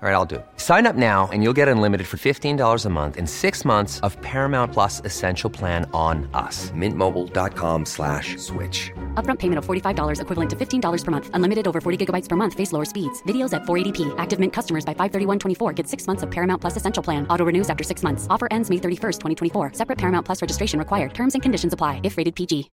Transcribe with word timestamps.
All 0.00 0.08
right, 0.08 0.14
I'll 0.14 0.24
do 0.24 0.36
it. 0.36 0.46
Sign 0.58 0.86
up 0.86 0.94
now 0.94 1.28
and 1.32 1.42
you'll 1.42 1.56
get 1.56 1.66
unlimited 1.66 2.06
for 2.06 2.18
$15 2.18 2.84
a 2.84 2.88
month 2.88 3.16
and 3.16 3.28
six 3.28 3.64
months 3.64 3.98
of 4.04 4.16
Paramount 4.22 4.72
Plus 4.72 5.02
Essential 5.04 5.50
Plan 5.50 5.90
on 5.92 6.30
us. 6.34 6.70
Mintmobile.com 6.70 7.84
slash 7.84 8.36
switch. 8.36 8.92
Upfront 9.14 9.40
payment 9.40 9.58
of 9.58 9.66
$45 9.66 10.20
equivalent 10.20 10.50
to 10.50 10.54
$15 10.56 11.04
per 11.04 11.10
month. 11.10 11.30
Unlimited 11.34 11.66
over 11.66 11.80
40 11.80 12.06
gigabytes 12.06 12.28
per 12.28 12.36
month. 12.36 12.54
Face 12.54 12.72
lower 12.72 12.84
speeds. 12.84 13.20
Videos 13.24 13.52
at 13.52 13.62
480p. 13.62 14.14
Active 14.18 14.38
Mint 14.38 14.52
customers 14.52 14.84
by 14.84 14.94
531.24 14.94 15.74
get 15.74 15.88
six 15.88 16.06
months 16.06 16.22
of 16.22 16.30
Paramount 16.30 16.60
Plus 16.60 16.76
Essential 16.76 17.02
Plan. 17.02 17.26
Auto 17.28 17.44
renews 17.44 17.68
after 17.68 17.82
six 17.82 18.04
months. 18.04 18.28
Offer 18.30 18.46
ends 18.52 18.70
May 18.70 18.76
31st, 18.76 19.18
2024. 19.20 19.72
Separate 19.72 19.98
Paramount 19.98 20.24
Plus 20.24 20.40
registration 20.40 20.78
required. 20.78 21.12
Terms 21.12 21.34
and 21.34 21.42
conditions 21.42 21.72
apply 21.72 22.02
if 22.04 22.16
rated 22.16 22.36
PG. 22.36 22.70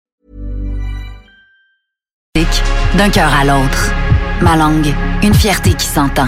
D'un 2.98 3.10
cœur 3.10 3.34
à 3.34 3.44
l'autre. 3.44 3.94
Ma 4.42 4.56
langue, 4.56 4.94
une 5.24 5.34
fierté 5.34 5.74
qui 5.74 5.86
s'entend. 5.86 6.28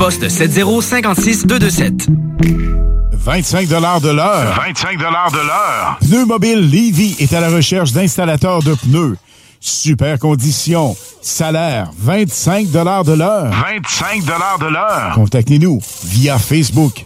poste 0.01 0.29
7056 0.29 1.45
227. 1.45 2.07
25 3.13 3.67
de 3.67 4.09
l'heure. 4.09 4.55
25 4.55 4.97
de 4.97 5.03
l'heure. 5.03 5.99
Pneu 6.01 6.25
Mobile 6.25 6.59
Levy 6.59 7.15
est 7.19 7.31
à 7.33 7.39
la 7.39 7.49
recherche 7.49 7.91
d'installateurs 7.91 8.63
de 8.63 8.73
pneus. 8.73 9.15
Super 9.59 10.17
conditions. 10.17 10.97
Salaire 11.21 11.91
25 11.99 12.71
de 12.71 12.79
l'heure. 12.79 13.51
25 13.51 14.23
de 14.25 14.73
l'heure. 14.73 15.11
Contactez-nous 15.13 15.79
via 16.05 16.39
Facebook. 16.39 17.05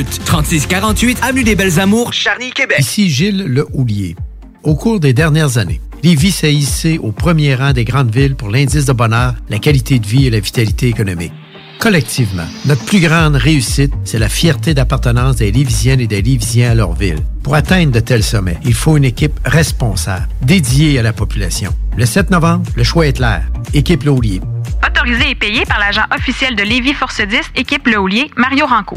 3648 0.00 1.18
Avenue 1.22 1.44
des 1.44 1.54
Belles 1.54 1.78
Amours, 1.78 2.14
Charny, 2.14 2.50
Québec. 2.50 2.78
Ici 2.78 3.10
Gilles 3.10 3.44
Le 3.46 3.66
Houlier. 3.74 4.16
Au 4.62 4.74
cours 4.74 5.00
des 5.00 5.12
dernières 5.12 5.58
années, 5.58 5.82
Lévis 6.02 6.30
s'est 6.30 6.54
hissé 6.54 6.98
au 6.98 7.12
premier 7.12 7.54
rang 7.54 7.72
des 7.72 7.84
grandes 7.84 8.14
villes 8.14 8.34
pour 8.34 8.48
l'indice 8.48 8.86
de 8.86 8.92
bonheur, 8.92 9.34
la 9.50 9.58
qualité 9.58 9.98
de 9.98 10.06
vie 10.06 10.26
et 10.26 10.30
la 10.30 10.40
vitalité 10.40 10.88
économique. 10.88 11.32
Collectivement, 11.78 12.46
notre 12.64 12.82
plus 12.86 13.00
grande 13.00 13.36
réussite, 13.36 13.92
c'est 14.04 14.18
la 14.18 14.30
fierté 14.30 14.72
d'appartenance 14.72 15.36
des 15.36 15.52
Lévisiennes 15.52 16.00
et 16.00 16.06
des 16.06 16.22
Lévisiens 16.22 16.70
à 16.70 16.74
leur 16.74 16.94
ville. 16.94 17.18
Pour 17.42 17.54
atteindre 17.54 17.92
de 17.92 18.00
tels 18.00 18.22
sommets, 18.22 18.58
il 18.64 18.74
faut 18.74 18.96
une 18.96 19.04
équipe 19.04 19.38
responsable, 19.44 20.28
dédiée 20.40 20.98
à 20.98 21.02
la 21.02 21.12
population. 21.12 21.74
Le 21.98 22.06
7 22.06 22.30
novembre, 22.30 22.64
le 22.76 22.84
choix 22.84 23.06
est 23.08 23.16
clair. 23.16 23.42
Équipe 23.74 24.04
Le 24.04 24.12
Houlier. 24.12 24.40
Autorisé 24.86 25.30
et 25.30 25.34
payé 25.34 25.64
par 25.66 25.80
l'agent 25.80 26.04
officiel 26.16 26.56
de 26.56 26.62
Lévis 26.62 26.94
Force 26.94 27.20
10, 27.20 27.36
équipe 27.56 27.86
Le 27.88 27.98
Houlier, 27.98 28.30
Mario 28.36 28.64
Ranco. 28.66 28.96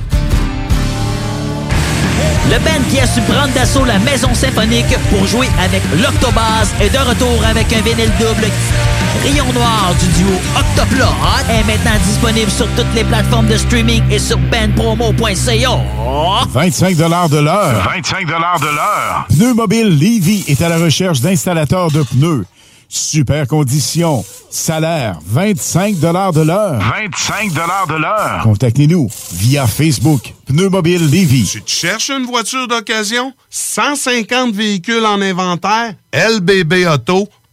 Le 2.49 2.57
band 2.59 2.83
qui 2.89 2.99
a 2.99 3.05
su 3.07 3.21
prendre 3.21 3.53
d'assaut 3.53 3.85
la 3.85 3.99
maison 3.99 4.33
symphonique 4.33 4.97
pour 5.09 5.25
jouer 5.27 5.49
avec 5.63 5.81
l'Octobase 6.01 6.73
est 6.81 6.89
de 6.89 6.97
retour 6.97 7.45
avec 7.45 7.71
un 7.71 7.81
vinyle 7.81 8.11
double. 8.19 8.47
Rayon 9.23 9.45
Noir 9.53 9.93
du 9.99 10.07
duo 10.07 10.33
Octoplot 10.57 11.05
est 11.49 11.63
maintenant 11.67 11.99
disponible 12.05 12.49
sur 12.49 12.67
toutes 12.75 12.93
les 12.95 13.03
plateformes 13.03 13.47
de 13.47 13.57
streaming 13.57 14.01
et 14.09 14.17
sur 14.19 14.37
bandpromo.ca. 14.37 15.79
25 16.49 16.95
de 16.95 17.37
l'heure. 17.37 17.83
25 17.93 18.25
de 18.25 18.31
l'heure. 18.31 19.27
Pneu 19.29 19.53
Mobile 19.53 19.89
Levy 19.89 20.43
est 20.47 20.61
à 20.61 20.69
la 20.69 20.77
recherche 20.77 21.21
d'installateurs 21.21 21.91
de 21.91 22.01
pneus. 22.03 22.45
Super 22.93 23.47
conditions. 23.47 24.25
Salaire 24.49 25.17
25 25.25 25.97
de 25.97 26.07
l'heure. 26.07 26.31
25 26.33 27.53
de 27.53 28.01
l'heure. 28.01 28.41
Contactez-nous 28.43 29.09
via 29.31 29.65
Facebook. 29.65 30.33
Pneu 30.45 30.67
Mobile 30.67 31.09
Levy. 31.09 31.47
Tu 31.49 31.61
te 31.61 31.71
cherches 31.71 32.09
une 32.09 32.25
voiture 32.25 32.67
d'occasion? 32.67 33.31
150 33.49 34.53
véhicules 34.53 35.05
en 35.05 35.21
inventaire? 35.21 35.93
LBB 36.13 36.85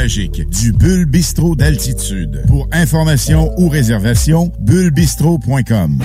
magique 0.00 0.48
du 0.48 0.72
Bulle 0.72 1.04
Bistrot 1.04 1.54
d'altitude. 1.54 2.42
Pour 2.46 2.66
information 2.72 3.52
ou 3.58 3.68
réservation, 3.68 4.50
bullebistro.com. 4.58 6.02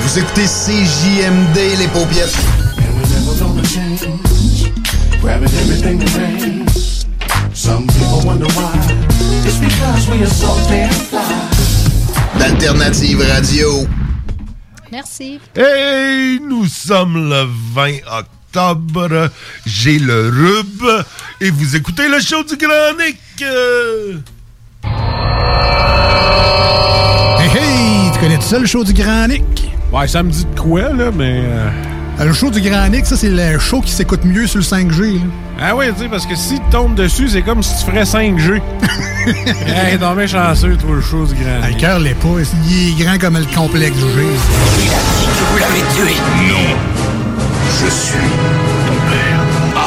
Vous 0.00 0.18
écoutez 0.18 0.44
CJMD, 0.44 1.56
les 1.78 1.88
paupiètes. 1.88 2.36
Grabbing 5.22 5.48
everything 5.48 5.98
that 5.98 6.14
rains. 6.18 7.06
Some 7.54 7.86
people 7.86 8.26
wonder 8.26 8.46
why. 8.48 8.76
It's 9.46 9.56
because 9.56 10.06
we 10.10 10.22
are 10.22 10.26
so 10.26 10.54
damn 10.68 10.90
fly. 10.90 11.22
D'Alternative 12.38 13.20
Radio. 13.20 13.86
Merci. 14.92 15.40
Hey, 15.56 16.38
nous 16.38 16.66
sommes 16.66 17.30
le 17.30 17.46
20 17.74 18.00
octobre. 18.06 18.37
J'ai 19.66 19.98
le 19.98 20.28
rub. 20.28 21.04
Et 21.40 21.50
vous 21.50 21.76
écoutez 21.76 22.08
le 22.08 22.20
show 22.20 22.42
du 22.44 22.56
Grand 22.56 22.96
Nick. 22.98 23.18
Euh, 23.42 24.14
Hey, 27.40 27.46
hey! 27.56 28.10
Tu 28.12 28.18
connais 28.18 28.36
tout 28.36 28.42
ça, 28.42 28.58
le 28.58 28.66
show 28.66 28.82
du 28.84 28.92
Grand 28.92 29.28
Nick? 29.28 29.44
Ouais, 29.92 30.08
ça 30.08 30.22
me 30.22 30.30
dit 30.30 30.44
de 30.44 30.58
quoi, 30.60 30.92
là, 30.92 31.10
mais... 31.14 31.42
euh, 31.44 32.24
Le 32.24 32.32
show 32.32 32.50
du 32.50 32.60
Grand 32.60 32.88
Nick, 32.88 33.06
ça, 33.06 33.16
c'est 33.16 33.30
le 33.30 33.58
show 33.60 33.80
qui 33.80 33.92
s'écoute 33.92 34.24
mieux 34.24 34.46
sur 34.46 34.58
le 34.58 34.64
5G. 34.64 35.14
là. 35.14 35.20
Ah 35.60 35.76
oui, 35.76 35.86
tu 35.94 36.02
sais, 36.02 36.08
parce 36.08 36.26
que 36.26 36.34
si 36.34 36.54
tu 36.54 36.70
tombes 36.70 36.94
dessus, 36.96 37.28
c'est 37.28 37.42
comme 37.42 37.62
si 37.62 37.72
tu 37.78 37.90
ferais 37.90 38.02
5G. 38.04 38.60
hey, 39.26 39.92
t'es 39.92 39.98
tombé 39.98 40.26
chanceux, 40.26 40.76
toi, 40.76 40.96
le 40.96 41.00
show 41.00 41.24
du 41.26 41.34
grand. 41.34 41.66
Le 41.68 41.74
cœur 41.78 42.00
l'est 42.00 42.14
pas. 42.14 42.28
Il 42.68 42.88
est 43.00 43.04
grand 43.04 43.18
comme 43.18 43.38
le 43.38 43.46
complexe 43.54 43.96
G. 43.96 44.04
Vous 45.52 45.58
l'avez 45.58 45.80
tué. 45.94 46.16
Non. 46.48 46.97
Je 47.80 47.90
suis 47.90 48.18
ton 48.86 48.98
père. 49.10 49.40
I, 49.76 49.78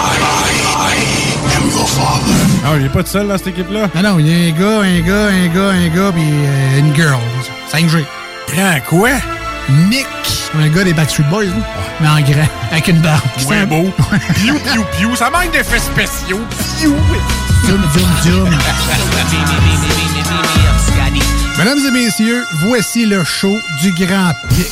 I 0.78 1.58
am 1.58 1.70
your 1.70 1.88
father. 1.88 2.36
Ah, 2.66 2.76
il 2.80 2.86
est 2.86 2.90
pas 2.90 3.04
tout 3.04 3.10
seul 3.10 3.28
dans 3.28 3.38
cette 3.38 3.48
équipe-là? 3.48 3.90
Ah 3.96 4.02
non, 4.02 4.20
il 4.20 4.28
y 4.28 4.34
a 4.34 4.54
un 4.54 4.58
gars, 4.58 4.82
un 4.82 5.00
gars, 5.02 5.28
un 5.28 5.48
gars, 5.48 5.70
un 5.72 5.88
gars, 5.90 6.12
puis 6.14 6.24
euh, 6.24 6.80
une 6.80 6.96
girl. 6.96 7.18
5G. 7.74 8.06
Grand 8.54 8.80
quoi? 8.88 9.10
Nick. 9.90 10.08
Un 10.60 10.68
gars 10.68 10.84
des 10.84 10.94
Backstreet 10.94 11.24
Boys, 11.30 11.46
là. 11.46 11.52
mais 12.02 12.08
en 12.10 12.20
grand, 12.22 12.48
avec 12.72 12.88
une 12.90 13.00
barbe. 13.00 13.22
C'est 13.38 13.56
un- 13.56 13.66
beau? 13.66 13.90
Piou, 14.36 14.56
piou, 14.60 14.84
piou. 14.98 15.16
Ça 15.16 15.30
manque 15.30 15.52
d'effets 15.52 15.80
spéciaux. 15.80 16.42
Piou. 16.78 16.96
Zoom, 17.66 17.82
zoom, 17.94 18.10
zoom. 18.24 18.50
Mesdames 21.58 21.80
et 21.88 21.92
messieurs, 21.92 22.44
voici 22.66 23.06
le 23.06 23.24
show 23.24 23.58
du 23.82 23.92
Grand 23.94 24.32
Pic. 24.50 24.68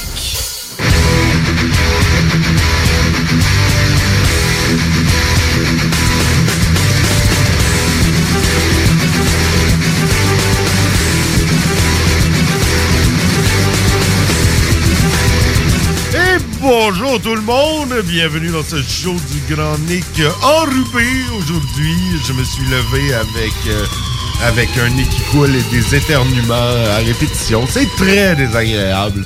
Bonjour 16.91 17.21
tout 17.21 17.35
le 17.35 17.41
monde, 17.41 17.93
bienvenue 18.05 18.49
dans 18.49 18.63
ce 18.63 18.81
show 18.81 19.13
du 19.13 19.53
Grand 19.53 19.77
Nick 19.87 20.05
enrubé. 20.41 21.05
Aujourd'hui, 21.37 21.95
je 22.25 22.33
me 22.33 22.43
suis 22.43 22.63
levé 22.65 23.13
avec, 23.13 23.53
euh, 23.67 23.85
avec 24.43 24.69
un 24.75 24.89
nez 24.95 25.03
qui 25.03 25.21
coule 25.29 25.55
et 25.55 25.61
des 25.71 25.95
éternuements 25.95 26.55
à 26.55 26.97
répétition. 26.97 27.67
C'est 27.69 27.87
très 27.95 28.35
désagréable. 28.35 29.23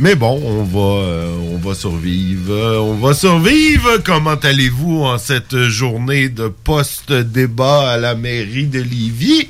Mais 0.00 0.16
bon, 0.16 0.42
on 0.44 0.64
va, 0.64 1.04
euh, 1.04 1.36
on 1.52 1.58
va 1.58 1.76
survivre. 1.76 2.80
On 2.82 2.94
va 2.94 3.14
survivre. 3.14 3.98
Comment 4.04 4.34
allez-vous 4.34 5.04
en 5.04 5.18
cette 5.18 5.56
journée 5.68 6.28
de 6.28 6.48
post-débat 6.48 7.92
à 7.92 7.98
la 7.98 8.16
mairie 8.16 8.66
de 8.66 8.80
Lévis? 8.80 9.48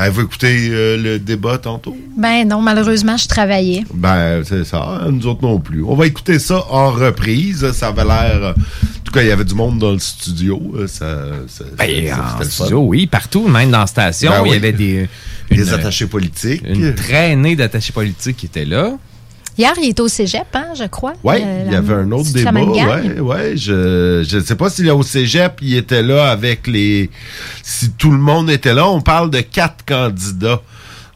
Avez-vous 0.00 0.22
écouté 0.22 0.68
euh, 0.70 0.96
le 0.96 1.18
débat 1.18 1.58
tantôt? 1.58 1.96
Ben 2.16 2.48
non, 2.48 2.60
malheureusement, 2.62 3.16
je 3.18 3.28
travaillais. 3.28 3.84
Ben, 3.92 4.42
c'est 4.44 4.64
ça. 4.64 5.02
Nous 5.10 5.26
autres 5.26 5.42
non 5.42 5.60
plus. 5.60 5.82
On 5.84 5.94
va 5.94 6.06
écouter 6.06 6.38
ça 6.38 6.64
en 6.70 6.90
reprise. 6.90 7.70
Ça 7.72 7.88
avait 7.88 8.04
l'air. 8.04 8.38
euh, 8.42 8.52
En 8.52 9.02
tout 9.04 9.12
cas, 9.12 9.22
il 9.22 9.28
y 9.28 9.30
avait 9.30 9.44
du 9.44 9.54
monde 9.54 9.78
dans 9.78 9.92
le 9.92 9.98
studio. 9.98 10.60
euh, 10.76 10.86
Ça, 10.86 11.26
ça- 11.48 11.64
Ben, 11.76 12.08
ça- 12.08 12.36
en 12.40 12.44
studio, 12.44 12.80
oui, 12.80 13.06
partout, 13.06 13.46
même 13.46 13.70
dans 13.70 13.80
la 13.80 13.86
station, 13.86 14.30
Ben 14.30 14.42
il 14.44 14.48
y 14.48 14.50
oui. 14.52 14.56
avait 14.56 14.72
des... 14.72 15.08
Des 15.50 15.72
attachés 15.74 16.06
politiques. 16.06 16.62
Une 16.64 16.94
traînée 16.94 17.56
d'attachés 17.56 17.92
politiques 17.92 18.36
qui 18.36 18.46
étaient 18.46 18.64
là. 18.64 18.92
Hier, 19.58 19.72
il 19.82 19.90
était 19.90 20.00
au 20.00 20.08
cégep, 20.08 20.46
hein, 20.54 20.68
je 20.78 20.84
crois. 20.84 21.12
Oui, 21.24 21.34
Euh, 21.42 21.64
il 21.66 21.72
y 21.72 21.76
avait 21.76 21.94
un 21.94 22.10
autre 22.12 22.32
débat. 22.32 22.52
gang? 22.52 22.70
Ouais, 22.72 23.20
ouais, 23.20 23.56
je 23.56 24.24
je 24.26 24.38
sais 24.40 24.56
pas 24.56 24.70
s'il 24.70 24.86
est 24.86 24.90
au 24.92 25.02
cégep, 25.02 25.58
il 25.62 25.76
était 25.76 26.02
là 26.02 26.30
avec 26.30 26.66
les. 26.66 27.10
Si 27.62 27.90
tout 27.92 28.10
le 28.10 28.18
monde 28.18 28.48
était 28.50 28.74
là, 28.74 28.88
on 28.88 29.00
parle 29.00 29.30
de 29.30 29.40
quatre 29.40 29.84
candidats. 29.86 30.60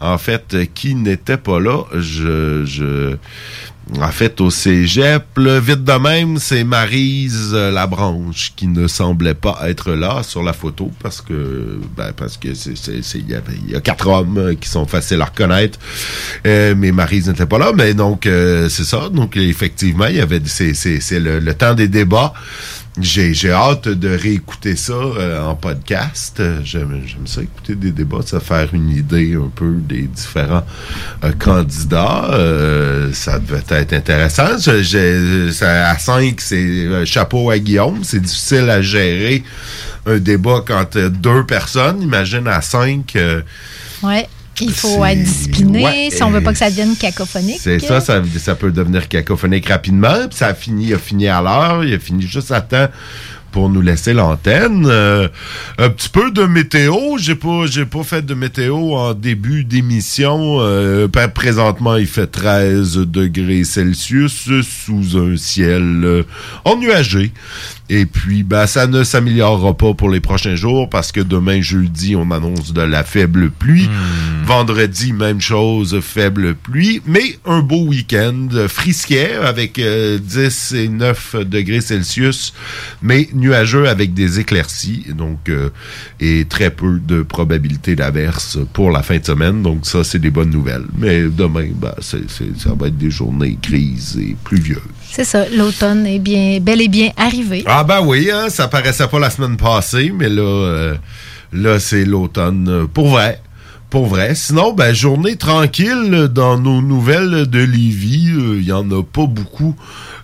En 0.01 0.19
fait, 0.19 0.53
euh, 0.53 0.67
qui 0.75 0.95
n'étaient 0.97 1.39
pas 1.39 1.61
là, 1.61 1.85
je, 1.95 2.65
je. 2.67 3.17
En 4.01 4.09
fait, 4.09 4.41
au 4.41 4.49
cégep, 4.51 5.25
le 5.37 5.59
vite 5.59 5.85
de 5.85 5.93
même, 5.93 6.39
c'est 6.39 6.65
Marise 6.65 7.51
euh, 7.53 7.71
Labranche 7.71 8.53
qui 8.57 8.67
ne 8.67 8.89
semblait 8.89 9.35
pas 9.35 9.59
être 9.69 9.93
là 9.93 10.23
sur 10.23 10.43
la 10.43 10.55
photo 10.55 10.91
parce 11.03 11.21
que, 11.21 11.79
ben, 11.97 12.13
parce 12.17 12.39
que 12.39 12.55
c'est, 12.55 12.73
il 13.15 13.71
y 13.71 13.77
a 13.77 13.81
quatre 13.81 14.09
hommes 14.09 14.39
euh, 14.39 14.55
qui 14.55 14.69
sont 14.71 14.87
faciles 14.87 15.21
à 15.21 15.27
reconnaître, 15.27 15.79
Euh, 16.47 16.75
mais 16.77 16.93
Marise 16.93 17.29
n'était 17.29 17.47
pas 17.47 17.59
là. 17.59 17.73
Mais 17.75 17.93
donc, 17.95 18.27
euh, 18.27 18.69
c'est 18.71 18.85
ça. 18.85 19.11
Donc, 19.11 19.37
effectivement, 19.37 20.07
il 20.07 20.17
y 20.17 20.21
avait, 20.21 20.41
c'est 20.47 21.19
le, 21.19 21.39
le 21.39 21.55
temps 21.55 21.75
des 21.75 21.89
débats. 21.89 22.33
J'ai, 23.00 23.35
hâte 23.50 23.88
de 23.88 24.08
réécouter 24.08 24.76
ça 24.76 24.93
euh, 24.93 25.43
en 25.44 25.56
podcast. 25.56 26.41
J'aime, 26.62 27.02
ça 27.26 27.43
écouter 27.43 27.75
des 27.75 27.91
débats, 27.91 28.20
ça 28.25 28.38
faire 28.38 28.73
une 28.73 28.88
idée 28.91 29.35
un 29.35 29.50
peu 29.52 29.73
des 29.81 30.02
différents 30.02 30.64
euh, 31.25 31.32
candidats. 31.32 32.31
Euh, 32.35 33.12
ça 33.12 33.41
devait 33.41 33.64
être 33.70 33.93
intéressant. 33.94 34.58
Je- 34.58 34.82
j'ai- 34.82 35.50
ça- 35.52 35.88
à 35.91 35.99
5, 35.99 36.41
c'est 36.41 36.56
euh, 36.56 37.05
chapeau 37.05 37.50
à 37.50 37.58
Guillaume. 37.58 38.05
C'est 38.05 38.20
difficile 38.20 38.70
à 38.70 38.81
gérer 38.81 39.43
un 40.06 40.19
débat 40.19 40.62
quand 40.64 40.94
euh, 40.94 41.08
deux 41.11 41.44
personnes. 41.46 42.00
Imagine 42.00 42.46
à 42.46 42.61
5. 42.62 43.17
Ouais. 44.05 44.29
Il 44.61 44.73
faut 44.73 45.05
être 45.05 45.23
discipliné 45.23 45.85
Ouais, 45.85 46.09
si 46.11 46.23
on 46.23 46.31
veut 46.31 46.43
pas 46.43 46.53
que 46.53 46.59
ça 46.59 46.71
devienne 46.71 46.97
cacophonique. 46.97 47.59
C'est 47.61 47.79
ça, 47.79 48.01
ça, 48.01 48.23
ça 48.39 48.55
peut 48.55 48.71
devenir 48.71 49.09
cacophonique 49.09 49.69
rapidement. 49.69 50.29
Puis 50.29 50.39
ça 50.39 50.49
a 50.49 50.55
fini, 50.55 50.87
il 50.87 50.95
a 50.95 50.99
fini 50.99 51.29
à 51.29 51.41
l'heure, 51.43 51.85
il 51.85 51.95
a 51.95 51.99
fini 51.99 52.23
juste 52.23 52.51
à 52.51 52.61
temps 52.61 52.89
pour 53.55 53.69
nous 53.69 53.83
laisser 53.83 54.15
l'antenne. 54.15 54.85
Euh, 54.85 55.29
un 55.79 55.89
petit 55.89 56.09
peu 56.09 56.33
de 56.33 56.43
météo, 56.43 57.17
j'ai 57.19 57.37
pas 57.37 57.67
j'ai 57.67 57.87
pas 57.87 58.03
fait 58.03 58.27
de 58.27 58.35
météo 58.35 58.97
en 58.97 59.15
début 59.15 59.62
d'émission. 59.62 60.56
Euh, 60.59 61.06
présentement, 61.33 61.95
il 61.95 62.09
fait 62.09 62.27
13 62.27 62.97
degrés 63.06 63.62
Celsius 63.62 64.49
sous 64.62 65.17
un 65.17 65.37
ciel 65.37 66.03
euh, 66.03 66.25
ennuagé. 66.65 67.31
Et 67.91 68.06
puis, 68.06 68.44
ben, 68.44 68.67
ça 68.67 68.86
ne 68.86 69.05
s'améliorera 69.05 69.74
pas 69.76 69.93
pour 69.93 70.08
les 70.08 70.20
prochains 70.20 70.56
jours 70.56 70.88
parce 70.88 71.12
que 71.12 71.20
demain, 71.20 71.60
jeudi, 71.60 72.17
on 72.17 72.31
annonce 72.31 72.72
de 72.72 72.81
la 72.81 73.05
faible 73.05 73.50
pluie. 73.50 73.91
Vendredi, 74.46 75.12
même 75.12 75.41
chose, 75.41 75.98
faible 76.00 76.55
pluie. 76.55 77.03
Mais 77.06 77.38
un 77.44 77.60
beau 77.60 77.84
week-end 77.86 78.48
euh, 78.55 78.69
frisquet 78.69 79.34
avec 79.34 79.79
euh, 79.79 80.19
10 80.19 80.72
et 80.72 80.88
9 80.88 81.36
degrés 81.46 81.81
Celsius, 81.82 82.55
mais 83.03 83.29
nuageux 83.34 83.86
avec 83.88 84.14
des 84.14 84.41
éclaircies. 84.41 85.05
Donc, 85.17 85.48
euh, 85.48 85.69
et 86.20 86.46
très 86.46 86.70
peu 86.70 86.98
de 86.98 87.22
probabilité 87.22 87.96
d'averse 87.96 88.58
pour 88.72 88.91
la 88.91 89.03
fin 89.03 89.19
de 89.19 89.24
semaine. 89.26 89.62
Donc, 89.62 89.86
ça, 89.86 90.05
c'est 90.05 90.19
des 90.19 90.31
bonnes 90.31 90.50
nouvelles. 90.50 90.86
Mais 90.96 91.22
demain, 91.24 91.69
ben, 91.74 91.94
c'est- 92.00 92.29
ça 92.58 92.74
va 92.79 92.88
être 92.88 92.98
des 92.98 93.10
journées 93.10 93.58
grises 93.62 94.19
et 94.20 94.36
pluvieuses. 94.44 94.81
C'est 95.17 95.23
ça, 95.23 95.49
l'automne 95.49 96.09
est 96.09 96.19
bien, 96.19 96.59
bel 96.61 96.83
et 96.83 96.89
bien 96.89 97.11
arrivé. 97.17 97.63
Ah 97.67 97.85
ben 97.85 98.01
oui, 98.05 98.33
hein, 98.33 98.49
ça 98.49 98.67
paraissait 98.67 99.06
pas 99.06 99.21
la 99.21 99.31
semaine 99.31 99.56
passée, 99.56 100.13
mais 100.13 100.29
là, 100.29 100.43
euh, 100.43 100.94
là 101.53 101.79
c'est 101.79 102.05
l'automne 102.05 102.69
euh, 102.69 102.87
pour 102.93 103.06
vrai. 103.11 103.41
Pour 103.91 104.06
vrai. 104.06 104.35
Sinon, 104.35 104.73
ben, 104.73 104.93
journée 104.93 105.37
tranquille 105.37 106.29
dans 106.35 106.59
nos 106.59 106.83
nouvelles 106.83 107.49
de 107.49 107.61
Lévis. 107.61 108.33
Euh, 108.33 108.59
Il 108.59 108.65
y 108.65 108.73
en 108.73 108.91
a 108.91 109.05
pas 109.05 109.27
beaucoup 109.27 109.77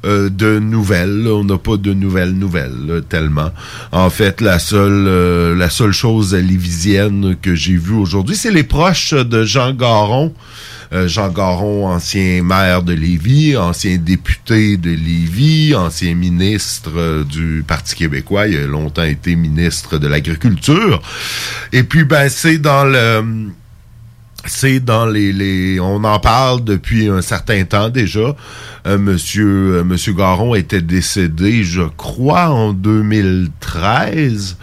euh, 0.05 0.29
de 0.29 0.59
nouvelles. 0.59 1.29
On 1.29 1.45
n'a 1.45 1.57
pas 1.57 1.77
de 1.77 1.95
nouvelles 1.95 2.33
nouvelles, 2.33 3.03
tellement. 3.09 3.51
En 3.93 4.11
fait, 4.11 4.41
la 4.41 4.59
seule, 4.59 5.07
euh, 5.07 5.55
la 5.55 5.71
seule 5.71 5.93
chose 5.93 6.35
lévisienne 6.35 7.37
que 7.41 7.55
j'ai 7.55 7.77
vue 7.77 7.95
aujourd'hui, 7.95 8.35
c'est 8.35 8.51
les 8.51 8.65
proches 8.65 9.15
de 9.15 9.45
Jean 9.45 9.73
Garon. 9.73 10.35
Euh, 10.93 11.07
Jean 11.07 11.29
Garon, 11.29 11.87
ancien 11.87 12.43
maire 12.43 12.83
de 12.83 12.93
Lévis, 12.93 13.57
ancien 13.57 13.97
député 13.97 14.77
de 14.77 14.91
Lévis, 14.91 15.73
ancien 15.75 16.17
ministre 16.17 16.91
euh, 16.97 17.23
du 17.23 17.65
Parti 17.67 17.95
québécois. 17.95 18.49
Il 18.49 18.59
a 18.59 18.67
longtemps 18.67 19.05
été 19.05 19.37
ministre 19.37 19.99
de 19.99 20.09
l'Agriculture. 20.09 21.01
Et 21.73 21.85
puis, 21.85 22.03
ben, 22.03 22.29
c'est 22.29 22.59
dans 22.59 22.85
le 22.85 23.51
c'est 24.47 24.81
dans 24.81 25.07
les, 25.07 25.33
les 25.33 25.81
on 25.81 26.03
en 26.05 26.19
parle 26.19 26.65
depuis 26.65 27.09
un 27.09 27.23
certain 27.23 27.65
temps 27.65 27.89
déjà. 27.89 28.35
Euh, 28.87 28.99
monsieur 28.99 29.75
euh, 29.77 29.85
Monsieur 29.85 30.15
Garon 30.15 30.55
était 30.55 30.81
décédé, 30.81 31.63
je 31.63 31.83
crois, 31.83 32.49
en 32.49 32.73
2013. 32.73 34.57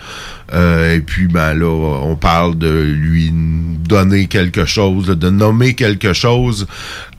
Euh, 0.54 0.96
et 0.96 1.02
puis 1.02 1.28
ben 1.28 1.54
là, 1.54 1.68
on 1.68 2.16
parle 2.16 2.58
de 2.58 2.82
lui 2.82 3.32
donner 3.34 4.28
quelque 4.28 4.66
chose, 4.66 5.08
de 5.08 5.30
nommer 5.30 5.74
quelque 5.76 6.14
chose 6.14 6.68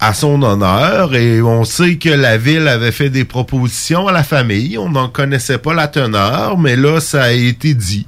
à 0.01 0.15
son 0.15 0.43
honneur 0.43 1.15
et 1.15 1.43
on 1.43 1.65
sait 1.65 1.97
que 1.97 2.09
la 2.09 2.39
ville 2.39 2.69
avait 2.69 2.93
fait 2.93 3.11
des 3.11 3.25
propositions 3.25 4.09
à 4.09 4.13
la 4.13 4.23
famille. 4.25 4.79
On 4.79 4.89
n'en 4.89 5.09
connaissait 5.09 5.59
pas 5.59 5.75
la 5.75 5.89
teneur, 5.89 6.59
mais 6.59 6.75
là, 6.75 7.01
ça 7.01 7.25
a 7.25 7.33
été 7.33 7.75
dit. 7.75 8.07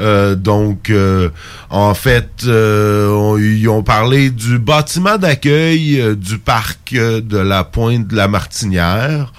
Euh, 0.00 0.34
donc, 0.36 0.90
euh, 0.90 1.28
en 1.70 1.92
fait, 1.94 2.30
euh, 2.46 3.08
on- 3.10 3.36
ils 3.38 3.68
ont 3.68 3.82
parlé 3.82 4.30
du 4.30 4.58
bâtiment 4.58 5.18
d'accueil 5.18 6.16
du 6.16 6.38
parc 6.38 6.92
de 6.94 7.38
la 7.38 7.64
Pointe 7.64 8.06
de 8.06 8.16
la 8.16 8.28
Martinière, 8.28 9.32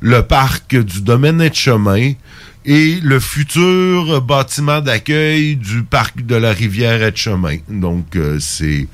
le 0.00 0.22
parc 0.22 0.76
du 0.76 1.00
domaine 1.00 1.38
de 1.38 1.50
chemin 1.52 2.12
et 2.66 2.98
le 3.02 3.20
futur 3.20 4.22
bâtiment 4.22 4.80
d'accueil 4.80 5.56
du 5.56 5.82
parc 5.82 6.24
de 6.24 6.34
la 6.34 6.52
rivière 6.52 7.02
Etchemin. 7.02 7.58
Donc 7.68 8.16
euh, 8.16 8.38
c'est 8.40 8.88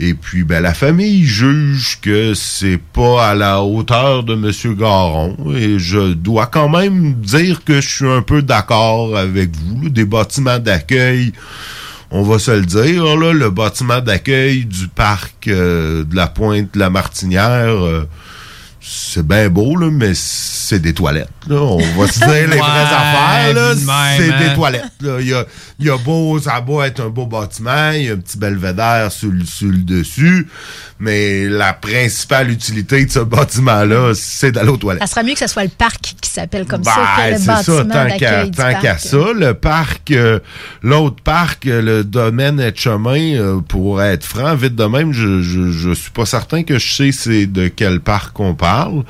et 0.00 0.14
puis 0.14 0.42
ben 0.42 0.60
la 0.60 0.74
famille 0.74 1.24
juge 1.24 1.98
que 2.00 2.34
c'est 2.34 2.80
pas 2.92 3.30
à 3.30 3.34
la 3.34 3.62
hauteur 3.62 4.24
de 4.24 4.34
monsieur 4.34 4.74
Garon 4.74 5.36
et 5.54 5.78
je 5.78 6.14
dois 6.14 6.46
quand 6.46 6.68
même 6.68 7.14
dire 7.14 7.62
que 7.64 7.80
je 7.80 7.88
suis 7.88 8.08
un 8.08 8.22
peu 8.22 8.42
d'accord 8.42 9.16
avec 9.16 9.50
vous 9.54 9.88
des 9.88 10.04
bâtiments 10.04 10.58
d'accueil 10.58 11.32
on 12.16 12.22
va 12.22 12.38
se 12.38 12.52
le 12.52 12.64
dire, 12.64 13.16
là, 13.16 13.32
le 13.32 13.50
bâtiment 13.50 14.00
d'accueil 14.00 14.66
du 14.66 14.86
parc 14.86 15.48
euh, 15.48 16.04
de 16.04 16.14
la 16.14 16.28
Pointe 16.28 16.72
de 16.72 16.78
la 16.78 16.88
Martinière, 16.88 17.84
euh, 17.84 18.08
c'est 18.86 19.26
bien 19.26 19.48
beau, 19.48 19.76
là, 19.76 19.88
mais 19.90 20.12
c'est 20.14 20.78
des 20.78 20.92
toilettes. 20.92 21.28
là. 21.48 21.56
On 21.56 21.78
va 21.78 22.06
se 22.06 22.18
dire 22.18 22.28
les 22.28 22.44
vraies 22.46 22.58
Ouais, 22.58 22.60
affaires. 22.60 23.74
C'est 24.18 24.32
hein. 24.32 24.48
des 24.48 24.54
toilettes. 24.54 24.84
là. 25.00 25.16
Il 25.20 25.28
y 25.28 25.34
a, 25.34 25.44
il 25.78 25.86
y 25.86 25.90
a 25.90 25.96
beau, 25.96 26.38
ça 26.38 26.54
a 26.56 26.60
beau 26.60 26.82
être 26.82 27.00
un 27.00 27.08
beau 27.08 27.26
bâtiment, 27.26 27.90
il 27.92 28.02
y 28.04 28.10
a 28.10 28.12
un 28.12 28.16
petit 28.18 28.36
belvédère 28.38 29.10
sur, 29.10 29.30
le- 29.30 29.44
sur 29.46 29.68
le 29.68 29.78
dessus, 29.78 30.48
mais 31.04 31.46
la 31.48 31.74
principale 31.74 32.50
utilité 32.50 33.04
de 33.04 33.10
ce 33.10 33.18
bâtiment-là, 33.18 34.12
c'est 34.14 34.52
d'aller 34.52 34.70
aux 34.70 34.78
toilettes. 34.78 35.02
Ça 35.02 35.06
serait 35.06 35.22
mieux 35.22 35.34
que 35.34 35.38
ce 35.38 35.46
soit 35.46 35.64
le 35.64 35.68
parc 35.68 36.14
qui 36.18 36.30
s'appelle 36.30 36.64
comme 36.64 36.82
ça 36.82 36.96
Ben, 37.18 37.26
que 37.26 37.30
le 37.32 37.38
c'est 37.38 37.44
ça, 37.44 37.84
bâtiment 37.84 38.50
tant 38.56 38.80
qu'à 38.80 38.98
ça. 38.98 39.32
Le 39.34 39.52
parc, 39.52 40.10
euh, 40.12 40.38
l'autre 40.82 41.22
parc, 41.22 41.66
euh, 41.66 41.82
le 41.82 42.04
domaine 42.04 42.58
et 42.58 42.72
chemin, 42.74 43.34
euh, 43.34 43.60
pour 43.60 44.02
être 44.02 44.24
franc, 44.24 44.54
vite 44.54 44.74
de 44.76 44.84
même, 44.84 45.12
je, 45.12 45.42
je, 45.42 45.70
je 45.70 45.92
suis 45.92 46.10
pas 46.10 46.24
certain 46.24 46.62
que 46.62 46.78
je 46.78 46.94
sais 46.94 47.12
c'est 47.12 47.46
de 47.46 47.68
quel 47.68 48.00
parc 48.00 48.40
on 48.40 48.54
parle. 48.54 49.02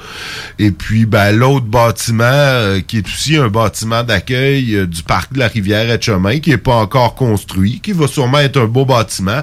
Et 0.58 0.72
puis, 0.72 1.06
ben, 1.06 1.30
l'autre 1.30 1.66
bâtiment, 1.66 2.24
euh, 2.24 2.80
qui 2.80 2.98
est 2.98 3.06
aussi 3.06 3.36
un 3.36 3.48
bâtiment 3.48 4.02
d'accueil 4.02 4.86
du 4.88 5.04
parc 5.04 5.32
de 5.32 5.38
la 5.38 5.46
rivière 5.46 5.88
et 5.90 6.00
chemin, 6.00 6.40
qui 6.40 6.50
est 6.50 6.58
pas 6.58 6.74
encore 6.74 7.14
construit, 7.14 7.80
qui 7.80 7.92
va 7.92 8.08
sûrement 8.08 8.38
être 8.38 8.60
un 8.60 8.66
beau 8.66 8.84
bâtiment. 8.84 9.42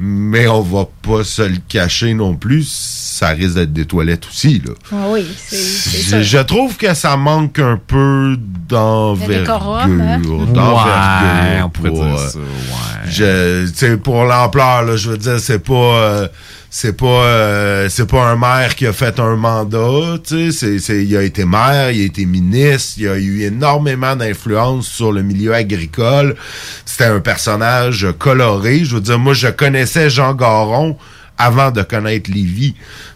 Mais 0.00 0.46
on 0.46 0.60
va 0.62 0.86
pas 1.02 1.24
se 1.24 1.42
le 1.42 1.56
cacher 1.68 2.14
non 2.14 2.36
plus. 2.36 2.68
Ça 2.68 3.30
risque 3.30 3.54
d'être 3.56 3.72
des 3.72 3.84
toilettes 3.84 4.26
aussi, 4.28 4.62
là. 4.64 4.72
Ah 4.92 5.06
oui, 5.08 5.26
c'est 5.36 5.56
c'est 5.56 5.98
Je, 6.02 6.10
ça. 6.10 6.22
je 6.22 6.38
trouve 6.38 6.76
que 6.76 6.94
ça 6.94 7.16
manque 7.16 7.58
un 7.58 7.80
peu 7.84 8.36
d'envergure. 8.68 9.76
hein? 9.76 10.20
D'envergure. 10.52 11.56
Ouais, 11.56 11.62
on 11.64 11.68
pourrait 11.70 11.90
pour, 11.90 12.04
dire 12.04 12.14
euh, 12.14 12.28
ça, 12.28 12.38
ouais. 12.38 13.10
je- 13.10 13.66
tu 13.70 13.74
sais, 13.76 13.96
pour 13.96 14.22
l'ampleur, 14.24 14.82
là, 14.82 14.96
je 14.96 15.10
veux 15.10 15.18
dire, 15.18 15.40
c'est 15.40 15.58
pas, 15.58 15.72
euh, 15.74 16.28
c'est 16.70 16.96
pas, 16.96 17.06
euh, 17.24 17.88
c'est 17.88 18.08
pas 18.08 18.26
un 18.26 18.36
maire 18.36 18.74
qui 18.76 18.86
a 18.86 18.92
fait 18.92 19.18
un 19.20 19.36
mandat, 19.36 20.18
tu 20.26 20.52
sais, 20.52 20.52
c'est, 20.52 20.78
c'est, 20.78 21.04
il 21.04 21.16
a 21.16 21.22
été 21.22 21.44
maire, 21.44 21.90
il 21.90 22.02
a 22.02 22.04
été 22.04 22.26
ministre, 22.26 22.94
il 22.98 23.08
a 23.08 23.16
eu 23.16 23.42
énormément 23.42 24.14
d'influence 24.16 24.86
sur 24.86 25.12
le 25.12 25.22
milieu 25.22 25.54
agricole. 25.54 26.36
C'était 26.84 27.04
un 27.04 27.20
personnage 27.20 28.06
coloré. 28.18 28.84
Je 28.84 28.96
veux 28.96 29.00
dire, 29.00 29.18
moi, 29.18 29.32
je 29.34 29.48
connaissais 29.48 30.10
Jean 30.10 30.34
Garon 30.34 30.96
avant 31.38 31.70
de 31.70 31.82
connaître 31.82 32.30
Lévy. 32.30 32.74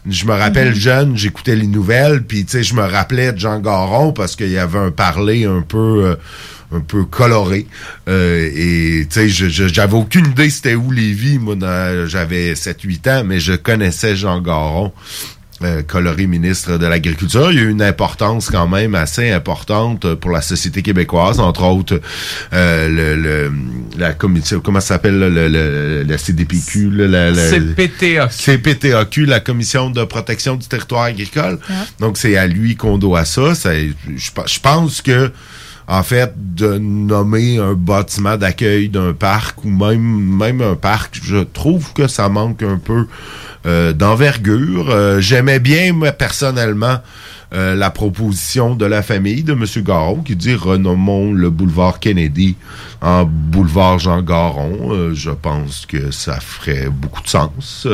Je 0.09 0.25
me 0.27 0.33
rappelle 0.33 0.69
Mhm. 0.69 0.75
jeune, 0.75 1.17
j'écoutais 1.17 1.57
les 1.57 1.67
nouvelles, 1.67 2.23
puis 2.23 2.45
tu 2.45 2.53
sais, 2.53 2.63
je 2.63 2.75
me 2.75 2.83
rappelais 2.83 3.33
de 3.33 3.39
Jean 3.39 3.59
Garon 3.61 4.13
parce 4.13 4.37
qu'il 4.37 4.51
y 4.51 4.59
avait 4.59 4.79
un 4.79 4.91
parler 4.93 5.45
un 5.45 5.61
peu 5.61 6.05
euh, 6.07 6.15
un 6.75 6.81
peu 6.81 7.05
coloré. 7.05 7.67
Euh, 8.09 8.51
et 8.55 9.07
tu 9.09 9.15
sais, 9.21 9.29
je- 9.29 9.49
je- 9.49 9.69
j'avais 9.69 9.95
aucune 9.95 10.27
idée 10.27 10.51
c'était 10.51 10.75
où 10.75 10.91
Lévy. 10.91 11.39
Moi, 11.39 11.57
j'avais 12.07 12.55
7-8 12.55 13.07
ans, 13.09 13.23
mais 13.25 13.41
je 13.41 13.53
connaissais 13.55 14.17
Jean 14.17 14.41
Garon. 14.41 14.93
euh, 15.65 15.81
coloré 15.83 16.27
ministre 16.27 16.77
de 16.77 16.87
l'Agriculture. 16.87 17.53
Il 17.53 17.57
y 17.59 17.61
a 17.61 17.63
eu 17.63 17.71
une 17.71 17.83
importance 17.83 18.51
quand 18.51 18.67
même 18.67 18.97
assez 18.97 19.31
importante 19.31 20.15
pour 20.17 20.33
la 20.33 20.43
société 20.43 20.83
québécoise, 20.83 21.39
entre 21.39 21.63
autres 21.63 22.01
euh, 22.53 22.89
le, 22.89 23.15
le- 23.15 23.53
la 23.97 24.13
commission, 24.13 24.59
comment 24.59 24.81
ça 24.81 24.95
s'appelle 24.95 25.21
le, 25.21 25.29
le, 25.31 26.03
la 26.03 26.19
CDPQ, 26.19 26.91
là, 26.91 27.07
la, 27.07 27.31
la- 27.31 27.51
CPTAQ. 27.51 28.33
CPTAQ, 28.35 29.25
la 29.27 29.39
Commission 29.39 29.89
de 29.91 30.03
protection 30.03 30.57
du 30.57 30.67
territoire 30.67 31.05
agricole. 31.05 31.61
Donc, 32.01 32.19
c'est 32.19 32.37
à 32.37 32.49
lui 32.49 32.75
qu'on 32.75 32.99
doit 32.99 33.25
ça. 33.25 33.55
Ça- 33.55 33.71
je 33.77 34.59
pense 34.61 35.01
que, 35.01 35.31
en 35.89 36.03
fait, 36.03 36.33
de 36.37 36.79
nommer 36.79 37.59
un 37.59 37.75
bâtiment 37.75 38.37
d'accueil 38.37 38.89
d'un 38.89 39.13
parc 39.13 39.65
ou 39.65 39.71
même, 39.71 40.01
même 40.01 40.61
un 40.63 40.75
parc, 40.75 41.19
je 41.23 41.39
trouve 41.39 41.93
que 41.93 42.07
ça 42.07 42.29
manque 42.29 42.63
un 42.63 42.79
peu 42.79 43.07
euh, 43.67 43.93
d'envergure. 43.93 44.91
Euh, 44.91 45.21
J'aimais 45.21 45.61
bien, 45.61 45.93
moi, 45.93 46.13
personnellement, 46.13 46.99
euh, 47.53 47.75
la 47.75 47.91
proposition 47.91 48.75
de 48.75 48.87
la 48.87 49.03
famille 49.03 49.43
de 49.43 49.53
M. 49.53 49.65
Garon 49.85 50.23
qui 50.23 50.37
dit 50.37 50.55
renommons 50.55 51.33
le 51.33 51.51
boulevard 51.51 52.01
Kennedy 52.01 52.57
en 53.03 53.25
boulevard 53.25 53.99
Jean 53.99 54.23
Garon. 54.23 55.13
Je 55.13 55.31
pense 55.31 55.85
que 55.87 56.11
ça 56.11 56.41
ferait 56.41 56.89
beaucoup 56.89 57.23
de 57.23 57.29
sens. 57.29 57.87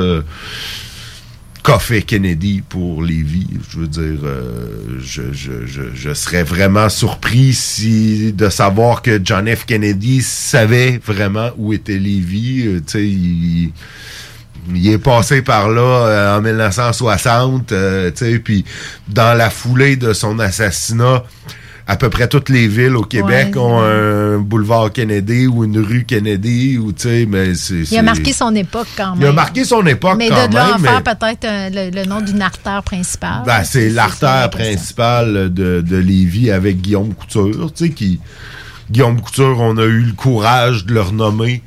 Qu'a 1.62 1.79
Kennedy 2.07 2.62
pour 2.67 3.03
Lévis. 3.03 3.47
Je 3.71 3.79
veux 3.79 3.88
dire, 3.88 4.21
euh, 4.25 4.99
je, 5.00 5.33
je, 5.33 5.67
je, 5.95 6.15
serais 6.15 6.43
vraiment 6.43 6.88
surpris 6.88 7.53
si 7.53 8.33
de 8.33 8.49
savoir 8.49 9.03
que 9.03 9.21
John 9.23 9.47
F. 9.55 9.65
Kennedy 9.67 10.23
savait 10.23 11.00
vraiment 11.05 11.50
où 11.57 11.73
était 11.73 11.99
Lévis. 11.99 12.67
Euh, 12.67 12.81
tu 12.81 12.85
sais, 12.87 13.07
il, 13.07 13.73
est 14.88 14.99
passé 14.99 15.43
par 15.43 15.69
là 15.69 16.07
euh, 16.07 16.38
en 16.38 16.43
1960, 16.43 17.73
euh, 17.73 18.11
tu 18.11 18.17
sais, 18.17 18.38
puis 18.38 18.65
dans 19.09 19.37
la 19.37 19.50
foulée 19.50 19.97
de 19.97 20.12
son 20.12 20.38
assassinat, 20.38 21.25
à 21.90 21.97
peu 21.97 22.11
près 22.11 22.28
toutes 22.28 22.50
les 22.50 22.68
villes 22.68 22.95
au 22.97 23.02
Québec 23.02 23.54
Ouais. 23.54 23.59
ont 23.61 23.80
un 23.80 24.38
boulevard 24.38 24.92
Kennedy 24.92 25.47
ou 25.47 25.64
une 25.64 25.78
rue 25.78 26.04
Kennedy, 26.04 26.76
ou 26.76 26.92
tu 26.92 27.02
sais, 27.09 27.26
mais 27.26 27.54
c'est... 27.54 27.80
Il 27.90 27.97
a 27.97 28.02
marqué 28.02 28.33
son 28.35 28.54
époque 28.54 28.88
quand 28.95 29.12
même. 29.16 29.23
Il 29.23 29.26
a 29.26 29.33
marqué 29.33 29.64
son 29.64 29.85
époque 29.87 30.16
Mais 30.18 30.28
quand 30.28 30.49
de 30.49 30.54
là 30.54 30.75
en 30.75 30.78
faire 30.78 31.02
mais- 31.04 31.14
peut-être 31.14 31.45
euh, 31.47 31.90
le, 31.90 32.00
le 32.02 32.04
nom 32.07 32.21
d'une 32.21 32.42
artère 32.42 32.83
principale. 32.83 33.42
Ben, 33.47 33.64
c'est 33.64 33.88
l'artère 33.88 34.50
principale 34.50 35.52
de, 35.52 35.80
de 35.80 35.97
Lévis 35.97 36.50
avec 36.50 36.80
Guillaume 36.83 37.14
Couture, 37.14 37.73
tu 37.75 37.87
sais, 37.87 37.90
qui... 37.90 38.21
Guillaume 38.90 39.21
Couture, 39.21 39.57
on 39.61 39.76
a 39.78 39.85
eu 39.85 40.00
le 40.00 40.12
courage 40.12 40.85
de 40.87 40.95
le 40.95 41.00
renommer 41.02 41.62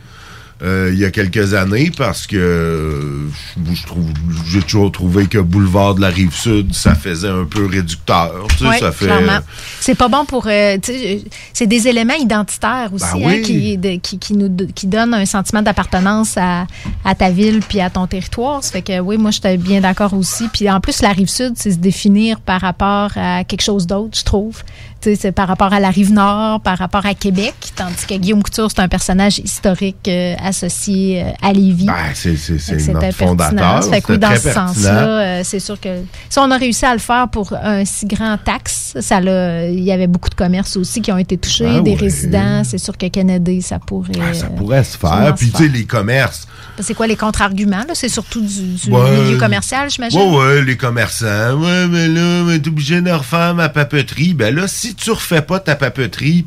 euh, 0.63 0.89
il 0.93 0.99
y 0.99 1.05
a 1.05 1.11
quelques 1.11 1.53
années 1.53 1.91
parce 1.95 2.27
que 2.27 2.35
euh, 2.37 3.29
je 3.69 3.73
je 3.75 3.85
trouve 3.87 4.05
j'ai 4.47 4.61
toujours 4.61 4.91
trouvé 4.91 5.25
que 5.27 5.37
Boulevard 5.39 5.95
de 5.95 6.01
la 6.01 6.09
Rive-Sud, 6.09 6.73
ça 6.73 6.93
faisait 6.95 7.29
un 7.29 7.45
peu 7.45 7.65
réducteur. 7.65 8.45
Tu 8.51 8.57
sais, 8.59 8.69
Oui, 8.69 8.79
ça 8.79 8.91
fait, 8.91 9.05
clairement. 9.05 9.39
C'est 9.79 9.95
pas 9.95 10.07
bon 10.07 10.23
pour. 10.25 10.45
euh, 10.47 10.77
tu 10.81 10.91
sais, 10.93 11.23
c'est 11.53 11.67
des 11.67 11.87
éléments 11.87 12.13
identitaires 12.13 12.89
aussi 12.93 13.05
Ben 13.23 13.29
hein, 13.29 13.41
qui, 13.41 13.77
de- 13.77 13.95
qui, 13.97 14.19
qui 14.19 14.33
nous 14.33 14.49
qui 14.75 14.87
donnent 14.87 15.13
un 15.13 15.25
sentiment 15.25 15.61
d'appartenance 15.61 16.37
à, 16.37 16.67
à 17.05 17.15
ta 17.15 17.29
ville 17.31 17.61
puis 17.67 17.79
à 17.81 17.89
ton 17.89 18.05
territoire. 18.07 18.63
Ça 18.63 18.71
fait 18.71 18.81
que 18.81 18.99
oui, 18.99 19.17
moi, 19.17 19.31
j'étais 19.31 19.57
bien 19.57 19.81
d'accord 19.81 20.13
aussi. 20.13 20.47
Puis 20.53 20.69
en 20.69 20.79
plus, 20.79 21.01
la 21.01 21.09
rive 21.11 21.29
sud, 21.29 21.53
c'est 21.55 21.71
se 21.71 21.77
définir 21.77 22.39
par 22.39 22.61
rapport 22.61 23.11
à 23.15 23.43
quelque 23.43 23.63
chose 23.63 23.87
d'autre, 23.87 24.17
je 24.17 24.23
trouve. 24.23 24.61
C'est 25.03 25.31
par 25.31 25.47
rapport 25.47 25.73
à 25.73 25.79
la 25.79 25.89
rive 25.89 26.11
nord, 26.13 26.61
par 26.61 26.77
rapport 26.77 27.05
à 27.05 27.13
Québec, 27.15 27.55
tandis 27.75 28.05
que 28.07 28.13
Guillaume 28.15 28.43
Couture, 28.43 28.69
c'est 28.69 28.81
un 28.81 28.87
personnage 28.87 29.39
historique 29.39 30.07
euh, 30.07 30.35
associé 30.43 31.23
euh, 31.23 31.31
à 31.41 31.51
Lévis. 31.53 31.85
Ben, 31.85 31.95
c'est 32.13 32.87
notre 32.93 33.11
fondateur. 33.13 33.83
fait 33.83 34.01
que 34.01 34.11
oui, 34.13 34.19
dans 34.19 34.35
ce 34.35 34.51
sens-là, 34.51 35.19
euh, 35.21 35.41
c'est 35.43 35.59
sûr 35.59 35.79
que 35.79 35.89
si 36.29 36.37
on 36.39 36.51
a 36.51 36.57
réussi 36.57 36.85
à 36.85 36.93
le 36.93 36.99
faire 36.99 37.27
pour 37.29 37.53
un 37.53 37.83
si 37.85 38.05
grand 38.05 38.37
taxe, 38.37 38.93
ça 38.99 39.19
l'a- 39.19 39.67
il 39.67 39.83
y 39.83 39.91
avait 39.91 40.07
beaucoup 40.07 40.29
de 40.29 40.35
commerces 40.35 40.77
aussi 40.77 41.01
qui 41.01 41.11
ont 41.11 41.17
été 41.17 41.37
touchés, 41.37 41.65
Ben 41.65 41.83
des 41.83 41.91
ouais. 41.91 41.97
résidents. 41.97 42.63
C'est 42.63 42.77
sûr 42.77 42.95
que 42.97 43.07
Kennedy, 43.07 43.61
ça 43.61 43.79
pourrait. 43.79 44.11
Ah, 44.21 44.33
ça 44.33 44.47
pourrait 44.47 44.83
se 44.83 44.97
faire. 44.97 45.33
Puis, 45.35 45.49
tu 45.51 45.63
sais, 45.63 45.67
les 45.69 45.85
commerces, 45.85 46.47
C'est 46.81 46.93
quoi 46.93 47.07
les 47.07 47.15
contre-arguments? 47.15 47.85
C'est 47.93 48.09
surtout 48.09 48.41
du, 48.41 48.73
du 48.75 48.89
Ouais. 48.91 49.11
milieu 49.23 49.37
commercial, 49.37 49.89
j'imagine? 49.89 50.19
Ouais, 50.19 50.37
ouais, 50.37 50.61
les 50.63 50.77
commerçants. 50.77 51.53
Ouais, 51.55 51.87
mais 51.87 52.07
là, 52.07 52.57
t'es 52.59 52.67
obligé 52.69 53.01
de 53.01 53.11
refaire 53.11 53.53
ma 53.55 53.69
papeterie. 53.69 54.33
Ben 54.33 54.53
là, 54.55 54.67
si 54.67 54.95
tu 54.95 55.11
refais 55.11 55.41
pas 55.41 55.59
ta 55.59 55.75
papeterie, 55.75 56.45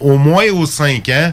au 0.00 0.18
moins 0.18 0.44
aux 0.52 0.66
5 0.66 1.08
ans, 1.10 1.32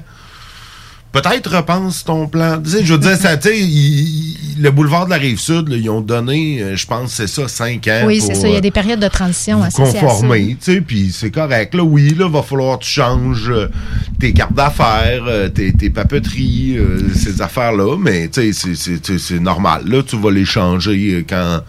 peut-être 1.14 1.56
repense 1.56 2.04
ton 2.04 2.28
plan. 2.28 2.60
Tu 2.62 2.72
sais, 2.72 2.84
je 2.86 2.94
veux 2.94 3.00
dire, 3.00 3.16
ça, 3.16 3.38
tu 3.38 3.48
sais, 3.50 4.60
le 4.60 4.70
boulevard 4.72 5.06
de 5.06 5.12
la 5.12 5.18
Rive-Sud, 5.18 5.70
là, 5.70 5.78
ils 5.78 5.90
ont 5.90 6.02
donné, 6.02 6.62
euh, 6.62 6.76
je 6.76 6.86
pense, 6.86 7.12
c'est 7.14 7.28
ça, 7.28 7.48
cinq 7.48 7.88
ans 7.88 8.02
Oui, 8.06 8.20
c'est 8.20 8.36
ça. 8.36 8.48
Il 8.48 8.52
y 8.52 8.56
a 8.56 8.58
euh, 8.58 8.62
des 8.62 8.72
périodes 8.72 9.00
de 9.00 9.08
transition 9.08 9.60
vous 9.60 9.70
conformer, 9.72 10.58
tu 10.62 10.74
sais, 10.74 10.82
puis 10.82 11.12
c'est 11.14 11.32
correct. 11.32 11.74
Là, 11.76 11.84
oui, 11.84 12.14
là, 12.18 12.28
va 12.28 12.42
falloir 12.42 12.80
que 12.80 12.84
tu 12.84 12.90
changes 12.92 13.50
euh, 13.50 13.68
tes 14.20 14.34
cartes 14.34 14.54
d'affaires, 14.54 15.24
euh, 15.28 15.48
tes, 15.50 15.72
tes 15.74 15.90
papeteries, 15.90 16.76
euh, 16.78 17.00
ces 17.16 17.42
affaires-là, 17.42 17.96
mais 18.00 18.28
tu 18.28 18.42
sais, 18.42 18.54
c'est- 18.54 18.76
c'est- 18.76 19.06
c'est 19.06 19.20
c'est 19.20 19.40
normal. 19.40 19.84
Là, 19.86 20.02
tu 20.04 20.18
vas 20.18 20.32
les 20.32 20.46
changer 20.46 21.26
quand 21.30 21.60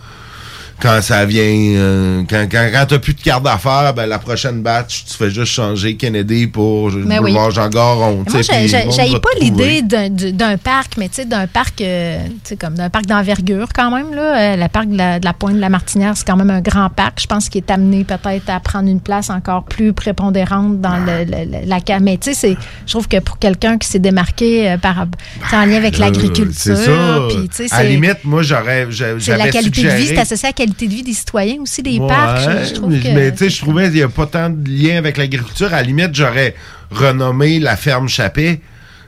quand 0.81 1.01
ça 1.03 1.25
vient, 1.25 1.43
euh, 1.45 2.23
quand, 2.29 2.47
quand, 2.51 2.69
quand 2.73 2.85
t'as 2.89 2.99
plus 2.99 3.15
de 3.15 3.21
carte 3.21 3.43
d'affaires, 3.45 3.95
ben 3.95 4.07
la 4.07 4.19
prochaine 4.19 4.61
batch, 4.63 5.05
tu 5.07 5.15
fais 5.15 5.31
juste 5.31 5.53
changer 5.53 5.97
Kennedy 5.97 6.47
pour 6.47 6.91
Mais 6.93 7.19
oui. 7.19 7.31
boulevard 7.33 7.51
Jean 7.51 7.69
Garon. 7.69 8.25
Moi, 8.29 8.43
va 8.43 9.21
pas 9.21 9.29
l'idée 9.41 9.83
d'un- 9.83 10.09
du- 10.11 10.33
d'un 10.33 10.57
parc, 10.57 10.97
mais 10.99 11.09
tu 11.09 11.17
sais, 11.17 11.25
d'un 11.25 11.47
parc, 11.47 11.81
euh, 11.81 12.19
comme 12.61 12.75
d'un 12.75 12.91
parc 12.91 13.07
d'envergure 13.07 13.69
quand 13.75 13.91
même. 13.95 14.15
Là. 14.15 14.55
Euh, 14.55 14.57
le 14.57 14.69
parc 14.69 14.89
de 14.89 14.97
la, 14.99 15.19
de 15.21 15.25
la 15.25 15.33
Pointe 15.33 15.55
de 15.57 15.61
la 15.61 15.69
Martinière, 15.69 16.17
c'est 16.17 16.27
quand 16.27 16.37
même 16.37 16.51
un 16.51 16.61
grand 16.61 16.91
parc. 16.91 17.21
Je 17.21 17.27
pense 17.27 17.49
qu'il 17.49 17.63
est 17.63 17.71
amené 17.71 18.05
peut-être 18.05 18.49
à 18.51 18.61
prendre 18.61 18.89
une 18.89 19.01
place 19.01 19.31
encore 19.31 19.65
plus 19.65 19.93
prépondérante 19.93 20.81
dans 20.81 20.97
le- 20.99 21.25
le- 21.25 21.51
le- 21.51 21.67
la 21.69 21.81
carte. 21.81 22.03
Mais 22.03 22.19
tu 22.19 22.35
sais, 22.35 22.57
je 22.87 22.91
trouve 22.93 23.09
que 23.09 23.19
pour 23.21 23.39
quelqu'un 23.39 23.79
qui 23.79 23.89
s'est 23.89 23.99
démarqué 23.99 24.71
euh, 24.71 24.79
par, 24.79 25.07
en 25.53 25.65
lien 25.67 25.77
avec 25.77 25.97
Euh, 25.97 26.01
l'agriculture, 26.01 26.53
C'est 26.77 26.77
ça. 26.77 27.19
puis 27.29 27.49
tu 27.49 27.69
sais, 27.69 27.75
à 27.75 27.83
la 27.83 27.89
limite, 27.89 28.19
moi, 28.25 28.43
j'aurais, 28.43 28.87
j'a- 28.91 29.19
c'est 29.19 29.31
la 29.33 29.39
j'avais 29.39 29.51
qualité 29.51 29.83
de 29.83 29.89
vie, 29.91 30.07
c'est 30.09 30.19
associé 30.19 30.49
à 30.49 30.53
qualité 30.65 30.87
de 30.89 30.93
vie 30.95 31.03
des 31.03 31.13
citoyens 31.13 31.61
aussi, 31.63 31.83
des 31.83 31.99
Ouais, 31.99 32.09
parcs. 32.09 32.41
Je, 32.65 32.69
je 32.69 32.75
trouve 32.75 32.91
mais, 32.91 33.33
tu 33.33 33.39
sais, 33.39 33.51
je 33.51 33.59
trouvais 33.61 33.85
qu'il 33.85 33.95
n'y 33.97 34.03
a 34.03 34.09
pas 34.09 34.27
tant 34.27 34.51
de 34.51 34.69
lien 34.69 34.97
avec 34.97 35.17
l'agriculture. 35.17 35.69
À 35.69 35.77
la 35.77 35.83
limite, 35.83 36.15
j'aurais 36.15 36.55
renommé 36.91 37.59
la 37.61 37.77
ferme 37.77 38.09
Chappé. 38.09 38.61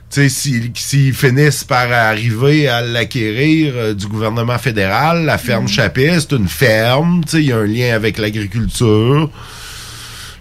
Tu 0.09 0.21
sais, 0.21 0.29
s'ils 0.29 0.71
s'ils 0.75 1.13
finissent 1.13 1.65
par 1.65 1.91
arriver 1.91 2.69
à 2.69 2.81
l'acquérir 2.81 3.73
euh, 3.75 3.93
du 3.93 4.07
gouvernement 4.07 4.57
fédéral, 4.57 5.25
la 5.25 5.37
ferme 5.37 5.65
Mm. 5.65 5.67
Chappé, 5.67 6.17
c'est 6.19 6.31
une 6.31 6.47
ferme. 6.47 7.23
Tu 7.25 7.31
sais, 7.31 7.37
il 7.43 7.47
y 7.47 7.51
a 7.51 7.57
un 7.57 7.65
lien 7.65 7.93
avec 7.93 8.17
l'agriculture. 8.17 9.29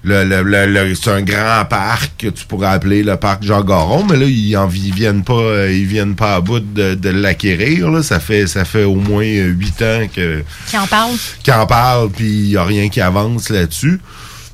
Le, 0.09 0.23
le- 0.25 0.43
le- 0.45 0.67
le- 0.67 0.95
c'est 0.95 1.11
un 1.11 1.21
grand 1.23 1.65
parc 1.69 2.13
que 2.19 2.29
tu 2.29 2.47
pourrais 2.47 2.69
appeler 2.69 3.03
le 3.03 3.17
parc 3.17 3.43
Jean 3.43 3.63
Garon, 3.65 4.05
mais 4.09 4.17
là, 4.17 4.25
ils, 4.27 4.57
en, 4.57 4.71
ils 4.71 4.95
viennent 4.95 5.25
pas 5.25 5.33
euh, 5.35 5.73
ils 5.73 5.85
viennent 5.85 6.15
pas 6.15 6.37
à 6.37 6.41
bout 6.41 6.61
de, 6.61 6.95
de 6.95 7.09
l'acquérir. 7.11 7.91
là. 7.91 8.03
Ça 8.05 8.21
fait 8.21 8.47
ça 8.47 8.65
fait 8.65 8.85
au 8.85 8.95
moins 8.95 9.25
euh, 9.25 9.49
huit 9.49 9.83
ans 9.83 10.07
que 10.15 10.45
Qui 10.69 10.79
en 10.79 10.87
parle? 10.87 11.11
qui 11.43 11.51
en 11.51 11.67
parle, 11.67 12.11
puis 12.11 12.27
il 12.29 12.49
n'y 12.51 12.57
a 12.57 12.63
rien 12.65 12.89
qui 12.89 13.01
avance 13.01 13.49
là-dessus. 13.51 14.01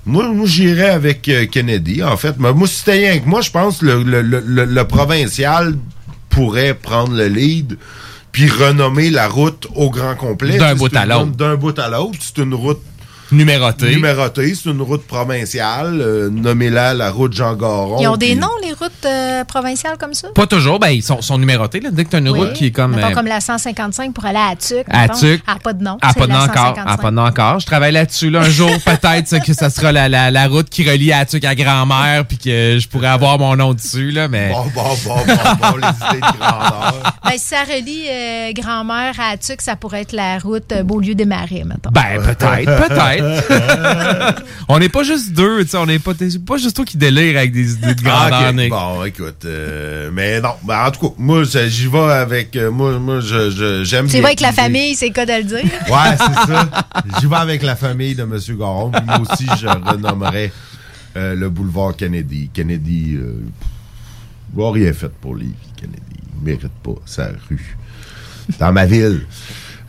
Moi, 0.07 0.27
moi 0.33 0.47
j'irais 0.47 0.89
avec 0.89 1.29
euh, 1.29 1.45
Kennedy, 1.47 2.03
en 2.03 2.17
fait. 2.17 2.35
Mais 2.39 2.53
moi, 2.55 2.67
si 2.67 2.77
c'était 2.77 2.93
rien 3.11 3.19
que 3.19 3.29
moi, 3.29 3.43
je 3.43 3.51
pense 3.51 3.79
que 3.79 3.87
le, 3.87 4.03
le, 4.03 4.23
le, 4.23 4.65
le 4.65 4.85
provincial 4.85 5.75
pourrait 6.31 6.73
prendre 6.75 7.15
le 7.15 7.27
lead 7.29 7.77
puis 8.33 8.49
renommer 8.49 9.11
la 9.11 9.29
route 9.29 9.67
au 9.75 9.91
grand 9.91 10.15
complet. 10.15 10.57
D'un 10.57 10.75
bout 10.75 10.97
à 10.97 11.05
l'autre. 11.05 11.27
D'un 11.37 11.57
bout 11.57 11.79
à 11.79 11.91
l'autre. 11.91 12.19
C'est 12.21 12.43
une 12.43 12.55
route 12.55 12.81
Numérotée. 13.33 13.95
numérotée. 13.95 14.55
C'est 14.55 14.71
une 14.71 14.83
route 14.83 15.07
provinciale. 15.07 16.01
Euh, 16.01 16.31
Nommez-la 16.31 16.95
la 16.95 17.11
route 17.11 17.33
Jean 17.33 17.55
Garon. 17.55 17.99
Ils 18.01 18.09
ont 18.09 18.17
des 18.17 18.27
puis- 18.29 18.37
noms, 18.37 18.49
les 18.63 18.73
routes 18.73 18.93
euh, 19.05 19.45
provinciales 19.45 19.97
comme 19.99 20.15
ça? 20.15 20.29
Pas 20.35 20.47
toujours, 20.47 20.79
ben 20.79 20.89
ils 20.91 21.03
sont, 21.03 21.21
sont 21.23 21.39
numérotés. 21.39 21.81
Là. 21.81 21.91
Dès 21.91 22.05
que 22.05 22.11
tu 22.11 22.17
as 22.17 22.19
une 22.21 22.29
Oui. 22.31 22.39
route 22.39 22.53
qui 22.53 22.67
est 22.67 22.71
comme. 22.71 22.95
Mettons 22.95 23.09
euh, 23.09 23.15
comme 23.15 23.27
la 23.27 23.41
155 23.41 24.13
pour 24.15 24.25
aller 24.25 24.39
à 24.39 24.55
Tuc. 24.57 24.85
À 24.89 25.03
mettons. 25.03 25.19
Tuc. 25.19 25.43
Ah, 25.47 25.57
pas 25.63 25.73
de 25.73 25.83
nom. 25.83 25.99
Ah, 26.03 26.13
pas 26.15 26.27
de 26.27 26.33
nom 26.33 26.39
encore. 26.39 26.55
155. 26.77 26.85
Ah, 26.87 26.97
pas 26.99 27.11
de 27.11 27.17
nom 27.17 27.25
encore. 27.27 27.61
Je 27.61 27.67
travaille 27.67 27.93
là-dessus. 27.93 28.31
Là. 28.31 28.41
Un 28.41 28.51
jour, 28.51 28.71
peut-être 28.85 29.45
que 29.45 29.53
ça 29.55 29.71
sera 29.71 29.93
la, 29.93 30.09
la, 30.09 30.31
la 30.31 30.47
route 30.49 30.69
qui 30.69 30.89
relie 30.89 31.13
à 31.13 31.25
Tuc 31.25 31.45
à 31.45 31.55
grand-mère, 31.55 32.25
puis 32.27 32.39
que 32.39 32.79
je 32.79 32.89
pourrais 32.89 33.09
avoir 33.09 33.39
mon 33.39 33.57
nom 33.57 33.73
dessus. 33.75 34.11
Là, 34.11 34.29
mais... 34.29 34.51
Bon, 34.51 34.65
bon, 34.75 34.83
bon, 35.05 35.15
bon, 35.27 35.35
bon, 35.61 35.77
les 35.77 35.89
idées 35.89 36.21
de 36.21 36.39
grandeur. 36.39 36.95
Ben, 37.25 37.33
si 37.33 37.39
ça 37.47 37.63
relie 37.65 38.05
euh, 38.11 38.53
grand-mère 38.53 39.15
à 39.19 39.37
Tuc, 39.37 39.61
ça 39.63 39.77
pourrait 39.77 40.03
être 40.03 40.13
la 40.13 40.39
route 40.39 40.71
euh, 40.73 40.83
Beaulieu-des-Marais, 40.83 41.65
mettons. 41.65 41.91
Ben, 41.91 42.21
peut-être, 42.23 42.89
peut-être. 42.89 43.22
on 44.69 44.79
n'est 44.79 44.89
pas 44.89 45.03
juste 45.03 45.33
deux, 45.33 45.63
tu 45.65 45.71
sais, 45.71 45.77
on 45.77 45.87
n'est 45.87 45.99
pas, 45.99 46.13
juste 46.57 46.75
toi 46.77 46.85
qui 46.85 46.97
délire 46.97 47.37
avec 47.39 47.53
des 47.53 47.73
idées 47.75 47.95
de 47.95 48.03
Ah, 48.07 48.29
grandeur. 48.31 48.49
ok. 48.51 48.55
Nick. 48.57 48.71
Bon, 48.71 49.05
écoute, 49.05 49.45
euh, 49.45 50.11
mais 50.13 50.41
non, 50.41 50.51
ben, 50.65 50.87
en 50.87 50.91
tout 50.91 51.09
cas, 51.09 51.15
moi, 51.19 51.43
j'y 51.45 51.87
vais 51.89 51.99
avec, 51.99 52.57
euh, 52.57 52.71
moi, 52.71 52.99
moi, 52.99 53.21
je, 53.21 53.51
je- 53.51 53.85
j'aime. 53.85 54.07
Tu 54.09 54.21
vas 54.21 54.29
avec 54.29 54.41
la 54.41 54.53
famille, 54.53 54.95
c'est 54.95 55.09
le 55.09 55.13
cas 55.13 55.27
de 55.27 55.33
le 55.33 55.45
dire. 55.45 55.59
Ouais, 55.89 56.17
c'est 56.17 56.53
ça. 56.53 56.69
J'y 57.21 57.27
vais 57.27 57.37
avec 57.37 57.63
la 57.63 57.77
famille 57.77 58.15
de 58.15 58.23
M. 58.23 58.39
Garon. 58.59 58.91
Puis 58.91 59.03
moi 59.05 59.21
aussi, 59.21 59.47
je 59.61 59.67
renommerais 59.67 60.53
euh, 61.17 61.35
le 61.35 61.51
boulevard 61.51 61.95
Kennedy. 61.97 62.51
Kennedy, 62.53 63.17
euh, 63.17 63.43
il 64.57 64.63
n'a 64.63 64.71
rien 64.71 64.93
fait 64.93 65.13
pour 65.21 65.35
Lévis, 65.37 65.53
Kennedy. 65.77 65.99
Il 66.39 66.45
mérite 66.45 66.73
pas 66.83 66.95
sa 67.05 67.29
rue. 67.49 67.77
Dans 68.59 68.73
ma 68.73 68.87
ville. 68.87 69.27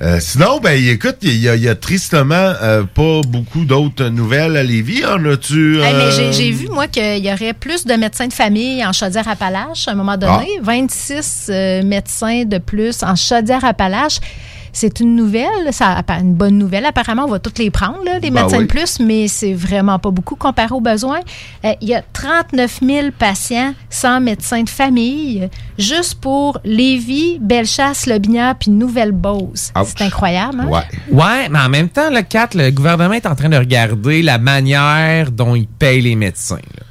Euh, 0.01 0.19
sinon, 0.19 0.59
ben 0.59 0.71
écoute, 0.83 1.17
il 1.21 1.33
y, 1.35 1.41
y 1.43 1.67
a 1.69 1.75
tristement 1.75 2.33
euh, 2.61 2.83
pas 2.83 3.21
beaucoup 3.27 3.63
d'autres 3.63 4.05
nouvelles 4.09 4.57
à 4.57 4.63
Lévis. 4.63 5.05
En 5.05 5.23
as-tu... 5.25 5.79
Hey, 5.81 5.93
mais 5.93 6.11
j'ai- 6.11 6.23
euh, 6.23 6.31
j'ai 6.31 6.51
vu, 6.51 6.67
moi, 6.67 6.87
qu'il 6.87 7.23
y 7.23 7.31
aurait 7.31 7.53
plus 7.53 7.85
de 7.85 7.93
médecins 7.93 8.27
de 8.27 8.33
famille 8.33 8.83
en 8.85 8.91
Chaudière-Appalaches 8.91 9.87
à 9.87 9.91
un 9.91 9.95
moment 9.95 10.17
donné. 10.17 10.47
26 10.61 11.47
euh, 11.49 11.83
médecins 11.83 12.43
de 12.45 12.57
plus 12.57 13.03
en 13.03 13.15
Chaudière-Appalaches. 13.15 14.19
C'est 14.75 14.99
une 14.99 15.15
nouvelle, 15.15 15.71
ça, 15.71 16.01
une 16.19 16.33
bonne 16.33 16.57
nouvelle. 16.57 16.85
Apparemment, 16.85 17.25
on 17.25 17.29
va 17.31 17.39
toutes 17.39 17.59
les 17.59 17.69
prendre, 17.69 18.03
là, 18.03 18.19
les 18.19 18.31
Ben 18.31 18.41
médecins 18.41 18.57
oui. 18.57 18.63
de 18.63 18.69
plus, 18.69 18.99
mais 18.99 19.27
c'est 19.27 19.53
vraiment 19.53 19.99
pas 19.99 20.09
beaucoup 20.11 20.35
comparé 20.35 20.73
aux 20.73 20.81
besoins. 20.81 21.19
Euh, 21.63 21.73
Il 21.79 21.87
y 21.89 21.95
a 21.95 22.01
39 22.11 22.79
000 22.83 23.07
patients 23.17 23.73
sans 23.89 24.19
médecin 24.19 24.63
de 24.63 24.69
famille, 24.69 25.47
juste 25.77 26.15
pour 26.15 26.59
Lévis, 26.65 27.37
Bellechasse, 27.39 28.07
Le 28.07 28.17
Binière 28.17 28.55
puis 28.55 28.71
Nouvelle-Beauce. 28.71 29.71
C'est 29.85 30.01
incroyable, 30.01 30.61
hein? 30.61 30.81
Ouais, 31.11 31.49
mais 31.49 31.59
en 31.59 31.69
même 31.69 31.89
temps, 31.89 32.09
le 32.09 32.21
4, 32.23 32.55
le 32.55 32.71
gouvernement 32.71 33.13
est 33.13 33.25
en 33.27 33.35
train 33.35 33.49
de 33.49 33.57
regarder 33.57 34.21
la 34.23 34.39
manière 34.39 35.31
dont 35.31 35.55
il 35.55 35.67
paye 35.67 36.01
les 36.01 36.15
médecins. 36.15 36.55
là. 36.55 36.83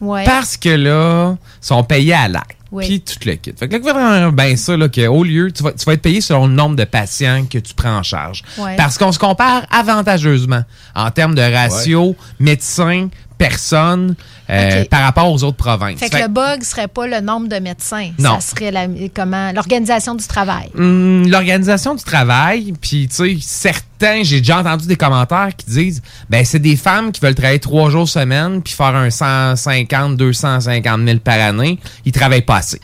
Ouais. 0.00 0.24
Parce 0.24 0.56
que 0.56 0.70
là, 0.70 1.36
ils 1.62 1.66
sont 1.66 1.84
payés 1.84 2.14
à 2.14 2.26
l'acte. 2.26 2.56
Oui. 2.72 2.86
Puis 2.86 3.00
tout 3.00 3.28
le 3.28 3.34
kit. 3.34 3.52
Fait 3.56 3.68
que 3.68 3.74
le 3.74 3.80
gouvernement, 3.80 4.32
ben 4.32 4.56
ça, 4.56 4.76
là, 4.76 4.88
qu'au 4.88 5.24
lieu, 5.24 5.50
tu 5.50 5.62
vas, 5.62 5.72
tu 5.72 5.84
vas 5.84 5.94
être 5.94 6.02
payé 6.02 6.20
selon 6.20 6.46
le 6.46 6.52
nombre 6.52 6.76
de 6.76 6.84
patients 6.84 7.44
que 7.46 7.58
tu 7.58 7.74
prends 7.74 7.98
en 7.98 8.02
charge. 8.02 8.42
Ouais. 8.58 8.76
Parce 8.76 8.96
qu'on 8.96 9.12
se 9.12 9.18
compare 9.18 9.66
avantageusement 9.70 10.62
en 10.94 11.10
termes 11.10 11.34
de 11.34 11.42
ratio 11.42 12.14
médecins, 12.38 13.08
personnes, 13.38 14.14
euh, 14.50 14.84
par 14.90 15.02
rapport 15.02 15.30
aux 15.32 15.44
autres 15.44 15.56
provinces. 15.56 15.98
Fait 15.98 16.08
que 16.10 16.16
Fait- 16.16 16.22
le 16.22 16.28
bug 16.28 16.62
serait 16.62 16.88
pas 16.88 17.06
le 17.06 17.20
nombre 17.20 17.48
de 17.48 17.56
médecins. 17.56 18.10
Non. 18.18 18.40
Ça 18.40 18.54
serait 18.56 18.70
la, 18.70 18.86
comment, 19.14 19.52
l'organisation 19.52 20.14
du 20.14 20.26
travail. 20.26 20.68
Hum, 20.76 21.28
l'organisation 21.28 21.94
du 21.94 22.02
travail, 22.04 22.72
puis 22.80 23.08
tu 23.08 23.14
sais, 23.14 23.36
certains, 23.40 24.22
j'ai 24.22 24.38
déjà 24.40 24.58
entendu 24.60 24.86
des 24.86 24.96
commentaires 24.96 25.50
qui 25.56 25.66
disent, 25.66 26.02
ben 26.28 26.44
c'est 26.44 26.58
des 26.58 26.76
femmes 26.76 27.12
qui 27.12 27.20
veulent 27.20 27.34
travailler 27.34 27.58
trois 27.60 27.90
jours 27.90 28.08
semaine 28.08 28.62
puis 28.62 28.72
faire 28.74 28.94
un 28.96 29.10
150, 29.10 30.16
250 30.16 31.00
000 31.06 31.18
par 31.18 31.38
année, 31.40 31.78
ils 32.04 32.12
travaillent 32.12 32.42
pas 32.42 32.56
assez. 32.56 32.80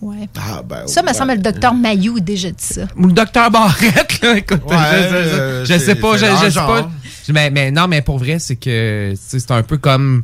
Ouais. 0.00 0.28
Ah, 0.36 0.60
ben, 0.62 0.86
Ça, 0.86 1.02
me 1.02 1.12
semble, 1.14 1.32
le 1.32 1.38
docteur 1.38 1.72
Mayou 1.72 2.16
a 2.18 2.20
déjà 2.20 2.50
dit 2.50 2.56
ça. 2.58 2.82
Ou 2.96 3.06
le 3.06 3.12
docteur 3.12 3.50
Barrette, 3.50 4.20
là, 4.22 4.36
écoute, 4.36 4.60
Ouais, 4.68 4.76
je, 5.10 5.64
je- 5.64 5.72
je 5.74 5.78
sais 5.78 5.94
pas, 5.94 6.16
je, 6.18 6.26
sais 6.50 6.54
pas. 6.60 6.90
Mais, 7.30 7.48
mais 7.50 7.70
non, 7.70 7.88
mais 7.88 8.02
pour 8.02 8.18
vrai, 8.18 8.38
c'est 8.38 8.56
que 8.56 9.12
tu 9.12 9.16
sais, 9.16 9.38
c'est 9.40 9.50
un 9.50 9.62
peu 9.62 9.78
comme 9.78 10.22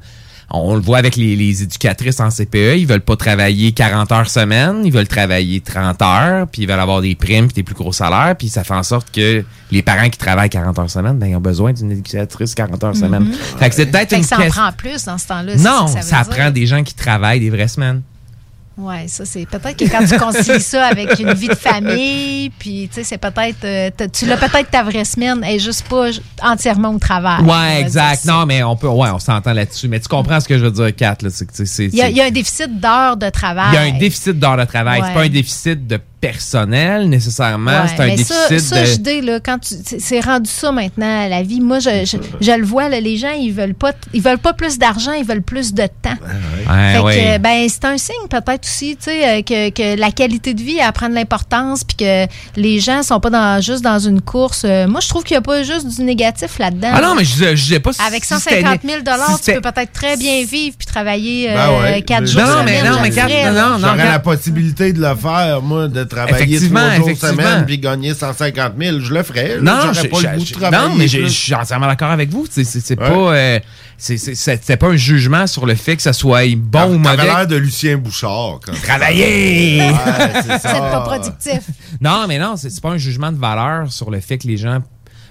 on 0.53 0.75
le 0.75 0.81
voit 0.81 0.99
avec 0.99 1.17
les, 1.17 1.37
les 1.37 1.63
éducatrices 1.63 2.19
en 2.21 2.29
CPE, 2.31 2.77
ils 2.77 2.87
veulent 2.87 3.01
pas 3.01 3.17
travailler 3.17 3.73
40 3.73 4.11
heures 4.13 4.29
semaine, 4.29 4.83
ils 4.85 4.93
veulent 4.93 5.07
travailler 5.07 5.61
30 5.61 6.03
heures, 6.03 6.47
puis 6.49 6.63
ils 6.63 6.69
veulent 6.69 6.81
avoir 6.81 7.01
des 7.01 7.15
primes 7.15 7.47
puis 7.47 7.55
des 7.55 7.63
plus 7.63 7.75
gros 7.75 7.93
salaires, 7.93 8.35
puis 8.37 8.49
ça 8.49 8.65
fait 8.65 8.75
en 8.75 8.83
sorte 8.83 9.11
que 9.13 9.45
les 9.71 9.83
parents 9.83 10.09
qui 10.09 10.19
travaillent 10.19 10.51
40 10.51 10.79
heures 10.79 10.91
semaine, 10.91 11.19
ben 11.19 11.27
ils 11.27 11.37
ont 11.37 11.41
besoin 11.41 11.73
d'une 11.73 11.93
éducatrice 11.93 12.55
40 12.55 12.83
heures 12.83 12.97
semaine. 12.97 13.25
Mhm. 13.25 13.33
Fait 13.33 13.69
que 13.69 13.75
c'est 13.77 13.87
peut-être 13.87 14.13
une 14.13 14.23
que 14.23 14.27
ça 14.27 14.39
en 14.39 14.49
prend 14.49 14.73
plus 14.73 15.05
dans 15.05 15.19
ce 15.19 15.29
temps-là. 15.29 15.57
Non, 15.57 15.87
ça, 15.87 16.25
prend 16.25 16.51
des 16.51 16.67
gens 16.67 16.83
qui 16.83 16.95
travaillent 16.95 17.41
des 17.41 17.51
vraies 17.51 17.69
semaines. 17.69 18.03
Ouais, 18.81 19.07
ça, 19.09 19.25
c'est 19.25 19.47
peut-être 19.47 19.77
que 19.77 19.89
quand 19.91 20.05
tu 20.07 20.17
concilies 20.19 20.61
ça 20.63 20.87
avec 20.87 21.19
une 21.19 21.33
vie 21.35 21.49
de 21.49 21.55
famille, 21.55 22.51
puis 22.59 22.89
tu 22.89 22.95
sais, 22.97 23.05
c'est 23.05 23.19
peut-être. 23.19 23.65
euh, 23.65 23.91
tu 24.13 24.27
l'as 24.27 24.37
peut-être 24.37 24.71
ta 24.71 24.83
vraie 24.83 25.05
semaine, 25.05 25.45
et 25.45 25.59
juste 25.59 25.87
pas 25.89 26.09
entièrement 26.43 26.91
au 26.91 26.99
travail. 26.99 27.43
dire 27.43 27.87
exact. 27.87 28.25
Non, 28.25 28.47
mais 28.47 28.63
on 28.63 28.77
peut, 28.77 28.89
ouais, 28.89 29.11
on 29.11 29.19
s'entend 29.19 29.53
là-dessus. 29.53 29.89
Mais 29.89 30.01
tu 30.01 30.09
comprends 30.09 30.41
ce 30.41 30.49
que 30.49 30.59
je 30.59 30.65
veux 30.65 30.71
dire, 30.71 30.95
Kat, 30.97 31.17
là, 31.23 31.29
c'est 31.31 31.47
que 31.47 31.53
tu 31.53 31.59
sais, 31.59 31.67
c'est- 31.67 31.87
Il 31.87 31.95
y, 31.95 32.01
a, 32.03 32.07
c'est- 32.07 32.11
il 32.13 32.17
y 32.17 32.21
a 32.21 32.25
un 32.25 32.31
déficit 32.31 32.81
d'heures 32.81 33.17
de 33.17 33.29
travail. 33.29 33.69
Il 33.73 33.75
y 33.75 33.79
a 33.79 33.95
un 33.95 33.99
déficit 33.99 34.39
d'heures 34.39 34.57
de 34.57 34.65
travail. 34.65 35.01
Ouais. 35.01 35.07
C'est 35.09 35.15
pas 35.15 35.23
un 35.23 35.29
déficit 35.29 35.87
de 35.87 35.99
personnel 36.21 37.09
nécessairement, 37.09 37.71
Ouais, 37.71 37.89
c'est 37.97 38.03
un 38.03 38.07
mais 38.07 38.17
déficit 38.17 38.35
ça, 38.35 38.59
ça, 38.59 38.81
de... 38.81 38.87
je 38.87 38.97
dis, 38.97 39.21
là, 39.23 39.41
quand 39.41 39.59
tu, 39.59 39.75
c'est- 39.99 40.21
rendu 40.21 40.51
ça 40.51 40.71
maintenant 40.71 41.25
à 41.25 41.29
la 41.29 41.43
vie. 41.43 41.61
Moi, 41.61 41.79
je, 41.79 42.05
je, 42.05 42.17
je 42.41 42.53
le 42.53 42.65
vois, 42.65 42.89
là, 42.91 43.01
les 43.01 43.17
gens, 43.17 43.31
ils 43.31 43.53
veulent 43.53 43.75
pas, 43.75 43.93
ils 44.13 44.21
veulent 44.21 44.39
pas 44.39 44.53
plus 44.53 44.79
d'argent, 44.79 45.13
ils 45.13 45.25
veulent 45.25 45.41
plus 45.43 45.73
de 45.73 45.87
temps. 46.03 46.11
Ouais, 46.69 46.93
Fait 47.15 47.39
que, 47.39 47.39
ben, 47.39 47.67
c'est 47.69 47.85
un 47.87 47.97
signe 47.97 48.29
peut-être 48.29 48.65
aussi, 48.67 48.97
tu 48.97 49.05
sais, 49.05 49.29
euh, 49.39 49.43
que, 49.43 49.71
que 49.71 49.99
la 49.99 50.11
qualité 50.11 50.53
de 50.53 50.61
vie 50.63 50.77
elle 50.79 50.93
prend 50.93 51.09
de 51.09 51.15
l'importance, 51.15 51.85
puis 51.85 51.97
que 51.97 52.27
les 52.57 52.81
gens 52.81 53.03
sont 53.03 53.19
pas 53.19 53.31
dans, 53.31 53.61
juste 53.63 53.83
dans 53.83 53.99
une 53.99 54.21
course. 54.21 54.63
Euh, 54.65 54.87
moi, 54.87 55.01
je 55.01 55.09
trouve 55.09 55.25
qu'il 55.25 55.35
y 55.35 55.39
a 55.39 55.41
pas 55.43 55.63
juste 55.63 55.87
du 55.89 56.03
négatif 56.03 56.59
là-dedans. 56.59 56.91
Ah 56.93 57.01
non, 57.01 57.15
mais 57.15 57.25
je 57.25 57.31
je 57.57 57.63
disais 57.63 57.81
pas 57.81 57.93
si 57.95 58.03
Avec 58.03 58.25
si 58.25 58.35
150 58.35 58.81
c'était- 58.83 58.89
000 58.89 59.01
tu 59.39 59.43
si 59.45 59.53
peux 59.55 59.61
peut-être 59.63 59.93
très 59.93 60.17
bien 60.19 60.45
vivre 60.45 60.77
puis 60.79 60.87
travailler 60.87 61.49
Ben 61.49 61.57
euh, 61.71 61.83
ouais. 61.83 62.03
quatre 62.03 62.21
Mais- 62.23 62.27
jours 62.27 62.43
Non, 62.43 62.63
mais 62.65 62.83
non, 62.83 62.99
mais 63.03 63.11
non, 63.11 63.53
non, 63.53 63.79
J'aurais 63.79 63.93
regarde. 63.93 64.11
la 64.13 64.19
possibilité 64.19 64.93
de 64.93 65.01
le 65.01 65.15
faire, 65.17 65.63
moi, 65.63 65.89
de 65.89 66.05
travailler 66.11 66.57
Effectivement, 66.57 66.81
trois 66.81 66.97
jours 66.97 67.09
effectivement. 67.09 67.43
semaine 67.43 67.67
puis 67.67 67.79
gagner 67.79 68.13
150 68.15 68.73
000. 68.79 69.01
Je 69.01 69.15
le 69.15 69.23
ferais. 69.23 69.57
là. 69.57 69.61
Non, 69.63 69.73
j'aurais 69.95 69.95
je- 69.95 70.09
pas 70.09 70.33
le 70.33 70.39
goût 70.39 70.45
de 70.45 70.51
travailler. 70.53 70.89
non, 70.89 70.95
mais 70.97 71.09
je, 71.09 71.27
suis 71.27 71.55
entièrement 71.55 71.87
d'accord 71.87 72.11
avec 72.11 72.29
vous. 72.31 72.47
C'est 72.51 72.97
pas, 72.97 73.05
euh, 73.07 73.59
c'est- 73.97 74.19
c'est- 74.19 74.35
c'est 74.35 74.61
c'est 74.65 74.77
pas 74.77 74.89
un 74.89 74.97
jugement 74.97 75.47
sur 75.47 75.65
le 75.67 75.75
fait 75.75 75.97
que 75.97 76.03
ça 76.03 76.13
soit 76.13 76.43
bon 76.57 76.95
ou 76.95 76.99
mauvais. 76.99 77.23
l'air 77.25 77.47
de 77.47 77.57
Lucien 77.57 77.97
Bouchard. 77.97 78.61
Quand 78.67 78.73
Travailler! 78.83 79.81
Ouais, 79.81 79.95
c'est 80.43 80.49
ça. 80.49 80.59
C'est 80.63 80.79
pas 80.79 81.01
productif. 81.01 81.61
Non, 82.01 82.27
mais 82.29 82.39
non, 82.39 82.57
c'est 82.57 82.71
c'est 82.71 82.81
pas 82.83 82.91
un 82.91 82.99
jugement 82.99 83.33
de 83.33 83.39
valeur 83.39 83.91
sur 83.93 84.11
le 84.11 84.21
fait 84.21 84.39
que 84.39 84.47
les 84.47 84.57
gens 84.57 84.81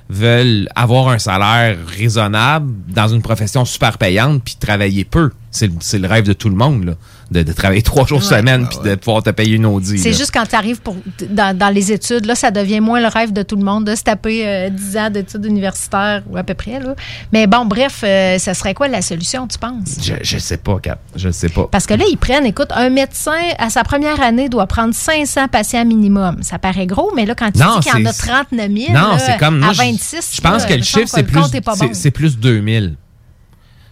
veulent 0.10 0.68
avoir 0.76 1.10
un 1.10 1.20
salaire 1.20 1.78
raisonnable 1.98 2.72
dans 2.88 3.08
une 3.08 3.22
profession 3.22 3.64
super 3.66 3.98
payante 3.98 4.42
puis 4.44 4.56
travailler 4.60 5.06
peu. 5.06 5.30
C'est 5.52 5.98
le, 5.98 6.08
rêve 6.08 6.26
de 6.26 6.34
tout 6.34 6.50
le 6.50 6.56
monde, 6.56 6.86
là, 6.86 6.94
de, 7.32 7.42
de 7.44 7.54
travailler 7.54 7.82
trois 7.82 8.06
jours 8.06 8.22
semaine 8.24 8.68
puis 8.70 8.78
de 8.88 8.96
pouvoir 8.96 9.24
te 9.24 9.32
payer 9.32 9.56
une 9.56 9.66
Audi. 9.66 9.98
C'est 9.98 10.14
juste 10.14 10.32
quand 10.32 10.46
tu 10.48 10.56
arrives 10.56 10.80
pour, 10.82 10.96
dans, 11.30 11.58
dans 11.58 11.70
les 11.70 11.92
études, 11.92 12.26
là, 12.26 12.36
ça 12.36 12.52
devient 12.52 12.80
moins 12.82 13.02
le 13.02 13.08
rêve 13.08 13.34
de 13.34 13.42
tout 13.42 13.56
le 13.56 13.64
monde 13.64 13.86
de 13.86 13.96
se 13.96 14.04
taper 14.04 14.48
euh, 14.48 14.70
10 14.70 14.98
ans 14.98 15.10
d'études 15.10 15.46
universitaires 15.46 16.22
ou 16.30 16.38
à 16.38 16.44
peu 16.44 16.54
près. 16.54 16.80
Là. 16.80 16.94
Mais 17.34 17.48
bon, 17.48 17.66
bref, 17.66 18.02
euh, 18.04 18.38
ça 18.38 18.54
serait 18.54 18.74
quoi 18.76 18.88
la 18.88 19.02
solution, 19.02 19.48
tu 19.48 19.58
penses? 19.58 19.98
Je, 20.02 20.14
je 20.22 20.38
sais 20.38 20.58
pas, 20.58 20.78
Cap. 20.80 21.00
Je 21.16 21.30
sais 21.32 21.50
pas. 21.50 21.68
Parce 21.72 21.88
que 21.88 21.96
là, 21.96 22.06
ils 22.12 22.18
prennent, 22.18 22.46
écoute, 22.46 22.70
un 22.76 22.90
médecin 22.90 23.32
à 23.58 23.70
sa 23.72 23.84
première 23.84 24.22
année 24.22 24.50
doit 24.50 24.68
prendre 24.68 24.94
500 24.94 25.48
patients 25.48 25.86
minimum. 25.86 26.38
Ça 26.44 26.60
paraît 26.60 26.86
gros, 26.88 27.12
mais 27.16 27.26
là, 27.26 27.34
quand 27.36 27.52
tu 27.52 27.60
Non, 27.60 27.80
dis 27.80 27.90
qu'il 27.90 28.00
y 28.00 28.04
en 28.04 28.10
a 28.10 28.14
c'est- 28.14 28.28
39 28.28 28.72
000 28.72 28.92
Non, 28.94 29.12
là, 29.14 29.20
c'est 29.20 29.38
comme. 29.38 29.60
moi, 29.60 29.70
à 29.70 29.74
je- 29.74 29.78
26, 29.80 30.32
Je 30.36 30.42
pense 30.42 30.62
là, 30.64 30.70
que 30.70 30.74
le 30.76 30.84
chiffre, 30.84 31.08
c'est 31.08 31.24
plus, 31.24 31.42
bon. 31.42 32.12
plus 32.14 32.38
2000. 32.38 32.96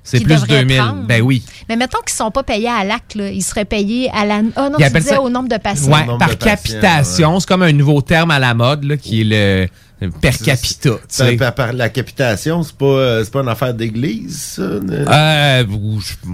C'est 0.10 0.20
plus 0.22 0.36
devraient 0.36 0.64
2000. 0.64 0.78
prendre. 0.78 1.04
Ben 1.04 1.22
oui. 1.22 1.44
Mais 1.68 1.76
mettons 1.76 1.98
qu'ils 2.00 2.14
ne 2.14 2.18
sont 2.26 2.32
pas 2.32 2.44
payés 2.44 2.70
à 2.70 2.84
l'acte, 2.84 3.16
là. 3.16 3.30
ils 3.30 3.42
seraient 3.44 3.66
payés 3.66 4.10
à 4.14 4.26
la. 4.26 4.40
Oh 4.56 4.70
non, 4.72 4.78
tu 4.78 4.84
disais 4.86 5.02
ça- 5.16 5.22
au 5.22 5.30
nombre 5.30 5.50
de 5.50 5.58
patients. 5.58 5.92
Ouais, 5.92 6.06
par 6.18 6.38
capitation. 6.38 7.40
C'est 7.40 7.48
comme 7.48 7.64
un 7.64 7.74
nouveau 7.74 8.02
terme 8.02 8.32
à 8.32 8.40
la 8.40 8.54
mode, 8.54 8.84
là, 8.86 8.98
qui 8.98 9.22
est 9.22 9.24
le 9.26 9.68
per 10.22 10.38
capita. 10.38 10.92
tu 10.92 10.98
Ça, 11.08 11.26
sais. 11.26 11.36
par, 11.38 11.54
par 11.56 11.74
la 11.74 11.90
capitation, 11.90 12.62
c'est 12.64 12.76
pas, 12.76 12.86
euh, 12.86 13.24
c'est 13.24 13.32
pas 13.34 13.42
une 13.42 13.50
affaire 13.50 13.74
d'église, 13.74 14.40
ça? 14.56 14.62
Euh, 14.62 15.64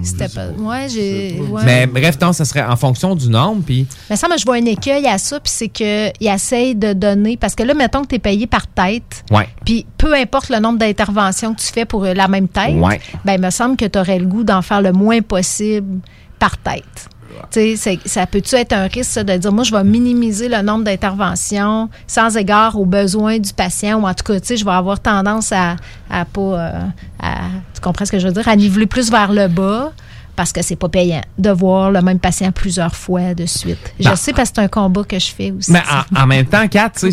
C'était 0.03 0.27
pas. 0.29 0.47
Ouais, 0.57 0.87
j'ai. 0.89 1.39
ouais. 1.49 1.61
Mais 1.65 1.87
bref, 1.87 2.17
non, 2.21 2.33
ça 2.33 2.45
serait 2.45 2.63
en 2.63 2.75
fonction 2.75 3.15
du 3.15 3.29
nombre. 3.29 3.63
Puis 3.65 3.87
Mais 4.09 4.15
ça, 4.15 4.27
moi, 4.27 4.37
je 4.37 4.45
vois 4.45 4.55
un 4.55 4.65
écueil 4.65 5.05
à 5.07 5.17
ça, 5.17 5.39
puis 5.39 5.51
c'est 5.55 5.69
qu'ils 5.69 6.11
essayent 6.21 6.75
de 6.75 6.93
donner. 6.93 7.37
Parce 7.37 7.55
que 7.55 7.63
là, 7.63 7.73
mettons 7.73 8.01
que 8.03 8.07
tu 8.07 8.15
es 8.15 8.19
payé 8.19 8.47
par 8.47 8.67
tête. 8.67 9.23
Ouais. 9.31 9.47
Puis 9.65 9.85
peu 9.97 10.13
importe 10.13 10.49
le 10.49 10.59
nombre 10.59 10.79
d'interventions 10.79 11.53
que 11.53 11.61
tu 11.61 11.67
fais 11.67 11.85
pour 11.85 12.03
euh, 12.03 12.13
la 12.13 12.27
même 12.27 12.47
tête, 12.47 12.73
Ouais. 12.75 12.99
ben, 13.23 13.33
il 13.33 13.41
me 13.41 13.49
semble 13.49 13.77
que 13.77 13.85
tu 13.85 13.97
aurais 13.97 14.19
le 14.19 14.25
goût 14.25 14.43
d'en 14.43 14.61
faire 14.61 14.81
le 14.81 14.91
moins 14.91 15.21
possible 15.21 15.99
par 16.39 16.57
tête. 16.57 17.07
Tu 17.51 17.77
sais, 17.77 17.99
ça 18.05 18.25
peut-tu 18.25 18.55
être 18.55 18.73
un 18.73 18.87
risque 18.87 19.11
ça, 19.11 19.23
de 19.23 19.35
dire, 19.37 19.51
moi, 19.51 19.63
je 19.63 19.71
vais 19.71 19.83
minimiser 19.83 20.49
le 20.49 20.61
nombre 20.61 20.83
d'interventions 20.83 21.89
sans 22.07 22.35
égard 22.37 22.79
aux 22.79 22.85
besoins 22.85 23.39
du 23.39 23.53
patient, 23.53 24.01
ou 24.01 24.07
en 24.07 24.13
tout 24.13 24.23
cas, 24.23 24.39
tu 24.39 24.47
sais, 24.47 24.57
je 24.57 24.65
vais 24.65 24.71
avoir 24.71 24.99
tendance 24.99 25.51
à, 25.51 25.75
à 26.09 26.25
pas, 26.25 26.41
euh, 26.41 26.79
à, 27.21 27.35
tu 27.73 27.81
comprends 27.81 28.05
ce 28.05 28.11
que 28.11 28.19
je 28.19 28.27
veux 28.27 28.33
dire, 28.33 28.47
à 28.47 28.55
niveler 28.55 28.85
plus 28.85 29.11
vers 29.11 29.31
le 29.31 29.47
bas? 29.47 29.91
Parce 30.35 30.51
que 30.51 30.61
c'est 30.61 30.75
pas 30.75 30.89
payant 30.89 31.21
de 31.37 31.49
voir 31.51 31.91
le 31.91 32.01
même 32.01 32.19
patient 32.19 32.51
plusieurs 32.51 32.95
fois 32.95 33.33
de 33.33 33.45
suite. 33.45 33.77
Je 33.99 34.05
Ben, 34.05 34.15
sais 34.15 34.33
parce 34.33 34.49
que 34.49 34.55
c'est 34.55 34.61
un 34.63 34.67
combat 34.67 35.03
que 35.03 35.19
je 35.19 35.27
fais 35.31 35.51
aussi. 35.51 35.71
Mais 35.71 35.81
en, 36.15 36.21
en 36.23 36.27
même 36.27 36.45
temps, 36.45 36.67
Kat, 36.67 36.91
ça, 36.95 37.07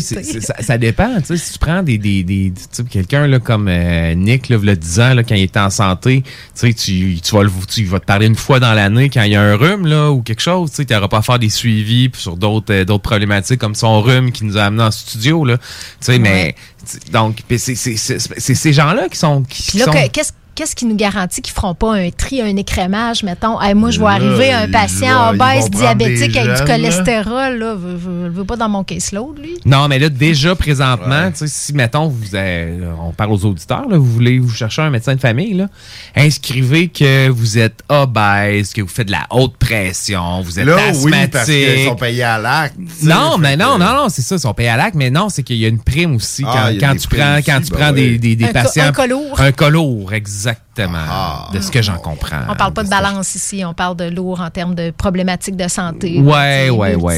ça 0.59 0.77
dépend. 0.77 1.09
Si 1.23 1.53
tu 1.53 1.59
prends 1.59 1.83
des, 1.83 2.53
quelqu'un 2.89 3.39
comme 3.39 3.67
euh, 3.67 4.13
Nick, 4.15 4.49
là, 4.49 4.57
le 4.57 4.75
10 4.75 4.99
ans, 4.99 5.13
là, 5.13 5.23
quand 5.23 5.35
il 5.35 5.43
était 5.43 5.59
en 5.59 5.69
santé, 5.69 6.23
tu, 6.59 6.73
tu, 6.73 7.19
vas 7.31 7.43
le, 7.43 7.51
tu 7.67 7.83
vas 7.85 7.99
te 7.99 8.05
parler 8.05 8.25
une 8.27 8.35
fois 8.35 8.59
dans 8.59 8.73
l'année 8.73 9.09
quand 9.09 9.21
il 9.23 9.31
y 9.31 9.35
a 9.35 9.41
un 9.41 9.55
rhume 9.55 9.85
là, 9.87 10.11
ou 10.11 10.21
quelque 10.21 10.41
chose. 10.41 10.71
Tu 10.71 10.85
n'auras 10.89 11.07
pas 11.07 11.19
à 11.19 11.21
faire 11.21 11.39
des 11.39 11.49
suivis 11.49 12.09
sur 12.13 12.37
d'autres 12.37 12.73
euh, 12.73 12.85
d'autres 12.85 13.03
problématiques 13.03 13.59
comme 13.59 13.75
son 13.75 14.01
rhume 14.01 14.31
qui 14.31 14.45
nous 14.45 14.57
a 14.57 14.63
amené 14.63 14.83
en 14.83 14.91
studio. 14.91 15.45
Là. 15.45 15.57
Mais 16.19 16.55
donc, 17.11 17.43
c'est 17.57 17.75
ces 17.75 18.73
gens-là 18.73 19.07
qui 19.09 19.17
sont. 19.17 19.43
Qui, 19.43 19.61
Puis 19.63 19.71
qui 19.73 19.77
là, 19.79 19.85
sont- 19.85 19.91
que- 19.91 20.07
qu'est-ce 20.09 20.31
qu'est-ce 20.61 20.75
qui 20.75 20.85
nous 20.85 20.95
garantit 20.95 21.41
qu'ils 21.41 21.55
feront 21.55 21.73
pas 21.73 21.95
un 21.95 22.11
tri, 22.11 22.39
un 22.39 22.55
écrémage, 22.55 23.23
mettons? 23.23 23.59
Hey, 23.59 23.73
moi, 23.73 23.89
je 23.89 23.99
vais 23.99 24.05
arriver 24.05 24.51
un 24.51 24.69
patient 24.69 25.31
obèse, 25.31 25.71
diabétique 25.71 26.37
avec 26.37 26.55
du 26.55 26.63
cholestérol. 26.65 27.57
Là, 27.57 27.73
veut- 27.73 28.29
veut 28.29 28.43
pas 28.45 28.57
dans 28.57 28.69
mon 28.69 28.83
caseload, 28.83 29.39
lui. 29.39 29.55
Non, 29.65 29.87
mais 29.87 29.97
là, 29.97 30.09
déjà, 30.09 30.53
présentement, 30.65 31.31
tu 31.31 31.37
sais, 31.39 31.47
si, 31.47 31.73
mettons, 31.73 32.09
vous 32.09 32.35
avez- 32.35 32.77
on 33.03 33.11
parle 33.11 33.31
aux 33.31 33.43
auditeurs, 33.43 33.87
là, 33.89 33.97
vous 33.97 34.05
voulez 34.05 34.37
vous 34.37 34.51
chercher 34.53 34.83
un 34.83 34.91
médecin 34.91 35.15
de 35.15 35.19
famille, 35.19 35.55
là, 35.55 35.65
inscrivez 36.15 36.89
que 36.89 37.29
vous 37.29 37.57
êtes 37.57 37.81
obèse, 37.89 38.71
que 38.73 38.81
vous 38.81 38.87
faites 38.87 39.07
de 39.07 39.13
la 39.13 39.25
haute 39.31 39.57
pression, 39.57 40.41
vous 40.41 40.59
êtes 40.59 40.65
Là, 40.67 40.75
asthmatique. 40.75 41.05
oui, 41.05 41.27
parce 41.31 41.45
qu'ils 41.47 41.85
sont 41.87 41.95
payés 41.95 42.23
à 42.23 42.37
l'acte. 42.37 42.75
Non, 43.03 43.37
mais 43.39 43.57
non, 43.57 43.79
non, 43.79 43.93
non, 43.95 44.09
c'est 44.09 44.21
ça, 44.21 44.35
ils 44.35 44.39
sont 44.39 44.53
payés 44.53 44.69
à 44.69 44.77
l'acte, 44.77 44.95
mais 44.95 45.09
non, 45.09 45.29
c'est 45.29 45.41
qu'il 45.41 45.57
y 45.57 45.65
a 45.65 45.69
une 45.69 45.81
prime 45.81 46.15
aussi 46.15 46.43
Ah, 46.45 46.69
quand, 46.79 46.95
tu 46.95 47.07
prends, 47.07 47.37
quand 47.43 47.61
tu 47.63 47.71
ben 47.71 47.77
prends 47.79 47.91
des, 47.91 48.09
oui. 48.11 48.19
des, 48.19 48.35
des 48.35 48.45
Un 48.45 48.47
co- 48.49 48.53
patients. 48.53 48.83
un 48.85 48.91
colour. 48.91 49.39
Un 49.41 49.51
colour, 49.51 50.13
exactement. 50.51 50.97
Ah. 51.09 51.49
de 51.53 51.59
ce 51.59 51.71
que 51.71 51.81
j'en 51.81 51.97
comprends. 51.97 52.41
On 52.49 52.55
parle 52.55 52.73
pas 52.73 52.83
de 52.83 52.89
balance 52.89 53.35
ici, 53.35 53.63
on 53.65 53.73
parle 53.73 53.95
de 53.95 54.05
lourd 54.09 54.41
en 54.41 54.49
termes 54.49 54.75
de 54.75 54.91
problématiques 54.91 55.55
de 55.57 55.67
santé. 55.67 56.19
Ouais. 56.19 56.69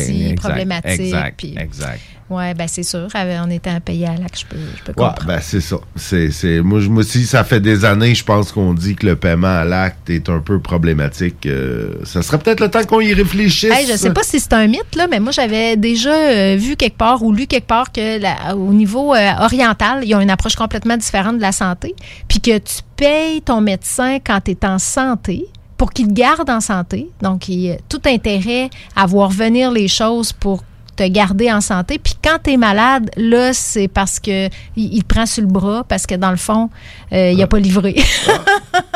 multi- 0.07 0.23
Exact, 0.31 0.41
problématiques. 0.41 0.99
exact, 0.99 1.37
puis- 1.37 1.55
exact. 1.57 1.99
Ouais, 2.35 2.53
ben 2.53 2.67
c'est 2.67 2.83
sûr. 2.83 3.07
En 3.15 3.49
étant 3.49 3.79
payé 3.79 4.07
à 4.07 4.15
l'acte, 4.15 4.39
je 4.39 4.45
peux, 4.45 4.57
je 4.77 4.83
peux 4.83 4.91
Ouais, 5.01 5.07
comprendre. 5.09 5.25
ben 5.27 5.39
c'est 5.41 5.61
ça. 5.61 5.77
C'est, 5.95 6.31
c'est, 6.31 6.61
moi, 6.61 6.79
moi 6.89 6.99
aussi, 7.01 7.25
ça 7.25 7.43
fait 7.43 7.59
des 7.59 7.85
années, 7.85 8.15
je 8.15 8.23
pense 8.23 8.51
qu'on 8.51 8.73
dit 8.73 8.95
que 8.95 9.05
le 9.05 9.15
paiement 9.15 9.47
à 9.59 9.63
l'acte 9.65 10.09
est 10.09 10.29
un 10.29 10.39
peu 10.39 10.59
problématique. 10.59 11.45
Euh, 11.45 11.95
ça 12.03 12.21
serait 12.21 12.39
peut-être 12.39 12.59
le 12.59 12.69
temps 12.69 12.83
qu'on 12.83 13.01
y 13.01 13.13
réfléchisse. 13.13 13.71
Hey, 13.71 13.85
je 13.87 13.95
sais 13.97 14.11
pas 14.13 14.23
si 14.23 14.39
c'est 14.39 14.53
un 14.53 14.67
mythe, 14.67 14.95
là, 14.95 15.07
mais 15.09 15.19
moi, 15.19 15.31
j'avais 15.31 15.75
déjà 15.77 16.13
euh, 16.13 16.55
vu 16.59 16.75
quelque 16.75 16.97
part 16.97 17.23
ou 17.23 17.31
lu 17.33 17.47
quelque 17.47 17.67
part 17.67 17.91
que 17.91 18.19
la- 18.19 18.55
au 18.55 18.73
niveau 18.73 19.13
euh, 19.13 19.31
oriental, 19.41 20.03
ils 20.05 20.13
ont 20.15 20.21
une 20.21 20.29
approche 20.29 20.55
complètement 20.55 20.97
différente 20.97 21.37
de 21.37 21.41
la 21.41 21.51
santé. 21.51 21.95
Puis 22.27 22.39
que 22.39 22.57
tu 22.57 22.75
payes 22.95 23.41
ton 23.41 23.61
médecin 23.61 24.17
quand 24.25 24.39
tu 24.43 24.51
es 24.51 24.65
en 24.65 24.79
santé 24.79 25.45
pour 25.77 25.91
qu'il 25.91 26.07
te 26.07 26.13
garde 26.13 26.49
en 26.49 26.61
santé. 26.61 27.09
Donc, 27.21 27.49
il 27.49 27.71
a 27.71 27.75
tout 27.89 28.01
intérêt 28.05 28.69
à 28.95 29.05
voir 29.05 29.29
venir 29.29 29.71
les 29.71 29.87
choses 29.87 30.31
pour 30.31 30.63
te 30.95 31.07
garder 31.07 31.51
en 31.51 31.61
santé. 31.61 31.99
Puis 31.99 32.15
quand 32.23 32.37
tu 32.43 32.51
es 32.51 32.57
malade, 32.57 33.09
là, 33.17 33.53
c'est 33.53 33.87
parce 33.87 34.19
que 34.19 34.47
il, 34.75 34.93
il 34.93 35.03
te 35.03 35.13
prend 35.13 35.25
sur 35.25 35.41
le 35.41 35.47
bras 35.49 35.83
parce 35.87 36.05
que 36.05 36.15
dans 36.15 36.31
le 36.31 36.37
fond, 36.37 36.69
euh, 37.11 37.31
il 37.31 37.41
a 37.41 37.47
pas 37.47 37.59
livré. 37.59 37.95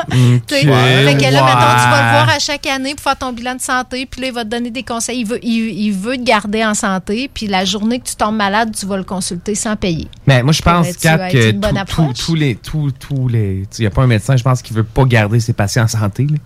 Tu 0.09 0.55
sais, 0.55 0.61
fait 0.61 1.17
que 1.17 1.31
là, 1.33 1.43
mettons, 1.43 1.75
tu 1.75 1.89
vas 1.89 2.01
le 2.05 2.11
voir 2.11 2.29
à 2.29 2.39
chaque 2.39 2.65
année 2.65 2.95
pour 2.95 3.03
faire 3.03 3.17
ton 3.17 3.33
bilan 3.33 3.55
de 3.55 3.61
santé, 3.61 4.05
puis 4.05 4.21
là, 4.21 4.27
il 4.27 4.33
va 4.33 4.43
te 4.43 4.49
donner 4.49 4.71
des 4.71 4.83
conseils. 4.83 5.19
Il 5.19 5.27
veut, 5.27 5.39
il, 5.43 5.69
il 5.69 5.91
veut 5.91 6.17
te 6.17 6.23
garder 6.23 6.65
en 6.65 6.73
santé, 6.73 7.29
puis 7.31 7.47
la 7.47 7.65
journée 7.65 7.99
que 7.99 8.07
tu 8.07 8.15
tombes 8.15 8.35
malade, 8.35 8.75
tu 8.75 8.85
vas 8.85 8.97
le 8.97 9.03
consulter 9.03 9.53
sans 9.53 9.75
payer. 9.75 10.07
Mais 10.25 10.41
moi, 10.43 10.53
je 10.53 10.61
pense, 10.61 10.95
Kat, 10.97 11.29
que 11.29 11.51
tous 12.13 12.35
les. 12.35 12.55
Tous, 12.55 12.91
tous 12.91 13.27
les. 13.27 13.65
Il 13.77 13.81
n'y 13.81 13.87
a 13.87 13.91
pas 13.91 14.03
un 14.03 14.07
médecin, 14.07 14.35
je 14.35 14.43
pense, 14.43 14.61
qui 14.61 14.73
veut 14.73 14.83
pas 14.83 15.05
garder 15.05 15.39
ses 15.39 15.53
patients 15.53 15.83
en 15.83 15.87
santé. 15.87 16.25
là. 16.29 16.37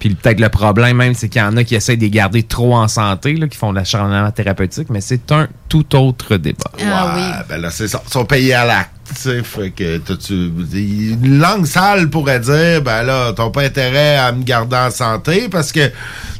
Puis 0.00 0.14
peut-être 0.14 0.40
le 0.40 0.48
problème 0.48 0.96
même, 0.96 1.14
c'est 1.14 1.28
qu'il 1.28 1.42
y 1.42 1.44
en 1.44 1.56
a 1.58 1.62
qui 1.62 1.74
essayent 1.74 1.98
de 1.98 2.02
les 2.02 2.10
garder 2.10 2.42
trop 2.42 2.74
en 2.74 2.88
santé, 2.88 3.34
là, 3.34 3.46
qui 3.46 3.58
font 3.58 3.70
de 3.70 3.76
l'acharnement 3.76 4.30
thérapeutique, 4.32 4.88
mais 4.90 5.02
c'est 5.02 5.30
un 5.30 5.46
tout 5.68 5.94
autre 5.94 6.38
débat. 6.38 6.70
Ah 6.82 7.14
oui. 7.14 7.44
Ben 7.48 7.60
là, 7.60 7.70
c'est 7.70 7.86
ça. 7.86 8.02
Ils 8.06 8.10
sont 8.10 8.24
payés 8.24 8.54
à 8.54 8.64
l'acte. 8.64 8.90
tu 9.08 9.14
sais, 9.14 9.42
Fait 9.42 9.70
que 9.70 9.98
t'as-tu. 9.98 10.50
Une 10.72 11.38
langue 11.38 11.66
sale 11.66 12.08
pourrait 12.08 12.40
dire 12.40 12.80
ben 12.82 13.02
là, 13.02 13.32
t'as 13.36 13.50
pas 13.50 13.62
intérêt 13.62 14.16
à 14.16 14.32
me 14.32 14.42
garder 14.42 14.76
en 14.76 14.90
santé 14.90 15.48
parce 15.50 15.70
que 15.70 15.92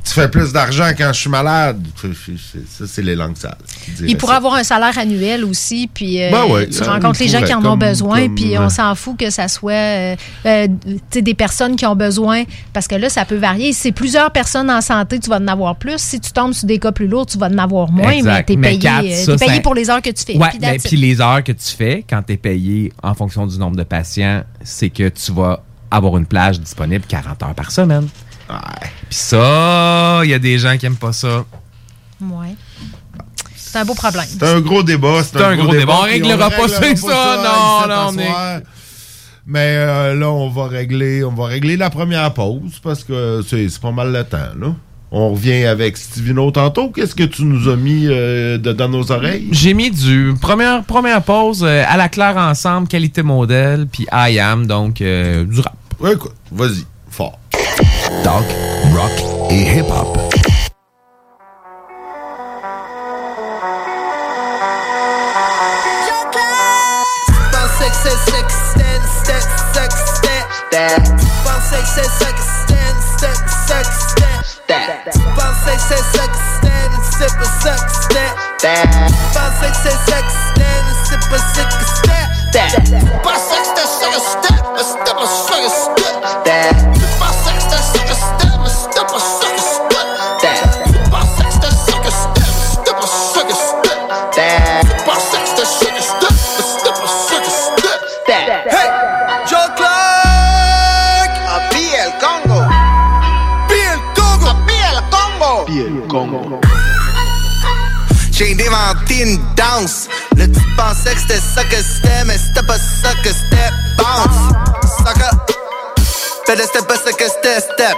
tu 0.04 0.12
fais 0.12 0.28
plus 0.28 0.52
d'argent 0.52 0.90
quand 0.96 1.12
je 1.12 1.20
suis 1.20 1.30
malade. 1.30 1.84
Ça, 2.68 2.84
c'est 2.86 3.02
les 3.02 3.14
langues 3.14 3.36
sales. 3.36 3.56
Il 4.00 4.16
pourrait 4.16 4.32
ça. 4.32 4.36
avoir 4.38 4.54
un 4.54 4.62
salaire 4.64 4.98
annuel 4.98 5.44
aussi, 5.44 5.88
puis 5.92 6.22
euh, 6.22 6.30
Ben 6.30 6.46
ouais, 6.46 6.68
tu 6.68 6.82
rencontres 6.82 7.20
les 7.20 7.28
gens 7.28 7.42
qui 7.42 7.54
en 7.54 7.64
ont 7.64 7.76
besoin, 7.76 8.22
comme- 8.22 8.34
puis 8.34 8.58
on 8.58 8.68
s'en 8.68 8.94
fout 8.94 9.16
que 9.18 9.30
ça 9.30 9.46
soit 9.48 9.72
euh, 9.72 10.16
euh, 10.46 10.66
des 11.12 11.34
personnes 11.34 11.76
qui 11.76 11.86
ont 11.86 11.94
besoin, 11.96 12.44
parce 12.72 12.88
que 12.88 12.94
là, 12.94 13.08
ça 13.08 13.24
peut 13.24 13.36
varier. 13.36 13.72
Si 13.72 13.80
c'est 13.82 13.92
plusieurs 13.92 14.30
personnes 14.32 14.70
en 14.70 14.80
santé, 14.80 15.18
tu 15.20 15.28
vas 15.30 15.36
en 15.36 15.48
avoir 15.48 15.76
plus. 15.76 15.98
Si 15.98 16.18
tu 16.20 16.32
tombes 16.32 16.52
sur 16.54 16.66
des 16.66 16.78
cas 16.78 16.92
plus 16.92 17.06
lourds, 17.08 17.26
tu 17.26 17.38
vas 17.38 17.46
en 17.48 17.58
avoir 17.58 17.90
moins, 17.92 18.10
Exact. 18.10 18.48
mais 18.56 18.78
tu 18.78 18.86
es 18.86 18.90
payé, 18.90 19.14
ça, 19.16 19.36
t'es 19.36 19.46
payé 19.46 19.60
pour 19.60 19.74
les 19.74 19.90
heures 19.90 20.02
que 20.02 20.10
tu 20.10 20.24
fais. 20.24 20.36
Ouais, 20.36 20.78
puis 20.82 20.96
les 20.96 21.20
heures 21.20 21.44
que 21.44 21.52
tu 21.52 21.76
fais 21.76 22.04
quand 22.08 22.22
tu 22.22 22.32
es 22.32 22.36
payé 22.36 22.92
en 23.02 23.14
fonction 23.14 23.46
du 23.46 23.58
nombre 23.58 23.76
de 23.76 23.84
patients, 23.84 24.42
c'est 24.62 24.90
que 24.90 25.08
tu 25.08 25.32
vas 25.32 25.62
avoir 25.90 26.16
une 26.16 26.26
plage 26.26 26.60
disponible 26.60 27.04
40 27.08 27.42
heures 27.42 27.54
par 27.54 27.70
semaine. 27.70 28.08
Puis 29.08 29.18
ça, 29.18 30.20
il 30.24 30.30
y 30.30 30.34
a 30.34 30.38
des 30.38 30.58
gens 30.58 30.76
qui 30.76 30.86
aiment 30.86 30.96
pas 30.96 31.12
ça. 31.12 31.44
Ouais. 32.20 32.54
C'est 33.56 33.78
un 33.78 33.84
beau 33.84 33.94
problème. 33.94 34.26
C'est 34.28 34.42
un 34.42 34.60
gros 34.60 34.82
débat. 34.82 35.22
C'est 35.22 35.40
un, 35.40 35.56
gros 35.56 35.72
débat. 35.72 35.94
On 36.00 36.04
puis 36.04 36.12
réglera 36.14 36.50
pas 36.50 36.68
ça, 36.68 36.80
ça. 36.96 37.86
Non, 37.88 37.88
non, 37.88 38.10
on 38.14 38.18
est- 38.18 38.26
soir. 38.26 38.60
Mais 39.46 39.74
euh, 39.78 40.14
là, 40.14 40.28
on 40.30 40.48
va 40.48 40.66
régler, 40.68 41.24
on 41.24 41.32
va 41.32 41.46
régler 41.46 41.76
la 41.76 41.90
première 41.90 42.32
pause 42.34 42.78
parce 42.82 43.02
que 43.04 43.40
c'est 43.48 43.66
pas 43.80 43.90
mal 43.90 44.12
le 44.12 44.22
temps, 44.24 44.38
là. 44.60 44.74
On 45.12 45.30
revient 45.30 45.64
avec 45.64 45.96
Stivino 45.96 46.52
tantôt. 46.52 46.90
Qu'est-ce 46.90 47.16
que 47.16 47.24
tu 47.24 47.42
nous 47.44 47.68
as 47.68 47.74
mis 47.74 48.06
euh, 48.06 48.58
de- 48.58 48.72
dans 48.72 48.88
nos 48.88 49.10
oreilles? 49.10 49.48
J'ai 49.50 49.74
mis 49.74 49.90
du 49.90 50.34
première 50.40 50.84
première 50.84 51.22
pause 51.22 51.64
euh, 51.64 51.82
à 51.88 51.96
la 51.96 52.08
claire 52.08 52.36
ensemble, 52.36 52.86
qualité 52.86 53.22
modèle, 53.24 53.88
puis 53.90 54.06
I 54.12 54.38
am 54.38 54.66
donc 54.68 55.00
euh, 55.00 55.44
du 55.44 55.58
rap. 55.60 55.74
Ouais, 55.98 56.12
écoute, 56.12 56.34
vas-y, 56.52 56.84
fort. 57.20 57.38
Talk, 58.24 58.44
rock 58.94 59.12
et 59.50 59.62
hip-hop. 59.76 60.16
Pensais 67.52 67.90
que 67.90 67.98
c'est 68.04 68.20
sex, 68.30 68.46
stand, 68.72 69.04
step, 69.22 69.44
sex, 69.74 69.90
step. 70.16 70.96
Pensais 71.44 71.82
que 71.82 71.90
c'est 71.94 72.10
sex, 72.24 72.36
stand, 72.64 72.96
step, 73.18 73.40
sex, 73.68 73.86
step. 74.54 74.80
Pensais 75.36 75.76
Congo. 106.10 106.60
J'ai 108.32 108.52
inventé 108.54 109.22
une 109.22 109.38
danse. 109.54 110.08
Le 110.36 110.50
tu 110.50 110.60
pensais 110.76 111.14
que 111.14 111.20
c'était 111.20 111.40
ça 111.54 111.62
que 111.64 111.76
c'était, 111.76 112.24
mais 112.26 112.36
c'était 112.36 112.66
pas 112.66 112.78
ça 112.78 113.10
que 113.22 113.28
c'était. 113.28 113.70
Bounce. 113.96 114.90
Sucker. 114.98 115.30
Fais 116.46 116.56
le 116.56 116.64
step, 116.64 116.86
pas 116.88 116.96
ça 116.96 117.12
que 117.12 117.24
c'était, 117.24 117.60
step. 117.60 117.96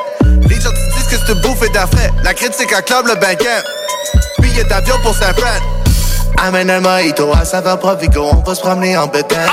Les 0.48 0.60
gens 0.60 0.70
te 0.70 0.96
disent 0.96 1.08
que 1.08 1.26
c'est 1.26 1.40
bouffé 1.40 1.68
d'affaires. 1.70 2.12
La 2.22 2.34
critique 2.34 2.72
acclame 2.72 3.06
le 3.06 3.14
banquet. 3.14 3.62
Billet 4.40 4.64
d'avion 4.64 4.98
pour 5.02 5.14
Saint-Fran. 5.14 5.60
Amène 6.38 6.70
un 6.70 6.80
mojito 6.80 7.32
à 7.32 7.44
saveur 7.44 7.78
Provigo, 7.78 8.28
on 8.32 8.42
va 8.42 8.54
se 8.54 8.60
promener 8.60 8.96
en 8.96 9.06
bétail. 9.06 9.48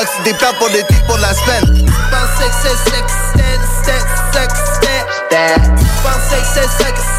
Oxy 0.00 0.22
des 0.24 0.34
plats 0.34 0.52
pour 0.58 0.68
l'été, 0.68 0.94
pour 1.06 1.18
la 1.18 1.32
semaine. 1.32 1.90
Pensais 2.10 2.48
que 2.48 2.54
c'est 2.62 2.90
sex, 2.90 3.12
stand, 3.30 3.62
step, 3.82 4.02
sex, 4.32 4.54
step. 4.74 5.62
Pensais 6.02 6.40
que 6.40 6.46
c'est 6.52 6.84
sex, 6.84 6.92
stand, 6.92 6.96
step, 6.98 7.13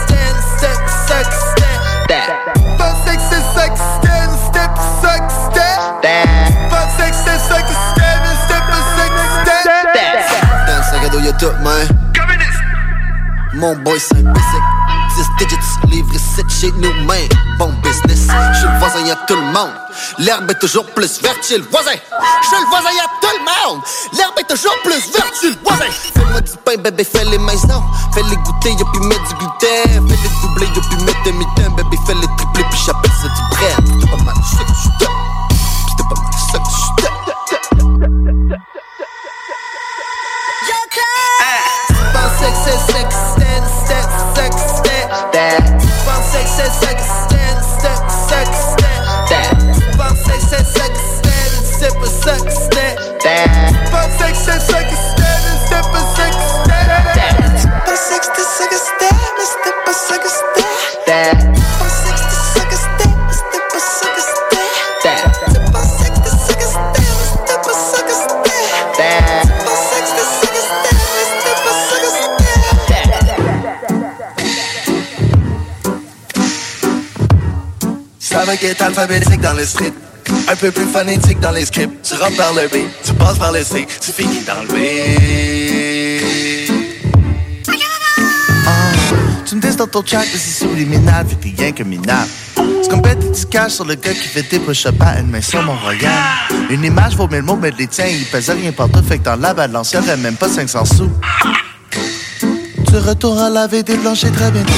sex, 1.08 1.28
step. 2.06 2.32
Pensais 2.78 3.16
que 3.16 3.22
c'est 3.30 3.60
sex, 3.60 3.80
stand, 4.02 4.32
step, 4.50 4.72
sex, 5.02 5.24
step. 5.52 5.78
Pensais 6.70 7.10
que 7.10 7.16
c'est 7.16 7.40
sex, 7.40 7.66
stand, 7.94 8.26
step, 8.46 8.64
sex, 8.98 9.12
step. 9.42 10.18
Dans 10.68 10.78
le 10.78 10.84
sac 10.84 11.06
à 11.06 11.10
dos, 11.10 11.20
y'a 11.20 11.34
tout, 11.34 11.52
man. 11.62 11.88
Mon 13.54 13.76
boy, 13.78 14.00
c'est 14.00 14.18
un 14.18 14.24
basic. 14.24 14.64
10 15.38 15.46
digits, 15.46 15.60
livre 15.90 16.14
7 16.14 16.46
chez 16.50 16.72
nous, 16.78 16.94
man. 17.06 17.28
Bon 17.60 17.72
business. 17.84 18.28
Chez 18.60 18.68
le 18.68 18.80
voisin, 18.80 19.06
y'a 19.06 19.16
tout 19.28 19.36
le 19.36 19.42
monde. 19.42 19.72
L'herbe 20.20 20.50
est 20.52 20.60
toujours 20.60 20.86
plus 20.94 21.22
verte 21.22 21.46
chez 21.46 21.58
le 21.58 21.64
voisin. 21.66 21.92
Chez 21.92 22.60
le 22.60 22.66
voisin, 22.70 22.90
y'a 22.96 23.08
tout 23.22 23.36
le 23.38 23.44
monde. 23.44 23.82
L'herbe 24.14 24.38
est 24.40 24.48
toujours 24.50 24.76
plus 24.84 25.12
verte 25.12 25.34
chez 25.42 25.50
le 25.50 25.58
voisin. 25.64 25.90
Fais-moi 25.90 26.42
du 26.42 26.52
pain, 26.64 26.78
bébé, 26.78 27.04
fais-les 27.04 27.38
maisons. 27.38 27.84
Fais-les 28.14 28.36
goûter, 28.38 28.72
y'a 28.72 28.86
puis 28.94 29.02
mettre 29.08 29.24
du 29.24 29.36
gluten. 29.36 30.08
Fais-les 30.08 30.30
doubler, 30.42 30.68
y'a 30.68 30.82
puis 30.90 31.04
mettre 31.04 31.24
des 31.24 31.32
mitaines. 31.34 31.76
Bébé, 31.76 31.98
fais-les 32.06 32.28
tripler, 32.38 32.66
puis 32.70 32.80
j'appelle 32.86 33.12
ça 33.22 33.28
du 33.28 33.42
bread. 33.56 33.76
C'était 33.88 34.12
pas 34.12 34.24
mal, 34.24 34.36
ça 34.44 34.64
que. 34.64 34.74
C'était 35.90 36.08
pas 36.10 36.16
mal, 36.22 36.34
ça 36.52 36.58
que 36.60 36.70
je 36.70 37.02
t'aime. 37.02 37.14
Pensais 42.14 42.52
que 42.52 42.58
c'est 42.88 43.05
10 46.58 46.72
seconds. 46.72 47.35
Un 78.98 80.56
peu 80.56 80.72
plus 80.72 80.86
phonétique 80.86 81.40
dans 81.42 81.52
les 81.52 81.66
scripts. 81.66 82.02
Tu 82.02 82.14
rentres 82.14 82.38
par 82.38 82.54
le 82.54 82.68
B, 82.70 82.88
tu 83.04 83.14
passes 83.14 83.38
par 83.38 83.52
le 83.52 83.62
C, 83.62 83.86
tu 84.00 84.12
finis 84.12 84.42
dans 84.46 84.62
le 84.62 84.68
B. 84.70 84.76
Ah, 88.66 88.92
tu 89.46 89.56
me 89.56 89.62
dis 89.62 89.76
dans 89.76 89.88
ton 89.88 90.02
chat 90.06 90.22
que 90.22 90.38
c'est 90.38 90.66
subliminal, 90.66 91.26
fait 91.28 91.36
t'es 91.36 91.62
rien 91.62 91.72
que 91.74 91.84
minable. 91.84 92.30
C'est 92.56 92.90
comme 92.90 93.02
mettre 93.02 93.30
du 93.30 93.46
cash 93.48 93.74
sur 93.74 93.84
le 93.86 93.96
gars 93.96 94.14
qui 94.14 94.28
fait 94.30 94.50
des 94.50 94.60
push-ups 94.60 94.96
à 95.02 95.20
une 95.20 95.30
main 95.30 95.42
sur 95.42 95.62
mon 95.62 95.76
regard. 95.76 96.48
Une 96.70 96.86
image 96.86 97.18
vaut 97.18 97.28
mille 97.28 97.42
mots, 97.42 97.58
mais 97.62 97.72
les 97.78 97.88
tiens, 97.88 98.08
ils 98.08 98.26
pèsent 98.26 98.50
rien 98.50 98.72
partout, 98.72 99.04
fait 99.04 99.18
que 99.18 99.26
dans 99.26 99.36
la 99.36 99.54
balance, 99.54 99.92
y'aurait 99.92 100.16
même 100.16 100.36
pas 100.36 100.48
500 100.48 100.86
sous. 100.86 101.10
Tu 102.88 102.96
retournes 102.96 103.40
à 103.40 103.50
laver 103.50 103.84
des 103.84 103.98
planchers 103.98 104.32
très 104.32 104.52
bientôt. 104.52 104.72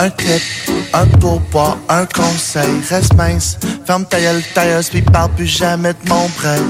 Un 0.00 0.10
clip, 0.10 0.42
un 0.92 1.06
pourboire, 1.06 1.78
un 1.88 2.06
conseil, 2.06 2.80
reste 2.88 3.14
mince. 3.14 3.58
Ferme 3.86 4.04
ta 4.04 4.20
gueule, 4.20 4.42
tailleuse, 4.54 4.90
puis 4.90 5.02
parle 5.02 5.30
plus 5.32 5.46
jamais 5.46 5.92
de 5.92 6.08
mon 6.08 6.28
prêt. 6.28 6.60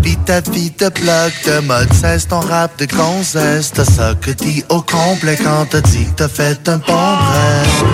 Vis 0.00 0.16
ta 0.24 0.40
vie 0.40 0.70
de 0.70 0.88
blog, 0.88 1.32
de 1.46 1.60
mode, 1.66 1.92
cesse 1.92 2.28
ton 2.28 2.40
rap 2.40 2.78
de 2.78 2.86
gonzesse. 2.86 3.72
T'as 3.72 3.84
ça 3.84 4.14
que 4.20 4.30
dit 4.30 4.64
au 4.68 4.80
complet 4.80 5.36
quand 5.36 5.66
t'as 5.70 5.80
dit 5.80 6.04
que 6.06 6.14
t'as 6.16 6.28
fait 6.28 6.68
un 6.68 6.78
bon 6.78 6.94
rêve. 6.94 7.84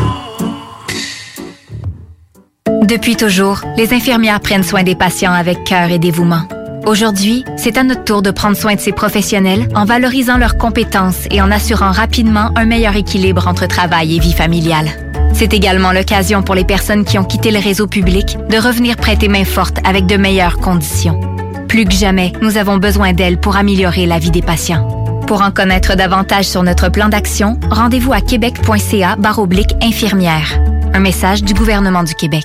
Depuis 2.87 3.17
toujours, 3.17 3.63
les 3.77 3.95
infirmières 3.95 4.41
prennent 4.41 4.63
soin 4.63 4.83
des 4.83 4.95
patients 4.95 5.33
avec 5.33 5.65
cœur 5.65 5.91
et 5.91 5.99
dévouement. 5.99 6.43
Aujourd'hui, 6.87 7.45
c'est 7.57 7.79
à 7.79 7.83
notre 7.83 8.05
tour 8.05 8.21
de 8.21 8.31
prendre 8.31 8.59
soin 8.59 8.75
de 8.75 8.81
ces 8.81 8.93
professionnels 8.93 9.69
en 9.75 9.87
valorisant 9.87 10.37
leurs 10.37 10.59
compétences 10.59 11.27
et 11.31 11.41
en 11.41 11.51
assurant 11.51 11.93
rapidement 11.93 12.51
un 12.57 12.67
meilleur 12.67 12.95
équilibre 12.95 13.49
entre 13.49 13.67
travail 13.67 14.17
et 14.17 14.19
vie 14.19 14.35
familiale. 14.35 15.04
C'est 15.35 15.53
également 15.53 15.93
l'occasion 15.93 16.43
pour 16.43 16.55
les 16.55 16.65
personnes 16.65 17.05
qui 17.05 17.19
ont 17.19 17.25
quitté 17.25 17.51
le 17.51 17.59
réseau 17.59 17.87
public 17.87 18.39
de 18.49 18.57
revenir 18.57 18.97
prêter 18.97 19.29
main 19.29 19.45
forte 19.45 19.79
avec 19.85 20.07
de 20.07 20.17
meilleures 20.17 20.59
conditions. 20.59 21.21
Plus 21.69 21.85
que 21.85 21.93
jamais, 21.93 22.33
nous 22.41 22.57
avons 22.57 22.79
besoin 22.79 23.13
d'elles 23.13 23.39
pour 23.39 23.57
améliorer 23.57 24.07
la 24.07 24.21
vie 24.21 24.31
des 24.31 24.43
patients. 24.43 24.89
Pour 25.27 25.43
en 25.43 25.51
connaître 25.51 25.97
davantage 25.97 26.45
sur 26.45 26.63
notre 26.63 26.89
plan 26.89 27.09
d'action, 27.09 27.59
rendez-vous 27.69 28.13
à 28.13 28.21
québec.ca 28.21 29.17
infirmière. 29.83 30.61
Un 30.93 31.01
message 31.01 31.43
du 31.43 31.53
gouvernement 31.53 32.05
du 32.05 32.15
Québec. 32.15 32.45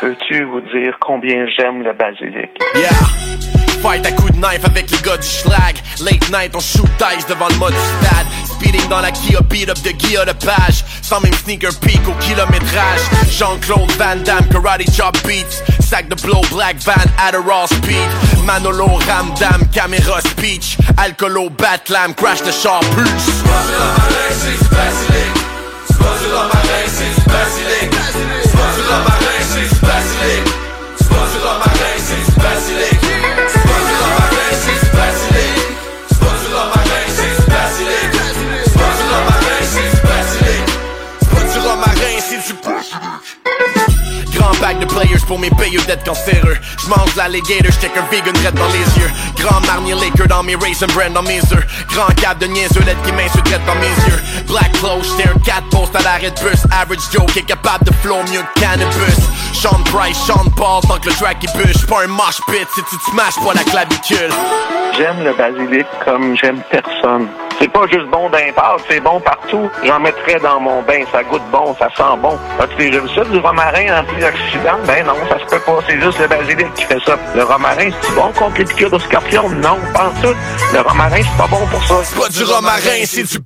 Peux-tu 0.00 0.44
vous 0.44 0.60
dire 0.60 0.96
combien 1.00 1.46
j'aime 1.56 1.82
le 1.82 1.92
basilic? 1.94 2.50
Yeah! 2.74 2.90
Fight 3.82 4.04
à 4.06 4.12
coups 4.12 4.32
de 4.32 4.40
knife 4.40 4.64
avec 4.64 4.90
les 4.90 4.98
gars 4.98 5.16
du 5.16 5.26
schlag. 5.26 5.76
Late 6.00 6.30
night, 6.30 6.54
on 6.54 6.60
shoot 6.60 6.88
dice 6.98 7.26
devant 7.26 7.48
le 7.48 7.56
mode 7.56 7.72
du 7.72 8.06
stade. 8.06 8.26
Speeding 8.44 8.88
dans 8.88 9.00
la 9.00 9.10
Kia, 9.10 9.40
beat 9.48 9.70
up 9.70 9.78
de 9.82 9.90
Guilla 9.92 10.24
de 10.24 10.32
page. 10.32 10.84
Sans 11.02 11.20
même 11.20 11.32
sneaker 11.32 11.70
peak 11.80 12.00
au 12.08 12.12
kilométrage. 12.20 13.00
Jean-Claude 13.30 13.90
Van 13.92 14.16
Damme, 14.24 14.48
karate 14.50 14.84
chop 14.94 15.16
beats. 15.24 15.62
Sac 15.80 16.08
de 16.08 16.14
blow, 16.22 16.42
black 16.52 16.76
van, 16.84 16.94
Adderall 17.26 17.66
speed. 17.68 18.08
Manolo, 18.44 18.98
Ramdam, 19.08 19.66
caméra 19.72 20.20
speech. 20.20 20.76
Alcoolo, 20.98 21.48
Batlam, 21.50 22.14
crash 22.14 22.42
the 22.42 22.52
char 22.52 22.80
plus. 22.90 23.42
Grand 28.86 29.65
pack 44.66 44.80
de 44.80 44.86
players 44.86 45.24
pour 45.28 45.38
mes 45.38 45.50
payeux 45.50 45.80
d'être 45.86 46.04
cancéreux. 46.04 46.56
J'mange 46.82 47.14
l'alligator, 47.16 47.70
j'check 47.70 47.92
un 47.96 48.04
vegan 48.10 48.34
red 48.44 48.54
dans 48.54 48.66
les 48.66 48.88
yeux. 48.98 49.10
Grand 49.38 49.60
marnier 49.64 49.94
Laker 49.94 50.26
dans 50.26 50.42
mes 50.42 50.56
raisin 50.56 50.88
brand 50.88 51.12
dans 51.12 51.22
mes 51.22 51.38
œufs. 51.38 51.66
Grand 51.94 52.12
cap 52.20 52.38
de 52.38 52.46
niaiseux 52.46 52.80
LED 52.80 52.96
qui 53.04 53.12
m'insulte 53.12 53.60
dans 53.64 53.76
mes 53.76 53.94
yeux. 54.08 54.20
Black 54.48 54.72
clothes, 54.72 55.04
j'étais 55.04 55.28
un 55.28 55.38
4 55.38 55.68
post 55.70 55.94
à 55.94 56.02
l'arrêt 56.02 56.32
de 56.32 56.40
bus. 56.40 56.64
Average 56.72 57.06
Joe 57.12 57.26
qui 57.32 57.38
est 57.38 57.42
capable 57.42 57.84
de 57.84 57.92
flow 58.02 58.18
mieux 58.32 58.42
que 58.42 58.60
cannabis. 58.60 59.20
Sean 59.52 59.80
Price, 59.84 60.18
Sean 60.26 60.50
Paul, 60.56 60.82
tant 60.82 60.98
que 60.98 61.10
le 61.10 61.14
track 61.14 61.36
il 61.42 61.62
bûche. 61.62 61.86
Pas 61.86 62.02
un 62.02 62.08
mosh 62.08 62.40
pit 62.48 62.66
si 62.74 62.82
tu 62.90 62.96
te 62.96 63.10
smashes 63.10 63.38
pas 63.44 63.54
la 63.54 63.62
clavicule. 63.62 64.32
J'aime 64.96 65.22
le 65.22 65.32
basilic 65.34 65.86
comme 66.04 66.36
j'aime 66.36 66.60
personne. 66.70 67.28
C'est 67.58 67.68
pas 67.68 67.86
juste 67.86 68.06
bon 68.10 68.28
d'un 68.30 68.52
c'est 68.88 69.00
bon 69.00 69.20
partout. 69.20 69.70
J'en 69.84 70.00
mettrais 70.00 70.38
dans 70.40 70.60
mon 70.60 70.82
bain, 70.82 71.02
ça 71.10 71.22
goûte 71.24 71.42
bon, 71.50 71.74
ça 71.78 71.88
sent 71.96 72.18
bon. 72.20 72.38
As-tu 72.60 72.76
déjà 72.76 73.00
vu 73.00 73.08
ça, 73.14 73.24
du 73.24 73.38
romarin 73.38 74.00
antioxydant? 74.00 74.78
Ben 74.86 75.06
non, 75.06 75.14
ça 75.28 75.38
se 75.38 75.44
peut 75.46 75.60
pas, 75.60 75.78
c'est 75.88 76.00
juste 76.00 76.18
le 76.18 76.28
basilic 76.28 76.74
qui 76.74 76.84
fait 76.84 77.00
ça. 77.04 77.16
Le 77.34 77.44
romarin, 77.44 77.90
c'est 78.02 78.14
bon 78.14 78.32
contre 78.32 78.58
les 78.58 78.64
piqûres 78.64 78.90
de 78.90 78.98
scorpion? 78.98 79.48
Non, 79.48 79.78
pas 79.92 80.12
tout. 80.22 80.34
Le 80.72 80.80
romarin, 80.80 81.20
c'est 81.22 81.38
pas 81.38 81.48
bon 81.48 81.66
pour 81.66 81.84
ça. 81.84 81.94
C'est 82.04 82.18
pas 82.18 82.28
du 82.28 82.44
romarin, 82.44 83.04
c'est 83.04 83.24
du 83.24 83.40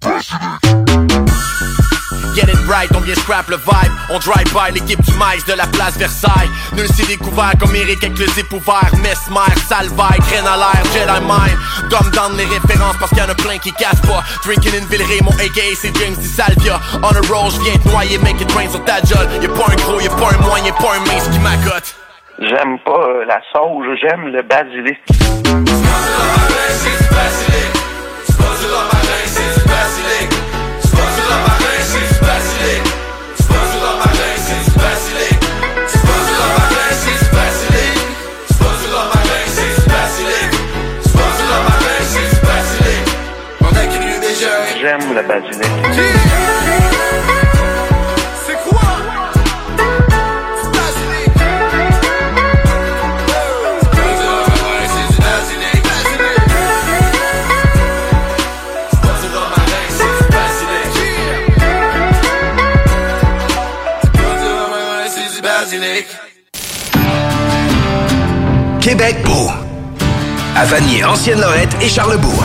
Get 2.35 2.49
it 2.49 2.59
right, 2.69 2.89
on 2.95 3.01
vient 3.01 3.15
scrap 3.15 3.49
le 3.49 3.57
vibe. 3.57 3.93
On 4.11 4.19
drive 4.19 4.53
by 4.53 4.73
l'équipe 4.73 5.01
du 5.03 5.13
maïs 5.15 5.45
de 5.47 5.55
la 5.55 5.67
place 5.67 5.97
Versailles. 5.97 6.51
Nul 6.77 6.87
s'est 6.87 7.07
découvert 7.07 7.53
comme 7.59 7.75
Eric 7.75 8.03
avec 8.05 8.19
le 8.19 8.27
zip 8.27 8.53
ouvert 8.53 8.91
Mesmer, 9.03 9.55
Salvaille, 9.69 10.19
graine 10.29 10.47
à 10.47 10.57
l'air, 10.57 10.83
Jedi 10.93 11.21
Mind 11.27 11.59
Dumb 11.91 12.11
down 12.13 12.37
les 12.37 12.45
références 12.45 12.97
parce 12.99 13.11
qu'il 13.11 13.19
y 13.19 13.23
en 13.23 13.29
a 13.29 13.35
plein 13.35 13.59
qui 13.59 13.73
cassent 13.73 14.01
pas. 14.03 14.23
Drinking 14.45 14.73
in 14.81 14.87
Villeray, 14.87 15.21
mon 15.23 15.33
AKA 15.33 15.75
c'est 15.75 15.97
James 15.99 16.15
Di 16.15 16.29
Salvia. 16.29 16.81
On 17.03 17.09
a 17.09 17.21
roll, 17.29 17.51
j'viens 17.51 17.77
te 17.79 17.89
noyer, 17.89 18.19
make 18.19 18.41
it 18.41 18.53
rain 18.53 18.69
sur 18.69 18.85
ta 18.85 18.99
jolle 18.99 19.29
Y'a 19.43 19.49
pas 19.49 19.73
un 19.73 19.77
gros, 19.77 20.01
y'a 20.01 20.11
pas 20.11 20.31
un 20.33 20.47
moyen, 20.47 20.67
y'a 20.67 20.73
pas 20.73 20.95
un 20.97 21.01
mince 21.01 21.29
qui 21.29 21.39
m'accote. 21.41 21.97
J'aime 22.39 22.79
pas 22.85 22.93
euh, 22.93 23.25
la 23.27 23.41
sauge, 23.53 23.87
j'aime 24.01 24.29
le 24.29 24.43
basilic. 24.43 24.99
C'est 48.47 48.59
quoi? 48.69 48.81
Québec 68.81 69.17
beau. 69.25 69.51
À 70.57 70.65
Vanier, 70.65 71.05
Ancienne-Lorette 71.05 71.77
et 71.81 71.89
Charlebourg. 71.89 72.45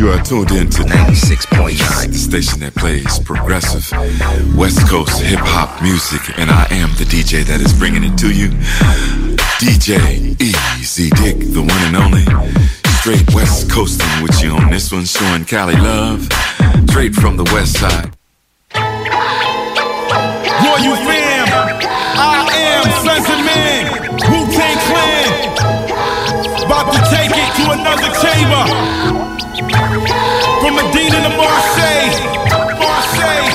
You 0.00 0.08
are 0.08 0.22
tuned 0.22 0.50
in 0.52 0.70
to 0.70 0.82
96.9, 0.82 1.76
the 2.08 2.16
station 2.16 2.60
that 2.60 2.74
plays 2.74 3.18
progressive 3.18 3.84
West 4.56 4.88
Coast 4.88 5.20
hip 5.20 5.40
hop 5.42 5.82
music, 5.82 6.38
and 6.38 6.48
I 6.48 6.64
am 6.70 6.88
the 6.96 7.04
DJ 7.04 7.44
that 7.44 7.60
is 7.60 7.74
bringing 7.76 8.04
it 8.04 8.16
to 8.24 8.32
you. 8.32 8.48
DJ 9.60 10.40
Easy 10.40 11.10
Dick, 11.20 11.52
the 11.52 11.60
one 11.60 11.84
and 11.84 12.00
only. 12.00 12.24
Straight 13.04 13.28
West 13.34 13.70
Coasting 13.70 14.08
with 14.22 14.42
you 14.42 14.52
on 14.52 14.70
this 14.70 14.90
one, 14.90 15.04
showing 15.04 15.44
Cali 15.44 15.76
love. 15.76 16.26
Straight 16.88 17.12
from 17.12 17.36
the 17.36 17.44
West 17.52 17.76
Side. 17.76 18.16
Royal 20.64 20.96
fam, 21.04 21.44
I 22.16 22.48
am 22.56 22.88
Sons 23.04 23.28
of 23.28 23.44
Man, 23.44 23.84
Wu 24.32 24.48
Tang 24.48 24.80
Clan. 24.88 25.28
About 26.64 26.88
to 26.88 27.00
take 27.12 27.36
it 27.36 27.52
to 27.60 27.68
another 27.76 28.08
chamber. 28.16 29.20
From 30.60 30.76
Medina 30.76 31.24
to 31.24 31.32
Marseille. 31.40 32.12
Marseille. 32.76 33.48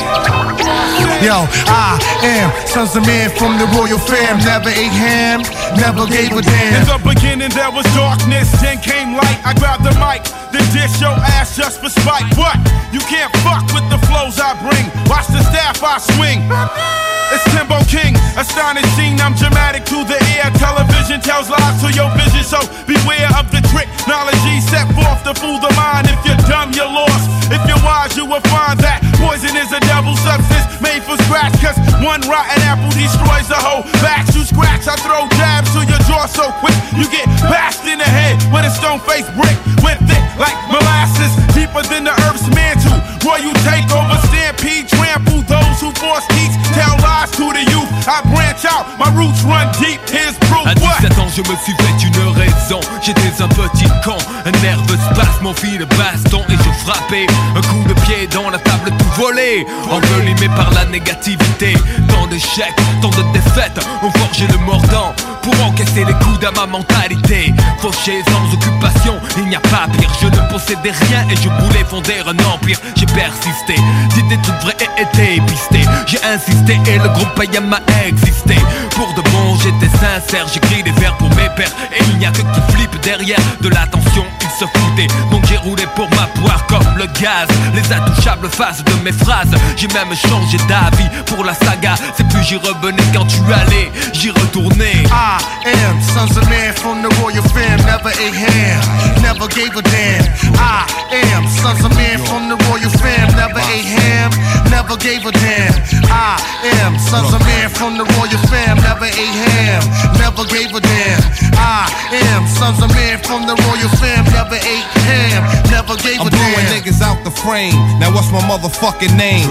Yo, 1.22 1.46
I 1.70 2.02
am 2.26 2.50
sons 2.68 2.96
of 2.96 3.06
man 3.06 3.30
from 3.38 3.58
the 3.58 3.65
royal 3.78 3.98
fam. 3.98 4.38
Never 4.39 4.70
ate 4.70 4.91
ham, 4.91 5.41
never 5.78 6.06
gave 6.06 6.34
a 6.34 6.41
damn. 6.41 6.82
In 6.82 6.88
the 6.89 7.00
beginning 7.08 7.50
there 7.52 7.72
was 7.72 7.86
darkness, 7.94 8.52
then 8.62 8.80
came 8.82 9.13
light. 9.13 9.39
I 9.46 9.54
grabbed 9.54 9.84
the 9.84 9.94
mic, 10.02 10.26
then 10.52 10.65
dish 10.74 11.00
your 11.00 11.15
ass 11.38 11.56
just 11.56 11.80
for 11.80 11.89
spite. 11.89 12.26
What? 12.38 12.58
You 12.91 13.00
can't 13.00 13.32
fuck 13.46 13.63
with 13.74 13.88
the 13.89 13.98
flows 14.08 14.39
I 14.39 14.58
bring. 14.65 14.86
Watch 15.08 15.28
the 15.28 15.41
staff 15.44 15.82
I 15.82 15.98
swing. 16.00 17.14
It's 17.34 17.44
Timbo 17.50 17.82
King, 17.90 18.14
astonishing. 18.38 19.18
I'm 19.22 19.34
dramatic 19.34 19.86
to 19.90 20.06
the 20.06 20.20
air. 20.38 20.52
Television 20.62 21.22
tells 21.22 21.50
lies 21.50 21.82
to 21.82 21.90
your 21.92 22.10
vision, 22.14 22.46
so 22.46 22.62
beware 22.86 23.30
of 23.34 23.50
the 23.50 23.62
trick. 23.74 23.90
Knowledge 24.06 24.38
set 24.62 24.86
forth 24.94 25.26
to 25.26 25.34
fool 25.34 25.58
the 25.58 25.74
mind. 25.74 26.06
If 26.06 26.22
you're 26.22 26.40
dumb, 26.46 26.72
you're 26.78 26.90
lost. 26.90 27.26
If 27.50 27.62
you're 27.66 27.82
wise, 27.82 28.14
you 28.18 28.26
will 28.26 28.44
find 28.50 28.78
that 28.82 29.02
poison 29.22 29.58
is 29.58 29.74
a 29.74 29.82
devil 29.90 30.14
substance 30.22 30.66
made 30.82 31.02
for 31.02 31.18
scratch. 31.26 31.54
Cause 31.62 31.78
one 32.06 32.22
rotten 32.30 32.62
apple 32.66 32.94
destroys 32.94 33.50
the 33.50 33.58
whole 33.58 33.84
batch. 34.06 34.30
You 34.38 34.46
scratch, 34.46 34.86
I 34.86 34.96
throw 35.02 35.26
jabs 35.38 35.74
to 35.74 35.82
your 35.86 36.02
jaw 36.06 36.30
so 36.30 36.54
quick. 36.62 36.78
You 36.94 37.10
get 37.10 37.26
bashed 37.50 37.86
in 37.90 37.98
the 37.98 38.10
head 38.10 38.38
with 38.54 38.70
a 38.70 38.72
stone 38.72 39.02
faced 39.02 39.34
brick. 39.34 39.58
Went 39.82 40.02
thick 40.06 40.24
like 40.38 40.58
molasses, 40.70 41.34
deeper 41.58 41.82
than 41.90 42.06
the 42.06 42.16
earth's 42.30 42.46
mantle. 42.54 42.98
Royal 43.26 43.54
takeover, 43.66 44.18
stampede, 44.30 44.90
trample 44.90 45.42
those 45.50 45.78
who 45.82 45.90
force 45.98 46.26
teach. 46.34 46.54
Tell 46.78 46.98
lies 47.02 47.14
fire. 47.15 47.25
To 47.36 47.52
the 47.52 47.63
youth. 47.71 47.91
I 48.08 48.21
branch 48.32 48.63
out, 48.65 48.88
my 48.98 49.12
roots 49.12 49.43
run 49.43 49.67
deep. 49.80 50.00
Here's 50.08 50.38
proof. 50.48 50.65
À 50.65 50.74
17 50.74 51.19
ans, 51.19 51.28
je 51.28 51.41
me 51.41 51.56
suis 51.63 51.76
fait 51.76 52.08
une 52.08 52.28
raison. 52.34 52.80
J'étais 53.02 53.41
un 53.41 53.48
petit 53.48 53.88
con, 54.04 54.17
un 54.45 54.52
nerveux 54.63 54.98
spasme, 55.12 55.43
mon 55.43 55.54
fil 55.54 55.78
de 55.78 55.86
baston 55.86 56.41
et 56.50 56.58
je 56.58 56.71
frappais. 56.86 57.28
Un 57.56 57.62
coup 57.62 57.84
de 57.88 57.93
pied 58.02 58.28
dans 58.32 58.50
la 58.50 58.58
table 58.60 58.91
tout 58.98 59.21
volé, 59.21 59.65
envelimé 59.91 60.48
par 60.56 60.71
la 60.71 60.86
négativité. 60.86 61.74
Tant 62.10 62.28
d'échecs, 62.28 62.76
tant 63.02 63.10
de 63.10 63.24
défaites, 63.34 63.80
ont 64.02 64.12
forgé 64.12 64.48
le 64.48 64.58
mordant 64.60 65.13
pour 65.41 65.54
encaisser 65.65 66.06
les 66.06 66.13
coups 66.13 66.45
à 66.45 66.52
ma 66.52 66.65
mentalité. 66.65 67.54
Fauché 67.80 68.24
sans 68.28 68.54
occupation, 68.54 69.15
il 69.38 69.48
n'y 69.48 69.56
a 69.56 69.60
pas 69.60 69.88
pire. 69.98 70.10
Je 70.21 70.28
ne 70.28 70.50
possédais 70.50 70.91
rien 71.10 71.28
et 71.30 71.36
je 71.36 71.50
voulais 71.50 71.86
fonder 71.88 72.15
un 72.26 72.38
empire. 72.54 72.80
J'ai 72.95 73.06
persisté, 73.08 73.76
d'idées 74.13 74.39
toutes 74.43 74.62
vraies 74.62 74.78
et 74.80 75.02
été 75.02 75.41
pisté. 75.41 75.82
J'ai 76.08 76.24
insisté 76.24 76.80
et 76.88 76.98
le 76.98 77.10
groupe 77.10 77.25
Payam 77.36 77.68
m'a 77.68 77.80
existé. 78.06 78.56
pour 78.96 79.14
de 79.14 79.22
bon, 79.30 79.56
j'étais 79.58 79.92
sincère, 79.98 80.48
j'écris 80.54 80.84
des 80.84 80.92
vers 80.92 81.16
pour 81.18 81.30
mes 81.30 81.50
pères. 81.56 81.72
Et 81.98 82.04
il 82.12 82.18
n'y 82.18 82.26
a 82.26 82.32
que 82.32 82.42
qui 82.42 82.74
flippe 82.74 83.00
derrière 83.02 83.40
de 83.62 83.70
l'attention, 83.70 84.26
ils 84.42 84.60
se 84.60 84.66
foutaient. 84.66 85.08
Donc 85.32 85.46
j'ai 85.46 85.58
roulé 85.58 85.84
pour 85.96 86.10
ma 86.12 86.28
poire 86.40 86.66
comme 86.68 86.98
le 86.98 87.06
gaz. 87.20 87.48
Les 87.74 87.94
intouchables 87.94 88.50
faces 88.50 88.84
de 88.84 88.94
mes 89.04 89.12
phrases. 89.12 89.52
J'ai 89.76 89.88
même 89.88 90.16
changé 90.16 90.58
d'avis 90.68 91.10
pour 91.26 91.44
la 91.44 91.54
saga. 91.54 91.96
C'est 92.16 92.28
plus 92.28 92.44
j'y 92.44 92.56
revenais 92.58 93.04
quand 93.14 93.26
tu 93.26 93.40
allais, 93.54 93.92
j'y 94.14 94.30
retournais. 94.30 95.04
I 95.12 95.40
am 95.88 96.02
sons 96.02 96.38
of 96.38 96.48
man 96.50 96.74
from 96.74 97.02
the 97.02 97.10
royal 97.22 97.44
fam, 97.44 97.78
never 97.86 98.10
ate 98.10 98.34
ham, 98.34 99.21
never 99.21 99.48
gave 99.48 99.76
a 99.76 99.82
damn. 99.82 100.26
I 100.56 100.86
am 101.34 101.48
sons 101.48 101.84
of 101.84 101.96
man 101.96 102.19
from 102.26 102.50
the 102.50 102.58
royal 102.69 102.90
fam, 103.02 103.28
never 103.36 103.60
ate 103.73 103.86
ham, 103.86 104.32
never 104.69 104.96
gave 104.98 105.26
a 105.26 105.32
damn. 105.32 105.73
I 106.12 106.38
am 106.84 106.98
sons 107.16 107.34
of 107.34 107.42
man 107.48 107.70
from 107.70 107.96
the 107.96 108.04
royal 108.20 108.42
fam, 108.52 108.76
never 108.84 109.08
ate 109.08 109.38
ham, 109.48 109.82
never 110.20 110.44
gave 110.52 110.76
a 110.76 110.82
damn. 110.84 111.22
I 111.56 111.88
am 112.12 112.44
sons 112.48 112.84
of 112.84 112.92
man 112.92 113.24
from 113.24 113.48
the 113.48 113.56
royal 113.56 113.92
fam, 113.96 114.28
never 114.36 114.60
ate 114.60 114.92
ham, 115.08 115.40
never 115.72 115.96
gave 116.04 116.20
I'm 116.20 116.28
a 116.28 116.32
blowing 116.32 116.68
damn. 116.68 116.76
niggas 116.76 117.00
out 117.00 117.24
the 117.24 117.32
frame. 117.32 117.76
Now 118.04 118.12
what's 118.12 118.32
my 118.36 118.44
motherfucking 118.44 119.16
name? 119.16 119.48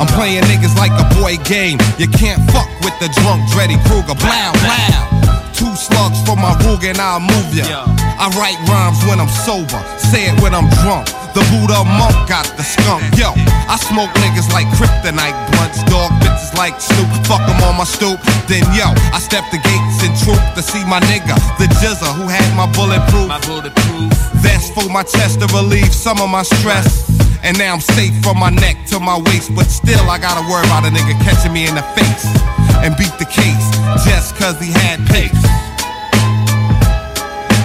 I'm 0.00 0.08
playing 0.16 0.44
niggas 0.48 0.76
like 0.80 0.92
a 0.96 1.06
boy 1.20 1.36
game. 1.44 1.76
You 1.98 2.08
can't 2.08 2.40
fuck 2.50 2.68
with 2.80 2.96
the 2.96 3.12
drunk 3.20 3.44
Dreddy 3.52 3.76
Kruger. 3.84 4.16
Blow, 4.16 4.48
blow. 4.64 5.51
Two 5.62 5.78
slugs 5.78 6.18
for 6.26 6.34
my 6.34 6.58
Ruger 6.66 6.90
and 6.90 6.98
I'll 6.98 7.22
move 7.22 7.54
ya. 7.54 7.86
I 8.18 8.26
write 8.34 8.58
rhymes 8.66 8.98
when 9.06 9.22
I'm 9.22 9.30
sober. 9.30 9.78
Say 9.94 10.26
it 10.26 10.34
when 10.42 10.58
I'm 10.58 10.66
drunk. 10.82 11.06
The 11.38 11.42
Buddha 11.54 11.86
monk 11.86 12.18
got 12.26 12.50
the 12.58 12.66
skunk. 12.66 13.06
Yo, 13.14 13.30
I 13.70 13.78
smoke 13.78 14.10
niggas 14.18 14.50
like 14.50 14.66
kryptonite 14.74 15.38
blunts. 15.54 15.78
Dog 15.86 16.10
bitches 16.18 16.50
like 16.58 16.74
Snoop. 16.82 17.06
Fuck 17.30 17.46
'em 17.46 17.62
on 17.62 17.78
my 17.78 17.86
stoop. 17.86 18.18
Then 18.50 18.66
yo, 18.74 18.90
I 19.14 19.22
step 19.22 19.46
the 19.54 19.62
gates 19.62 20.02
in 20.02 20.10
troop 20.26 20.42
to 20.58 20.62
see 20.66 20.82
my 20.84 20.98
nigga, 21.06 21.38
the 21.62 21.70
Jizza 21.78 22.10
who 22.10 22.26
had 22.26 22.48
my 22.58 22.66
bulletproof. 22.74 23.28
My 23.30 23.38
bulletproof. 23.46 24.10
Vest 24.42 24.74
for 24.74 24.90
my 24.90 25.04
chest 25.04 25.38
to 25.42 25.46
relieve 25.54 25.94
some 25.94 26.18
of 26.18 26.28
my 26.28 26.42
stress. 26.42 27.06
And 27.44 27.56
now 27.56 27.72
I'm 27.72 27.80
safe 27.80 28.14
from 28.24 28.36
my 28.36 28.50
neck 28.50 28.76
to 28.90 28.98
my 28.98 29.16
waist. 29.30 29.54
But 29.54 29.70
still, 29.70 30.10
I 30.10 30.18
gotta 30.18 30.42
worry 30.50 30.66
about 30.66 30.82
a 30.82 30.90
nigga 30.90 31.14
catching 31.22 31.52
me 31.52 31.68
in 31.68 31.76
the 31.76 31.86
face 31.94 32.51
and 32.84 32.96
beat 32.96 33.14
the 33.18 33.26
case 33.26 33.66
just 34.04 34.36
cause 34.36 34.58
he 34.58 34.72
had 34.72 34.98
pace. 35.06 35.42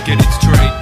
Get 0.06 0.20
it 0.20 0.32
straight 0.39 0.78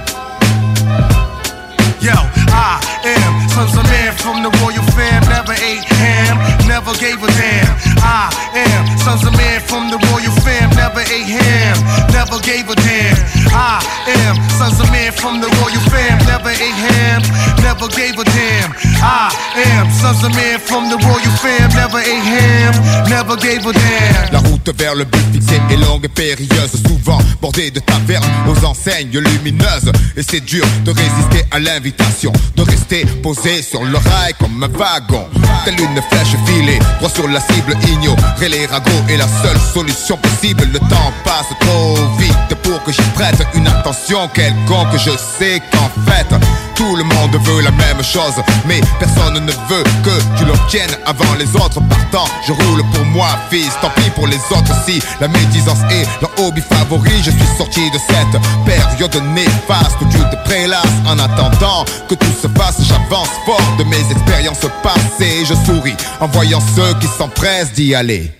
Yo, 2.00 2.14
I 2.14 2.80
am 3.04 3.45
sons 3.56 3.74
of 3.78 3.84
man 3.84 4.12
from 4.20 4.42
the 4.42 4.50
royal 4.60 4.84
fam, 4.92 5.24
never 5.32 5.56
ate 5.64 5.88
ham, 5.96 6.36
never 6.68 6.92
gave 7.00 7.16
a 7.24 7.28
damn. 7.40 7.72
I 8.04 8.28
am 8.52 8.84
sons 9.00 9.24
of 9.24 9.32
man 9.32 9.60
from 9.64 9.88
the 9.88 9.96
royal 10.12 10.34
fam, 10.44 10.68
never 10.76 11.00
ate 11.00 11.24
ham, 11.24 11.76
never 12.12 12.38
gave 12.44 12.68
a 12.68 12.76
damn. 12.76 13.16
I 13.56 13.80
am 14.12 14.36
sons 14.58 14.78
of 14.78 14.92
man 14.92 15.10
from 15.12 15.40
the 15.40 15.48
royal 15.56 15.84
fam, 15.88 16.18
never 16.28 16.52
ate 16.52 16.80
ham, 16.84 17.22
never 17.64 17.88
gave 17.88 18.18
a 18.20 18.24
damn. 18.24 18.70
I 19.00 19.32
am 19.72 19.90
sons 19.90 20.22
of 20.22 20.36
man 20.36 20.60
from 20.60 20.90
the 20.90 20.98
royal 21.00 21.34
fam, 21.40 21.72
never 21.72 22.00
ate 22.04 22.28
ham, 22.36 22.74
never 23.08 23.36
gave 23.36 23.64
a 23.64 23.72
damn. 23.72 24.32
La 24.32 24.40
route 24.50 24.68
vers 24.76 24.94
le 24.94 25.04
but 25.04 25.24
fixé 25.32 25.56
est 25.70 25.80
longue 25.80 26.04
et 26.04 26.08
périlleuse, 26.08 26.76
souvent 26.86 27.20
bordée 27.40 27.70
de 27.70 27.80
tavernes 27.80 28.28
aux 28.50 28.64
enseignes 28.66 29.18
lumineuses. 29.18 29.92
Et 30.14 30.22
c'est 30.22 30.44
dur 30.44 30.66
de 30.84 30.90
résister 30.90 31.46
à 31.50 31.58
l'invitation, 31.58 32.32
de 32.54 32.62
rester 32.62 33.06
posé 33.22 33.45
sur 33.62 33.84
le 33.84 33.96
rail 33.96 34.34
comme 34.38 34.62
un 34.62 34.68
wagon. 34.68 35.28
Telle 35.64 35.80
une 35.80 36.00
flèche 36.10 36.36
filée, 36.46 36.78
droit 36.98 37.10
sur 37.10 37.28
la 37.28 37.40
cible, 37.40 37.76
ignorer 37.88 38.48
les 38.48 38.66
ragots 38.66 38.90
est 39.08 39.16
la 39.16 39.26
seule 39.42 39.58
solution 39.72 40.16
possible. 40.16 40.64
Le 40.72 40.78
temps 40.78 41.12
passe 41.24 41.46
trop 41.60 41.94
vite 42.18 42.54
pour 42.62 42.82
que 42.82 42.92
j'y 42.92 43.02
prête 43.14 43.40
une 43.54 43.66
attention 43.66 44.28
quelconque. 44.28 44.96
Je 44.96 45.10
sais 45.10 45.60
qu'en 45.72 45.88
fait, 46.10 46.26
tout 46.74 46.96
le 46.96 47.04
monde 47.04 47.36
veut 47.44 47.62
la 47.62 47.70
même 47.70 48.02
chose, 48.02 48.34
mais 48.66 48.80
personne 48.98 49.34
ne 49.34 49.52
veut 49.52 49.84
que 50.04 50.38
tu 50.38 50.44
l'obtiennes 50.44 50.96
avant 51.04 51.34
les 51.38 51.54
autres. 51.56 51.80
Partant, 51.88 52.28
je 52.46 52.52
roule 52.52 52.82
pour 52.92 53.04
moi, 53.06 53.28
fils. 53.50 53.72
Tant 53.80 53.90
pis 53.90 54.10
pour 54.10 54.26
les 54.26 54.40
autres 54.50 54.74
si 54.84 55.00
la 55.20 55.28
médisance 55.28 55.80
est 55.90 56.06
leur 56.20 56.30
hobby 56.38 56.60
favori. 56.60 57.22
Je 57.22 57.30
suis 57.30 57.56
sorti 57.56 57.90
de 57.90 57.98
cette 57.98 58.40
période 58.64 59.22
néfaste 59.34 59.96
où 60.00 60.04
tu 60.06 60.18
te 60.18 60.44
prélasses 60.44 60.84
en 61.06 61.18
attendant 61.18 61.84
que 62.08 62.14
tout 62.14 62.34
se 62.42 62.48
fasse. 62.58 62.82
J'avance 62.82 63.35
fort 63.44 63.76
de 63.78 63.84
mes 63.84 64.10
expériences 64.10 64.66
passées. 64.82 65.44
Je 65.44 65.54
souris 65.54 65.96
en 66.20 66.26
voyant 66.28 66.60
ceux 66.60 66.94
qui 67.00 67.06
s'empressent 67.06 67.72
d'y 67.72 67.94
aller. 67.94 68.30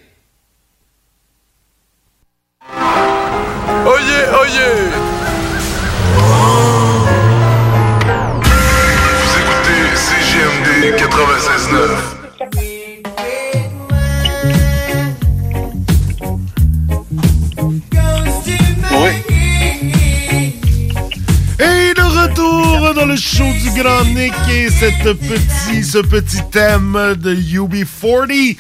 Oyez, 3.87 4.25
oyez 4.41 4.91
Vous 9.23 9.33
écoutez 9.41 9.97
CGMD 9.97 10.97
96.9. 10.97 12.16
dans 22.97 23.05
le 23.07 23.17
show 23.17 23.45
du 23.45 23.81
Grand 23.83 24.05
Nick 24.07 24.33
et 24.51 24.71
cette 24.71 25.03
petit, 25.19 25.85
ce 25.85 25.99
petit 25.99 26.41
thème 26.51 26.97
de 27.19 27.35
UB40 27.35 28.57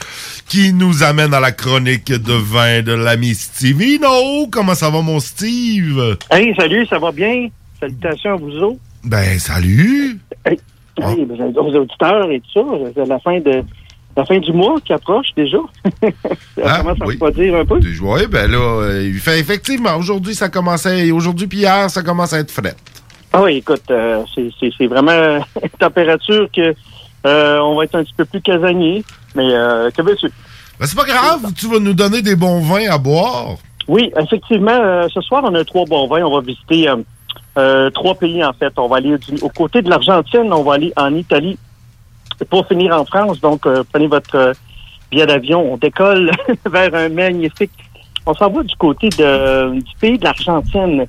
qui 0.46 0.72
nous 0.74 1.02
amène 1.02 1.32
à 1.32 1.40
la 1.40 1.52
chronique 1.52 2.12
de 2.12 2.32
vin 2.34 2.82
de 2.82 2.92
l'ami 2.92 3.34
Stevino. 3.34 4.46
Comment 4.50 4.74
ça 4.74 4.90
va 4.90 5.00
mon 5.00 5.20
Steve? 5.20 6.18
Hey, 6.30 6.54
salut, 6.54 6.86
ça 6.86 6.98
va 6.98 7.12
bien? 7.12 7.48
Salutations 7.80 8.34
à 8.34 8.36
vous 8.36 8.52
autres. 8.58 8.78
Ben, 9.04 9.38
salut! 9.38 10.18
Hey, 10.44 10.58
hey, 10.98 11.24
ben, 11.24 11.52
aux 11.56 11.74
auditeurs 11.74 12.30
et 12.30 12.40
tout 12.40 12.60
ça, 12.60 12.90
c'est 12.94 13.06
la 13.08 13.18
fin 13.20 13.40
de 13.40 13.62
la 14.16 14.24
fin 14.24 14.38
du 14.38 14.52
mois 14.52 14.76
qui 14.84 14.92
approche 14.92 15.28
déjà. 15.36 15.58
ça 16.02 16.10
Ah, 16.64 16.78
commence 16.78 17.00
à 17.00 17.06
oui. 17.06 17.14
refroidir 17.14 17.54
un 17.56 17.64
peu. 17.64 17.80
Oui, 18.02 18.20
ben 18.30 18.50
là, 18.50 18.58
euh, 18.58 19.10
il 19.12 19.18
fait 19.20 19.38
effectivement, 19.38 19.96
aujourd'hui, 19.96 20.34
ça 20.34 20.48
commençait, 20.48 21.10
aujourd'hui 21.10 21.46
puis 21.46 21.58
hier, 21.58 21.90
ça 21.90 22.02
commence 22.02 22.32
à 22.32 22.38
être 22.40 22.50
frais. 22.50 22.74
Ah 23.36 23.42
oui, 23.42 23.56
écoute, 23.56 23.82
euh, 23.90 24.24
c'est- 24.34 24.86
vraiment 24.86 25.12
une 25.62 25.68
température 25.78 26.48
que 26.50 26.74
euh, 27.26 27.58
on 27.58 27.74
va 27.76 27.84
être 27.84 27.94
un 27.94 28.02
petit 28.02 28.14
peu 28.16 28.24
plus 28.24 28.40
casanier. 28.40 29.04
Mais 29.34 29.52
euh, 29.52 29.90
que 29.90 30.00
veux-tu? 30.00 30.30
Ben, 30.80 30.86
c'est 30.86 30.96
pas 30.96 31.04
grave, 31.04 31.52
tu 31.54 31.66
vas 31.68 31.78
nous 31.78 31.92
donner 31.92 32.22
des 32.22 32.34
bons 32.34 32.60
vins 32.60 32.88
à 32.90 32.96
boire. 32.96 33.56
Oui, 33.88 34.10
effectivement, 34.18 34.70
euh, 34.72 35.06
ce 35.12 35.20
soir, 35.20 35.42
on 35.44 35.54
a 35.54 35.62
trois 35.66 35.84
bons 35.84 36.06
vins. 36.08 36.22
On 36.24 36.34
va 36.34 36.40
visiter 36.40 36.88
trois 37.92 38.14
pays, 38.14 38.42
en 38.42 38.54
fait. 38.54 38.72
On 38.78 38.88
va 38.88 38.96
aller 38.96 39.18
du, 39.18 39.34
aux 39.42 39.50
côtés 39.50 39.82
de 39.82 39.90
l'Argentine, 39.90 40.50
on 40.50 40.62
va 40.62 40.72
aller 40.74 40.94
en 40.96 41.14
Italie 41.14 41.58
pour 42.48 42.66
finir 42.66 42.94
en 42.98 43.04
France. 43.04 43.38
Donc, 43.42 43.66
prenez 43.92 44.06
votre 44.06 44.54
billet 45.10 45.26
d'avion. 45.26 45.74
On 45.74 45.76
décolle 45.76 46.30
vers 46.64 46.94
un 46.94 47.10
magnifique... 47.10 47.72
On 48.24 48.32
s'en 48.32 48.48
va 48.48 48.62
du 48.62 48.74
côté 48.76 49.10
de, 49.10 49.74
du 49.78 49.92
pays 50.00 50.16
de 50.18 50.24
l'Argentine 50.24 51.04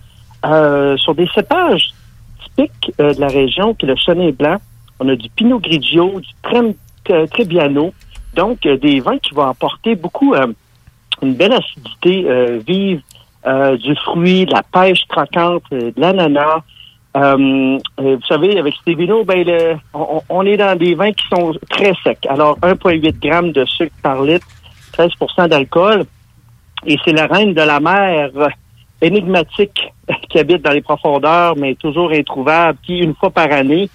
sur 0.98 1.16
des 1.16 1.28
cépages 1.34 1.94
euh, 2.60 3.14
de 3.14 3.22
la 3.22 3.28
région, 3.28 3.74
qui 3.74 3.86
est 3.86 3.90
le 3.90 3.96
Chenin 3.96 4.32
Blanc. 4.32 4.58
On 5.00 5.08
a 5.10 5.16
du 5.16 5.30
Pinot 5.30 5.60
Grigio, 5.60 6.20
du 6.20 6.30
euh, 7.12 7.28
Trebbiano. 7.28 7.94
Donc, 8.36 8.66
euh, 8.66 8.78
des 8.78 9.00
vins 9.00 9.18
qui 9.20 9.34
vont 9.34 9.48
apporter 9.48 9.96
beaucoup... 9.96 10.34
euh, 10.34 10.48
une 11.24 11.34
belle 11.34 11.54
acidité 11.54 12.60
vive, 12.68 13.02
du 13.80 13.96
fruit, 13.96 14.46
de 14.46 14.52
la 14.52 14.62
pêche 14.62 15.04
croquante, 15.08 15.64
de 15.72 15.92
l'ananas. 15.98 16.62
Vous 17.16 18.22
savez, 18.28 18.60
avec 18.60 18.76
Stevino, 18.76 19.24
ben, 19.24 19.44
le- 19.44 19.78
on, 20.30 20.46
est 20.46 20.58
dans 20.58 20.78
des 20.78 20.94
vins 20.94 21.12
qui 21.12 21.26
sont 21.28 21.54
très 21.72 21.94
secs. 22.04 22.24
Alors, 22.30 22.60
1,8 22.60 23.16
g 23.20 23.52
de 23.52 23.66
sucre 23.66 23.96
par 24.04 24.22
litre, 24.22 24.46
13% 24.94 25.48
d'alcool. 25.48 26.06
Et 26.86 26.98
c'est 27.04 27.14
la 27.14 27.26
reine 27.26 27.56
de 27.56 27.62
la 27.62 27.80
mer 27.80 28.30
énigmatique 29.02 29.80
qui 30.30 30.40
habite 30.40 30.62
dans 30.64 30.72
les 30.72 30.82
profondeurs, 30.82 31.56
mais 31.58 31.76
toujours 31.76 32.12
introuvable, 32.12 32.78
qui, 32.84 32.98
une 33.00 33.16
fois 33.16 33.30
par 33.30 33.52
année, 33.52 33.90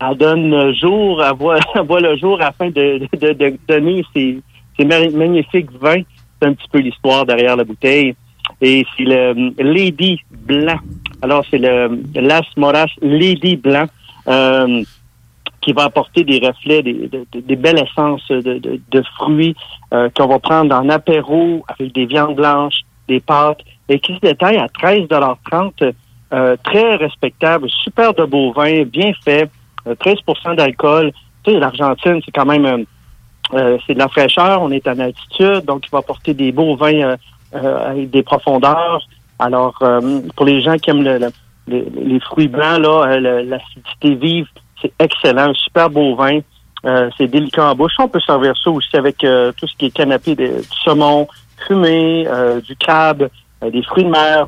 elle 0.00 0.16
donne 0.16 0.74
jour, 0.74 1.22
elle 1.22 1.34
voit, 1.36 1.58
elle 1.74 1.82
voit 1.86 2.00
le 2.00 2.16
jour 2.16 2.40
afin 2.42 2.68
de, 2.68 3.06
de, 3.16 3.32
de 3.32 3.56
donner 3.68 4.04
ses, 4.12 4.40
ses 4.78 4.84
ma- 4.84 5.08
magnifiques 5.10 5.70
vins. 5.80 6.02
C'est 6.40 6.48
un 6.48 6.54
petit 6.54 6.68
peu 6.70 6.78
l'histoire 6.80 7.24
derrière 7.24 7.56
la 7.56 7.64
bouteille. 7.64 8.14
Et 8.60 8.84
c'est 8.96 9.04
le 9.04 9.52
Lady 9.62 10.20
Blanc. 10.30 10.78
Alors, 11.22 11.44
c'est 11.50 11.58
le 11.58 12.02
Las 12.14 12.44
Moras 12.56 12.88
Lady 13.00 13.56
Blanc 13.56 13.86
euh, 14.28 14.82
qui 15.62 15.72
va 15.72 15.84
apporter 15.84 16.24
des 16.24 16.38
reflets, 16.46 16.82
des, 16.82 16.92
de- 17.08 17.26
des 17.40 17.56
belles 17.56 17.78
essences 17.78 18.26
de, 18.28 18.40
de- 18.58 18.80
de 18.90 19.02
fruits 19.16 19.54
euh, 19.94 20.10
qu'on 20.14 20.26
va 20.26 20.38
prendre 20.38 20.74
en 20.74 20.88
apéro 20.90 21.64
avec 21.68 21.94
des 21.94 22.04
viandes 22.04 22.36
blanches, 22.36 22.80
des 23.08 23.20
pâtes, 23.20 23.60
et 23.88 23.98
qui 24.00 24.14
se 24.14 24.20
détaille 24.20 24.56
à 24.56 24.66
13,30 24.66 25.92
euh, 26.32 26.56
très 26.64 26.96
respectable, 26.96 27.68
super 27.70 28.12
de 28.14 28.24
beau 28.24 28.52
vin, 28.52 28.82
bien 28.84 29.12
fait, 29.24 29.48
euh, 29.86 29.94
13% 29.94 30.56
d'alcool. 30.56 31.12
Tu 31.44 31.52
sais, 31.52 31.58
l'Argentine, 31.58 32.20
c'est 32.24 32.32
quand 32.32 32.46
même 32.46 32.66
euh, 32.66 32.84
Euh, 33.52 33.76
c'est 33.86 33.92
de 33.92 33.98
la 33.98 34.08
fraîcheur, 34.08 34.62
on 34.62 34.70
est 34.70 34.88
en 34.88 34.98
altitude, 34.98 35.66
donc 35.66 35.84
il 35.86 35.90
va 35.90 35.98
apporter 35.98 36.32
des 36.32 36.50
beaux 36.50 36.76
vins 36.76 37.02
euh, 37.02 37.16
euh, 37.54 37.90
avec 37.90 38.08
des 38.10 38.22
profondeurs. 38.22 39.02
Alors, 39.38 39.74
pour 40.34 40.46
les 40.46 40.62
gens 40.62 40.78
qui 40.78 40.88
aiment 40.90 41.04
le- 41.04 41.18
le- 41.18 41.30
le- 41.68 41.86
les 42.12 42.20
fruits 42.20 42.48
blancs, 42.48 42.78
là, 42.80 43.20
l'acidité 43.20 44.14
vive, 44.14 44.46
c'est 44.80 44.92
excellent, 44.98 45.52
super 45.52 45.90
beau 45.90 46.16
vin. 46.16 46.40
C'est 47.18 47.26
délicat 47.28 47.70
en 47.70 47.74
bouche. 47.74 47.92
On 47.98 48.08
peut 48.08 48.20
servir 48.20 48.54
ça 48.62 48.70
aussi 48.70 48.96
avec 48.96 49.18
tout 49.18 49.66
ce 49.70 49.76
qui 49.78 49.86
est 49.86 49.94
canapé 50.00 50.34
de, 50.34 50.62
saumon 50.82 51.28
fumé, 51.66 52.24
du 52.66 52.74
euh, 52.86 53.28
des 53.70 53.82
fruits 53.82 54.04
de 54.04 54.10
mer. 54.10 54.46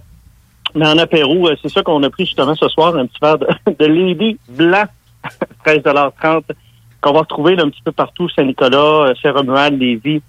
Mais 0.74 0.86
en 0.86 0.98
apéro, 0.98 1.48
euh, 1.48 1.56
c'est 1.62 1.68
ça 1.68 1.82
qu'on 1.82 2.02
a 2.02 2.10
pris 2.10 2.26
justement 2.26 2.54
ce 2.54 2.68
soir, 2.68 2.96
un 2.96 3.06
petit 3.06 3.18
verre 3.20 3.38
de, 3.38 3.46
de 3.78 3.86
Lady 3.86 4.38
blanc, 4.48 4.84
13,30 5.66 6.42
qu'on 7.00 7.12
va 7.12 7.20
retrouver 7.20 7.54
un 7.58 7.68
petit 7.68 7.82
peu 7.82 7.92
partout, 7.92 8.28
Saint-Nicolas, 8.30 9.08
euh, 9.08 9.14
Saint-Romuald, 9.22 9.78
Lévis, 9.78 10.22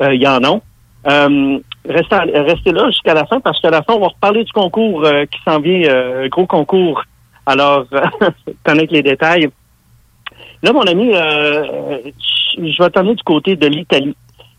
euh, 0.00 0.14
il 0.14 0.22
y 0.22 0.28
en 0.28 0.42
a. 0.44 0.60
Euh, 1.06 1.58
restez, 1.88 2.72
là 2.72 2.90
jusqu'à 2.90 3.14
la 3.14 3.24
fin 3.26 3.40
parce 3.40 3.60
qu'à 3.60 3.70
la 3.70 3.82
fin, 3.82 3.94
on 3.94 4.00
va 4.00 4.08
reparler 4.08 4.44
du 4.44 4.52
concours 4.52 5.04
euh, 5.04 5.24
qui 5.26 5.38
s'en 5.44 5.60
vient, 5.60 5.88
euh, 5.88 6.28
gros 6.28 6.46
concours. 6.46 7.02
Alors, 7.46 7.86
connaître 8.64 8.92
les 8.92 9.02
détails. 9.02 9.48
Là, 10.62 10.72
mon 10.72 10.82
ami, 10.82 11.14
euh, 11.14 11.98
je 12.04 12.66
je 12.66 12.82
vais 12.82 12.90
t'emmener 12.90 13.14
du 13.14 13.22
côté 13.22 13.56
de 13.56 13.66
l'Italie, 13.66 14.16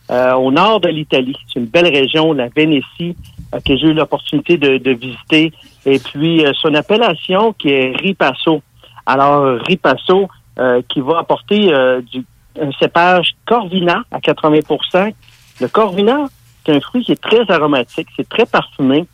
euh, 0.10 0.34
au 0.34 0.51
nord 0.51 0.80
de 0.80 0.89
l'Italie. 0.89 1.38
C'est 1.47 1.60
une 1.60 1.66
belle 1.66 1.88
région, 1.88 2.34
la 2.34 2.47
Vénétie, 2.47 3.16
euh, 3.53 3.60
que 3.60 3.76
j'ai 3.76 3.88
eu 3.88 3.93
l'opportunité 3.93 4.57
de, 4.57 4.78
de 4.78 4.91
visiter. 4.91 5.53
Et 5.86 5.99
puis, 5.99 6.45
euh, 6.45 6.51
une 6.66 6.76
appellation 6.76 7.53
qui 7.53 7.70
est 7.70 7.95
Ripasso. 7.95 8.62
Alors, 9.05 9.60
Ripasso, 9.66 10.28
euh, 10.60 10.82
qui 10.89 10.99
va 10.99 11.20
apporter 11.20 11.74
euh, 11.74 12.01
du, 12.01 12.26
un 12.60 12.72
cépage 12.74 13.32
Corvina 13.45 14.03
à 14.12 14.20
80% 14.20 15.14
Le 15.62 15.68
Corvina, 15.70 16.26
c'est 16.66 16.76
un 16.76 16.82
fruit 16.82 17.05
qui 17.05 17.14
est 17.14 17.22
très 17.22 17.49
aromatique, 17.49 18.10
c'est 18.18 18.28
très 18.28 18.45
parfumé, 18.45 19.05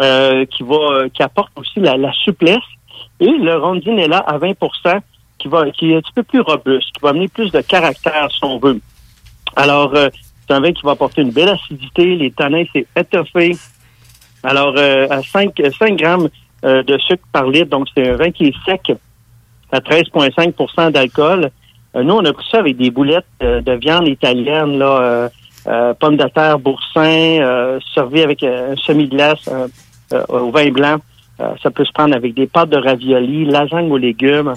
euh, 0.00 0.46
qui 0.46 0.62
va, 0.62 1.10
qui 1.12 1.22
apporte 1.22 1.52
aussi 1.56 1.78
la, 1.78 1.98
la 1.98 2.10
souplesse. 2.12 2.56
Et 3.20 3.30
le 3.30 3.58
Rondinella 3.58 4.18
à 4.18 4.38
20% 4.38 5.00
qui 5.38 5.48
va, 5.48 5.70
qui 5.72 5.92
est 5.92 5.96
un 5.96 6.00
petit 6.00 6.12
peu 6.14 6.22
plus 6.22 6.40
robuste, 6.40 6.90
qui 6.92 7.00
va 7.02 7.10
amener 7.10 7.28
plus 7.28 7.50
de 7.50 7.60
caractère, 7.60 8.30
si 8.30 8.42
on 8.42 8.58
veut. 8.58 8.80
Alors, 9.56 9.94
euh, 9.94 10.08
c'est 10.46 10.54
un 10.54 10.60
vin 10.60 10.72
qui 10.72 10.82
va 10.82 10.92
apporter 10.92 11.22
une 11.22 11.30
belle 11.30 11.50
acidité. 11.50 12.16
Les 12.16 12.30
tanins, 12.30 12.64
c'est 12.72 12.86
étoffé. 12.96 13.56
Alors, 14.42 14.74
euh, 14.76 15.06
à 15.10 15.22
5, 15.22 15.60
5 15.78 15.96
grammes 15.96 16.28
euh, 16.64 16.82
de 16.82 16.98
sucre 16.98 17.24
par 17.32 17.46
litre, 17.46 17.70
donc 17.70 17.88
c'est 17.94 18.08
un 18.08 18.16
vin 18.16 18.30
qui 18.30 18.46
est 18.46 18.54
sec 18.64 18.92
à 19.70 19.78
13,5% 19.78 20.90
d'alcool. 20.90 21.50
Euh, 21.94 22.02
nous, 22.02 22.14
on 22.14 22.24
a 22.24 22.32
pris 22.32 22.46
ça 22.50 22.58
avec 22.58 22.76
des 22.76 22.90
boulettes 22.90 23.24
euh, 23.42 23.60
de 23.60 23.72
viande 23.72 24.08
italienne, 24.08 24.78
là, 24.78 25.00
euh, 25.00 25.28
euh, 25.68 25.94
pommes 25.94 26.16
de 26.16 26.26
terre, 26.28 26.58
boursin, 26.58 27.40
euh, 27.40 27.78
servi 27.94 28.22
avec 28.22 28.42
euh, 28.42 28.72
un 28.72 28.76
semi-glace 28.76 29.48
euh, 29.48 29.68
euh, 30.12 30.24
au 30.28 30.50
vin 30.50 30.70
blanc. 30.70 30.96
Euh, 31.40 31.54
ça 31.62 31.70
peut 31.70 31.84
se 31.84 31.92
prendre 31.92 32.14
avec 32.14 32.34
des 32.34 32.46
pâtes 32.46 32.70
de 32.70 32.78
ravioli, 32.78 33.44
lasagne 33.44 33.90
aux 33.90 33.96
légumes. 33.96 34.54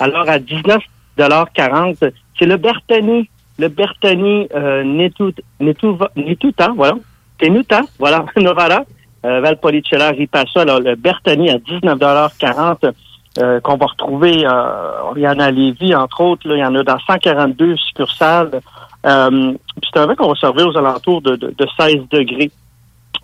Alors, 0.00 0.28
à 0.28 0.38
19,40 0.38 2.12
c'est 2.38 2.46
le 2.46 2.56
Bertani. 2.56 3.28
Le 3.58 3.68
Bertani 3.68 4.48
euh, 4.54 4.84
Netut, 4.84 5.34
Netuva- 5.60 6.10
Netuta, 6.16 6.72
voilà. 6.76 6.94
Tenuta, 7.38 7.80
voilà, 7.98 8.24
Novara, 8.36 8.84
euh, 9.24 9.40
Valpolicella 9.40 10.10
Ripasso. 10.10 10.58
Alors, 10.60 10.80
le 10.80 10.94
Bertani 10.94 11.50
à 11.50 11.58
19,40 11.58 12.92
euh, 13.38 13.60
qu'on 13.60 13.76
va 13.76 13.86
retrouver, 13.86 14.46
euh, 14.46 15.12
il 15.16 15.22
y 15.22 15.28
en 15.28 15.38
a 15.38 15.44
à 15.46 15.50
Lévis, 15.50 15.94
entre 15.94 16.22
autres, 16.22 16.48
là, 16.48 16.56
il 16.56 16.60
y 16.60 16.64
en 16.64 16.74
a 16.74 16.82
dans 16.82 16.98
142 16.98 17.76
succursales. 17.76 18.60
Euh, 19.04 19.52
c'est 19.84 20.00
un 20.00 20.06
vin 20.06 20.14
qu'on 20.14 20.28
va 20.28 20.34
servir 20.36 20.66
aux 20.68 20.76
alentours 20.78 21.20
de, 21.22 21.36
de, 21.36 21.48
de 21.56 21.66
16 21.78 22.08
degrés. 22.10 22.50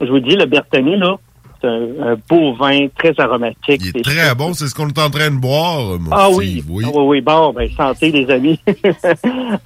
Je 0.00 0.06
vous 0.06 0.20
dis, 0.20 0.36
le 0.36 0.44
Bertani, 0.46 0.96
là, 0.98 1.16
c'est 1.62 1.68
un, 1.68 2.12
un 2.12 2.16
beau 2.28 2.54
vin, 2.54 2.88
très 2.98 3.18
aromatique. 3.18 3.82
Il 3.84 3.96
est 3.96 4.02
très 4.02 4.34
bon, 4.34 4.52
c'est 4.52 4.66
ce 4.66 4.74
qu'on 4.74 4.88
est 4.88 4.98
en 4.98 5.10
train 5.10 5.30
de 5.30 5.36
boire, 5.36 5.98
mon 5.98 6.10
ah 6.10 6.28
oui. 6.30 6.62
Ah 6.62 6.68
oui, 6.68 6.84
oui, 6.94 7.20
bon, 7.20 7.52
ben 7.52 7.70
santé 7.76 8.10
les 8.10 8.30
amis. 8.30 8.60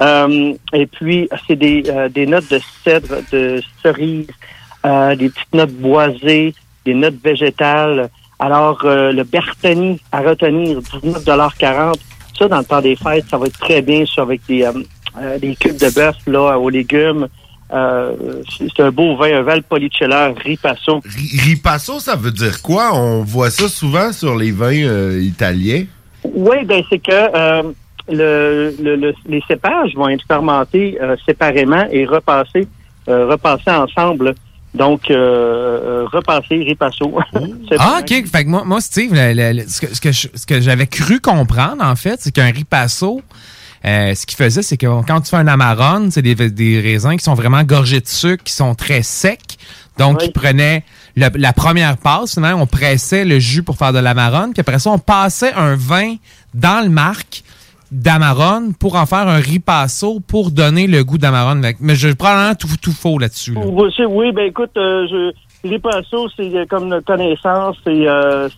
Euh, 0.01 0.53
et 0.73 0.87
puis 0.87 1.29
c'est 1.47 1.57
des, 1.57 1.85
euh, 1.89 2.09
des 2.09 2.27
notes 2.27 2.51
de 2.51 2.61
cèdre, 2.85 3.17
de 3.33 3.63
cerise, 3.83 4.27
euh, 4.85 5.15
des 5.15 5.29
petites 5.31 5.55
notes 5.55 5.73
boisées, 5.73 6.55
des 6.85 6.95
notes 6.95 7.17
végétales. 7.23 8.11
Alors 8.39 8.81
euh, 8.85 9.13
le 9.13 9.25
Bertani 9.25 10.01
à 10.13 10.21
retenir 10.21 10.81
19,40 10.81 11.95
Ça 12.39 12.49
dans 12.49 12.59
le 12.59 12.65
temps 12.65 12.83
des 12.83 12.97
fêtes, 12.97 13.27
ça 13.31 13.39
va 13.39 13.47
être 13.47 13.59
très 13.59 13.81
bien 13.81 14.05
ça 14.07 14.23
avec 14.23 14.43
des 14.49 14.69
des 15.41 15.57
cubes 15.57 15.79
de 15.79 15.95
bœuf 15.95 16.17
là 16.27 16.59
aux 16.59 16.69
légumes. 16.69 17.29
Euh, 17.73 18.13
c'est 18.59 18.81
un 18.83 18.91
beau 18.93 19.17
vin, 19.17 19.39
un 19.39 19.43
Valpolicella 19.43 20.33
Ripasso. 20.45 21.01
Ripasso, 21.45 21.99
ça 22.01 22.15
veut 22.15 22.31
dire 22.31 22.63
quoi? 22.63 22.91
On 22.95 23.23
voit 23.25 23.51
ça 23.51 23.69
souvent 23.69 24.13
sur 24.13 24.37
les 24.37 24.53
vins 24.53 24.73
euh, 24.85 25.21
italiens. 25.21 25.85
Oui, 26.25 26.65
ben 26.65 26.83
c'est 26.89 26.99
que 27.01 27.11
euh, 27.13 27.63
le, 28.09 28.75
le- 28.81 28.97
le- 28.97 29.15
les 29.27 29.43
cépages 29.49 29.95
vont 29.97 30.09
être 30.09 30.25
fermentés 30.29 30.97
euh, 31.03 31.17
séparément 31.27 31.87
et 31.91 32.05
repassés, 32.07 32.69
euh, 33.09 33.27
repassés 33.27 33.71
ensemble. 33.71 34.35
Donc, 34.75 35.11
euh, 35.11 35.15
euh, 35.17 36.07
repasser, 36.13 36.57
ripasso. 36.57 37.19
C'est 37.69 37.77
Ah, 37.79 37.99
OK. 38.01 38.27
Fait 38.31 38.45
que 38.45 38.49
moi, 38.49 38.63
moi 38.65 38.81
Steve, 38.81 39.13
le- 39.15 39.33
le- 39.33 39.63
le- 39.63 39.69
ce 39.69 39.81
que, 39.81 39.95
ce 39.95 40.01
que 40.01 40.13
je- 40.13 40.29
ce 40.35 40.45
que 40.47 40.61
j'avais 40.61 40.87
cru 40.87 41.19
comprendre, 41.19 41.83
en 41.83 41.97
fait, 41.97 42.17
c'est 42.21 42.31
qu'un 42.33 42.51
ripasso, 42.53 43.23
euh, 43.85 44.15
ce 44.15 44.27
qu'il 44.27 44.37
faisait, 44.37 44.63
c'est 44.63 44.77
que 44.77 44.87
quand 45.07 45.21
tu 45.21 45.31
fais 45.31 45.37
un 45.37 45.47
amarone, 45.47 46.11
c'est 46.11 46.23
des, 46.23 46.35
des 46.35 46.81
raisins 46.81 47.17
qui 47.17 47.25
sont 47.25 47.35
vraiment 47.35 47.63
gorgés 47.63 48.01
de 48.01 48.07
sucre, 48.09 48.43
qui 48.45 48.53
sont 48.53 48.75
très 48.75 49.03
secs. 49.03 49.41
Donc, 49.99 50.19
ils 50.27 50.33
prenaient 50.33 50.85
le- 51.17 51.29
la 51.39 51.53
première 51.53 51.97
passe, 51.97 52.35
finalement, 52.35 52.63
on 52.63 52.67
pressait 52.67 53.25
le 53.25 53.39
jus 53.39 53.63
pour 53.63 53.77
faire 53.77 53.93
de 53.93 53.99
l'amarone, 53.99 54.53
puis 54.53 54.61
après 54.61 54.79
ça, 54.79 54.91
on 54.91 54.99
passait 54.99 55.53
un 55.55 55.75
vin 55.77 56.17
dans 56.55 56.83
le 56.85 56.91
marc 56.91 57.43
d'amarone 57.93 58.75
pour 58.75 58.97
en 58.97 59.07
faire 59.07 59.29
un 59.29 59.39
ripasso 59.39 60.21
pour 60.21 60.51
donner 60.51 60.87
le 60.87 61.05
goût 61.05 61.19
d'amarone. 61.19 61.65
Mais 61.81 61.95
je 61.95 62.09
probablement 62.13 62.55
tout, 62.55 62.69
tout 62.83 62.93
faux 62.93 63.19
là-dessus. 63.19 63.55
là. 63.55 63.61
Oui, 63.65 63.91
oui, 64.09 64.33
ben 64.33 64.47
écoute, 64.47 64.73
euh, 64.77 65.07
je, 65.09 65.69
ripasso, 65.69 66.29
c'est 66.37 66.55
euh, 66.55 66.67
comme 66.69 66.93
une 66.93 67.01
connaissance, 67.03 67.77
c'est 67.85 68.07
euh, 68.09 68.49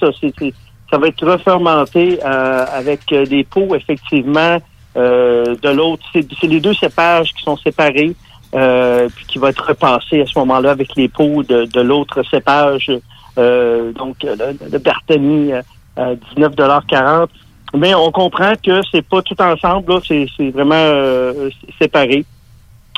ça, 0.00 0.08
c'est- 0.20 0.52
ça 0.92 0.98
va 0.98 1.08
être 1.08 1.26
refermenté 1.26 2.18
euh, 2.22 2.66
avec 2.70 3.00
euh, 3.12 3.24
des 3.24 3.44
pots, 3.44 3.74
effectivement, 3.74 4.58
euh, 4.96 5.56
de 5.62 5.68
l'autre. 5.70 6.04
C'est 6.12 6.46
les 6.46 6.60
deux 6.60 6.74
cépages 6.74 7.32
qui 7.32 7.42
sont 7.42 7.56
séparés, 7.56 8.14
euh, 8.54 9.08
puis 9.16 9.24
qui 9.24 9.38
va 9.38 9.48
être 9.48 9.66
repassé 9.66 10.20
à 10.20 10.26
ce 10.26 10.38
moment-là 10.40 10.70
avec 10.72 10.94
les 10.96 11.08
pots 11.08 11.42
de, 11.42 11.64
de 11.64 11.80
l'autre 11.80 12.22
cépage, 12.30 12.92
euh, 13.38 13.92
donc 13.92 14.16
le, 14.22 14.36
le 14.70 14.78
Bertani, 14.78 15.54
euh, 15.54 15.62
euh, 15.98 16.14
19,40 16.36 17.28
Mais 17.74 17.94
on 17.94 18.12
comprend 18.12 18.52
que 18.62 18.82
c'est 18.92 19.00
pas 19.00 19.22
tout 19.22 19.40
ensemble, 19.40 19.94
c'est 20.06 20.28
vraiment 20.50 21.32
séparé. 21.80 22.26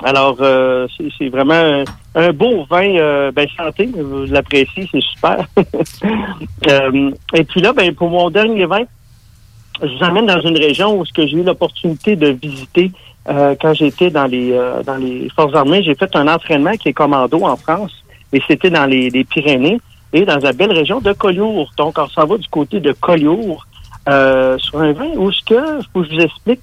Alors, 0.03 0.37
euh, 0.41 0.87
c'est- 1.19 1.29
vraiment 1.29 1.85
un, 2.15 2.33
beau 2.33 2.65
vin, 2.69 2.97
euh, 2.97 3.31
ben 3.31 3.47
santé, 3.57 3.89
je 3.97 4.33
l'apprécie, 4.33 4.89
c'est 4.91 5.01
super. 5.03 5.47
Euh, 6.71 7.11
et 7.35 7.45
puis 7.45 7.61
là, 7.61 7.73
ben 7.75 7.95
pour 7.95 8.09
mon 8.09 8.31
dernier 8.31 8.65
vin, 8.65 8.83
je 9.83 9.87
vous 9.87 10.03
emmène 10.03 10.27
dans 10.27 10.41
une 10.41 10.57
région 10.57 10.99
où 10.99 11.05
ce 11.05 11.13
que 11.13 11.27
j'ai 11.27 11.37
eu 11.37 11.43
l'opportunité 11.43 12.17
de 12.17 12.29
visiter 12.29 12.91
euh, 13.29 13.55
quand 13.61 13.75
j'étais 13.75 14.11
dans 14.11 14.25
les 14.25 14.53
euh, 14.53 14.83
dans 14.83 14.97
les 14.97 15.29
forces 15.37 15.55
armées. 15.55 15.83
J'ai 15.83 15.95
fait 15.95 16.15
un 16.17 16.27
entraînement 16.27 16.73
qui 16.73 16.89
est 16.89 16.93
commando 16.95 17.45
en 17.45 17.57
France, 17.57 17.93
et 18.33 18.41
c'était 18.49 18.71
dans 18.71 18.87
les, 18.87 19.11
les 19.11 19.25
Pyrénées 19.25 19.79
et 20.13 20.25
dans 20.25 20.39
la 20.39 20.53
belle 20.53 20.73
région 20.73 21.01
de 21.01 21.13
Collioure. 21.13 21.71
Donc, 21.77 21.99
on 21.99 22.09
s'en 22.09 22.25
va 22.27 22.39
du 22.39 22.49
côté 22.49 22.81
de 22.81 22.93
Collioure 22.93 23.67
euh, 24.09 24.57
sur 24.59 24.81
un 24.81 24.93
vin 24.93 25.09
où 25.17 25.31
ce 25.33 25.45
que, 25.45 25.81
je 25.83 25.87
vous 25.95 26.21
explique, 26.21 26.61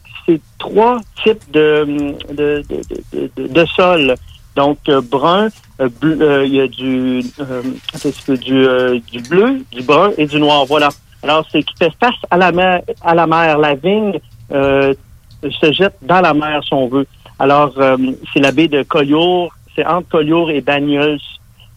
trois 0.62 1.00
types 1.24 1.44
de, 1.52 2.14
de, 2.40 2.64
de, 3.12 3.48
de, 3.48 3.66
sol. 3.66 4.16
Donc, 4.56 4.78
euh, 4.90 5.02
brun, 5.02 5.48
euh, 5.80 5.90
euh, 6.04 6.46
il 6.46 6.56
y 6.56 6.62
a 6.62 6.68
du, 6.68 7.24
peu, 8.26 8.38
du, 8.38 8.68
du 9.12 9.20
bleu, 9.30 9.50
du 9.72 9.82
brun 9.82 10.12
et 10.18 10.26
du 10.28 10.40
noir. 10.40 10.66
Voilà. 10.66 10.90
Alors, 11.24 11.46
c'est 11.52 11.64
qui 11.64 11.74
fait 11.80 11.92
face 12.00 12.22
à 12.30 12.38
la 12.38 12.52
mer. 12.52 12.82
À 13.04 13.16
la, 13.16 13.26
mer. 13.28 13.58
la 13.58 13.76
vigne 13.76 14.20
se 14.52 15.72
jette 15.72 15.98
dans 16.04 16.22
la 16.22 16.34
mer, 16.34 16.62
si 16.64 16.74
on 16.74 16.88
veut. 16.88 17.08
Alors, 17.40 17.74
c'est 18.34 18.40
la 18.40 18.52
baie 18.52 18.68
de 18.68 18.84
Collioure, 18.84 19.52
c'est 19.76 19.86
entre 19.86 20.10
Collioure 20.10 20.52
et 20.52 20.62
Bagnols. 20.62 21.20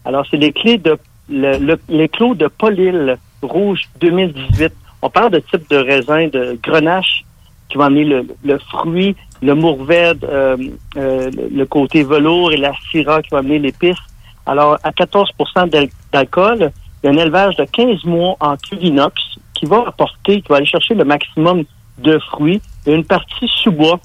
Alors, 0.05 0.25
c'est 0.29 0.37
les 0.37 0.51
clés 0.51 0.77
de 0.77 0.97
le, 1.27 1.57
le- 1.57 1.79
les 1.89 2.07
clos 2.07 2.35
de 2.35 2.47
Paul-Île 2.47 3.17
Rouge 3.41 3.81
2018. 3.99 4.71
On 5.01 5.09
parle 5.09 5.31
de 5.31 5.39
type 5.39 5.67
de 5.71 5.77
raisin 5.77 6.27
de 6.27 6.57
grenache 6.61 7.23
qui 7.69 7.77
va 7.77 7.85
amener 7.85 8.03
le, 8.05 8.27
le 8.43 8.59
fruit, 8.59 9.15
le 9.41 9.55
mourvèdre, 9.55 10.25
euh, 10.29 10.57
euh, 10.97 11.29
le, 11.51 11.65
côté 11.65 12.03
velours 12.03 12.51
et 12.51 12.57
la 12.57 12.71
syrah 12.91 13.21
qui 13.21 13.29
va 13.31 13.39
amener 13.39 13.59
l'épice. 13.59 13.97
Alors, 14.45 14.77
à 14.83 14.91
14 14.91 15.29
d'al- 15.71 15.89
d'alcool, 16.11 16.71
il 17.03 17.07
y 17.07 17.09
a 17.09 17.11
un 17.13 17.17
élevage 17.17 17.55
de 17.57 17.65
15 17.65 18.03
mois 18.05 18.35
en 18.39 18.55
cuve 18.57 18.83
inox 18.83 19.13
qui 19.53 19.65
va 19.65 19.83
apporter, 19.87 20.41
qui 20.41 20.47
va 20.49 20.57
aller 20.57 20.65
chercher 20.65 20.93
le 20.93 21.03
maximum 21.05 21.63
de 21.97 22.19
fruits 22.31 22.61
et 22.85 22.93
une 22.93 23.05
partie 23.05 23.47
sous-bois 23.63 23.99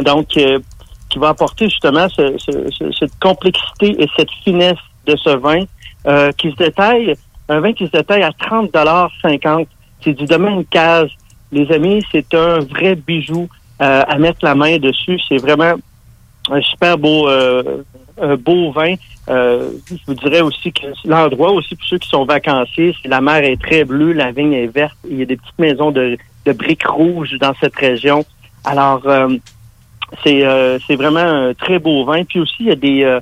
Donc, 0.00 0.36
euh, 0.36 0.58
qui 1.10 1.18
va 1.18 1.30
apporter 1.30 1.68
justement 1.68 2.08
ce- 2.08 2.36
ce- 2.38 2.70
ce- 2.70 2.92
cette 2.92 3.18
complexité 3.20 4.00
et 4.02 4.06
cette 4.16 4.30
finesse 4.44 4.76
de 5.06 5.16
ce 5.16 5.30
vin 5.36 5.64
qui 6.38 6.50
se 6.52 6.56
détaille, 6.56 7.14
un 7.50 7.60
vin 7.60 7.72
qui 7.72 7.86
se 7.86 7.90
détaille 7.92 8.22
à 8.22 8.30
30,50 8.32 9.66
C'est 10.02 10.12
du 10.14 10.24
domaine 10.26 10.64
case. 10.66 11.10
Les 11.52 11.70
amis, 11.72 12.04
c'est 12.12 12.34
un 12.34 12.58
vrai 12.60 12.94
bijou 12.94 13.48
euh, 13.80 14.02
à 14.06 14.18
mettre 14.18 14.44
la 14.44 14.54
main 14.54 14.78
dessus. 14.78 15.18
C'est 15.28 15.38
vraiment 15.38 15.74
un 16.50 16.60
super 16.62 16.98
beau, 16.98 17.28
euh, 17.28 17.82
un 18.20 18.36
beau 18.36 18.72
vin. 18.72 18.94
Euh, 19.28 19.70
je 19.90 19.96
vous 20.06 20.14
dirais 20.14 20.40
aussi 20.40 20.72
que 20.72 20.86
l'endroit 21.04 21.52
aussi 21.52 21.74
pour 21.74 21.86
ceux 21.86 21.98
qui 21.98 22.08
sont 22.08 22.24
vacanciers, 22.24 22.94
c'est 23.02 23.08
la 23.08 23.20
mer 23.20 23.44
est 23.44 23.60
très 23.60 23.84
bleue, 23.84 24.12
la 24.12 24.32
vigne 24.32 24.54
est 24.54 24.66
verte. 24.66 24.96
Il 25.08 25.18
y 25.18 25.22
a 25.22 25.26
des 25.26 25.36
petites 25.36 25.58
maisons 25.58 25.90
de, 25.90 26.16
de 26.46 26.52
briques 26.52 26.86
rouges 26.86 27.36
dans 27.38 27.52
cette 27.60 27.76
région. 27.76 28.24
Alors, 28.64 29.02
c'est 30.24 30.42
c'est 30.86 30.96
vraiment 30.96 31.20
un 31.20 31.54
très 31.54 31.78
beau 31.78 32.04
vin. 32.04 32.24
Puis 32.24 32.40
aussi, 32.40 32.56
il 32.60 32.66
y 32.66 32.72
a 32.72 32.74
des 32.74 33.20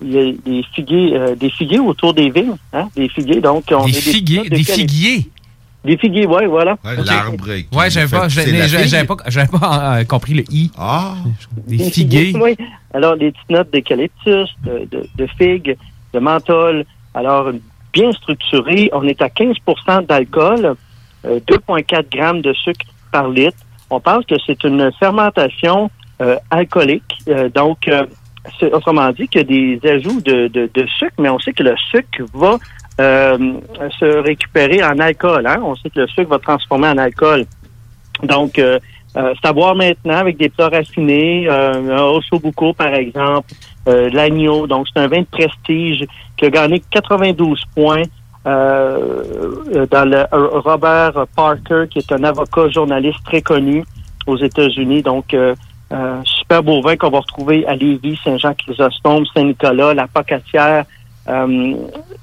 il 0.00 0.12
y 0.12 0.18
a 0.18 0.32
des 0.32 0.64
figuiers, 0.74 1.16
euh, 1.16 1.34
des 1.34 1.50
figuiers 1.50 1.80
autour 1.80 2.14
des 2.14 2.30
vignes, 2.30 2.56
hein, 2.72 2.88
des 2.94 3.08
figuiers. 3.08 3.40
Donc, 3.40 3.64
on 3.70 3.84
Des 3.84 3.92
figuiers, 3.92 4.38
petites 4.38 4.50
notes 4.50 4.50
de 4.50 4.56
des 4.56 4.64
qualité. 4.64 5.30
Des 5.84 5.96
figuiers, 5.96 6.26
ouais, 6.26 6.46
voilà. 6.46 6.76
L'arbre 6.84 7.46
Ouais, 7.72 7.88
j'avais 7.90 8.08
pas, 8.08 8.28
j'avais 8.28 9.06
pas, 9.06 9.58
pas 9.58 9.98
euh, 10.00 10.04
compris 10.04 10.34
le 10.34 10.44
i. 10.50 10.70
Ah. 10.76 11.14
Des 11.66 11.78
figuiers. 11.90 12.32
Oui. 12.34 12.56
Alors, 12.92 13.16
des 13.16 13.30
petites 13.30 13.50
notes 13.50 13.72
d'eucalyptus, 13.72 14.48
de, 14.64 14.88
de, 14.90 15.06
de 15.16 15.26
figues, 15.38 15.76
de 16.12 16.18
menthol. 16.18 16.84
Alors, 17.14 17.50
bien 17.92 18.12
structuré. 18.12 18.90
On 18.92 19.02
est 19.04 19.22
à 19.22 19.28
15% 19.28 20.06
d'alcool, 20.06 20.74
euh, 21.24 21.40
2,4 21.46 22.10
grammes 22.10 22.42
de 22.42 22.52
sucre 22.52 22.86
par 23.12 23.28
litre. 23.28 23.56
On 23.90 24.00
pense 24.00 24.24
que 24.26 24.34
c'est 24.46 24.62
une 24.64 24.90
fermentation 24.98 25.90
euh, 26.20 26.36
alcoolique. 26.50 27.18
Euh, 27.28 27.48
donc, 27.48 27.86
euh, 27.88 28.04
c'est- 28.58 28.72
autrement 28.72 29.10
dit, 29.12 29.28
qu'il 29.28 29.40
y 29.40 29.44
a 29.44 29.78
des 29.78 29.88
ajouts 29.88 30.20
de, 30.20 30.48
de, 30.48 30.68
de 30.74 30.86
sucre, 30.86 31.14
mais 31.18 31.28
on 31.28 31.38
sait 31.38 31.52
que 31.52 31.62
le 31.62 31.74
sucre 31.90 32.24
va 32.34 32.54
euh, 32.54 32.58
se 32.98 34.22
récupérer 34.22 34.82
en 34.82 34.98
alcool. 34.98 35.46
Hein? 35.46 35.60
On 35.62 35.74
sait 35.76 35.90
que 35.90 36.00
le 36.00 36.08
sucre 36.08 36.30
va 36.30 36.38
transformer 36.38 36.88
en 36.88 36.98
alcool. 36.98 37.44
Donc, 38.22 38.58
euh, 38.58 38.78
euh, 39.16 39.52
boire 39.52 39.74
maintenant 39.74 40.18
avec 40.18 40.36
des 40.36 40.48
plats 40.48 40.68
raffinés, 40.68 41.48
euh, 41.48 41.96
un 41.96 42.72
par 42.74 42.94
exemple, 42.94 43.52
euh, 43.88 44.10
l'agneau. 44.10 44.66
Donc, 44.66 44.86
c'est 44.92 45.00
un 45.00 45.08
vin 45.08 45.20
de 45.20 45.26
prestige 45.26 46.04
qui 46.36 46.44
a 46.44 46.50
gagné 46.50 46.82
92 46.90 47.62
points 47.74 48.02
euh, 48.46 49.24
euh, 49.74 49.86
dans 49.90 50.08
le 50.08 50.18
euh, 50.32 50.60
Robert 50.60 51.26
Parker, 51.34 51.84
qui 51.90 51.98
est 51.98 52.12
un 52.12 52.24
avocat 52.24 52.68
journaliste 52.68 53.18
très 53.24 53.42
connu 53.42 53.84
aux 54.26 54.36
États-Unis. 54.36 55.02
Donc, 55.02 55.34
euh, 55.34 55.54
euh, 55.92 56.20
super 56.24 56.62
beau 56.62 56.82
vin 56.82 56.96
qu'on 56.96 57.10
va 57.10 57.20
retrouver 57.20 57.66
à 57.66 57.74
Lévis, 57.74 58.18
Saint-Jean-Chrysostome, 58.22 59.24
Saint-Nicolas, 59.34 59.94
la 59.94 60.06
Pocatière. 60.06 60.84
Euh, 61.28 61.74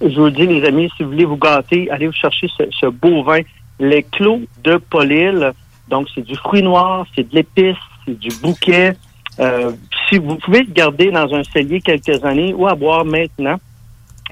je 0.02 0.20
vous 0.20 0.30
dis, 0.30 0.48
les 0.48 0.66
amis, 0.66 0.90
si 0.98 1.04
vous 1.04 1.10
voulez 1.10 1.26
vous 1.26 1.38
gâter, 1.38 1.90
allez 1.92 2.08
vous 2.08 2.14
chercher 2.14 2.48
ce, 2.58 2.88
beau 2.88 3.24
vin. 3.24 3.42
Les 3.80 4.04
clos 4.04 4.42
de 4.64 4.78
Paulil, 4.78 5.52
donc 5.90 6.08
c'est 6.14 6.22
du 6.22 6.36
fruit 6.36 6.64
noir, 6.64 7.06
c'est 7.16 7.30
de 7.30 7.36
l'épice, 7.36 7.78
c'est 8.06 8.18
du 8.18 8.30
bouquet. 8.42 8.94
Euh, 9.40 9.72
si 10.08 10.18
vous 10.18 10.36
pouvez 10.38 10.60
le 10.62 10.72
garder 10.72 11.12
dans 11.12 11.34
un 11.34 11.44
cellier 11.44 11.82
quelques 11.82 12.24
années 12.24 12.54
ou 12.54 12.68
à 12.68 12.76
boire 12.76 13.04
maintenant. 13.04 13.60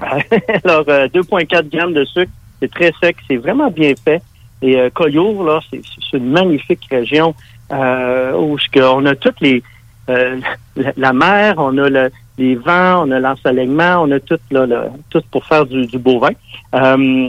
Alors, 0.00 0.84
euh, 0.88 1.08
2,4 1.08 1.68
grammes 1.68 1.92
de 1.92 2.04
sucre, 2.04 2.32
c'est 2.60 2.70
très 2.70 2.92
sec, 3.00 3.16
c'est 3.28 3.36
vraiment 3.36 3.70
bien 3.70 3.92
fait. 4.02 4.22
Et 4.62 4.78
euh, 4.78 4.90
Collioure, 4.90 5.44
là, 5.44 5.60
c'est 5.70 6.16
une 6.16 6.30
magnifique 6.30 6.86
région 6.90 7.34
euh, 7.70 8.32
où 8.32 8.56
on 8.76 9.06
a 9.06 9.14
toutes 9.14 9.40
les 9.40 9.62
euh, 10.08 10.38
la, 10.76 10.92
la 10.96 11.12
mer, 11.12 11.54
on 11.58 11.76
a 11.78 11.88
le- 11.88 12.10
les 12.36 12.56
vents, 12.56 13.04
on 13.06 13.10
a 13.12 13.20
l'ensoleillement, 13.20 14.02
on 14.02 14.10
a 14.10 14.18
tout 14.20 14.38
là, 14.50 14.66
là, 14.66 14.86
tout 15.10 15.22
pour 15.30 15.44
faire 15.44 15.64
du, 15.66 15.86
du 15.86 15.98
beau 15.98 16.18
vin. 16.18 16.30
Euh, 16.74 17.28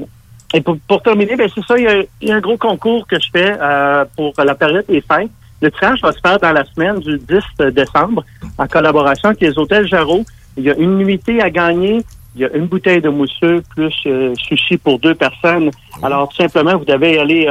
et 0.54 0.62
pour, 0.62 0.78
pour 0.88 1.02
terminer, 1.04 1.36
ben 1.36 1.50
c'est 1.54 1.64
ça, 1.66 1.78
il 1.78 1.84
y, 1.84 1.88
a, 1.88 2.02
il 2.22 2.30
y 2.30 2.32
a 2.32 2.36
un 2.36 2.40
gros 2.40 2.58
concours 2.58 3.06
que 3.08 3.20
je 3.20 3.30
fais 3.32 3.56
euh, 3.62 4.06
pour 4.16 4.34
la 4.44 4.56
période 4.56 4.86
des 4.88 5.02
fêtes. 5.02 5.30
Le 5.62 5.72
tirage 5.72 6.02
va 6.02 6.12
se 6.12 6.20
faire 6.20 6.40
dans 6.40 6.52
la 6.52 6.66
semaine 6.66 7.00
du 7.00 7.18
10 7.18 7.72
décembre 7.72 8.24
en 8.58 8.68
collaboration 8.68 9.30
avec 9.30 9.42
les 9.42 9.58
hôtels 9.58 9.88
Jarreau. 9.88 10.24
Il 10.58 10.64
y 10.64 10.72
a 10.72 10.76
une 10.76 10.98
nuitée 10.98 11.42
à 11.42 11.50
gagner. 11.50 12.02
Il 12.36 12.42
y 12.42 12.46
a 12.46 12.52
une 12.54 12.66
bouteille 12.68 13.00
de 13.02 13.10
mousseux 13.10 13.64
plus 13.76 13.94
euh, 14.08 14.34
sushi 14.36 14.78
pour 14.78 15.00
deux 15.00 15.16
personnes. 15.16 15.72
Alors, 16.04 16.28
tout 16.30 16.36
simplement, 16.38 16.78
vous 16.78 16.84
devez 16.86 17.18
aller 17.20 17.50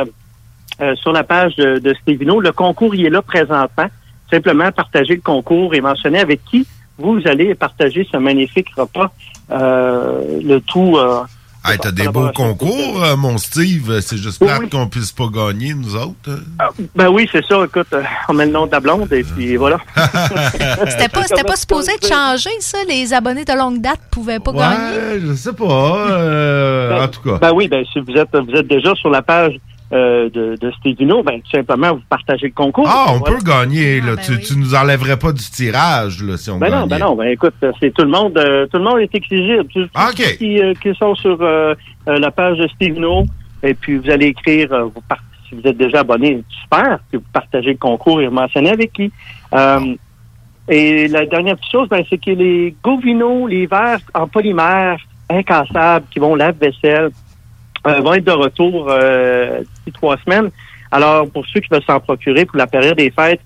euh, 0.81 0.95
sur 0.97 1.13
la 1.13 1.25
page 1.25 1.57
de, 1.57 1.79
de 1.79 1.95
Stevino. 1.95 2.41
Le 2.41 2.53
concours, 2.53 2.95
il 2.95 3.07
est 3.07 3.11
là 3.11 3.23
présentement. 3.23 3.87
Simplement, 4.31 4.71
partager 4.73 5.15
le 5.17 5.21
concours 5.21 5.75
et 5.75 5.81
mentionner 5.81 6.19
avec 6.21 6.45
qui 6.45 6.67
vous 6.99 7.21
allez 7.27 7.55
partager 7.55 8.07
ce 8.11 8.17
magnifique 8.17 8.69
repas. 8.77 9.13
Euh, 9.51 10.41
le 10.43 10.61
tout... 10.61 10.97
euh, 10.97 11.21
Hey, 11.67 11.79
t'as 11.79 11.93
des 11.93 12.07
beaux 12.09 12.29
concours, 12.35 13.03
euh, 13.03 13.17
mon 13.17 13.39
Steve. 13.39 14.01
C'est 14.03 14.19
juste 14.19 14.39
plate 14.39 14.69
qu'on 14.71 14.87
puisse 14.87 15.13
pas 15.13 15.29
gagner, 15.33 15.73
nous 15.73 15.97
autres. 15.97 16.15
hein. 16.61 16.67
Ben 16.95 17.09
oui, 17.09 17.27
c'est 17.33 17.43
ça. 17.47 17.65
Écoute, 17.65 17.87
euh, 17.95 18.03
on 18.29 18.35
met 18.35 18.45
le 18.45 18.53
nom 18.53 18.67
de 18.67 18.73
la 18.73 18.81
blonde 18.81 19.11
et 19.11 19.25
puis 19.25 19.57
voilà. 19.57 19.79
C'était 20.89 21.09
pas, 21.09 21.23
c'était 21.27 21.43
pas 21.43 21.57
supposé 21.57 21.93
de 21.97 22.07
changer, 22.07 22.51
ça? 22.61 22.79
Les 22.87 23.15
abonnés 23.15 23.47
de 23.47 23.53
longue 23.59 23.81
date 23.81 24.01
pouvaient 24.11 24.41
pas 24.41 24.53
gagner? 24.53 25.21
Je 25.27 25.33
sais 25.35 25.55
pas. 25.55 25.65
euh, 26.11 27.03
en 27.05 27.09
tout 27.09 27.23
cas. 27.23 27.39
Ben 27.39 27.53
oui, 27.55 27.67
ben 27.69 27.83
si 27.91 27.99
vous 28.01 28.13
êtes 28.13 28.29
vous 28.37 28.55
êtes 28.55 28.67
déjà 28.69 28.95
sur 28.97 29.09
la 29.09 29.23
page 29.23 29.55
euh, 29.95 30.29
de, 30.29 30.57
de 30.61 30.71
Stevino, 30.73 31.23
ben 31.23 31.41
tout 31.41 31.51
simplement 31.51 31.93
vous 31.95 32.03
partagez 32.09 32.49
le 32.49 32.53
concours. 32.53 32.87
Ah, 32.89 33.07
on 33.11 33.19
Voilà. 33.19 33.37
peut 33.37 33.45
gagner. 33.45 34.01
Là. 34.01 34.17
tu, 34.17 34.39
tu 34.41 34.57
nous 34.59 34.75
enlèverais 34.75 35.19
pas 35.19 35.33
du 35.33 35.45
tirage 35.45 36.23
là, 36.23 36.37
si 36.37 36.51
on 36.51 36.59
Ben 36.59 36.69
non, 36.71 36.87
gagnait. 36.87 36.89
ben 36.89 36.99
non, 37.07 37.15
ben 37.17 37.29
écoute, 37.29 37.55
c'est 37.81 37.93
tout 37.95 38.03
le 38.03 38.11
monde, 38.11 38.37
euh, 38.37 38.67
tout 38.67 38.79
le 38.79 38.85
monde 38.85 38.99
est 38.99 39.15
exigible. 39.15 39.65
Tous 39.73 39.89
qui, 40.39 40.61
euh, 40.61 40.75
qui 40.83 40.95
sont 40.97 41.15
sur 41.15 41.39
euh, 41.41 41.75
euh, 42.09 42.19
la 42.19 42.31
page 42.31 42.59
de 42.59 42.67
Stevino, 42.69 43.25
et 43.63 43.75
puis 43.75 43.97
vous 43.99 44.11
allez 44.11 44.27
écrire, 44.27 44.73
euh, 44.73 44.85
vous 44.85 45.03
si 45.49 45.55
vous 45.55 45.67
êtes 45.69 45.77
déjà 45.77 46.01
abonné, 46.01 46.43
super, 46.63 46.99
puis 47.11 47.19
vous 47.19 47.25
partagez 47.33 47.71
le 47.73 47.77
concours 47.79 48.21
et 48.21 48.27
vous 48.27 48.35
mentionnez 48.35 48.71
avec 48.71 48.93
qui. 48.93 49.13
Euh, 49.55 49.95
et 50.69 51.07
la 51.09 51.27
dernière 51.27 51.57
petite 51.57 51.71
chose, 51.71 51.89
ben, 51.89 52.03
c'est 52.09 52.19
que 52.19 52.31
les 52.31 52.75
Govino, 52.83 53.47
les 53.47 53.67
verres 53.67 54.01
en 54.15 54.27
polymère 54.27 54.99
incassables 55.31 56.07
qui 56.11 56.19
vont 56.19 56.35
lave-vaisselle, 56.35 57.11
vont 57.85 58.15
être 58.15 58.25
de 58.25 58.31
retour 58.33 58.87
euh, 58.89 59.61
d'ici 59.61 59.93
trois 59.93 60.17
semaines. 60.19 60.51
Alors, 60.91 61.29
pour 61.29 61.45
ceux 61.47 61.61
qui 61.61 61.69
veulent 61.71 61.83
s'en 61.85 62.01
procurer 62.01 62.45
pour 62.45 62.57
la 62.57 62.67
période 62.67 62.97
des 62.97 63.11
fêtes, 63.11 63.41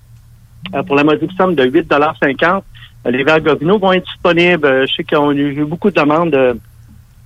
euh, 0.75 0.83
pour 0.83 0.97
la 0.97 1.05
modique 1.05 1.33
somme 1.37 1.55
de 1.55 1.65
8,50 1.65 2.63
euh, 3.07 3.11
les 3.11 3.25
verres 3.25 3.41
Govino 3.41 3.79
vont 3.79 3.93
être 3.93 4.05
disponibles. 4.05 4.67
Euh, 4.67 4.87
Je 4.87 4.95
sais 4.95 5.05
qu'on 5.05 5.31
a 5.31 5.35
eu 5.35 5.65
beaucoup 5.65 5.91
de 5.91 6.01
demandes 6.01 6.35
euh, 6.35 6.55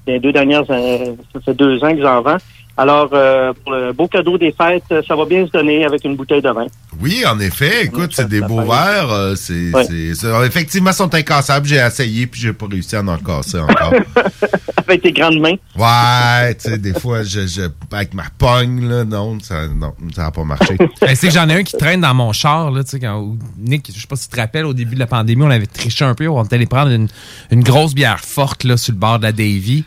les 0.06 0.20
deux 0.20 0.32
dernières. 0.32 0.66
Ça 0.66 1.40
fait 1.44 1.54
deux 1.54 1.82
ans 1.82 1.94
que 1.94 2.02
j'en 2.02 2.22
vends. 2.22 2.36
Alors, 2.82 3.10
euh, 3.12 3.52
pour 3.62 3.72
le 3.74 3.92
beau 3.92 4.08
cadeau 4.08 4.36
des 4.38 4.50
fêtes, 4.50 4.82
euh, 4.90 5.02
ça 5.06 5.14
va 5.14 5.24
bien 5.24 5.46
se 5.46 5.52
donner 5.52 5.84
avec 5.84 6.04
une 6.04 6.16
bouteille 6.16 6.42
de 6.42 6.50
vin. 6.50 6.66
Oui, 7.00 7.22
en 7.24 7.38
effet. 7.38 7.84
Écoute, 7.84 8.10
c'est 8.12 8.26
des 8.28 8.40
beaux 8.40 8.62
verres. 8.62 9.10
euh, 9.12 9.34
c'est, 9.36 9.70
c'est- 9.86 10.44
effectivement, 10.44 10.90
ils 10.90 10.94
sont 10.94 11.14
incassables. 11.14 11.66
J'ai 11.68 11.76
essayé, 11.76 12.26
puis 12.26 12.40
j'ai 12.40 12.52
pas 12.52 12.66
réussi 12.68 12.96
à 12.96 13.02
en 13.02 13.16
casser 13.18 13.60
encore. 13.60 13.92
avec 14.78 15.02
tes 15.02 15.12
grandes 15.12 15.38
mains. 15.38 15.54
ouais, 15.76 16.54
tu 16.56 16.70
sais, 16.70 16.78
des 16.78 16.92
fois, 16.98 17.22
je, 17.22 17.46
je, 17.46 17.62
avec 17.92 18.14
ma 18.14 18.24
pogne, 18.36 18.88
là, 18.88 19.04
non, 19.04 19.38
ça 19.40 19.68
non, 19.68 19.92
ça 20.14 20.26
a 20.26 20.30
pas 20.32 20.42
marché. 20.44 20.76
Ben, 21.00 21.14
c'est 21.14 21.28
que 21.28 21.32
j'en 21.34 21.48
ai 21.48 21.54
un 21.54 21.62
qui 21.62 21.76
traîne 21.76 22.00
dans 22.00 22.14
mon 22.14 22.32
char, 22.32 22.70
là, 22.72 22.82
tu 22.82 22.90
sais, 22.90 23.00
quand, 23.00 23.18
où 23.20 23.38
Nick, 23.58 23.90
je 23.94 24.00
sais 24.00 24.06
pas 24.08 24.16
si 24.16 24.28
tu 24.28 24.34
te 24.34 24.40
rappelles, 24.40 24.66
au 24.66 24.74
début 24.74 24.94
de 24.94 25.00
la 25.00 25.06
pandémie, 25.06 25.42
on 25.44 25.50
avait 25.50 25.66
triché 25.66 26.04
un 26.04 26.14
peu, 26.14 26.26
on 26.28 26.42
était 26.44 26.56
allé 26.56 26.66
prendre 26.66 26.90
une, 26.90 27.06
une 27.52 27.62
grosse 27.62 27.94
bière 27.94 28.18
forte, 28.20 28.64
là, 28.64 28.76
sur 28.76 28.92
le 28.92 28.98
bord 28.98 29.18
de 29.18 29.24
la 29.24 29.32
Davy. 29.32 29.84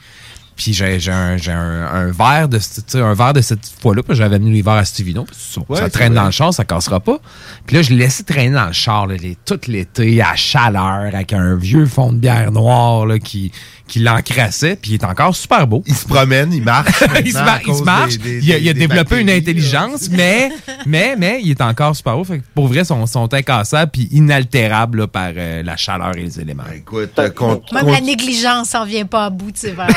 Puis 0.55 0.73
j'ai 0.73 0.99
j'ai 0.99 1.11
un, 1.11 1.37
un, 1.47 1.85
un 2.07 2.11
verre 2.11 2.47
de 2.47 2.59
ce- 2.59 2.79
tu 2.81 2.83
sais, 2.87 3.01
un 3.01 3.13
verre 3.13 3.33
de 3.33 3.41
cette 3.41 3.59
fois-là, 3.81 4.03
puis 4.03 4.15
j'avais 4.15 4.37
amené 4.37 4.51
les 4.51 4.61
verres 4.61 4.75
à 4.75 4.85
Stevino, 4.85 5.25
ça, 5.33 5.61
Ouais, 5.67 5.79
ça 5.79 5.89
traîne 5.89 6.13
vrai. 6.13 6.21
dans 6.21 6.25
le 6.25 6.31
char, 6.31 6.53
ça 6.53 6.63
cassera 6.63 6.99
pas. 7.01 7.19
Puis 7.67 7.75
là, 7.75 7.81
je 7.81 7.89
l'ai 7.89 7.97
laissé 7.97 8.23
traîner 8.23 8.55
dans 8.55 8.67
le 8.67 8.73
char 8.73 9.05
là, 9.07 9.15
les- 9.15 9.37
tout 9.45 9.59
l'été, 9.67 10.21
à 10.21 10.35
chaleur, 10.35 11.13
avec 11.13 11.33
un 11.33 11.55
vieux 11.55 11.85
fond 11.85 12.13
de 12.13 12.17
bière 12.19 12.51
noire 12.53 13.05
là, 13.05 13.19
qui, 13.19 13.51
qui 13.87 13.99
l'encrassait, 13.99 14.77
puis 14.81 14.91
il 14.91 14.93
est 14.95 15.03
encore 15.05 15.35
super 15.35 15.67
beau. 15.67 15.83
Il 15.85 15.93
se 15.93 16.07
promène, 16.07 16.51
il 16.51 16.63
marche. 16.63 17.03
il 17.23 17.31
se, 17.31 17.37
mar- 17.37 17.59
il 17.65 17.83
marche. 17.83 18.17
des- 18.17 18.39
des- 18.39 18.45
il 18.45 18.53
a, 18.53 18.57
il 18.57 18.69
a 18.69 18.73
des 18.73 18.79
développé 18.87 19.21
une 19.21 19.29
intelligence, 19.29 20.09
mais, 20.09 20.49
mais, 20.85 21.15
mais 21.17 21.39
il 21.43 21.51
est 21.51 21.61
encore 21.61 21.95
super 21.95 22.15
beau. 22.17 22.23
Fait 22.23 22.39
que 22.39 22.43
pour 22.55 22.67
vrai, 22.67 22.79
ils 22.79 22.85
sont, 22.85 23.05
sont 23.05 23.31
incassables 23.33 23.91
puis 23.91 24.07
inaltérables 24.11 24.99
là, 25.01 25.07
par 25.07 25.31
euh, 25.37 25.61
la 25.63 25.77
chaleur 25.77 26.15
et 26.17 26.21
les 26.23 26.39
éléments. 26.39 26.63
Écoute, 26.75 27.17
euh, 27.19 27.29
con- 27.29 27.61
Même 27.73 27.83
con- 27.85 27.91
la 27.91 28.01
négligence 28.01 28.73
n'en 28.73 28.85
vient 28.85 29.05
pas 29.05 29.25
à 29.25 29.29
bout 29.29 29.51
de 29.51 29.57
ces 29.57 29.71
verres. 29.71 29.87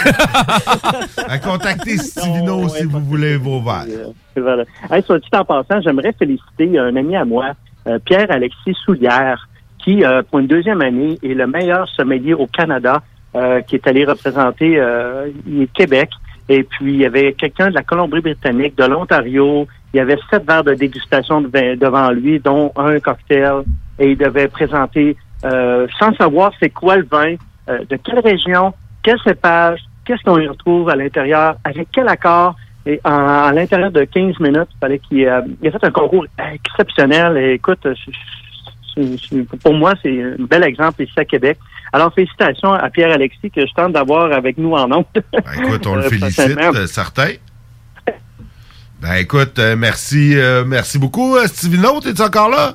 à 1.29 1.39
contacter 1.39 1.97
Stevino 1.99 2.69
si 2.69 2.85
vous 2.85 3.01
voulez 3.01 3.37
vos 3.37 3.61
verres. 3.63 3.87
Et 4.37 4.41
Voilà. 4.41 4.65
Hey, 4.91 5.03
soit 5.05 5.19
dit 5.19 5.29
en 5.33 5.45
passant, 5.45 5.81
j'aimerais 5.83 6.15
féliciter 6.19 6.79
un 6.79 6.95
ami 6.97 7.17
à 7.17 7.25
moi, 7.25 7.53
euh, 7.87 7.99
Pierre-Alexis 8.05 8.75
Soulière, 8.85 9.49
qui, 9.83 10.05
euh, 10.05 10.23
pour 10.29 10.41
une 10.41 10.47
deuxième 10.47 10.83
année, 10.83 11.19
est 11.23 11.35
le 11.35 11.47
meilleur 11.47 11.89
sommelier 11.89 12.35
au 12.35 12.47
Canada, 12.47 13.03
euh, 13.35 13.61
qui 13.63 13.77
est 13.77 13.87
allé 13.87 14.05
représenter 14.05 14.79
euh, 14.79 15.31
Québec. 15.75 16.11
Et 16.49 16.63
puis, 16.63 16.95
il 16.95 17.01
y 17.01 17.07
avait 17.07 17.35
quelqu'un 17.35 17.69
de 17.69 17.75
la 17.75 17.83
Colombie-Britannique, 17.83 18.77
de 18.77 18.85
l'Ontario 18.85 19.67
Il 19.93 19.99
y 19.99 20.01
avait 20.01 20.17
sept 20.31 20.47
verres 20.47 20.65
de 20.65 20.75
dégustation 20.75 21.43
de 21.43 21.49
vin 21.49 21.77
devant 21.77 22.11
lui, 22.11 22.41
dont 22.41 22.73
un 22.77 22.99
cocktail, 23.01 23.65
et 23.99 24.13
il 24.13 24.17
devait 24.17 24.49
présenter, 24.49 25.17
euh, 25.45 25.87
sans 25.99 26.15
savoir 26.15 26.53
c'est 26.59 26.71
quoi 26.71 26.97
le 26.97 27.07
vin, 27.11 27.35
euh, 27.69 27.85
de 27.89 27.97
quelle 27.97 28.21
région, 28.21 28.73
quel 29.03 29.19
cépage, 29.21 29.81
qu'est-ce 30.07 30.23
qu'on 30.23 30.39
y 30.39 30.49
retrouve 30.49 30.89
à 30.89 30.97
l'intérieur, 30.97 31.57
avec 31.65 31.89
quel 31.93 32.09
accord. 32.09 32.57
Et 32.87 32.99
en, 33.05 33.11
à 33.11 33.53
l'intérieur 33.53 33.91
de 33.91 34.05
15 34.05 34.41
minutes, 34.41 34.69
il 34.75 34.79
fallait 34.81 34.99
qu'il 35.01 35.27
euh, 35.27 35.43
il 35.61 35.69
a 35.69 35.73
fait 35.73 35.85
un 35.85 35.91
concours 35.91 36.27
exceptionnel. 36.55 37.37
Et 37.37 37.53
écoute, 37.55 37.87
pour 39.63 39.75
moi, 39.75 39.93
c'est 40.03 40.23
un 40.23 40.37
bel 40.39 40.65
exemple 40.65 41.03
ici 41.03 41.13
à 41.19 41.27
Québec. 41.27 41.59
Alors, 41.93 42.13
félicitations 42.15 42.73
à 42.73 42.91
Pierre-Alexis 42.91 43.51
que 43.51 43.67
je 43.67 43.73
tente 43.75 43.93
d'avoir 43.93 44.33
avec 44.33 44.59
nous 44.59 44.73
en 44.73 44.91
ondes. 44.93 45.05
Écoute, 45.15 45.87
on 45.87 45.95
le 45.97 46.03
Euh, 46.07 46.09
félicite, 46.09 46.59
euh, 46.59 46.87
certain. 46.87 47.31
Ben 49.01 49.15
écoute, 49.15 49.59
euh, 49.61 49.77
merci 49.77 50.33
euh, 50.37 50.65
merci 50.67 50.99
beaucoup, 50.99 51.37
euh, 51.37 51.47
Stevino. 51.47 52.01
T'es 52.01 52.21
encore 52.21 52.49
là? 52.49 52.75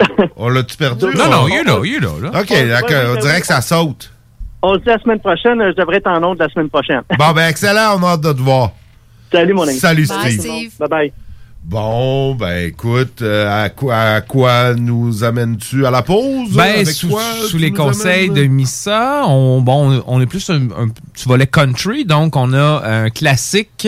On 0.36 0.48
l'a-tu 0.48 0.76
perdu? 0.76 1.04
Non, 1.16 1.30
non, 1.30 1.46
il 1.48 1.54
est 1.58 1.62
là, 1.62 1.80
il 1.84 1.94
est 1.94 2.00
là. 2.00 2.40
OK, 2.40 2.48
d'accord. 2.68 3.14
On 3.16 3.20
dirait 3.20 3.40
que 3.40 3.46
ça 3.46 3.60
saute. 3.60 4.10
On 4.62 4.74
se 4.74 4.78
dit 4.80 4.86
la 4.86 4.98
semaine 4.98 5.20
prochaine. 5.20 5.62
Je 5.70 5.76
devrais 5.76 5.98
être 5.98 6.08
en 6.08 6.22
ondes 6.24 6.38
la 6.40 6.48
semaine 6.48 6.68
prochaine. 6.68 7.02
Bon, 7.16 7.32
ben 7.32 7.48
excellent, 7.48 7.96
on 7.98 8.02
a 8.04 8.10
hâte 8.12 8.22
de 8.22 8.32
te 8.32 8.40
voir. 8.40 8.72
Salut, 9.30 9.52
mon 9.54 9.62
ami. 9.68 9.78
Salut, 9.78 10.06
Steve. 10.06 10.72
Bye-bye. 10.80 11.12
Bon, 11.62 12.34
ben 12.34 12.66
écoute, 12.68 13.22
euh, 13.22 13.64
à, 13.64 13.68
quoi, 13.68 13.94
à 13.96 14.20
quoi 14.22 14.74
nous 14.74 15.22
amènes-tu 15.22 15.86
à 15.86 15.90
la 15.90 16.02
pause? 16.02 16.52
Ben, 16.52 16.62
Avec 16.76 16.88
sous, 16.88 17.08
quoi 17.08 17.22
sous 17.42 17.50
tu 17.50 17.58
les 17.58 17.70
conseils 17.70 18.30
amènes? 18.30 18.34
de 18.34 18.48
Missa, 18.48 19.22
on, 19.26 19.60
bon, 19.60 20.02
on 20.06 20.20
est 20.20 20.26
plus 20.26 20.48
un, 20.50 20.62
un 20.76 20.88
petit 20.88 21.28
volet 21.28 21.46
country, 21.46 22.04
donc 22.06 22.34
on 22.34 22.54
a 22.54 22.82
un 22.84 23.10
classique 23.10 23.86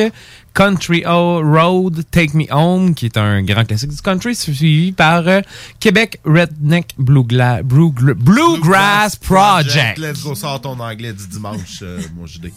Country 0.55 1.03
O- 1.07 1.41
Road 1.43 2.05
Take 2.11 2.37
Me 2.37 2.45
Home, 2.55 2.95
qui 2.95 3.07
est 3.07 3.17
un 3.17 3.43
grand 3.43 3.65
classique 3.65 3.91
du 3.91 4.03
country, 4.03 4.37
suivi 4.37 4.93
par 4.93 5.27
euh, 5.27 5.41
Québec 5.81 6.21
Redneck 6.27 6.95
Bluegla- 7.01 7.63
Blue- 7.63 7.91
Bluegrass 8.15 9.17
Project. 9.17 9.99
Let's 9.99 10.23
go, 10.23 10.35
sors 10.35 10.61
ton 10.61 10.79
anglais 10.79 11.15
du 11.15 11.27
dimanche, 11.27 11.81
euh, 11.83 11.99
mon 12.17 12.27
JD. 12.27 12.53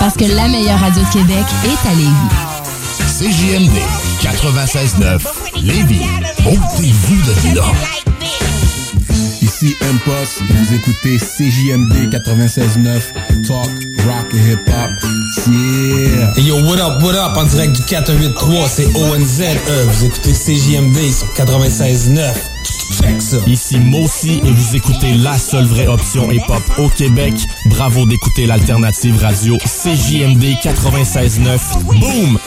Parce 0.00 0.16
que 0.16 0.24
la 0.24 0.48
meilleure 0.48 0.80
radio 0.80 1.00
de 1.02 1.12
Québec 1.12 1.44
est 1.64 1.88
à 1.88 1.94
Lévis. 1.94 2.10
CJMD 3.16 3.78
96.9 4.22 5.20
Lévis. 5.62 6.00
Ôtez-vous 6.40 7.22
de 7.22 7.56
là. 7.56 7.62
Ici 9.40 9.76
M-Post, 9.80 10.40
et 10.40 10.52
vous 10.52 10.74
écoutez 10.74 11.18
CJMD 11.18 12.12
96.9 12.12 13.46
Talk, 13.46 13.70
Rock 14.04 14.34
et 14.34 14.50
Hip 14.50 14.68
Hop. 14.68 14.90
Yeah! 15.46 16.32
Hey 16.36 16.42
yo, 16.42 16.56
what 16.64 16.80
up, 16.80 17.00
what 17.04 17.14
up, 17.14 17.36
en 17.36 17.44
direct 17.44 17.76
du 17.76 17.82
483, 17.84 18.68
c'est 18.68 18.86
ONZE, 18.96 19.42
vous 19.86 20.04
écoutez 20.06 20.32
CJMD 20.32 21.12
sur 21.12 21.28
96.9. 21.34 22.32
Ici 23.46 23.78
Mossy 23.78 24.40
et 24.44 24.50
vous 24.50 24.76
écoutez 24.76 25.14
la 25.14 25.38
seule 25.38 25.64
vraie 25.66 25.86
option 25.86 26.30
hip-hop 26.30 26.62
au 26.78 26.88
Québec. 26.88 27.34
Bravo 27.66 28.06
d'écouter 28.06 28.46
l'alternative 28.46 29.18
radio 29.20 29.56
CJMD 29.58 30.42
96.9. 30.62 31.82
Boom! 31.84 32.38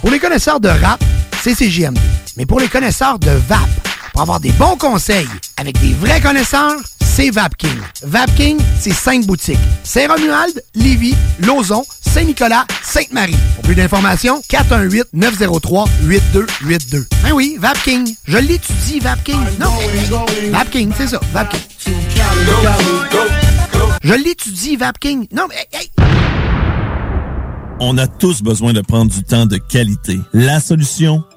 Pour 0.00 0.10
les 0.10 0.18
connaisseurs 0.18 0.60
de 0.60 0.68
rap, 0.68 1.02
c'est 1.42 1.54
CJMD. 1.54 1.98
Mais 2.36 2.46
pour 2.46 2.60
les 2.60 2.68
connaisseurs 2.68 3.18
de 3.18 3.30
VAP, 3.30 3.89
avoir 4.20 4.40
des 4.40 4.52
bons 4.52 4.76
conseils 4.76 5.26
avec 5.56 5.80
des 5.80 5.94
vrais 5.94 6.20
connaisseurs, 6.20 6.76
c'est 7.00 7.30
VapKing. 7.30 7.78
VapKing, 8.02 8.58
c'est 8.78 8.92
cinq 8.92 9.24
boutiques. 9.26 9.58
Saint-Romuald, 9.82 10.62
Lévis, 10.74 11.16
Lauson, 11.40 11.82
Saint-Nicolas, 12.00 12.66
Sainte-Marie. 12.82 13.36
Pour 13.54 13.64
plus 13.64 13.74
d'informations, 13.74 14.42
418-903-8282. 14.50 17.06
Ben 17.22 17.32
oui, 17.32 17.56
VapKing. 17.58 18.14
Je 18.24 18.38
l'étudie, 18.38 19.00
VapKing. 19.00 19.40
Non, 19.58 19.72
VapKing, 20.50 20.92
c'est 20.96 21.08
ça, 21.08 21.20
VapKing. 21.32 21.60
Je 24.02 24.14
l'étudie, 24.14 24.76
VapKing. 24.76 25.26
Non, 25.32 25.46
mais... 25.48 25.66
hey, 25.72 25.90
On 27.80 27.96
a 27.98 28.06
tous 28.06 28.42
besoin 28.42 28.72
de 28.72 28.80
prendre 28.82 29.10
du 29.10 29.22
temps 29.22 29.46
de 29.46 29.56
qualité. 29.56 30.20
La 30.32 30.60
solution, 30.60 31.24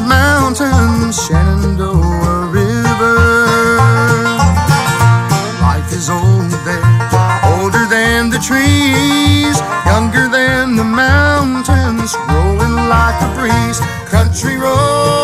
Mountains, 0.00 1.26
Shenandoah 1.26 2.46
River. 2.50 3.76
Life 5.60 5.92
is 5.92 6.10
old 6.10 6.50
there, 6.64 6.84
older 7.58 7.86
than 7.86 8.30
the 8.30 8.38
trees, 8.38 9.56
younger 9.86 10.28
than 10.28 10.76
the 10.76 10.84
mountains, 10.84 12.14
rolling 12.28 12.76
like 12.88 13.20
a 13.22 13.30
breeze. 13.38 13.80
Country 14.10 14.56
roads 14.56 15.23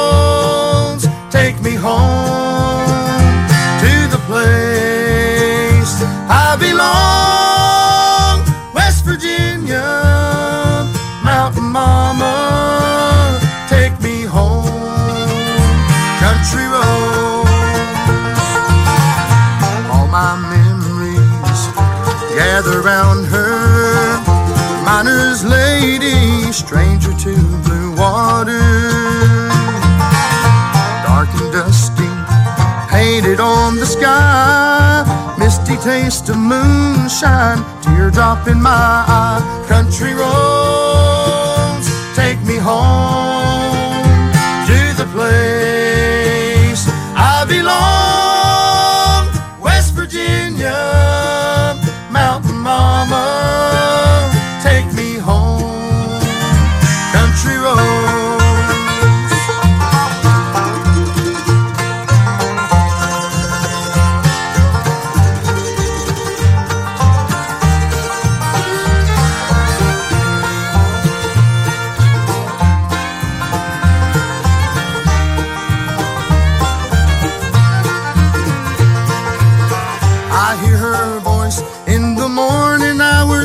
taste 35.91 36.29
of 36.29 36.37
moonshine, 36.37 37.61
teardrop 37.83 38.47
in 38.47 38.63
my 38.63 39.05
eye. 39.21 39.41
Country 39.67 40.13
roads 40.15 41.89
take 42.15 42.41
me 42.47 42.57
home 42.59 43.30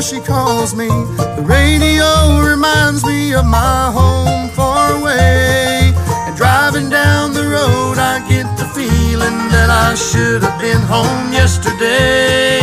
she 0.06 0.20
calls 0.20 0.72
me. 0.72 0.86
The 0.86 1.42
radio 1.42 2.40
reminds 2.48 3.04
me 3.04 3.34
of 3.34 3.44
my 3.44 3.90
home 3.90 4.48
far 4.50 4.92
away. 4.92 5.92
And 6.26 6.36
driving 6.36 6.88
down 6.88 7.32
the 7.32 7.42
road, 7.42 7.98
I 7.98 8.24
get 8.28 8.46
the 8.56 8.66
feeling 8.66 9.38
that 9.50 9.68
I 9.68 9.96
should 9.96 10.44
have 10.44 10.60
been 10.60 10.82
home 10.82 11.32
yesterday. 11.32 12.60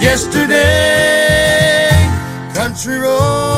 Yesterday, 0.00 1.90
country 2.54 2.96
road. 2.96 3.57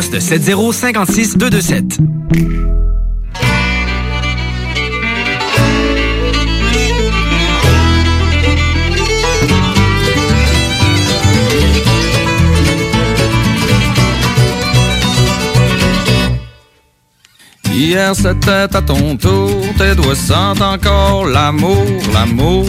poste 0.01 0.19
7056 0.19 1.37
227. 1.37 1.97
Hier 17.73 18.15
c'était 18.15 18.51
à 18.51 18.67
ton 18.67 19.15
tour, 19.17 19.49
tes 19.77 19.95
doigts 19.95 20.15
sentent 20.15 20.61
encore 20.61 21.27
l'amour, 21.27 21.85
l'amour. 22.13 22.65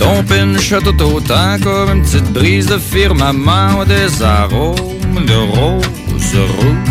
Ton 0.00 0.24
pinch 0.24 0.72
tout 0.82 1.02
autant 1.02 1.58
comme 1.62 1.90
une 1.96 2.02
petite 2.02 2.32
brise 2.32 2.66
de 2.66 2.78
firmament 2.78 3.84
des 3.84 4.22
arômes 4.22 5.24
de 5.30 5.38
rose 5.54 6.36
rouge. 6.56 6.90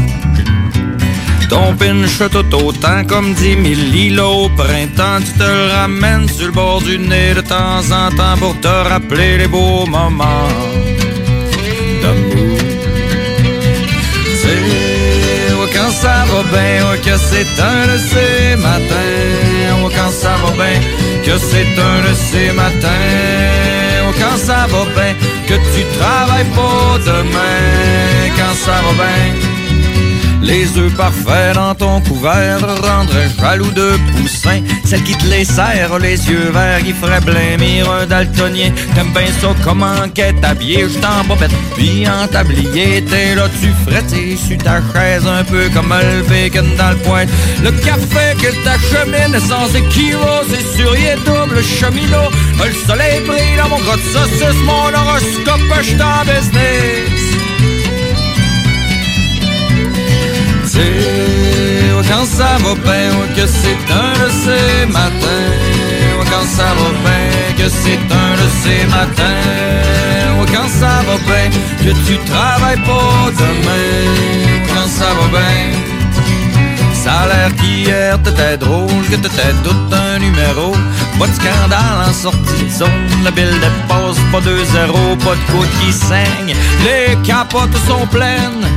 Ton 1.50 1.76
pinch 1.76 2.20
tout 2.32 2.56
autant 2.56 3.04
comme 3.08 3.34
dix 3.34 3.56
mille 3.56 3.96
îlots 3.96 4.46
au 4.46 4.50
printemps, 4.50 5.20
tu 5.26 5.34
te 5.42 5.50
ramènes 5.74 6.30
sur 6.30 6.46
le 6.46 6.52
bord 6.52 6.82
du 6.82 6.98
nez 7.00 7.34
de 7.34 7.42
temps 7.42 7.84
en 8.02 8.10
temps 8.16 8.38
pour 8.40 8.56
te 8.62 8.68
rappeler 8.68 9.40
les 9.40 9.48
beaux 9.48 9.86
moments 9.88 10.48
d'amour. 12.02 12.60
Quand 15.74 15.92
ça 15.92 16.26
va 16.32 16.42
bien, 16.44 16.84
oh, 16.84 16.96
que 17.06 17.16
c'est 17.18 17.62
un 17.62 17.82
de 17.92 17.98
ces 17.98 18.56
matins, 18.62 19.84
oh, 19.84 19.90
quand 19.96 20.12
ça 20.12 20.34
va 20.42 20.52
bien, 20.52 20.80
que 21.30 21.38
c'est 21.38 21.80
un 21.80 22.10
de 22.10 22.14
ces 22.16 22.52
matins, 22.54 22.88
oh, 24.04 24.14
quand 24.20 24.38
ça 24.38 24.66
va 24.72 24.84
bien, 24.96 25.14
que 25.48 25.54
tu 25.74 25.82
travailles 26.00 26.52
pas 26.56 26.98
demain, 27.06 28.34
quand 28.36 28.56
ça 28.56 28.78
va 28.86 28.94
bien. 29.04 29.59
Les 30.42 30.78
œufs 30.78 30.94
parfaits 30.96 31.56
dans 31.56 31.76
ton 31.76 32.02
couvert 32.02 32.60
rendraient 32.62 33.30
jaloux 33.40 33.72
de 33.72 33.92
poussin. 34.16 34.62
Celle 34.86 35.04
qui 35.04 35.16
te 35.16 35.26
les 35.28 35.44
serre, 35.44 36.00
les 36.00 36.30
yeux 36.30 36.50
verts, 36.54 36.82
qui 36.84 36.94
ferait 36.94 37.20
blêmir 37.22 37.92
un 37.92 38.06
daltonien. 38.06 38.72
T'aimes 38.96 39.12
bien 39.14 39.28
ça, 39.42 39.50
comment 39.64 40.08
qu'est 40.14 40.44
habillé, 40.44 40.88
je 40.90 40.98
t'en 41.00 41.24
bobette, 41.28 41.52
puis 41.76 42.08
en 42.08 42.28
tablier. 42.28 43.04
T'es 43.04 43.36
là, 43.36 43.48
tu 43.62 43.70
frettais 43.86 44.38
sur 44.38 44.58
ta 44.58 44.82
chaise, 44.94 45.28
un 45.28 45.44
peu 45.44 45.70
comme 45.74 45.94
le 45.94 46.24
bacon 46.24 46.76
dans 46.78 46.92
le 46.92 46.98
poing. 46.98 47.26
Le 47.62 47.72
café 47.72 48.36
que 48.42 48.52
t'achemines 48.64 49.40
sans 49.42 49.68
équivoque, 49.76 50.46
c'est 50.50 50.78
sur 50.78 50.96
y 50.98 51.06
est 51.06 51.18
double 51.26 51.62
cheminot. 51.62 52.30
Le 52.64 52.88
soleil 52.88 53.22
brille 53.26 53.58
dans 53.58 53.70
mon 53.70 53.80
grotte 53.80 54.00
saucisse, 54.14 54.62
mon 54.66 54.94
horoscope, 54.94 55.60
je 55.82 55.94
business. 55.94 57.29
Quand 62.10 62.26
ça 62.26 62.58
va 62.64 62.74
bien, 62.76 63.12
que 63.36 63.46
c'est 63.48 63.94
un 63.94 64.14
de 64.24 64.30
ces 64.44 64.86
matins. 64.88 65.56
Quand 66.32 66.48
ça 66.58 66.70
va 66.78 66.90
bien, 67.06 67.56
que 67.58 67.70
c'est 67.70 68.04
un 68.24 68.32
de 68.42 68.48
ces 68.62 68.86
matins. 68.88 70.50
Quand 70.54 70.70
ça 70.80 71.04
va 71.08 71.18
bien, 71.28 71.50
que 71.84 71.92
tu 72.06 72.18
travailles 72.32 72.82
pas 72.82 73.32
demain. 73.38 74.66
Quand 74.74 74.88
ça 74.88 75.10
va 75.18 75.28
bien. 75.38 76.00
Ça 76.94 77.12
a 77.12 77.28
l'air 77.28 77.56
qu'hier 77.56 78.22
t'étais 78.24 78.58
drôle, 78.58 79.06
que 79.10 79.16
t'étais 79.16 79.54
tout 79.64 79.96
un 79.96 80.20
numéro. 80.20 80.74
Pas 81.18 81.28
de 81.28 81.34
scandale 81.34 82.10
en 82.10 82.14
sortie 82.14 82.64
de 82.64 82.70
zone, 82.70 83.24
la 83.24 83.32
bille 83.32 83.60
dépasse 83.62 84.20
pas 84.32 84.40
2-0, 84.40 85.18
pas 85.24 85.36
de 85.36 85.52
côte 85.52 85.70
qui 85.80 85.94
saigne. 85.94 86.56
Les 86.84 87.16
capotes 87.26 87.78
sont 87.88 88.06
pleines. 88.08 88.68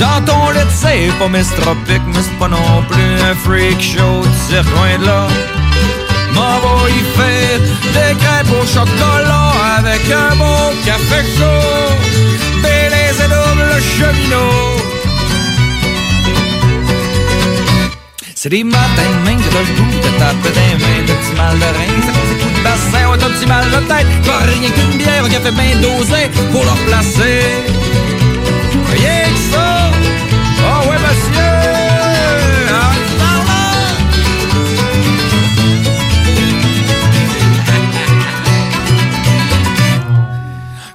Dans 0.00 0.24
ton 0.24 0.50
lit, 0.50 0.60
c'est 0.70 1.12
pas 1.18 1.28
Miss 1.28 1.50
Tropique, 1.60 2.06
mais 2.06 2.22
c'est 2.22 2.38
pas 2.38 2.48
non 2.48 2.82
plus 2.88 3.12
un 3.30 3.34
freak 3.34 3.80
show, 3.82 4.22
sais 4.48 4.62
loin 4.72 4.98
de 4.98 5.04
là. 5.04 5.26
M'en 6.34 6.58
va 6.62 6.88
y 6.88 7.02
faire 7.16 7.60
des 7.94 8.16
crêpes 8.16 8.52
au 8.58 8.66
chocolat 8.66 9.52
avec 9.78 10.02
un 10.10 10.34
bon 10.36 10.72
café 10.86 11.20
chaud. 11.36 11.92
Bélez 12.62 13.18
et 13.24 13.28
double 13.34 13.72
cheminot. 13.94 14.80
C'est 18.34 18.48
des 18.48 18.64
matins 18.64 18.80
de 18.86 19.28
main 19.28 19.36
que 19.36 19.50
t'as 19.52 19.60
le 19.60 19.72
goût 19.76 20.00
de 20.00 20.18
taper 20.18 20.52
des 20.58 20.82
mains, 20.82 21.02
de 21.06 21.12
petit 21.12 21.36
mal 21.36 21.58
de 21.58 21.70
rein, 21.76 22.00
ça 22.06 22.12
cause 22.16 22.28
des 22.30 22.42
coups 22.42 22.58
de 22.58 22.62
bassin, 22.64 23.10
ouais, 23.10 23.18
t'as 23.18 23.28
petit 23.28 23.46
mal 23.46 23.66
de 23.66 23.80
tête, 23.86 24.06
pas 24.24 24.38
rien 24.46 24.70
qu'une 24.70 24.96
bière, 24.96 25.24
un 25.26 25.28
café 25.28 25.50
bien 25.50 25.76
dosé 25.82 26.30
pour 26.50 26.64
le 26.64 26.70
replacer. 26.70 27.79
Monsieur! 31.10 31.50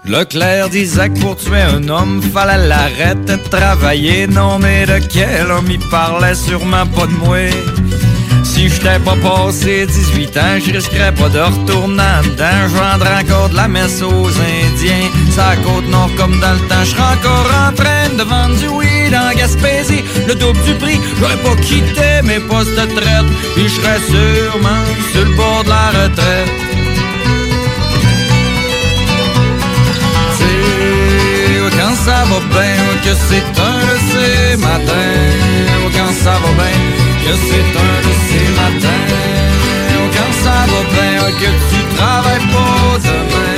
Leclerc 0.07 0.69
disait 0.69 1.09
que 1.09 1.19
pour 1.19 1.35
tuer 1.35 1.61
un 1.61 1.89
homme, 1.89 2.21
fallait 2.21 2.67
l'arrêter 2.67 3.37
de 3.37 3.49
travailler. 3.49 4.27
Non, 4.27 4.59
mais 4.59 4.85
de 4.85 4.99
quel 4.99 5.49
homme 5.49 5.65
il 5.69 5.79
parlait 5.89 6.35
sûrement 6.35 6.85
pas 6.85 7.07
de 7.07 7.11
moi. 7.13 7.49
Si 8.67 8.71
j'étais 8.71 8.97
pas 8.97 9.15
passé 9.17 9.85
18 9.85 10.37
ans, 10.37 10.57
je 10.57 10.71
risquerais 10.71 11.13
pas 11.13 11.29
de 11.29 11.37
retourner 11.37 12.01
dedans. 12.23 12.67
Je 12.67 12.75
vendrais 12.75 13.23
encore 13.23 13.49
de 13.49 13.55
la 13.55 13.67
messe 13.67 14.01
aux 14.01 14.27
Indiens. 14.27 15.07
Ça 15.29 15.55
côte 15.63 15.87
nord 15.87 16.09
comme 16.17 16.39
dans 16.39 16.53
le 16.53 16.67
temps. 16.67 16.83
Je 16.83 16.95
encore 16.95 17.47
en 17.67 17.71
train 17.73 18.09
de 18.17 18.23
vendre 18.23 18.55
du 18.57 18.67
weed 18.69 19.13
en 19.13 19.37
Gaspésie. 19.37 20.03
Le 20.27 20.33
double 20.33 20.59
du 20.63 20.73
prix, 20.73 20.99
j'aurais 21.19 21.37
pas 21.37 21.55
quitté 21.61 22.23
mes 22.23 22.39
postes 22.39 22.71
de 22.71 22.87
traite. 22.99 23.29
Puis 23.53 23.69
je 23.69 23.75
serais 23.75 23.99
sûrement 24.09 24.83
sur 25.11 25.25
le 25.25 25.35
bord 25.35 25.63
de 25.63 25.69
la 25.69 25.89
retraite. 25.89 26.49
Oh, 30.41 31.69
quand 31.77 31.95
ça 32.03 32.23
va 32.29 32.39
bien, 32.49 32.77
que 33.03 33.13
c'est 33.29 33.61
un 33.61 33.79
de 33.91 33.97
ces 34.09 34.57
matins. 34.57 35.13
Quand 35.93 36.13
ça 36.23 36.31
va 36.31 36.63
bien, 36.63 37.04
que 37.25 37.33
c'est 37.47 37.71
un 37.85 37.97
de 38.07 38.13
ces 38.27 38.47
matins. 38.59 39.05
Quand 40.15 40.33
ça 40.43 40.57
va 40.71 40.81
bien, 40.95 41.19
que 41.41 41.49
tu 41.69 41.79
travailles 41.95 42.47
pas 42.53 42.99
demain. 43.07 43.57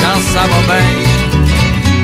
Quand 0.00 0.20
ça 0.32 0.44
va 0.50 0.60
bien, 0.68 1.29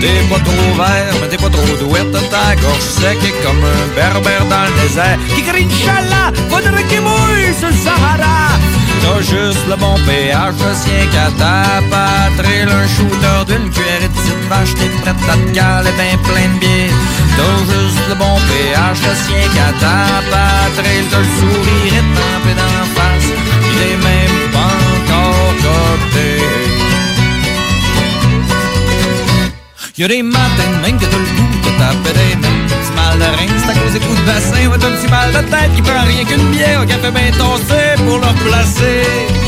T'es 0.06 0.22
pas 0.30 0.38
trop 0.38 0.72
vert, 0.78 1.14
mais 1.20 1.26
t'es 1.26 1.36
pas 1.36 1.50
trop 1.50 1.76
douette, 1.80 2.12
ta 2.30 2.54
gorge 2.62 2.80
sec 2.80 3.18
comme 3.42 3.64
un 3.64 3.86
berbère 3.96 4.44
dans 4.44 4.66
le 4.70 4.74
désert. 4.80 5.18
Qui 5.34 5.42
crie 5.42 5.66
Inch'Allah, 5.66 6.30
faudrait 6.48 6.84
qu'il 6.84 7.00
mouille 7.00 7.52
sur 7.58 7.66
le 7.66 7.74
Sahara. 7.74 8.54
T'as 9.02 9.20
juste 9.20 9.66
le 9.68 9.74
bon 9.74 9.96
péage, 10.06 10.54
tiens 10.84 11.06
qu'à 11.10 11.28
ta 11.42 11.82
patrie. 11.90 12.62
Un 12.62 12.86
shooter 12.94 13.40
d'une 13.48 13.68
cuillerée 13.68 14.06
de 14.06 14.14
petite 14.14 14.44
vache, 14.48 14.74
t'es 14.78 14.90
prête 15.02 15.22
à 15.28 15.36
te 15.42 15.50
caler 15.52 15.94
ben 15.98 16.16
plein 16.22 16.50
de 16.54 16.58
biais. 16.60 16.90
T'as 17.36 17.58
juste 17.66 18.06
le 18.08 18.14
bon 18.14 18.36
péage, 18.46 19.02
tiens 19.26 19.48
qu'à 19.54 19.70
ta 19.82 20.22
patrie. 20.30 21.02
T'as 21.10 21.18
le 21.18 21.30
sourire 21.36 21.94
étampé 21.98 22.52
d'en 22.60 22.78
face, 22.94 23.30
il 23.74 23.98
même 24.06 24.50
pas 24.52 24.85
Y'a 29.98 30.08
des 30.08 30.22
matins 30.22 30.76
même 30.82 30.98
que 30.98 31.06
t'as 31.06 31.16
le 31.16 31.24
goût 31.24 31.56
de 31.64 31.78
taper 31.78 32.12
des 32.12 32.36
mains. 32.36 32.66
Petit 32.68 32.92
mal 32.94 33.18
de 33.18 33.24
rein, 33.24 33.58
c'est 33.64 33.70
à 33.70 33.80
cause 33.80 33.92
des 33.94 34.00
coups 34.00 34.20
de 34.20 34.26
bassin. 34.26 34.68
Ouais, 34.68 34.76
t'as 34.78 34.88
un 34.88 34.92
petit 34.92 35.08
mal 35.10 35.32
de 35.32 35.50
tête 35.50 35.74
qui 35.74 35.80
prend 35.80 36.04
rien 36.04 36.22
qu'une 36.26 36.50
bière 36.50 36.82
au 36.82 36.84
café 36.84 37.10
bien 37.10 37.30
tossé 37.30 37.96
pour 38.04 38.18
le 38.18 38.26
replacer. 38.26 39.45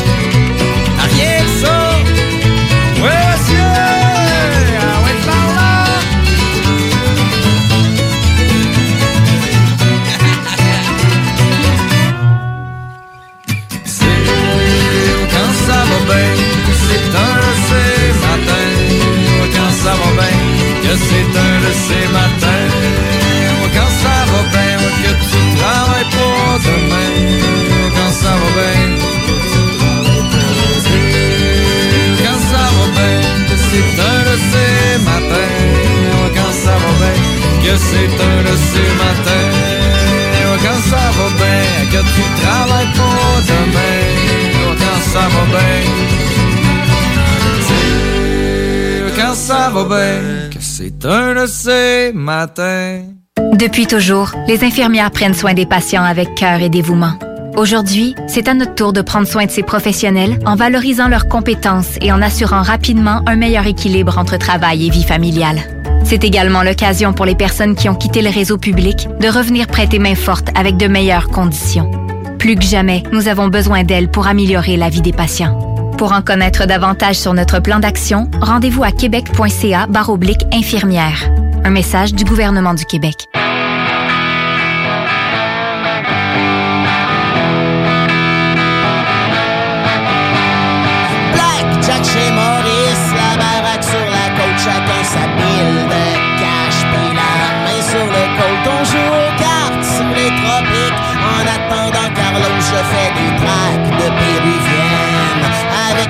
De 21.69 21.73
ces. 21.73 22.07
Quand 23.75 23.93
ça 24.03 24.17
va 24.31 24.41
bien, 24.55 24.77
que 25.03 25.13
tu 25.31 25.41
travailles 25.59 26.11
pour 26.17 26.43
demain. 26.67 27.13
Quand 27.97 28.13
ça 28.23 28.33
va 28.41 28.49
bien, 28.57 28.85
quand 32.23 32.41
ça 32.51 32.65
va 32.77 32.87
bien, 32.97 33.21
c'est 33.69 33.91
un 34.09 34.21
de 34.29 34.37
ces 34.51 35.05
matins. 35.09 35.57
Quand 36.37 36.55
ça 36.65 36.75
va 36.83 36.91
bien, 37.01 37.19
que 37.63 37.75
c'est 37.89 38.17
un. 38.25 38.39
Quand 40.65 40.81
ça 40.91 41.05
va 41.17 41.29
bien, 41.41 41.63
que 41.93 42.01
tu 42.15 42.25
travailles 42.41 42.93
pour 42.99 43.31
demain. 43.51 44.01
Quand 44.81 45.01
ça 45.13 45.25
va 45.35 45.45
bien, 45.55 45.83
ça 49.49 49.71
va 49.71 49.85
bien, 49.85 50.51
que 50.51 50.61
c'est 50.61 51.07
un 51.07 51.35
de 51.35 51.47
ces 51.47 52.13
matins. 52.13 53.01
Depuis 53.55 53.87
toujours, 53.87 54.33
les 54.47 54.63
infirmières 54.63 55.11
prennent 55.11 55.33
soin 55.33 55.55
des 55.55 55.65
patients 55.65 56.05
avec 56.05 56.35
cœur 56.35 56.61
et 56.61 56.69
dévouement. 56.69 57.15
Aujourd'hui, 57.57 58.15
c'est 58.27 58.47
à 58.47 58.53
notre 58.53 58.75
tour 58.75 58.93
de 58.93 59.01
prendre 59.01 59.27
soin 59.27 59.47
de 59.47 59.51
ces 59.51 59.63
professionnels 59.63 60.39
en 60.45 60.55
valorisant 60.55 61.09
leurs 61.09 61.29
compétences 61.29 61.97
et 62.03 62.13
en 62.13 62.21
assurant 62.21 62.61
rapidement 62.61 63.23
un 63.27 63.37
meilleur 63.37 63.67
équilibre 63.67 64.19
entre 64.19 64.37
travail 64.37 64.87
et 64.87 64.91
vie 64.91 65.03
familiale. 65.03 65.61
C'est 66.05 66.25
également 66.25 66.63
l'occasion 66.63 67.15
pour 67.15 67.25
les 67.25 67.35
personnes 67.35 67.75
qui 67.75 67.89
ont 67.89 67.95
quitté 67.95 68.21
le 68.21 68.29
réseau 68.31 68.59
public 68.59 69.09
de 69.19 69.29
revenir 69.29 69.67
prêter 69.67 69.99
main 69.99 70.15
forte 70.15 70.49
avec 70.57 70.77
de 70.77 70.89
meilleures 70.89 71.29
conditions. 71.29 71.91
Plus 72.39 72.55
que 72.55 72.65
jamais, 72.65 73.03
nous 73.13 73.29
avons 73.29 73.49
besoin 73.49 73.83
d'elles 73.83 74.11
pour 74.11 74.27
améliorer 74.27 74.77
la 74.77 74.91
vie 74.91 75.03
des 75.03 75.13
patients. 75.13 75.68
Pour 75.99 76.13
en 76.13 76.23
connaître 76.23 76.65
davantage 76.65 77.17
sur 77.17 77.35
notre 77.35 77.59
plan 77.59 77.81
d'action, 77.81 78.31
rendez-vous 78.41 78.85
à 78.85 78.93
québec.ca 78.93 79.89
infirmière. 80.53 81.29
Un 81.65 81.71
message 81.71 82.15
du 82.15 82.25
gouvernement 82.25 82.73
du 82.73 82.85
Québec. 82.85 83.27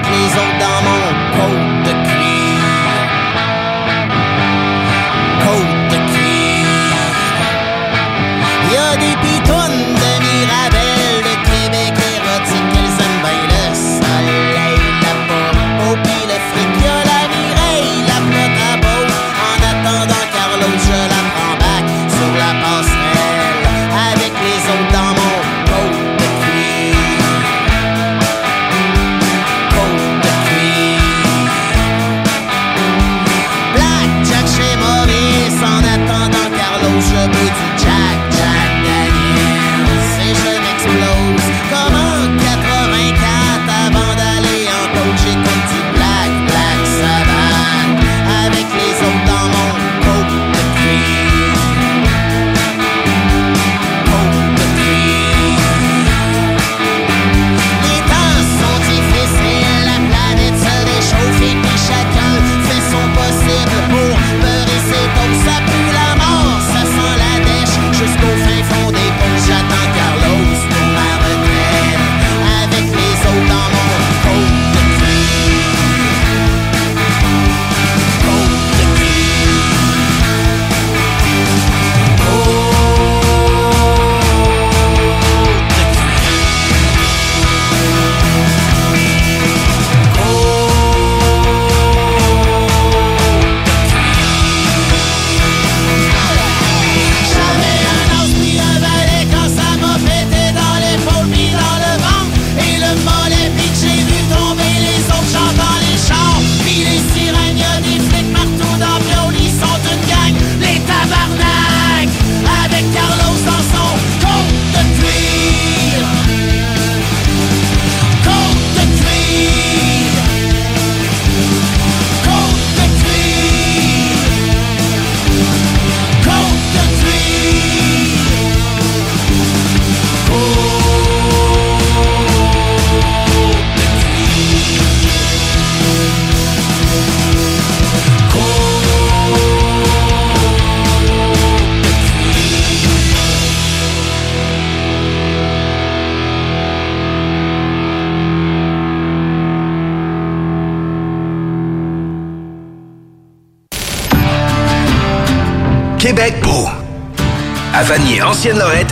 Avec 0.09 0.21
les 0.21 0.33
autres 0.37 0.78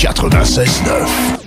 96.9. 0.00 1.40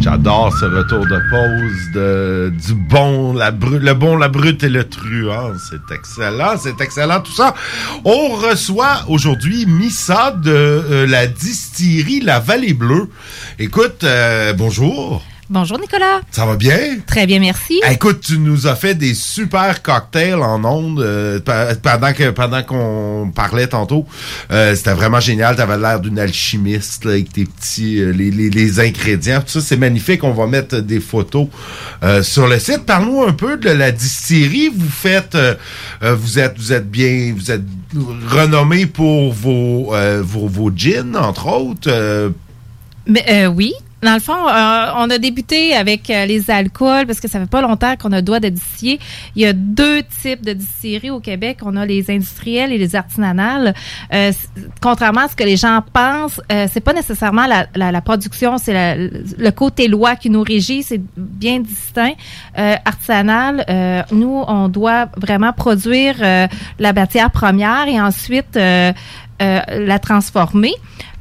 J'adore 0.00 0.52
ce 0.58 0.66
retour 0.66 1.00
de 1.06 1.18
pause 1.30 1.92
de, 1.94 2.52
du 2.66 2.74
bon, 2.74 3.32
la 3.34 3.50
bru- 3.50 3.78
le 3.80 3.94
bon, 3.94 4.16
la 4.16 4.28
brute 4.28 4.62
et 4.62 4.68
le 4.68 4.84
truand. 4.88 5.52
C'est 5.68 5.94
excellent, 5.94 6.54
c'est 6.58 6.80
excellent 6.80 7.20
tout 7.20 7.32
ça. 7.32 7.54
On 8.04 8.28
reçoit 8.34 9.02
aujourd'hui 9.08 9.66
Missa 9.66 10.30
de 10.30 10.50
euh, 10.52 11.06
la 11.06 11.26
distillerie 11.26 12.20
La 12.20 12.38
Vallée 12.38 12.74
Bleue. 12.74 13.08
Écoute, 13.58 14.04
euh, 14.04 14.52
bonjour. 14.52 15.24
Bonjour 15.48 15.78
Nicolas. 15.78 16.22
Ça 16.32 16.44
va 16.44 16.56
bien? 16.56 16.76
Très 17.06 17.24
bien, 17.24 17.38
merci. 17.38 17.80
Ah, 17.84 17.92
Écoute, 17.92 18.20
tu 18.20 18.36
nous 18.38 18.66
as 18.66 18.74
fait 18.74 18.96
des 18.96 19.14
super 19.14 19.80
cocktails 19.80 20.34
en 20.42 20.64
ondes 20.64 21.00
euh, 21.00 21.38
pendant 21.82 22.12
que 22.12 22.30
pendant 22.30 22.64
qu'on 22.64 23.30
parlait 23.32 23.68
tantôt. 23.68 24.06
Euh, 24.50 24.74
C'était 24.74 24.94
vraiment 24.94 25.20
génial. 25.20 25.54
T'avais 25.54 25.78
l'air 25.78 26.00
d'une 26.00 26.18
alchimiste 26.18 27.04
là, 27.04 27.12
avec 27.12 27.32
tes 27.32 27.44
petits 27.44 28.00
euh, 28.00 28.10
les, 28.10 28.32
les, 28.32 28.50
les 28.50 28.80
ingrédients. 28.80 29.40
Tout 29.40 29.46
ça, 29.52 29.60
c'est 29.60 29.76
magnifique. 29.76 30.24
On 30.24 30.32
va 30.32 30.48
mettre 30.48 30.78
des 30.78 30.98
photos 30.98 31.46
sur 32.22 32.48
le 32.48 32.58
site. 32.58 32.84
Parle-nous 32.84 33.22
un 33.22 33.32
peu 33.32 33.56
de 33.56 33.70
la 33.70 33.92
distillerie. 33.92 34.70
Vous 34.76 34.90
faites, 34.90 35.38
vous 36.02 36.38
êtes 36.40 36.58
vous 36.58 36.72
êtes 36.72 36.90
bien, 36.90 37.32
vous 37.36 37.50
êtes 37.52 37.62
renommé 38.28 38.86
pour 38.86 39.32
vos 39.32 39.92
vos, 40.22 40.48
vos 40.48 40.70
gins 40.74 41.14
entre 41.14 41.46
autres. 41.46 42.32
Mais, 43.06 43.24
euh, 43.28 43.46
oui. 43.46 43.72
Dans 44.02 44.12
le 44.12 44.20
fond, 44.20 44.46
euh, 44.46 44.92
on 44.96 45.08
a 45.08 45.16
débuté 45.16 45.74
avec 45.74 46.10
euh, 46.10 46.26
les 46.26 46.50
alcools 46.50 47.06
parce 47.06 47.18
que 47.18 47.28
ça 47.28 47.40
fait 47.40 47.48
pas 47.48 47.62
longtemps 47.62 47.96
qu'on 47.96 48.12
a 48.12 48.16
le 48.16 48.22
droit 48.22 48.40
de. 48.40 48.52
Il 48.82 48.98
y 49.34 49.46
a 49.46 49.54
deux 49.54 50.02
types 50.22 50.44
de 50.44 50.52
distilleries 50.52 51.08
au 51.08 51.20
Québec. 51.20 51.58
On 51.62 51.76
a 51.76 51.86
les 51.86 52.10
industrielles 52.10 52.72
et 52.72 52.78
les 52.78 52.94
artisanales. 52.94 53.74
Euh, 54.12 54.32
contrairement 54.82 55.22
à 55.22 55.28
ce 55.28 55.36
que 55.36 55.44
les 55.44 55.56
gens 55.56 55.82
pensent, 55.94 56.40
c'est 56.68 56.80
pas 56.80 56.92
nécessairement 56.92 57.46
la, 57.74 58.00
production, 58.02 58.58
c'est 58.58 58.96
le 58.96 59.50
côté 59.50 59.88
loi 59.88 60.14
qui 60.14 60.28
nous 60.28 60.42
régit. 60.42 60.82
C'est 60.82 61.00
bien 61.16 61.60
distinct. 61.60 62.12
Artisanal, 62.54 63.64
nous, 64.12 64.44
on 64.46 64.68
doit 64.68 65.06
vraiment 65.16 65.52
produire 65.52 66.16
la 66.20 66.92
matière 66.92 67.30
première 67.30 67.88
et 67.88 68.00
ensuite 68.00 68.58
la 69.40 69.98
transformer. 70.00 70.74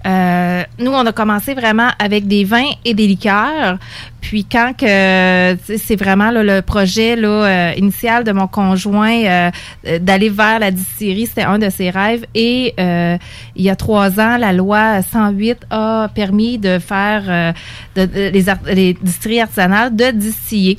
Euh, 0.05 0.63
nous, 0.79 0.91
on 0.91 1.05
a 1.05 1.11
commencé 1.11 1.53
vraiment 1.55 1.89
avec 1.99 2.27
des 2.27 2.43
vins 2.43 2.69
et 2.83 2.93
des 2.93 3.07
liqueurs. 3.07 3.77
Puis 4.21 4.45
quand 4.45 4.73
que 4.77 5.57
c'est 5.65 5.95
vraiment 5.95 6.31
là, 6.31 6.43
le 6.43 6.61
projet 6.61 7.15
là, 7.15 7.27
euh, 7.27 7.71
initial 7.77 8.23
de 8.23 8.31
mon 8.31 8.47
conjoint 8.47 9.23
euh, 9.23 9.51
euh, 9.87 9.99
d'aller 9.99 10.29
vers 10.29 10.59
la 10.59 10.71
distillerie, 10.71 11.25
c'était 11.27 11.43
un 11.43 11.59
de 11.59 11.69
ses 11.69 11.89
rêves. 11.89 12.25
Et 12.35 12.73
euh, 12.79 13.17
il 13.55 13.63
y 13.63 13.69
a 13.69 13.75
trois 13.75 14.19
ans, 14.19 14.37
la 14.37 14.53
loi 14.53 15.01
108 15.01 15.65
a 15.69 16.09
permis 16.13 16.57
de 16.57 16.79
faire 16.79 17.23
euh, 17.27 17.53
de- 17.95 18.05
de- 18.05 18.29
les, 18.31 18.45
les 18.73 18.93
distilleries 18.93 19.41
artisanales 19.41 19.95
de 19.95 20.11
distiller. 20.11 20.77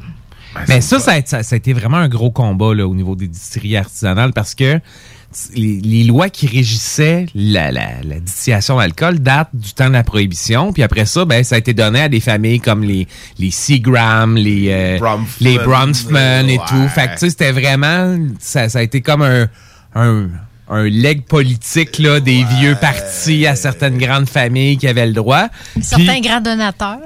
Mais 0.68 0.80
ça, 0.80 0.98
ça 0.98 1.12
a, 1.12 1.20
ça- 1.24 1.42
ça 1.42 1.54
a 1.54 1.56
été 1.58 1.72
vraiment 1.72 1.98
un 1.98 2.08
gros 2.08 2.30
combat 2.30 2.74
là, 2.74 2.86
au 2.88 2.94
niveau 2.94 3.14
des 3.14 3.28
distilleries 3.28 3.76
artisanales 3.76 4.32
parce 4.32 4.54
que 4.54 4.80
les, 5.54 5.80
les 5.80 6.04
lois 6.04 6.28
qui 6.28 6.46
régissaient 6.46 7.26
la, 7.34 7.70
la, 7.70 8.02
la 8.02 8.20
distillation 8.20 8.78
d'alcool 8.78 9.18
datent 9.18 9.50
du 9.54 9.72
temps 9.72 9.88
de 9.88 9.94
la 9.94 10.02
prohibition. 10.02 10.72
Puis 10.72 10.82
après 10.82 11.06
ça, 11.06 11.24
ben, 11.24 11.44
ça 11.44 11.56
a 11.56 11.58
été 11.58 11.74
donné 11.74 12.00
à 12.00 12.08
des 12.08 12.20
familles 12.20 12.60
comme 12.60 12.82
les, 12.82 13.06
les 13.38 13.50
Seagram, 13.50 14.36
les, 14.36 14.68
euh, 14.70 15.16
les 15.40 15.58
Bronfman 15.58 16.48
et 16.48 16.58
tout. 16.68 16.88
Fait 16.88 17.08
que 17.08 17.12
tu 17.12 17.18
sais, 17.18 17.30
c'était 17.30 17.52
vraiment... 17.52 18.18
Ça, 18.40 18.68
ça 18.68 18.78
a 18.80 18.82
été 18.82 19.00
comme 19.00 19.22
un... 19.22 19.48
un 19.94 20.28
un 20.68 20.84
leg 20.88 21.22
politique 21.24 21.98
là, 21.98 22.18
des 22.20 22.44
vieux 22.58 22.74
partis 22.80 23.46
à 23.46 23.54
certaines 23.54 23.98
grandes 23.98 24.28
familles 24.28 24.76
qui 24.78 24.88
avaient 24.88 25.06
le 25.06 25.12
droit. 25.12 25.46
Certains 25.80 26.20
grands 26.20 26.40
donateurs. 26.40 26.98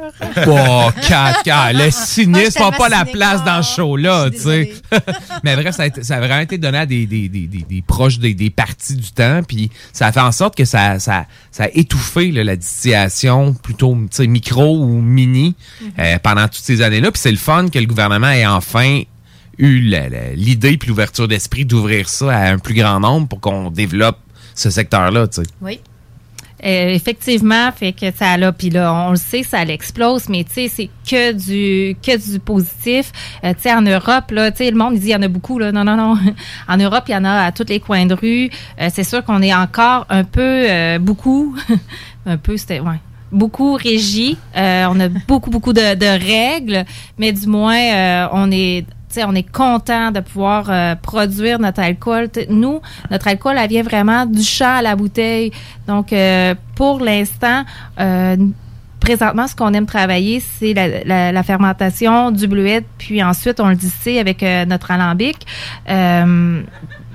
Oh, 0.46 0.88
quatre, 1.06 1.42
quatre. 1.42 1.76
Le 1.76 1.90
cynisme 1.90 2.58
n'a 2.60 2.70
pas 2.72 2.88
la 2.88 3.04
place 3.04 3.44
dans 3.44 3.62
ce 3.62 3.76
show-là, 3.76 4.30
tu 4.30 4.38
sais. 4.38 4.72
Mais 5.44 5.56
bref, 5.56 5.74
ça 5.76 5.82
a, 5.82 5.86
été- 5.86 6.02
ça 6.02 6.16
a 6.16 6.20
vraiment 6.20 6.40
été 6.40 6.56
donné 6.58 6.78
à 6.78 6.86
des, 6.86 7.06
des, 7.06 7.28
des, 7.28 7.46
des, 7.46 7.64
des 7.68 7.82
proches 7.82 8.18
des, 8.18 8.32
des 8.34 8.50
partis 8.50 8.96
du 8.96 9.10
temps, 9.10 9.42
puis 9.46 9.70
ça 9.92 10.06
a 10.06 10.12
fait 10.12 10.20
en 10.20 10.32
sorte 10.32 10.56
que 10.56 10.64
ça, 10.64 10.98
ça, 10.98 11.26
ça 11.50 11.64
a 11.64 11.68
étouffé 11.74 12.30
là, 12.32 12.44
la 12.44 12.56
distillation 12.56 13.52
plutôt 13.54 13.94
tu 14.02 14.08
sais, 14.10 14.26
micro 14.26 14.78
ou 14.78 15.00
mini 15.00 15.54
euh, 15.98 16.18
pendant 16.22 16.44
toutes 16.48 16.64
ces 16.64 16.80
années-là. 16.82 17.10
Puis 17.12 17.20
c'est 17.20 17.30
le 17.30 17.36
fun 17.36 17.68
que 17.68 17.78
le 17.78 17.86
gouvernement 17.86 18.30
ait 18.30 18.46
enfin 18.46 19.02
eu 19.60 19.80
l'idée 20.34 20.76
puis 20.76 20.88
l'ouverture 20.88 21.28
d'esprit 21.28 21.64
d'ouvrir 21.64 22.08
ça 22.08 22.30
à 22.30 22.50
un 22.50 22.58
plus 22.58 22.74
grand 22.74 23.00
nombre 23.00 23.28
pour 23.28 23.40
qu'on 23.40 23.70
développe 23.70 24.18
ce 24.54 24.70
secteur-là, 24.70 25.28
tu 25.28 25.42
sais. 25.42 25.48
Oui. 25.60 25.80
Euh, 26.64 26.88
effectivement, 26.90 27.72
fait 27.72 27.92
que 27.92 28.12
ça 28.14 28.36
là, 28.36 28.52
puis 28.52 28.68
là, 28.68 28.92
on 28.92 29.12
le 29.12 29.16
sait, 29.16 29.42
ça 29.42 29.64
l'explose, 29.64 30.28
mais 30.28 30.44
tu 30.44 30.52
sais, 30.52 30.68
c'est 30.68 30.90
que 31.08 31.32
du 31.32 31.96
que 32.02 32.32
du 32.32 32.38
positif. 32.38 33.12
Euh, 33.44 33.54
tu 33.54 33.62
sais, 33.62 33.72
en 33.72 33.80
Europe, 33.80 34.30
là, 34.30 34.50
tu 34.50 34.58
sais, 34.58 34.70
le 34.70 34.76
monde 34.76 34.94
dit 34.98 35.06
il 35.06 35.10
y 35.10 35.16
en 35.16 35.22
a 35.22 35.28
beaucoup, 35.28 35.58
là. 35.58 35.72
Non, 35.72 35.84
non, 35.84 35.96
non. 35.96 36.18
En 36.68 36.76
Europe, 36.76 37.04
il 37.08 37.12
y 37.12 37.16
en 37.16 37.24
a 37.24 37.44
à 37.44 37.52
tous 37.52 37.66
les 37.68 37.80
coins 37.80 38.04
de 38.04 38.14
rue. 38.14 38.50
Euh, 38.78 38.88
c'est 38.92 39.04
sûr 39.04 39.24
qu'on 39.24 39.40
est 39.40 39.54
encore 39.54 40.04
un 40.10 40.24
peu, 40.24 40.98
beaucoup, 40.98 41.56
un 42.26 42.36
peu, 42.36 42.56
c'était, 42.56 42.80
ouais. 42.80 43.00
Beaucoup 43.32 43.74
régi. 43.74 44.36
On 44.54 45.00
a 45.00 45.08
beaucoup, 45.08 45.50
beaucoup 45.50 45.72
de, 45.72 46.50
règles, 46.52 46.84
mais 47.16 47.32
du 47.32 47.46
moins, 47.46 48.28
on 48.32 48.50
est 48.50 48.84
on 49.26 49.34
est 49.34 49.50
content 49.50 50.10
de 50.10 50.20
pouvoir 50.20 50.66
euh, 50.68 50.94
produire 50.94 51.58
notre 51.58 51.80
alcool. 51.80 52.28
Nous, 52.48 52.80
notre 53.10 53.28
alcool, 53.28 53.56
elle 53.58 53.68
vient 53.68 53.82
vraiment 53.82 54.26
du 54.26 54.42
champ 54.42 54.76
à 54.76 54.82
la 54.82 54.96
bouteille. 54.96 55.52
Donc, 55.86 56.12
euh, 56.12 56.54
pour 56.74 57.00
l'instant, 57.00 57.64
euh, 57.98 58.36
présentement, 59.00 59.46
ce 59.46 59.56
qu'on 59.56 59.72
aime 59.74 59.86
travailler, 59.86 60.40
c'est 60.40 60.74
la, 60.74 61.32
la- 61.32 61.42
fermentation 61.42 62.30
du 62.30 62.46
bleuet, 62.46 62.84
puis 62.98 63.22
ensuite, 63.22 63.58
on 63.60 63.68
le 63.68 63.74
distille 63.76 64.18
avec 64.18 64.44
notre 64.68 64.90
alambic. 64.90 65.46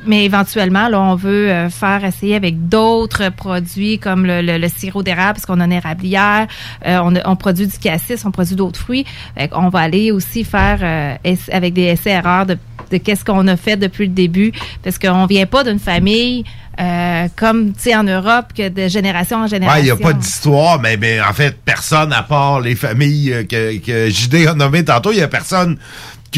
Mais 0.07 0.25
éventuellement, 0.25 0.87
là, 0.89 0.99
on 1.01 1.15
veut 1.15 1.49
euh, 1.49 1.69
faire 1.69 2.03
essayer 2.05 2.35
avec 2.35 2.67
d'autres 2.69 3.29
produits 3.29 3.99
comme 3.99 4.25
le, 4.25 4.41
le- 4.41 4.57
le 4.57 4.67
sirop 4.69 5.03
d'érable, 5.03 5.33
parce 5.33 5.45
qu'on 5.45 5.59
a 5.59 5.65
une 5.65 5.71
érablière, 5.71 6.47
euh, 6.85 6.99
on, 7.03 7.13
on 7.25 7.35
produit 7.35 7.67
du 7.67 7.77
cassis, 7.77 8.23
on 8.25 8.31
produit 8.31 8.55
d'autres 8.55 8.79
fruits. 8.79 9.05
Fait 9.37 9.49
on 9.53 9.69
va 9.69 9.79
aller 9.79 10.11
aussi 10.11 10.43
faire 10.43 10.79
euh, 10.81 11.15
avec 11.51 11.73
des 11.73 11.83
essais-erreurs 11.83 12.45
de, 12.45 12.57
de 12.91 12.97
qu'est-ce 12.97 13.25
qu'on 13.25 13.47
a 13.47 13.57
fait 13.57 13.77
depuis 13.77 14.07
le 14.07 14.13
début, 14.13 14.51
parce 14.83 14.97
qu'on 14.99 15.25
vient 15.25 15.45
pas 15.45 15.63
d'une 15.63 15.79
famille 15.79 16.43
euh, 16.79 17.27
comme, 17.37 17.71
tu 17.73 17.83
sais, 17.83 17.95
en 17.95 18.03
Europe, 18.03 18.47
que 18.55 18.67
de 18.67 18.89
génération 18.89 19.37
en 19.37 19.47
génération. 19.47 19.79
Ouais, 19.81 19.87
il 19.87 19.91
n'y 19.91 19.91
a 19.91 19.95
pas 19.95 20.11
d'histoire, 20.11 20.79
mais, 20.81 20.97
mais 20.97 21.21
en 21.21 21.31
fait, 21.31 21.57
personne 21.63 22.11
à 22.11 22.21
part 22.21 22.59
les 22.59 22.75
familles 22.75 23.31
euh, 23.31 23.43
que, 23.45 23.77
que 23.79 24.09
JD 24.09 24.47
a 24.47 24.53
nommées 24.55 24.83
tantôt, 24.83 25.13
il 25.13 25.17
n'y 25.17 25.21
a 25.23 25.29
personne 25.29 25.77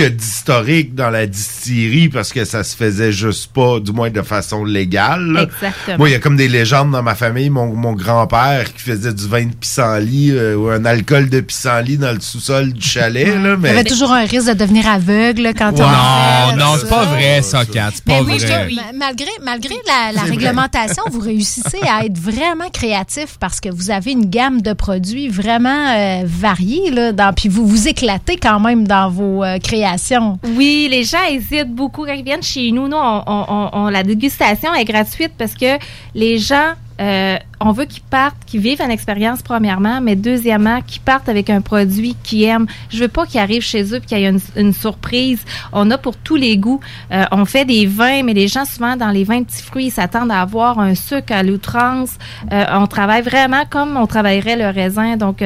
a 0.03 0.09
d'historique 0.09 0.95
dans 0.95 1.09
la 1.09 1.25
distillerie 1.27 2.09
parce 2.09 2.31
que 2.33 2.45
ça 2.45 2.63
se 2.63 2.75
faisait 2.75 3.11
juste 3.11 3.51
pas, 3.53 3.79
du 3.79 3.91
moins 3.91 4.09
de 4.09 4.21
façon 4.21 4.63
légale. 4.65 5.25
là. 5.31 5.43
Exactement. 5.43 5.97
Moi, 5.97 6.09
il 6.09 6.11
y 6.13 6.15
a 6.15 6.19
comme 6.19 6.37
des 6.37 6.47
légendes 6.47 6.91
dans 6.91 7.03
ma 7.03 7.15
famille. 7.15 7.49
Mon, 7.49 7.67
mon 7.75 7.93
grand-père 7.93 8.73
qui 8.73 8.81
faisait 8.81 9.13
du 9.13 9.27
vin 9.27 9.45
de 9.45 9.53
pissenlit 9.53 10.31
euh, 10.31 10.55
ou 10.55 10.69
un 10.69 10.83
alcool 10.85 11.29
de 11.29 11.39
pissenlit 11.41 11.97
dans 11.97 12.11
le 12.13 12.19
sous-sol 12.19 12.73
du 12.73 12.81
chalet. 12.81 13.27
Là, 13.27 13.33
Il 13.53 13.59
y 13.59 13.61
mais... 13.61 13.69
avait 13.69 13.83
toujours 13.83 14.11
un 14.11 14.25
risque 14.25 14.47
de 14.49 14.53
devenir 14.53 14.87
aveugle 14.87 15.51
quand 15.57 15.71
on 15.73 15.77
Non, 15.81 16.49
fait 16.51 16.55
non, 16.57 16.73
c'est 16.79 16.89
pas 16.89 17.05
vrai, 17.05 17.41
ça, 17.41 17.65
Kat. 17.65 17.89
C'est 17.93 18.05
Mais 18.07 18.17
pas 18.17 18.23
oui, 18.23 18.37
vrai. 18.39 18.67
je- 18.69 18.75
ma- 18.75 19.05
malgré, 19.07 19.29
malgré 19.43 19.75
la, 19.87 20.11
la 20.13 20.21
C'est 20.21 20.27
vrai. 20.27 20.29
réglementation, 20.37 21.03
vous 21.11 21.19
réussissez 21.19 21.79
à 21.89 22.05
être 22.05 22.17
vraiment 22.17 22.69
créatif 22.71 23.37
parce 23.39 23.59
que 23.59 23.69
vous 23.69 23.91
avez 23.91 24.11
une 24.11 24.25
gamme 24.29 24.61
de 24.61 24.73
produits 24.73 25.29
vraiment 25.29 25.89
euh, 25.95 26.21
variée. 26.25 26.91
Là, 26.91 27.11
dans, 27.11 27.33
puis 27.33 27.49
vous 27.49 27.65
vous 27.67 27.87
éclatez 27.87 28.38
quand 28.38 28.59
même 28.59 28.88
dans 28.88 29.09
vos 29.09 29.43
euh, 29.43 29.57
créations. 29.59 29.86
Oui, 30.55 30.88
les 30.89 31.03
gens 31.03 31.23
hésitent 31.30 31.73
beaucoup 31.73 32.05
quand 32.05 32.14
ils 32.14 32.23
viennent 32.23 32.43
chez 32.43 32.72
nous. 32.72 32.88
Nous, 32.88 33.89
la 33.89 34.03
dégustation 34.03 34.73
est 34.73 34.85
gratuite 34.85 35.34
parce 35.38 35.53
que 35.53 35.77
les 36.14 36.38
gens 36.38 36.73
euh, 36.99 37.38
on 37.60 37.72
veut 37.72 37.86
qu'ils 37.86 38.03
partent, 38.03 38.38
qu'ils 38.45 38.60
vivent 38.60 38.82
une 38.82 38.91
expérience 38.91 39.41
premièrement, 39.41 39.99
mais 40.02 40.15
deuxièmement, 40.15 40.82
qu'ils 40.82 41.02
partent 41.02 41.30
avec 41.30 41.49
un 41.49 41.61
produit 41.61 42.15
qu'ils 42.24 42.44
aiment. 42.44 42.68
Je 42.90 42.99
veux 42.99 43.07
pas 43.07 43.26
qu'ils 43.26 43.40
arrivent 43.40 43.64
chez 43.64 43.84
eux 43.94 43.98
et 43.98 44.02
qu'il 44.02 44.19
y 44.19 44.26
ait 44.26 44.34
une, 44.56 44.74
surprise. 44.74 45.44
On 45.74 45.90
a 45.90 45.98
pour 45.98 46.15
tous 46.18 46.36
les 46.36 46.57
goûts. 46.57 46.80
Euh, 47.11 47.26
on 47.32 47.45
fait 47.45 47.65
des 47.65 47.86
vins, 47.88 48.22
mais 48.24 48.34
les 48.34 48.48
gens 48.48 48.65
souvent 48.65 48.95
dans 48.95 49.10
les 49.10 49.24
vins 49.24 49.40
de 49.40 49.45
petits 49.45 49.64
fruits 49.64 49.86
ils 49.86 49.91
s'attendent 49.91 50.32
à 50.32 50.41
avoir 50.41 50.80
un 50.80 50.94
sucre 50.94 51.34
à 51.34 51.41
l'outrance. 51.41 52.18
Euh, 52.52 52.65
on 52.74 52.88
travaille 52.88 53.24
vraiment 53.24 53.64
comme 53.69 53.98
on 53.98 54.06
travaillerait 54.06 54.56
le 54.56 54.69
raisin. 54.69 55.18
Donc 55.18 55.44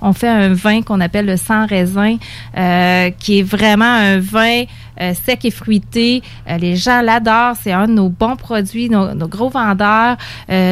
on 0.00 0.12
fait 0.12 0.28
un 0.28 0.52
vin 0.52 0.82
qu'on 0.82 1.00
appelle 1.00 1.26
le 1.26 1.36
sans 1.36 1.66
raisin, 1.66 2.16
qui 3.18 3.38
est 3.38 3.42
vraiment 3.42 3.84
un 3.84 4.18
vin 4.18 4.64
sec 5.24 5.44
et 5.44 5.50
fruité. 5.50 6.22
Les 6.60 6.76
gens 6.76 7.00
l'adorent. 7.00 7.56
C'est 7.60 7.72
un 7.72 7.86
de 7.86 7.92
nos 7.92 8.08
bons 8.08 8.36
produits, 8.36 8.90
nos, 8.90 9.14
gros 9.28 9.48
vendeurs. 9.48 10.16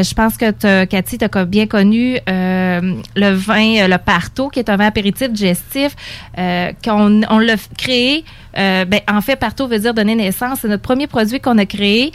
Je 0.09 0.15
pense 0.15 0.37
que 0.37 0.51
t'as- 0.51 0.87
Cathy, 0.87 1.19
tu 1.19 1.25
as 1.31 1.45
bien 1.45 1.67
connu 1.67 2.19
euh, 2.29 2.81
le 3.17 3.31
vin, 3.35 3.77
euh, 3.83 3.89
le 3.89 3.99
Parto, 3.99 4.49
qui 4.49 4.59
est 4.61 4.71
un 4.71 4.77
vin 4.77 4.87
apéritif 4.87 5.31
digestif, 5.31 5.95
euh, 6.39 6.73
qu'on 6.85 7.23
on 7.29 7.39
l'a 7.39 7.55
créé. 7.77 8.25
Ben, 8.55 9.01
en 9.11 9.21
fait, 9.21 9.37
Parto 9.37 9.69
veut 9.69 9.79
dire 9.79 9.93
donner 9.93 10.15
naissance. 10.15 10.61
C'est 10.63 10.69
notre 10.69 10.83
premier 10.83 11.07
produit 11.07 11.41
qu'on 11.41 11.59
a 11.59 11.67
créé. 11.67 12.11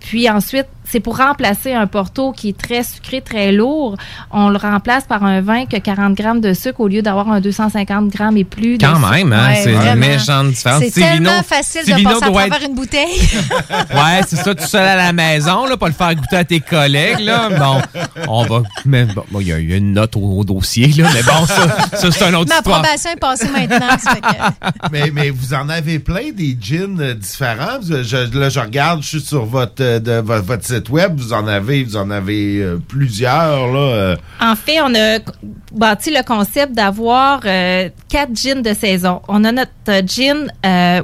Puis 0.00 0.28
ensuite, 0.28 0.66
c'est 0.88 1.00
pour 1.00 1.16
remplacer 1.18 1.72
un 1.74 1.86
Porto 1.86 2.32
qui 2.32 2.50
est 2.50 2.56
très 2.58 2.82
sucré, 2.82 3.20
très 3.20 3.52
lourd. 3.52 3.96
On 4.30 4.48
le 4.48 4.56
remplace 4.56 5.04
par 5.04 5.24
un 5.24 5.40
vin 5.40 5.66
qui 5.66 5.76
a 5.76 5.80
40 5.80 6.14
grammes 6.14 6.40
de 6.40 6.52
sucre 6.54 6.80
au 6.80 6.88
lieu 6.88 7.02
d'avoir 7.02 7.30
un 7.30 7.40
250 7.40 8.08
grammes 8.08 8.36
et 8.36 8.44
plus. 8.44 8.78
de 8.78 8.86
Quand 8.86 8.98
même, 9.10 9.32
hein, 9.32 9.48
Ouais, 9.48 9.60
c'est 9.62 9.72
une 9.72 9.94
méchante 9.98 10.48
différence. 10.48 10.82
C'est 10.84 11.00
tellement 11.00 11.42
facile 11.42 11.82
de 11.86 12.02
passer 12.02 12.06
à 12.16 12.20
travers 12.30 12.46
être- 12.56 12.68
une 12.68 12.74
bouteille. 12.74 13.06
Ouais, 13.90 14.20
c'est 14.26 14.36
ça, 14.36 14.54
tout 14.54 14.64
seul 14.64 14.86
à 14.86 14.96
la 14.96 15.12
maison, 15.12 15.66
là, 15.66 15.76
pas 15.76 15.88
le 15.88 15.94
faire 15.94 16.14
goûter 16.14 16.36
à 16.36 16.44
tes 16.44 16.60
collègues, 16.60 17.20
là. 17.20 17.48
Bon, 17.58 17.80
on 18.28 18.44
va. 18.44 18.62
Mais 18.84 19.04
bon, 19.04 19.24
bon, 19.30 19.40
il 19.40 19.48
y, 19.48 19.52
a 19.52 19.58
il 19.58 19.70
y 19.70 19.72
a 19.72 19.76
une 19.76 19.92
note 19.92 20.16
au, 20.16 20.20
au 20.40 20.44
dossier, 20.44 20.88
là, 20.88 21.08
mais 21.14 21.22
bon, 21.22 21.46
ça, 21.46 21.88
ça 21.96 22.10
c'est 22.10 22.24
un 22.24 22.34
autre 22.34 22.48
Ma 22.50 22.56
histoire. 22.56 22.82
probation 22.82 23.10
est 23.10 23.16
passée 23.20 23.48
maintenant. 23.48 23.98
ça 23.98 24.14
fait 24.14 24.20
que- 24.20 24.88
mais, 24.92 25.10
mais 25.12 25.30
vous 25.30 25.54
en 25.54 25.68
avez 25.68 25.98
plein 25.98 26.30
des 26.34 26.56
gins 26.60 27.14
différents. 27.14 27.80
Je, 27.82 28.38
là, 28.38 28.48
je 28.48 28.60
regarde, 28.60 29.02
je 29.02 29.08
suis 29.08 29.20
sur 29.20 29.44
votre, 29.44 29.82
euh, 29.82 29.98
de, 30.00 30.20
vo- 30.20 30.42
votre 30.42 30.64
web. 30.88 31.16
Vous 31.16 31.32
en 31.32 31.46
avez, 31.46 32.60
euh, 32.60 32.78
plusieurs. 32.88 33.74
Euh. 33.74 34.16
En 34.40 34.54
fait, 34.54 34.80
on 34.80 34.94
a 34.94 35.18
bâti 35.72 36.10
le 36.10 36.22
concept 36.24 36.72
d'avoir 36.72 37.40
euh, 37.44 37.88
quatre 38.08 38.34
gins 38.34 38.62
de 38.62 38.72
saison. 38.72 39.20
On 39.28 39.44
a 39.44 39.52
notre 39.52 39.70
gin 40.06 40.50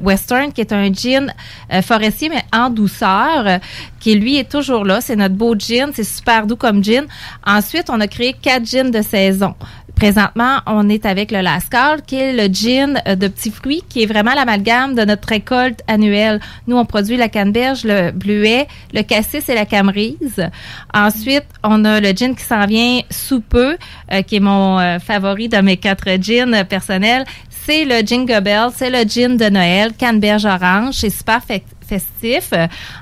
western 0.03 0.53
qui 0.53 0.61
est 0.61 0.73
un 0.73 0.91
euh, 0.91 1.83
forestier 1.83 2.29
mais 2.29 2.43
en 2.53 2.71
douceur, 2.71 3.61
qui 4.01 4.15
lui 4.15 4.39
est 4.39 4.51
toujours 4.51 4.85
là. 4.85 5.01
C'est 5.01 5.17
notre 5.17 5.35
beau 5.35 5.55
gin, 5.59 5.91
c'est 5.95 6.05
super 6.05 6.47
doux 6.47 6.57
comme 6.57 6.83
gin. 6.83 7.05
Ensuite, 7.47 7.89
on 7.91 8.01
a 8.01 8.07
créé 8.07 8.35
quatre 8.35 8.67
gins 8.67 8.91
de 8.91 9.03
saison. 9.03 9.55
Présentement, 9.97 10.59
on 10.67 10.89
est 10.89 11.07
avec 11.07 11.31
le 11.31 11.41
Lascar, 11.41 12.03
qui 12.05 12.17
est 12.17 12.33
le 12.33 12.53
gin 12.53 13.01
de 13.07 13.29
petits 13.29 13.51
fruits, 13.51 13.83
qui 13.89 14.03
est 14.03 14.07
vraiment 14.07 14.35
l'amalgame 14.35 14.95
de 14.95 15.05
notre 15.05 15.29
récolte 15.29 15.81
annuelle. 15.87 16.41
Nous, 16.67 16.77
on 16.77 16.85
produit 16.85 17.17
la 17.17 17.29
canneberge, 17.29 17.85
le 17.85 18.11
bleuet, 18.11 18.67
le 18.93 19.03
cassis 19.03 19.49
et 19.49 19.55
la 19.55 19.67
camerise. 19.67 20.49
Ensuite, 20.93 21.47
on 21.63 21.85
a 21.85 22.01
le 22.01 22.13
gin 22.13 22.35
qui 22.35 22.45
s'en 22.45 22.67
vient 22.67 23.01
sous 23.11 23.41
peu, 23.41 23.77
euh, 24.13 24.23
qui 24.23 24.37
est 24.37 24.41
mon 24.41 24.79
euh, 24.79 24.99
favori 24.99 25.49
de 25.49 25.59
mes 25.59 25.77
quatre 25.77 26.21
gins 26.21 26.65
personnels. 26.65 27.25
C'est 27.65 27.85
le 27.85 28.05
Jingle 28.05 28.41
Bell, 28.41 28.71
c'est 28.75 28.91
le 28.91 29.09
gin 29.09 29.37
de 29.37 29.49
Noël, 29.49 29.93
canneberge 29.97 30.47
orange. 30.47 30.95
C'est 30.95 31.11
super 31.11 31.43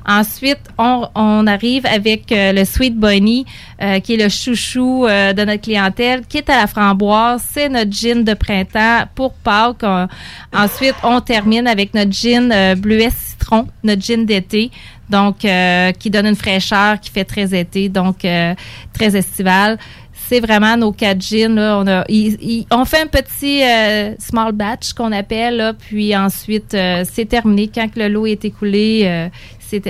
ensuite, 0.06 0.60
on, 0.78 1.06
on 1.14 1.46
arrive 1.46 1.86
avec 1.86 2.32
euh, 2.32 2.52
le 2.52 2.64
Sweet 2.64 2.96
Bunny, 2.96 3.46
euh, 3.82 4.00
qui 4.00 4.14
est 4.14 4.22
le 4.22 4.28
chouchou 4.28 5.06
euh, 5.06 5.32
de 5.32 5.44
notre 5.44 5.62
clientèle, 5.62 6.26
qui 6.26 6.38
est 6.38 6.50
à 6.50 6.60
la 6.60 6.66
framboise. 6.66 7.42
C'est 7.50 7.68
notre 7.68 7.92
gin 7.92 8.24
de 8.24 8.34
printemps 8.34 9.04
pour 9.14 9.32
Pâques. 9.34 9.84
Ensuite, 10.52 10.94
on 11.02 11.20
termine 11.20 11.66
avec 11.66 11.94
notre 11.94 12.12
gin 12.12 12.74
bleuet 12.76 13.10
citron, 13.10 13.66
notre 13.82 14.02
gin 14.02 14.24
d'été. 14.24 14.70
Donc, 15.10 15.44
euh, 15.44 15.90
qui 15.92 16.08
donne 16.08 16.26
une 16.26 16.36
fraîcheur, 16.36 17.00
qui 17.00 17.10
fait 17.10 17.24
très 17.24 17.58
été, 17.58 17.88
donc 17.88 18.24
euh, 18.24 18.54
très 18.92 19.16
estival. 19.16 19.76
C'est 20.30 20.38
vraiment 20.38 20.76
nos 20.76 20.92
quatre 20.92 21.20
gins. 21.20 21.48
Là. 21.56 21.76
On, 21.80 21.88
a, 21.88 22.04
ils- 22.08 22.38
ils- 22.40 22.66
on 22.70 22.84
fait 22.84 23.00
un 23.00 23.08
petit 23.08 23.64
euh, 23.64 24.14
small 24.20 24.52
batch 24.52 24.92
qu'on 24.92 25.10
appelle, 25.10 25.56
là, 25.56 25.72
puis 25.72 26.14
ensuite, 26.16 26.72
euh, 26.74 27.02
c'est 27.10 27.24
terminé. 27.24 27.66
Quand 27.74 27.88
le 27.96 28.06
lot 28.06 28.26
est 28.26 28.44
écoulé, 28.44 29.02
euh, 29.06 29.28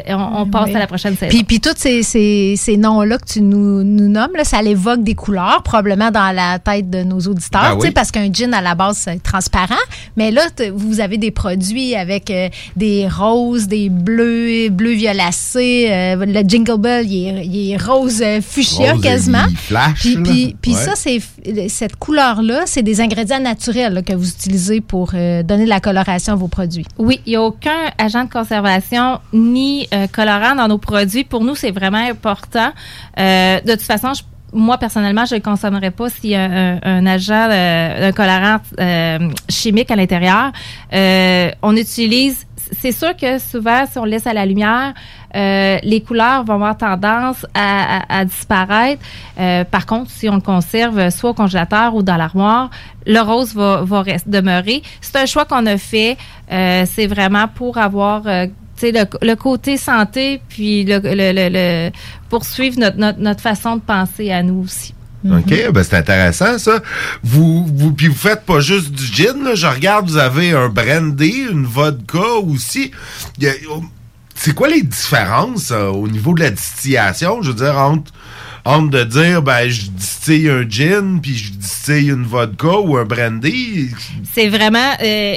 on, 0.08 0.42
on 0.42 0.46
passe 0.46 0.66
Oui. 0.66 0.74
à 0.76 0.78
la 0.78 0.86
prochaine 0.86 1.16
saison. 1.16 1.30
Puis, 1.30 1.44
puis 1.44 1.60
tous 1.60 1.74
ces, 1.76 2.02
ces, 2.02 2.54
ces 2.56 2.76
noms-là 2.76 3.18
que 3.18 3.26
tu 3.26 3.40
nous, 3.40 3.82
nous 3.82 4.08
nommes, 4.08 4.32
là, 4.36 4.44
ça 4.44 4.60
l'évoque 4.62 5.02
des 5.02 5.14
couleurs, 5.14 5.62
probablement 5.62 6.10
dans 6.10 6.34
la 6.34 6.58
tête 6.58 6.90
de 6.90 7.02
nos 7.02 7.20
auditeurs, 7.20 7.76
Ben 7.76 7.78
oui. 7.80 7.90
parce 7.92 8.10
qu'un 8.10 8.32
gin, 8.32 8.52
à 8.54 8.60
la 8.60 8.74
base, 8.74 8.98
c'est 9.04 9.22
transparent. 9.22 9.74
Mais 10.16 10.30
là, 10.30 10.42
vous 10.74 11.00
avez 11.00 11.18
des 11.18 11.30
produits 11.30 11.94
avec 11.94 12.30
euh, 12.30 12.48
des 12.76 13.08
roses, 13.08 13.66
des 13.68 13.88
bleus, 13.88 14.68
bleus 14.70 14.92
violacés. 14.92 15.88
euh, 15.90 16.24
le 16.26 16.48
Jingle 16.48 16.78
Bell, 16.78 17.06
il 17.10 17.26
est, 17.28 17.46
il 17.46 17.70
est 17.72 17.76
rose 17.82 18.20
euh, 18.22 18.40
fuchsia 18.40 18.92
Rose, 18.92 19.02
quasiment. 19.02 19.44
il 19.50 19.56
flash, 19.56 20.00
Puis, 20.00 20.16
puis, 20.22 20.56
puis 20.60 20.74
Ouais. 20.74 20.76
ça, 20.84 20.92
c'est 20.94 21.20
cette 21.68 21.96
couleur-là, 21.96 22.62
c'est 22.66 22.82
des 22.82 23.00
ingrédients 23.00 23.40
naturels 23.40 23.92
là, 23.94 24.02
que 24.02 24.12
vous 24.12 24.28
utilisez 24.28 24.80
pour 24.80 25.12
euh, 25.14 25.42
donner 25.42 25.64
de 25.64 25.68
la 25.68 25.80
coloration 25.80 26.32
à 26.34 26.36
vos 26.36 26.48
produits. 26.48 26.86
Oui, 26.98 27.20
il 27.26 27.30
n'y 27.30 27.36
a 27.36 27.42
aucun 27.42 27.70
agent 27.98 28.24
de 28.24 28.30
conservation 28.30 29.18
ni 29.32 29.69
euh, 29.92 30.06
colorant 30.06 30.54
dans 30.54 30.68
nos 30.68 30.78
produits. 30.78 31.24
Pour 31.24 31.44
nous, 31.44 31.54
c'est 31.54 31.70
vraiment 31.70 31.98
important. 31.98 32.70
Euh, 33.18 33.60
de 33.60 33.72
toute 33.72 33.82
façon, 33.82 34.12
moi, 34.52 34.78
personnellement, 34.78 35.24
je 35.26 35.36
ne 35.36 35.40
consommerais 35.40 35.92
pas 35.92 36.08
y 36.24 36.34
a 36.34 36.42
un, 36.42 36.78
un 36.82 37.06
agent, 37.06 37.48
euh, 37.50 38.08
un 38.08 38.12
colorant 38.12 38.58
euh, 38.78 39.18
chimique 39.48 39.90
à 39.90 39.96
l'intérieur. 39.96 40.52
On 41.62 41.76
utilise, 41.76 42.46
c'est 42.80 42.92
sûr 42.92 43.16
que 43.16 43.38
souvent, 43.38 43.84
si 43.90 43.98
on 43.98 44.04
laisse 44.04 44.26
à 44.26 44.32
la 44.32 44.46
lumière, 44.46 44.94
les 45.34 46.02
couleurs 46.06 46.44
vont 46.44 46.54
avoir 46.54 46.76
tendance 46.76 47.46
à, 47.54 48.24
disparaître. 48.24 49.02
Par 49.70 49.86
contre, 49.86 50.10
si 50.10 50.28
on 50.28 50.34
le 50.34 50.40
conserve 50.40 51.10
soit 51.10 51.30
au 51.30 51.34
congélateur 51.34 51.94
ou 51.94 52.02
dans 52.02 52.16
l'armoire, 52.16 52.70
le 53.06 53.20
rose 53.20 53.54
va, 53.54 53.82
va 53.84 54.02
demeurer. 54.26 54.82
C'est 55.00 55.16
un 55.16 55.26
choix 55.26 55.44
qu'on 55.44 55.66
a 55.66 55.78
fait. 55.78 56.16
C'est 56.48 57.06
vraiment 57.06 57.46
pour 57.46 57.78
avoir 57.78 58.22
le, 58.92 59.04
le 59.26 59.34
côté 59.36 59.76
santé, 59.76 60.40
puis 60.48 60.84
le, 60.84 60.98
le, 61.02 61.32
le- 61.32 61.48
le- 61.50 61.90
poursuivre 62.28 62.78
notre, 62.78 62.96
notre, 62.96 63.18
notre 63.20 63.40
façon 63.40 63.76
de 63.76 63.80
penser 63.82 64.30
à 64.32 64.42
nous 64.42 64.62
aussi. 64.64 64.94
OK, 65.22 65.52
ben 65.74 65.82
c'est 65.82 65.96
intéressant 65.96 66.58
ça. 66.58 66.80
Vous, 67.22 67.66
vous 67.66 67.92
puis 67.92 68.08
vous 68.08 68.14
faites 68.14 68.46
pas 68.46 68.60
juste 68.60 68.90
du 68.90 69.04
gin, 69.04 69.44
là. 69.44 69.54
je 69.54 69.66
regarde, 69.66 70.08
vous 70.08 70.16
avez 70.16 70.52
un 70.52 70.70
brandy, 70.70 71.44
une 71.52 71.66
vodka 71.66 72.36
aussi. 72.42 72.90
Oh, 73.70 73.82
C'est 74.34 74.54
quoi 74.54 74.68
les 74.68 74.82
différences 74.82 75.72
euh, 75.72 75.88
au 75.88 76.08
niveau 76.08 76.32
de 76.34 76.40
la 76.40 76.50
distillation? 76.50 77.42
Je 77.42 77.48
veux 77.50 77.56
dire, 77.62 77.76
entre, 77.76 78.10
entre 78.64 78.88
de 78.90 79.04
dire 79.04 79.42
ben 79.42 79.68
je 79.68 79.90
distille 79.90 80.48
un 80.48 80.66
gin 80.66 81.20
puis 81.20 81.36
je 81.36 81.52
distille 81.52 82.08
une 82.08 82.24
vodka 82.24 82.78
ou 82.78 82.96
un 82.96 83.04
brandy. 83.04 83.90
C'est 84.32 84.48
vraiment 84.48 84.92
euh, 85.02 85.34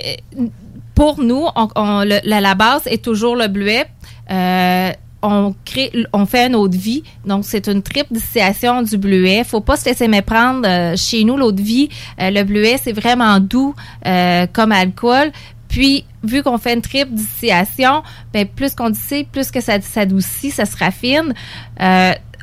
pour 0.96 1.20
nous, 1.22 1.46
on, 1.56 1.68
on- 1.76 2.02
le- 2.04 2.20
la, 2.24 2.56
base 2.56 2.84
est 2.86 3.04
toujours 3.04 3.36
le 3.36 3.48
bleuet. 3.48 3.86
Euh, 4.32 4.92
on 5.26 5.56
crée, 5.64 5.92
on 6.12 6.26
fait 6.26 6.48
une 6.48 6.56
eau 6.56 6.68
de 6.68 6.76
vie. 6.76 7.02
Donc, 7.26 7.46
c'est 7.46 7.68
une 7.68 7.82
triple 7.82 8.14
distillation 8.14 8.82
du 8.82 8.98
bleuet. 8.98 9.44
Faut 9.46 9.62
pas 9.62 9.78
se 9.78 9.86
laisser 9.86 10.08
méprendre. 10.10 10.68
euh, 10.68 10.96
chez 10.98 11.24
nous, 11.24 11.38
l'eau 11.38 11.52
de 11.54 11.62
vie, 11.62 11.90
euh, 12.20 12.30
le 12.30 12.44
bleuet, 12.44 12.78
c'est 12.84 12.92
vraiment 12.92 13.40
doux 13.40 13.74
euh, 14.06 14.46
comme 14.52 14.72
alcool. 14.74 15.32
Puis, 15.70 16.06
vu 16.24 16.44
qu'on 16.44 16.58
fait 16.58 16.74
une 16.74 16.82
triple 16.82 17.14
distillation, 17.14 18.04
ben, 18.34 18.46
plus 18.46 18.76
qu'on 18.76 18.90
distille, 18.92 19.24
plus 19.24 19.50
que 19.50 19.60
ça 19.62 19.80
s'adoucit, 19.82 20.52
ça 20.52 20.66
se 20.66 20.78
raffine. 20.78 21.34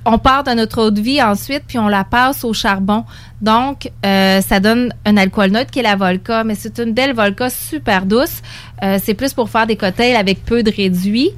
On 0.06 0.18
part 0.18 0.44
de 0.44 0.52
notre 0.52 0.82
eau 0.82 0.90
de 0.90 1.00
vie 1.00 1.22
ensuite, 1.22 1.64
puis 1.66 1.78
on 1.78 1.88
la 1.88 2.04
passe 2.04 2.44
au 2.44 2.54
charbon. 2.54 3.04
Donc, 3.42 3.90
euh, 4.06 4.40
ça 4.40 4.58
donne 4.58 4.94
un 5.04 5.16
alcool 5.16 5.50
neutre 5.50 5.70
qui 5.70 5.80
est 5.80 5.82
la 5.82 5.96
Volca, 5.96 6.42
mais 6.42 6.54
c'est 6.54 6.78
une 6.78 6.92
belle 6.92 7.14
Volca 7.14 7.50
super 7.50 8.06
douce. 8.06 8.40
Euh, 8.82 8.98
c'est 9.02 9.14
plus 9.14 9.34
pour 9.34 9.50
faire 9.50 9.66
des 9.66 9.76
cocktails 9.76 10.16
avec 10.16 10.44
peu 10.44 10.62
de 10.62 10.70
réduit. 10.70 11.30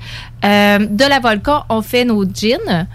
Euh, 0.45 0.79
de 0.79 1.05
la 1.05 1.19
Volca, 1.19 1.65
on 1.69 1.83
fait 1.83 2.05
nos 2.05 2.25
gins. 2.25 2.87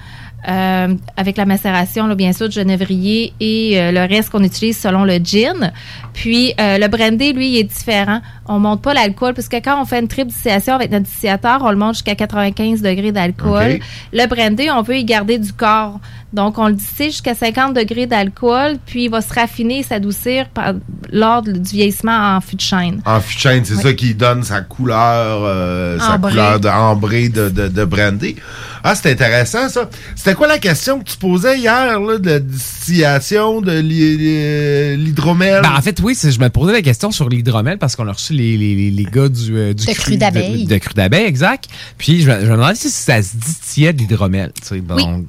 avec 1.17 1.35
la 1.35 1.45
macération, 1.45 2.07
là, 2.07 2.15
bien 2.15 2.31
sûr, 2.31 2.47
de 2.47 2.53
genévrier 2.53 3.33
et 3.41 3.91
le 3.91 4.07
reste 4.07 4.29
qu'on 4.29 4.43
utilise 4.43 4.77
selon 4.77 5.03
le 5.03 5.17
gin. 5.17 5.73
Puis 6.13 6.53
le 6.57 6.87
brandy, 6.87 7.33
lui, 7.33 7.49
il 7.49 7.57
est 7.57 7.63
différent. 7.63 8.21
On 8.47 8.59
monte 8.59 8.81
pas 8.81 8.93
l'alcool 8.93 9.33
parce 9.33 9.47
que 9.49 9.57
quand 9.57 9.81
on 9.81 9.85
fait 9.85 9.99
une 9.99 10.07
triple 10.07 10.29
distillation 10.31 10.73
avec 10.73 10.89
notre 10.91 11.05
distillateur, 11.05 11.59
on 11.63 11.69
le 11.71 11.75
monte 11.77 11.95
jusqu'à 11.95 12.15
95 12.15 12.81
degrés 12.81 13.11
d'alcool. 13.11 13.79
Le 14.13 14.25
brandy, 14.27 14.69
on 14.71 14.81
veut 14.81 14.97
y 14.97 15.03
garder 15.05 15.37
du 15.37 15.51
corps. 15.53 15.99
Donc, 16.33 16.57
on 16.57 16.67
le 16.67 16.73
distille 16.73 17.07
jusqu'à 17.11 17.33
50 17.35 17.73
degrés 17.73 18.05
d'alcool, 18.05 18.77
puis 18.85 19.05
il 19.05 19.09
va 19.09 19.21
se 19.21 19.33
raffiner 19.33 19.79
et 19.79 19.83
s'adoucir 19.83 20.49
par- 20.49 20.73
lors 21.11 21.41
du 21.41 21.53
vieillissement 21.71 22.35
en 22.35 22.41
fût 22.41 22.57
de 22.57 22.61
chêne. 22.61 23.01
En 23.05 23.19
fût 23.21 23.35
de 23.35 23.39
chêne, 23.41 23.63
c'est 23.65 23.75
Oui. 23.75 23.81
ça 23.83 23.93
qui 23.93 24.13
donne 24.13 24.43
sa 24.43 24.59
couleur, 24.61 25.41
euh, 25.45 25.97
sa 25.99 26.17
couleur 26.17 26.59
de, 26.59 26.67
ambrée 26.67 27.29
de, 27.29 27.47
de, 27.49 27.67
de 27.69 27.85
brandy. 27.85 28.35
Ah, 28.83 28.93
c'est 28.95 29.11
intéressant, 29.11 29.69
ça. 29.69 29.89
C'était 30.15 30.35
quoi 30.35 30.47
la 30.47 30.59
question 30.59 30.99
que 30.99 31.05
tu 31.05 31.17
posais 31.17 31.57
hier, 31.59 31.99
là, 31.99 32.17
de 32.19 32.29
la 32.29 32.39
distillation 32.39 33.61
de 33.61 33.71
l'hy- 33.79 34.17
l'hy- 34.17 34.97
l'hydromel? 34.97 35.61
Ben, 35.63 35.73
en 35.77 35.81
fait, 35.81 35.99
oui, 36.01 36.17
je 36.21 36.39
me 36.39 36.49
posais 36.49 36.73
la 36.73 36.81
question 36.81 37.11
sur 37.11 37.27
l'hydromel 37.29 37.77
parce 37.77 37.95
qu'on 37.95 38.07
a 38.07 38.11
reçu 38.13 38.33
les, 38.37 38.57
les, 38.57 38.75
les, 38.75 38.91
les 38.91 39.03
gars 39.03 39.29
du, 39.29 39.55
euh, 39.55 39.73
du 39.73 39.85
De 39.85 39.93
cru 39.93 40.17
d'abeille. 40.17 40.65
De, 40.65 40.73
de 40.73 40.77
cru 40.77 40.93
d'abeille, 40.93 41.25
exact. 41.25 41.65
Puis 41.97 42.21
je 42.21 42.29
me, 42.29 42.39
je 42.41 42.45
me 42.45 42.51
demandais 42.51 42.75
si 42.75 42.89
ça 42.89 43.21
se 43.21 43.35
distillait 43.35 43.93
de 43.93 43.99
l'hydromel. 43.99 44.51
tu 44.61 44.67
sais, 44.67 44.81
bon. 44.81 45.25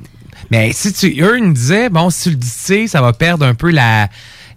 Mais 0.51 0.72
si 0.72 0.93
tu, 0.93 1.06
eux, 1.22 1.39
ils 1.39 1.44
me 1.44 1.55
disaient, 1.55 1.89
bon, 1.89 2.10
si 2.10 2.24
tu 2.24 2.30
le 2.30 2.36
distilles, 2.36 2.89
ça 2.89 3.01
va 3.01 3.12
perdre 3.12 3.44
un 3.44 3.55
peu 3.55 3.70
la, 3.70 4.09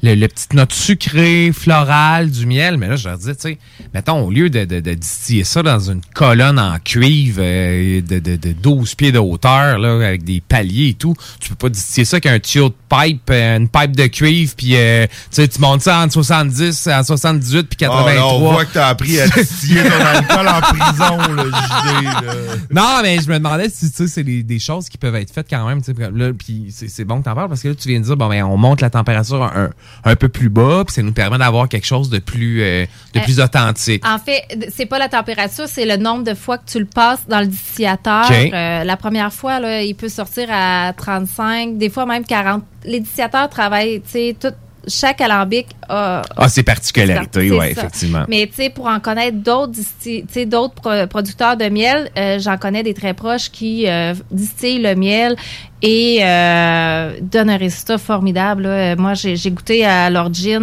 le, 0.04 0.16
le 0.16 0.28
petite 0.28 0.54
note 0.54 0.74
sucrée, 0.74 1.52
florale 1.54 2.30
du 2.32 2.46
miel. 2.46 2.78
Mais 2.78 2.88
là, 2.88 2.96
je 2.96 3.08
leur 3.08 3.18
disais, 3.18 3.36
tu 3.36 3.42
sais, 3.42 3.58
mettons, 3.94 4.22
au 4.26 4.32
lieu 4.32 4.50
de, 4.50 4.66
de, 4.66 4.80
de 4.80 4.94
distiller 4.94 5.44
ça 5.44 5.62
dans 5.64 5.80
une 5.80 6.02
colonne 6.14 6.60
en 6.60 6.78
cuivre 6.80 7.42
euh, 7.42 8.02
de, 8.02 8.20
de, 8.20 8.36
de 8.36 8.52
12 8.54 8.96
pieds 8.96 9.12
de 9.12 9.20
hauteur, 9.20 9.78
là, 9.78 9.96
avec 10.08 10.24
des 10.24 10.42
paliers 10.42 10.90
et 10.90 10.94
tout, 10.94 11.14
tu 11.40 11.50
peux 11.50 11.56
pas 11.56 11.70
distiller 11.70 12.06
ça 12.06 12.20
qu'un 12.20 12.40
tuyau 12.40 12.70
de 12.70 12.76
pipe, 12.90 13.30
euh, 13.30 13.58
une 13.58 13.70
pipe 13.70 13.96
de 13.96 14.08
cuivre, 14.08 14.54
puis 14.56 14.76
euh, 14.76 15.06
tu 15.08 15.14
sais, 15.32 15.48
tu 15.48 15.60
montes 15.60 15.82
ça 15.82 16.00
en 16.04 16.10
70, 16.10 16.88
en 16.88 17.04
78, 17.04 17.68
puis 17.68 17.78
Oh, 17.82 18.06
83. 18.06 18.14
là, 18.14 18.28
on 18.28 18.40
voit 18.40 18.66
que 18.66 18.74
t'as 18.74 18.88
appris 18.88 19.20
à 19.20 19.28
distiller 19.28 19.82
ton 19.84 20.06
alcool 20.06 20.48
en 20.48 20.62
prison, 20.62 21.18
là, 21.36 21.44
JD, 21.46 22.04
là. 22.04 22.34
Non, 22.72 23.00
mais 23.02 23.20
je 23.20 23.28
me 23.28 23.38
demandais 23.38 23.70
si 23.70 23.90
tu 23.92 23.98
sais, 23.98 24.08
c'est 24.08 24.24
des, 24.24 24.44
des 24.44 24.60
choses 24.60 24.88
qui 24.88 24.98
peuvent 24.98 25.16
être 25.16 25.34
faites 25.34 25.48
quand 25.50 25.68
même. 25.68 25.82
tu 25.82 25.94
sais, 25.94 26.34
puis 26.34 26.68
c'est 26.70 26.88
c'est 26.90 27.06
bon 27.06 27.20
que 27.20 27.26
t'en 27.26 27.36
parles 27.36 27.50
parce 27.50 27.62
que 27.62 27.70
là, 27.70 27.76
tu 27.76 27.88
viens 27.88 28.00
de 28.00 28.06
dire, 28.06 28.16
bon, 28.18 28.30
ben, 28.30 28.44
on 28.44 28.58
monte 28.58 28.82
la 28.82 28.90
température 28.90 29.44
un, 29.44 29.70
un 30.04 30.16
peu 30.16 30.30
plus 30.30 30.50
bas, 30.50 30.84
puis 30.86 30.94
ça 30.96 31.02
nous 31.02 31.14
permet 31.14 31.38
d'avoir 31.38 31.70
quelque 31.70 31.86
chose 31.86 32.10
de 32.10 32.20
plus, 32.20 32.62
euh, 32.62 32.86
de 33.14 33.20
Euh, 33.20 33.24
plus 33.24 33.40
authentique. 33.40 34.06
En 34.06 34.18
fait, 34.20 34.70
c'est 34.76 34.86
pas 34.86 35.00
la 35.00 35.10
température, 35.10 35.66
c'est 35.68 35.86
le 35.86 35.98
nombre 35.98 36.24
de 36.24 36.34
fois 36.34 36.58
que 36.58 36.66
tu 36.70 36.80
le 36.80 36.86
passes 36.86 37.28
dans 37.28 37.40
le 37.40 37.48
distillateur. 37.48 38.30
Euh, 38.32 38.84
la 38.84 38.98
première 38.98 39.32
fois, 39.34 39.60
là, 39.60 39.82
il 39.84 39.96
peut 39.96 40.10
sortir 40.10 40.48
à 40.52 40.94
35, 40.94 41.78
des 41.78 41.90
fois 41.90 42.06
même 42.06 42.26
40. 42.26 42.64
Les 42.86 43.00
distillateurs 43.00 43.50
travaillent, 43.50 44.02
tu 44.02 44.12
sais, 44.12 44.36
tout. 44.40 44.54
Chaque 44.88 45.22
alambic 45.22 45.68
a. 45.90 46.24
Ah, 46.36 46.50
ses 46.50 46.64
particularités, 46.64 47.50
ça. 47.76 47.82
effectivement. 47.82 48.24
Mais 48.28 48.48
tu 48.48 48.54
sais, 48.64 48.70
pour 48.70 48.88
en 48.88 49.00
connaître 49.00 49.38
d'autres, 49.38 49.72
disti- 49.74 50.22
tu 50.26 50.34
sais, 50.34 50.46
d'autres 50.46 50.74
pro- 50.74 51.08
producteurs 51.08 51.56
de 51.58 51.66
miel, 51.70 52.10
euh, 52.18 52.40
j'en 52.40 52.58
connais 52.58 52.82
des 52.84 52.94
très 52.94 53.14
proches 53.14 53.50
qui 53.52 53.88
euh, 53.88 54.14
distillent 54.32 54.82
le 54.82 54.96
miel 54.96 55.36
et 55.84 56.20
euh, 56.24 57.14
donnent 57.22 57.50
un 57.50 57.58
résultat 57.58 57.98
formidable. 57.98 58.64
là. 58.64 58.96
Moi, 58.96 59.14
j'ai 59.14 59.52
goûté 59.52 59.86
à 59.86 60.10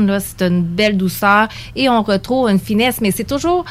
là, 0.07 0.19
c'est 0.21 0.43
une 0.47 0.63
belle 0.63 0.97
douceur 0.97 1.49
et 1.77 1.89
on 1.89 2.03
retrouve 2.03 2.49
une 2.51 2.59
finesse, 2.61 3.01
mais 3.01 3.11
c'est 3.11 3.25
toujours 3.25 3.65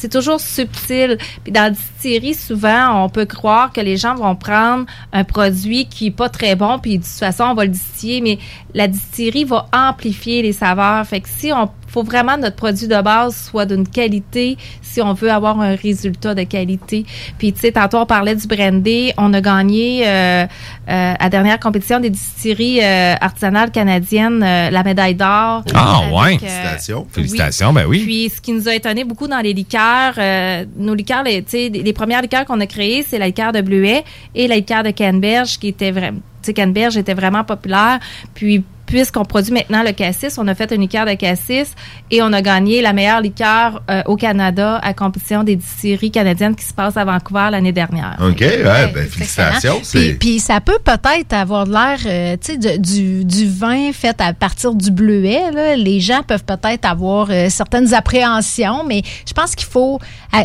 c'est 0.00 0.08
toujours 0.08 0.40
subtil. 0.40 1.18
Puis 1.44 1.52
dans 1.52 1.64
la 1.64 1.70
distillerie, 1.70 2.32
souvent, 2.32 3.04
on 3.04 3.10
peut 3.10 3.26
croire 3.26 3.70
que 3.70 3.82
les 3.82 3.98
gens 3.98 4.14
vont 4.14 4.34
prendre 4.34 4.86
un 5.12 5.24
produit 5.24 5.86
qui 5.86 6.06
est 6.06 6.10
pas 6.10 6.30
très 6.30 6.56
bon, 6.56 6.78
puis 6.78 6.96
de 6.96 7.04
toute 7.04 7.12
façon, 7.12 7.44
on 7.44 7.54
va 7.54 7.64
le 7.64 7.70
distiller, 7.70 8.22
mais 8.22 8.38
la 8.72 8.88
distillerie 8.88 9.44
va 9.44 9.66
amplifier 9.74 10.40
les 10.40 10.54
saveurs. 10.54 11.06
Fait 11.06 11.20
que 11.20 11.28
si 11.28 11.52
on 11.52 11.68
faut 11.90 12.02
vraiment 12.02 12.36
que 12.36 12.40
notre 12.42 12.56
produit 12.56 12.86
de 12.86 13.00
base 13.02 13.48
soit 13.50 13.66
d'une 13.66 13.86
qualité 13.86 14.56
si 14.82 15.00
on 15.00 15.12
veut 15.12 15.30
avoir 15.30 15.60
un 15.60 15.74
résultat 15.74 16.34
de 16.34 16.42
qualité. 16.44 17.04
Puis, 17.38 17.52
tu 17.52 17.60
sais, 17.60 17.72
tantôt, 17.72 17.98
on 17.98 18.06
parlait 18.06 18.34
du 18.34 18.46
brandy. 18.46 19.12
On 19.16 19.32
a 19.34 19.40
gagné 19.40 20.06
euh, 20.06 20.44
euh, 20.44 20.46
à 20.86 21.16
la 21.24 21.28
dernière 21.28 21.60
compétition 21.60 22.00
des 22.00 22.10
distilleries 22.10 22.80
euh, 22.82 23.14
artisanales 23.20 23.70
canadiennes 23.70 24.42
euh, 24.42 24.70
la 24.70 24.82
médaille 24.82 25.14
d'or. 25.14 25.62
Ah, 25.74 26.00
Avec, 26.02 26.12
ouais. 26.12 26.34
euh, 26.34 26.38
Félicitations. 26.48 27.06
Félicitations, 27.10 27.72
ben 27.72 27.86
oui. 27.86 28.00
Puis, 28.04 28.32
ce 28.34 28.40
qui 28.40 28.52
nous 28.52 28.68
a 28.68 28.74
étonné 28.74 29.04
beaucoup 29.04 29.28
dans 29.28 29.38
les 29.40 29.52
liqueurs, 29.52 30.14
euh, 30.18 30.64
nos 30.76 30.94
liqueurs, 30.94 31.22
les, 31.22 31.42
tu 31.42 31.50
sais, 31.50 31.68
les 31.68 31.92
premières 31.92 32.22
liqueurs 32.22 32.44
qu'on 32.44 32.60
a 32.60 32.66
créées, 32.66 33.04
c'est 33.08 33.18
la 33.18 33.26
liqueur 33.26 33.52
de 33.52 33.60
bleuet 33.60 34.04
et 34.34 34.48
la 34.48 34.56
liqueur 34.56 34.82
de 34.82 34.90
canneberge 34.90 35.58
qui 35.58 35.68
était 35.68 35.90
vraiment, 35.92 36.18
tu 36.42 36.46
sais, 36.46 36.52
canneberge 36.52 36.96
était 36.96 37.14
vraiment 37.14 37.44
populaire. 37.44 38.00
Puis, 38.34 38.64
puisqu'on 38.90 39.24
produit 39.24 39.52
maintenant 39.52 39.84
le 39.84 39.92
cassis, 39.92 40.36
on 40.36 40.48
a 40.48 40.54
fait 40.54 40.72
une 40.72 40.80
liqueur 40.80 41.06
de 41.06 41.14
cassis 41.14 41.74
et 42.10 42.22
on 42.22 42.32
a 42.32 42.42
gagné 42.42 42.82
la 42.82 42.92
meilleure 42.92 43.20
liqueur 43.20 43.82
euh, 43.88 44.02
au 44.06 44.16
Canada 44.16 44.80
à 44.82 44.92
compétition 44.94 45.44
des 45.44 45.54
distilleries 45.54 46.10
canadiennes 46.10 46.56
qui 46.56 46.64
se 46.64 46.74
passe 46.74 46.96
à 46.96 47.04
Vancouver 47.04 47.48
l'année 47.52 47.70
dernière. 47.70 48.16
OK, 48.20 48.40
ouais, 48.40 48.62
ben, 48.92 49.08
félicitations. 49.08 49.80
Puis, 49.88 50.14
puis 50.14 50.38
ça 50.40 50.60
peut 50.60 50.80
peut-être 50.82 51.32
avoir 51.32 51.66
de 51.66 51.72
l'air, 51.72 51.98
euh, 52.04 52.36
tu 52.42 52.60
sais, 52.60 52.78
du, 52.78 53.24
du 53.24 53.48
vin 53.48 53.92
fait 53.92 54.20
à 54.20 54.32
partir 54.32 54.74
du 54.74 54.90
bleuet. 54.90 55.52
Là. 55.52 55.76
Les 55.76 56.00
gens 56.00 56.22
peuvent 56.26 56.44
peut-être 56.44 56.84
avoir 56.84 57.28
euh, 57.30 57.48
certaines 57.48 57.94
appréhensions, 57.94 58.82
mais 58.84 59.02
je 59.24 59.32
pense 59.32 59.54
qu'il 59.54 59.68
faut, 59.68 60.00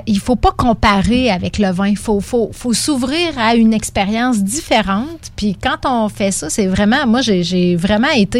il 0.05 0.19
faut 0.19 0.35
pas 0.35 0.51
comparer 0.51 1.31
avec 1.31 1.57
le 1.57 1.71
vin. 1.71 1.87
Il 1.87 1.97
faut, 1.97 2.21
faut, 2.21 2.51
faut 2.53 2.73
s'ouvrir 2.73 3.39
à 3.39 3.55
une 3.55 3.73
expérience 3.73 4.43
différente. 4.43 5.31
Puis 5.35 5.57
quand 5.61 5.89
on 5.89 6.09
fait 6.09 6.31
ça, 6.31 6.51
c'est 6.51 6.67
vraiment, 6.67 7.07
moi, 7.07 7.21
j'ai 7.21 7.75
vraiment 7.75 8.11
été 8.15 8.34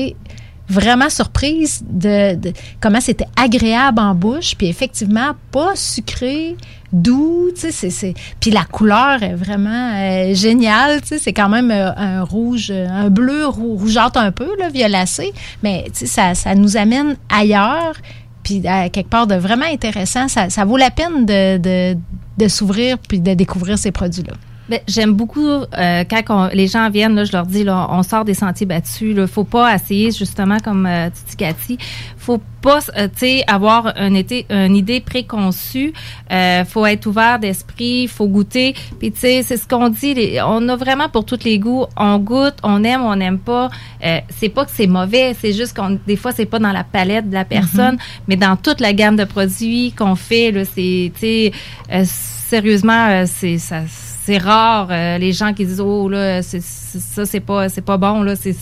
vraiment 0.68 1.10
surprise 1.10 1.84
de, 1.88 2.38
comment 2.82 3.00
c'était 3.00 3.28
agréable 3.36 4.00
en 4.00 4.16
bouche, 4.16 4.56
puis 4.58 4.68
effectivement 4.68 5.34
pas 5.52 5.74
sucré, 5.76 6.56
doux, 6.92 7.52
tu 7.56 7.72
sais, 7.72 8.14
puis 8.40 8.50
la 8.50 8.64
couleur 8.64 9.22
est 9.22 9.36
vraiment 9.36 9.92
euh, 9.94 10.34
géniale, 10.34 11.02
tu 11.02 11.10
sais, 11.10 11.20
c'est 11.20 11.34
quand 11.34 11.50
même 11.50 11.70
euh, 11.70 11.92
un 11.96 12.24
rouge, 12.24 12.70
euh, 12.72 12.88
un 12.90 13.10
bleu 13.10 13.46
rou- 13.46 13.76
rougeâtre 13.76 14.18
un 14.18 14.32
peu, 14.32 14.50
là, 14.58 14.70
violacé, 14.70 15.34
mais 15.62 15.84
tu 15.94 16.00
sais, 16.00 16.06
ça, 16.08 16.34
ça 16.34 16.56
nous 16.56 16.78
amène 16.78 17.16
ailleurs, 17.30 17.96
puis 18.42 18.66
à 18.68 18.90
quelque 18.90 19.10
part 19.10 19.28
de 19.28 19.36
vraiment 19.36 19.66
intéressant, 19.72 20.28
ça, 20.28 20.66
vaut 20.66 20.78
la 20.78 20.90
peine 20.90 21.26
de, 21.26 21.96
de 22.38 22.48
s'ouvrir 22.48 22.98
puis 22.98 23.20
de 23.20 23.34
découvrir 23.36 23.78
ces 23.78 23.92
produits-là. 23.92 24.34
Ben, 24.68 24.80
J'aime 24.88 25.14
beaucoup 25.14 25.48
euh, 25.48 26.04
quand 26.10 26.22
on- 26.30 26.48
les 26.52 26.66
gens 26.68 26.90
viennent, 26.90 27.14
là, 27.16 27.24
je 27.24 27.32
leur 27.32 27.46
dis, 27.46 27.64
là, 27.64 27.88
on 27.92 28.02
sort 28.02 28.26
des 28.26 28.34
sentiers 28.34 28.66
battus. 28.66 29.14
Il 29.16 29.28
faut 29.28 29.44
pas 29.44 29.74
essayer, 29.76 30.12
justement, 30.12 30.58
comme 30.60 30.88
euh, 30.88 31.10
tu 31.10 31.30
dis, 31.30 31.36
Cathy, 31.36 31.78
faut 32.18 32.42
pas 32.64 32.80
euh, 32.98 33.08
tu 33.08 33.20
sais, 33.20 33.44
avoir 33.46 33.94
un 33.96 34.16
été, 34.16 34.48
une 34.50 34.76
idée 34.76 35.02
préconçue. 35.02 35.94
Euh, 36.32 36.66
faut 36.66 36.84
être 36.88 37.06
ouvert 37.06 37.38
d'esprit, 37.38 38.08
faut 38.08 38.28
goûter. 38.28 38.74
Puis, 39.00 39.12
tu 39.12 39.20
sais, 39.20 39.44
c'est 39.44 39.58
ce 39.58 39.68
qu'on 39.68 39.90
dit, 39.90 40.16
les- 40.16 40.42
on 40.42 40.68
a 40.68 40.76
vraiment 40.76 41.10
pour 41.10 41.26
tous 41.26 41.44
les 41.44 41.60
goûts. 41.60 41.86
On 41.96 42.18
goûte, 42.18 42.56
on 42.64 42.84
aime, 42.84 43.02
on 43.04 43.16
n'aime 43.18 43.38
pas. 43.38 43.70
Euh, 44.04 44.20
c'est 44.40 44.50
pas 44.50 44.66
que 44.66 44.72
c'est 44.74 44.88
mauvais, 44.88 45.36
c'est 45.40 45.54
juste 45.54 45.76
qu'on 45.78 46.00
des 46.08 46.16
fois, 46.16 46.32
c'est 46.32 46.48
pas 46.48 46.58
dans 46.58 46.72
la 46.72 46.84
palette 46.84 47.30
de 47.30 47.36
la 47.36 47.46
personne, 47.46 47.98
mais 48.28 48.36
dans 48.36 48.56
toute 48.56 48.80
la 48.82 48.94
gamme 48.94 49.16
de 49.16 49.26
produits 49.26 49.92
qu'on 49.96 50.16
fait, 50.16 50.52
là, 50.52 50.66
c'est, 50.66 51.12
tu 51.14 51.20
sais, 51.20 51.52
euh, 51.94 52.04
sérieusement, 52.06 53.08
euh, 53.10 53.26
c'est 53.28 53.60
ça 53.60 53.82
c'est 54.26 54.38
rare 54.40 54.88
euh, 54.92 55.18
les 55.18 55.32
gens 55.34 55.54
qui 55.54 55.66
disent 55.66 55.82
oh 55.82 56.10
là 56.10 56.42
c'est 56.42 56.62
c'est- 56.62 57.00
ça 57.00 57.26
c'est 57.26 57.40
pas 57.40 57.70
c'est 57.70 57.82
pas 57.86 57.98
bon 57.98 58.24
là 58.24 58.36
c'est 58.36 58.56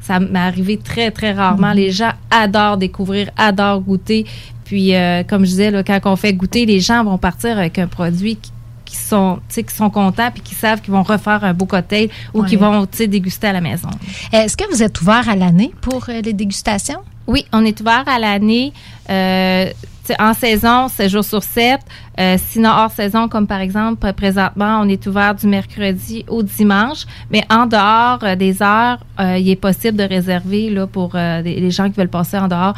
ça 0.00 0.18
m'est 0.18 0.38
arrivé 0.38 0.78
très 0.78 1.10
très 1.10 1.32
rarement 1.32 1.72
les 1.72 1.90
gens 1.90 2.12
adorent 2.30 2.78
découvrir 2.78 3.30
adorent 3.36 3.80
goûter 3.80 4.24
puis 4.64 4.94
euh, 4.94 5.22
comme 5.24 5.44
je 5.44 5.50
disais 5.50 5.70
là, 5.70 5.82
quand 5.82 5.98
on 6.04 6.16
fait 6.16 6.32
goûter 6.32 6.64
les 6.64 6.80
gens 6.80 7.04
vont 7.04 7.18
partir 7.18 7.58
avec 7.58 7.78
un 7.78 7.86
produit 7.88 8.36
qui, 8.36 8.50
qui 8.86 8.96
sont 8.96 9.36
tu 9.48 9.54
sais 9.56 9.62
qui 9.64 9.74
sont 9.74 9.90
contents 9.90 10.30
puis 10.32 10.42
qui 10.42 10.54
savent 10.54 10.80
qu'ils 10.80 10.92
vont 10.94 11.02
refaire 11.02 11.44
un 11.44 11.52
beau 11.54 11.66
cocktail 11.66 12.08
ou 12.34 12.40
Ouais. 12.42 12.48
qu'ils 12.48 12.58
vont 12.58 12.86
tu 12.86 12.98
sais 12.98 13.06
déguster 13.06 13.48
à 13.48 13.52
la 13.52 13.60
maison 13.60 13.88
Est-ce 14.32 14.56
que 14.56 14.64
vous 14.72 14.82
êtes 14.82 15.00
ouvert 15.02 15.28
à 15.28 15.36
l'année 15.36 15.72
pour 15.82 16.06
euh, 16.08 16.20
les 16.22 16.32
dégustations? 16.32 17.00
Oui, 17.26 17.44
on 17.52 17.64
est 17.64 17.80
ouvert 17.80 18.02
à 18.08 18.18
l'année. 18.18 18.72
Euh, 19.08 19.66
en 20.18 20.34
saison, 20.34 20.88
7 20.88 21.10
jours 21.10 21.24
sur 21.24 21.42
7. 21.42 21.80
Euh, 22.18 22.36
sinon, 22.38 22.70
hors 22.70 22.90
saison, 22.90 23.28
comme 23.28 23.46
par 23.46 23.60
exemple, 23.60 24.06
euh, 24.06 24.12
présentement, 24.12 24.80
on 24.82 24.88
est 24.88 25.06
ouvert 25.06 25.34
du 25.34 25.46
mercredi 25.46 26.24
au 26.28 26.42
dimanche. 26.42 27.06
Mais 27.30 27.42
en 27.50 27.66
dehors 27.66 28.18
euh, 28.22 28.36
des 28.36 28.62
heures, 28.62 28.98
il 29.18 29.48
est 29.48 29.56
possible 29.56 29.98
de 29.98 30.04
réserver 30.04 30.70
là, 30.70 30.86
pour 30.86 31.14
les 31.14 31.70
gens 31.70 31.90
qui 31.90 31.96
veulent 31.96 32.08
passer 32.08 32.38
en 32.38 32.48
dehors. 32.48 32.74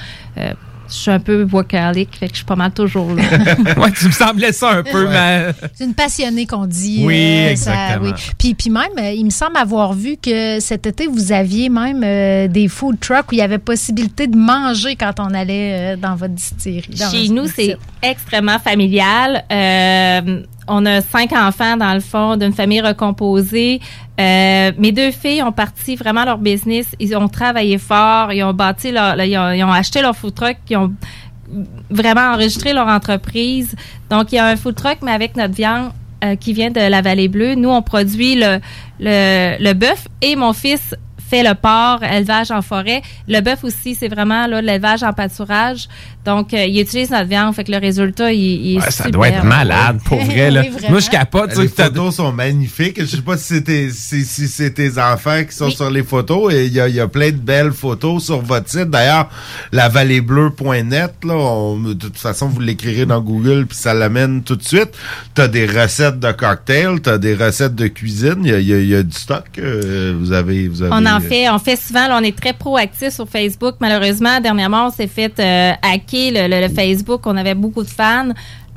Euh, 0.93 0.95
je 0.95 1.01
suis 1.01 1.11
un 1.11 1.21
peu 1.21 1.47
workaholic, 1.51 2.17
fait 2.19 2.27
que 2.27 2.33
je 2.33 2.37
suis 2.39 2.45
pas 2.45 2.57
mal 2.57 2.73
toujours 2.73 3.15
là. 3.15 3.23
ouais, 3.77 3.93
tu 3.99 4.07
me 4.07 4.13
semblais 4.13 4.53
ça 4.53 4.71
un 4.73 4.83
peu, 4.83 5.09
mais. 5.09 5.47
C'est 5.75 5.85
une 5.85 5.95
passionnée 5.95 6.47
qu'on 6.47 6.67
dit. 6.67 7.03
Oui, 7.05 7.45
ça- 7.57 7.73
exactement. 7.73 8.11
oui. 8.11 8.23
Puis, 8.39 8.55
puis 8.55 8.71
même, 8.71 8.83
euh, 8.99 9.13
il 9.13 9.25
me 9.25 9.31
semble 9.31 9.57
avoir 9.57 9.93
vu 9.95 10.17
que 10.23 10.61
cet 10.61 10.87
été, 10.87 11.07
vous 11.07 11.33
aviez 11.33 11.69
même 11.69 12.03
euh, 12.05 12.49
des 12.49 12.69
food 12.69 12.99
trucks 13.01 13.31
où 13.31 13.35
il 13.35 13.39
y 13.39 13.43
avait 13.43 13.59
possibilité 13.59 14.27
de 14.27 14.37
manger 14.37 14.97
quand 14.97 15.19
on 15.19 15.35
allait 15.35 15.95
euh, 15.95 15.97
dans 15.97 16.15
votre 16.15 16.35
distillerie. 16.35 16.97
Chez 17.11 17.29
nous, 17.29 17.47
c'est 17.47 17.77
extrêmement 18.03 18.59
familial. 18.59 19.45
Euh, 19.51 20.43
on 20.69 20.87
a 20.87 21.01
cinq 21.01 21.33
enfants, 21.33 21.77
dans 21.77 21.95
le 21.95 22.01
fond, 22.01 22.37
d'une 22.37 22.53
famille 22.53 22.81
recomposée. 22.81 23.81
Euh, 24.21 24.73
mes 24.79 24.93
deux 24.93 25.11
filles 25.11 25.43
ont 25.43 25.53
parti 25.53 25.97
vraiment 25.97 26.25
leur 26.25 26.39
business. 26.39 26.87
Ils 27.01 27.17
ont 27.17 27.29
travaillé 27.29 27.79
fort. 27.79 28.33
Ils 28.33 28.43
ont 28.45 28.53
bâti 28.53 28.93
leur, 28.93 29.21
ils, 29.23 29.65
ont, 29.65 29.73
acheté 29.73 30.03
leur 30.03 30.17
food 30.17 30.35
truck. 30.35 30.57
Ils 30.71 30.77
ont 30.77 30.93
vraiment 31.91 32.33
enregistré 32.33 32.73
leur 32.73 32.87
entreprise. 32.87 33.75
Donc, 34.11 34.33
il 34.33 34.37
y 34.37 34.39
a 34.39 34.47
un 34.47 34.57
food 34.57 34.75
truck, 34.75 34.99
mais 35.03 35.13
avec 35.13 35.37
notre 35.37 35.55
viande 35.55 35.91
euh, 36.25 36.37
qui 36.37 36.53
vient 36.53 36.71
de 36.71 36.81
la 36.81 37.03
Vallée 37.03 37.29
Bleue. 37.29 37.55
Nous, 37.55 37.71
on 37.71 37.83
produit 37.83 38.37
le, 38.37 38.61
le 39.01 39.73
bœuf 39.73 40.07
et 40.21 40.37
mon 40.37 40.53
fils 40.53 40.95
fait 41.33 41.43
le 41.43 41.55
porc, 41.55 42.03
élevage 42.05 42.51
en 42.51 42.61
forêt. 42.61 43.01
Le 43.27 43.41
bœuf 43.41 43.65
aussi, 43.65 43.95
c'est 43.95 44.09
vraiment 44.09 44.47
là, 44.47 44.61
l'élevage 44.61 45.03
en 45.03 45.15
pâturage. 45.15 45.89
Donc, 46.27 46.53
euh, 46.55 46.65
il 46.67 46.79
utilise 46.81 47.11
notre 47.11 47.29
viande, 47.29 47.55
fait 47.55 47.65
que 47.65 47.73
le 47.73 47.79
résultat, 47.79 48.33
il, 48.33 48.41
il 48.41 48.75
est 48.75 48.79
Ouais, 48.79 48.85
ça 48.85 48.91
super. 49.05 49.11
doit 49.13 49.29
être 49.29 49.45
malade, 49.45 49.99
pour 50.05 50.23
vrai. 50.25 50.51
Là. 50.51 50.63
Oui. 50.65 50.71
Moi, 50.91 51.01
je 51.01 51.09
capote. 51.11 51.53
tu 51.55 51.63
Les 51.63 51.69
photos 51.69 52.15
sont 52.17 52.31
magnifiques. 52.33 53.01
Je 53.01 53.07
sais 53.07 53.23
pas 53.23 53.37
si 53.39 53.45
c'est 53.55 53.63
tes, 53.63 53.91
si, 53.91 54.25
si 54.25 54.47
c'est 54.47 54.71
tes 54.73 54.99
enfants 55.01 55.43
qui 55.49 55.57
sont 55.57 55.71
sur 55.71 55.91
les 55.91 56.03
photos. 56.05 56.53
Et 56.53 56.67
il 56.67 56.73
y 56.75 56.81
a, 56.81 56.89
il 56.89 56.95
y 56.95 57.01
a 57.01 57.09
plein 57.09 57.31
de 57.31 57.37
belles 57.37 57.73
photos 57.73 58.25
sur 58.27 58.41
votre 58.43 58.69
site. 58.69 58.91
D'ailleurs, 58.91 59.29
lavalleybleu.net, 59.73 61.13
là, 61.25 61.35
on- 61.35 61.79
de 61.81 61.93
toute 61.95 62.19
façon, 62.19 62.49
vous 62.49 62.61
l'écrirez 62.61 63.07
dans 63.07 63.21
Google 63.21 63.67
puis 63.67 63.77
ça 63.79 63.95
l'amène 63.95 64.43
tout 64.43 64.57
de 64.57 64.63
suite. 64.63 64.91
T'as 65.35 65.49
des 65.49 65.67
recettes 65.67 66.21
de 66.21 66.33
cocktails, 66.33 67.01
t'as 67.03 67.19
des 67.19 67.35
recettes 67.35 67.75
de 67.75 67.87
cuisine. 67.87 68.43
Il 68.45 68.51
y 68.51 68.55
a, 68.55 68.59
il 68.61 68.67
y 68.69 68.75
a- 68.75 68.81
y 68.81 68.95
a 68.95 69.03
du 69.03 69.17
stock. 69.17 69.45
euh, 69.59 70.15
vous 70.19 70.33
avez, 70.33 70.69
vous 70.69 70.83
avez. 70.83 70.93
On 70.93 71.07
en 71.07 71.21
fait, 71.29 71.49
on 71.51 71.59
fait 71.59 71.77
souvent. 71.77 72.09
là, 72.09 72.19
on 72.21 72.25
est 72.25 72.37
très 72.37 72.53
proactif 72.53 73.11
sur 73.11 73.29
Facebook. 73.29 73.77
Malheureusement, 73.81 74.41
dernièrement, 74.41 74.87
on 74.87 74.91
s'est 74.91 75.07
fait 75.07 75.33
euh, 75.41 75.73
hacker 75.83 76.31
le, 76.33 76.49
le- 76.49 76.67
le 76.69 76.73
Facebook. 76.75 77.21
On 77.27 77.37
avait 77.37 77.55
beaucoup 77.55 77.83
de 77.83 77.89
fans. 77.91 78.29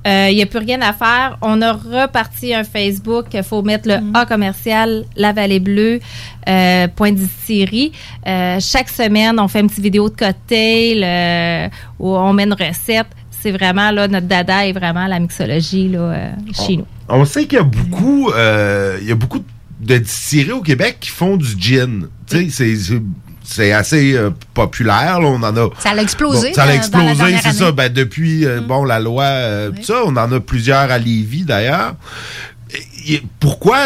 Euh, 0.07 0.27
Il 0.29 0.35
n'y 0.35 0.43
a 0.43 0.45
plus 0.45 0.59
rien 0.59 0.79
à 0.83 0.93
faire. 0.93 1.37
On 1.41 1.61
a 1.63 1.73
reparti 1.73 2.53
un 2.53 2.63
Facebook. 2.63 3.25
Il 3.33 3.41
faut 3.41 3.63
mettre 3.63 3.87
le 3.89 3.95
A 4.13 4.25
commercial, 4.27 5.03
la 5.15 5.33
vallée 5.33 5.59
bleue, 5.59 5.99
euh, 6.47 6.87
point 6.95 7.11
distillerie. 7.11 7.91
Euh, 8.27 8.59
chaque 8.59 8.89
semaine, 8.89 9.39
on 9.39 9.47
fait 9.47 9.61
une 9.61 9.67
petite 9.67 9.83
vidéo 9.83 10.09
de 10.09 10.15
cocktail 10.15 11.01
euh, 11.03 11.67
où 11.97 12.15
on 12.15 12.33
met 12.33 12.43
une 12.43 12.53
recette. 12.53 13.07
C'est 13.31 13.51
vraiment, 13.51 13.89
là, 13.91 14.07
notre 14.07 14.27
dada 14.27 14.67
est 14.67 14.73
vraiment 14.73 15.07
la 15.07 15.19
mixologie 15.19 15.89
là, 15.89 15.99
euh, 15.99 16.29
chez 16.65 16.77
nous. 16.77 16.85
On 17.09 17.25
sait 17.25 17.45
qu'il 17.45 17.57
y 17.57 17.61
a 17.61 17.63
beaucoup, 17.63 18.29
euh, 18.31 18.97
il 19.01 19.07
y 19.07 19.11
a 19.11 19.15
beaucoup 19.15 19.39
de 19.39 19.45
distilleries 19.93 20.51
au 20.53 20.61
Québec 20.61 20.97
qui 20.99 21.09
font 21.09 21.37
du 21.37 21.55
gin. 21.59 22.07
Tu 22.29 22.49
sais, 22.51 22.75
c'est- 22.77 23.01
c'est 23.43 23.71
assez 23.73 24.15
euh, 24.15 24.31
populaire. 24.55 25.19
là. 25.19 25.27
On 25.27 25.41
en 25.43 25.55
a. 25.55 25.69
Ça 25.79 25.91
a 25.91 25.97
explosé 25.97 26.49
Bon, 26.49 26.53
ça 26.55 26.65
la 26.65 26.75
explosé, 26.75 27.35
c'est 27.43 27.53
ça. 27.53 27.71
Ben, 27.71 27.93
depuis 27.93 28.43
euh, 28.45 28.61
bon 28.61 28.83
la 28.85 28.99
loi, 28.99 29.23
euh, 29.25 29.71
ça, 29.83 30.01
on 30.05 30.15
en 30.17 30.31
a 30.31 30.39
plusieurs 30.39 30.89
à 30.91 30.97
Lévis 30.97 31.43
d'ailleurs. 31.43 31.95
Pourquoi 33.39 33.77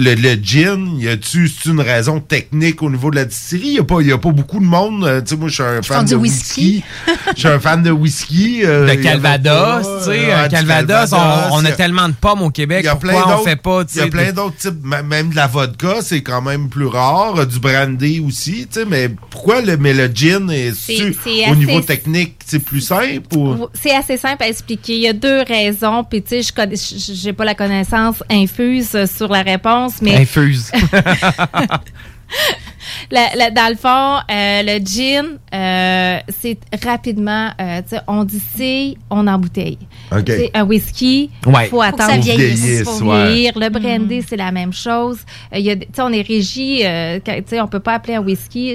le, 0.00 0.14
le 0.14 0.34
gin, 0.42 0.96
y 0.98 1.08
a-tu 1.08 1.48
c'est 1.48 1.68
une 1.68 1.80
raison 1.80 2.20
technique 2.20 2.82
au 2.82 2.88
niveau 2.90 3.10
de 3.10 3.16
la 3.16 3.24
distillerie? 3.24 3.72
Y 3.72 3.78
a 3.80 3.84
pas, 3.84 4.00
y 4.00 4.12
a 4.12 4.18
pas 4.18 4.30
beaucoup 4.30 4.60
de 4.60 4.64
monde. 4.64 5.04
euh, 5.04 5.20
tu 5.20 5.30
sais, 5.30 5.36
moi, 5.36 5.48
je 5.48 5.54
suis 5.54 5.62
un 5.64 5.82
fan 5.82 6.04
du 6.04 6.12
de 6.12 6.16
whisky. 6.16 6.84
whisky. 7.06 7.24
Je 7.34 7.38
suis 7.40 7.48
un 7.48 7.58
fan 7.58 7.82
de 7.82 7.90
whisky. 7.90 8.60
euh, 8.64 8.86
de 8.88 8.94
Calvados, 9.02 9.86
tu 10.04 10.10
sais, 10.12 10.32
euh, 10.32 10.48
Calvados, 10.48 11.12
on, 11.12 11.64
a 11.64 11.68
a- 11.68 11.72
tellement 11.72 12.08
de 12.08 12.14
pommes 12.14 12.42
au 12.42 12.50
Québec, 12.50 12.80
il 12.82 12.86
y 12.86 12.88
a 12.88 12.94
plein 12.96 13.12
pourquoi 13.14 13.32
on 13.32 13.36
d'autres- 13.38 13.48
fait 13.50 13.56
pas, 13.56 13.84
tu 13.84 13.90
Il 13.96 13.98
y 13.98 14.02
a 14.02 14.06
plein 14.06 14.32
d'autres 14.32 14.56
types, 14.56 14.84
même 14.84 15.30
de 15.30 15.36
la 15.36 15.46
vodka, 15.48 15.96
c'est 16.02 16.22
quand 16.22 16.42
même 16.42 16.68
plus 16.68 16.86
rare, 16.86 17.34
euh, 17.40 17.44
du 17.44 17.58
brandy 17.58 18.22
aussi, 18.26 18.66
tu 18.72 18.80
sais, 18.80 18.84
mais 18.86 19.08
pourquoi 19.30 19.60
le, 19.62 19.76
mais 19.76 19.92
le 19.94 20.06
gin 20.14 20.48
est, 20.50 20.70
au 20.70 20.72
assez- 20.72 21.56
niveau 21.56 21.80
technique, 21.80 22.34
c'est 22.46 22.60
plus 22.60 22.80
simple 22.80 23.36
ou? 23.36 23.66
C'est 23.74 23.94
assez 23.94 24.16
simple 24.16 24.42
à 24.44 24.48
expliquer. 24.48 24.94
Il 24.94 25.02
y 25.02 25.08
a 25.08 25.12
deux 25.12 25.42
raisons, 25.42 26.04
puis 26.04 26.22
tu 26.22 26.42
sais, 26.42 26.42
je 26.42 27.14
j'ai 27.14 27.32
pas 27.32 27.44
la 27.44 27.54
connaissance 27.54 28.22
infuse 28.30 28.96
sur 29.16 29.28
la 29.28 29.42
réponse, 29.42 29.87
mais 30.02 30.16
Infuse. 30.16 30.70
La- 33.10 33.34
la- 33.36 33.50
dans 33.50 33.68
le 33.70 33.76
fond, 33.76 34.18
euh, 34.30 34.62
le 34.62 34.84
gin, 34.84 35.38
euh, 35.54 36.18
c'est 36.40 36.58
rapidement, 36.84 37.50
euh, 37.60 37.80
tu 37.82 37.90
sais, 37.96 38.00
on 38.06 38.24
distille, 38.24 38.96
on 39.10 39.26
embouteille. 39.26 39.78
OK. 40.12 40.24
Tu 40.24 40.32
sais, 40.32 40.50
Un 40.54 40.64
whisky, 40.64 41.30
Ouais. 41.46 41.64
faut 41.66 41.76
Faut 41.76 41.78
que 41.82 41.86
attendre. 41.86 42.10
ça 42.10 42.16
vieillisse. 42.18 43.00
Ouais. 43.00 43.26
vieillir. 43.32 43.52
Le 43.56 43.68
brandy, 43.70 44.22
c'est 44.26 44.36
la 44.36 44.52
même 44.52 44.72
chose. 44.72 45.18
Euh, 45.54 45.58
il 45.58 45.64
y 45.64 45.70
a, 45.70 45.74
des- 45.74 45.86
tu 45.86 45.92
sais, 45.94 46.02
on 46.02 46.12
est 46.12 46.22
régi, 46.26 46.80
euh, 46.84 47.18
quand- 47.24 47.34
tu 47.36 47.44
sais, 47.46 47.60
on 47.60 47.68
peut 47.68 47.80
pas 47.80 47.94
appeler 47.94 48.14
un 48.16 48.20
whisky. 48.22 48.74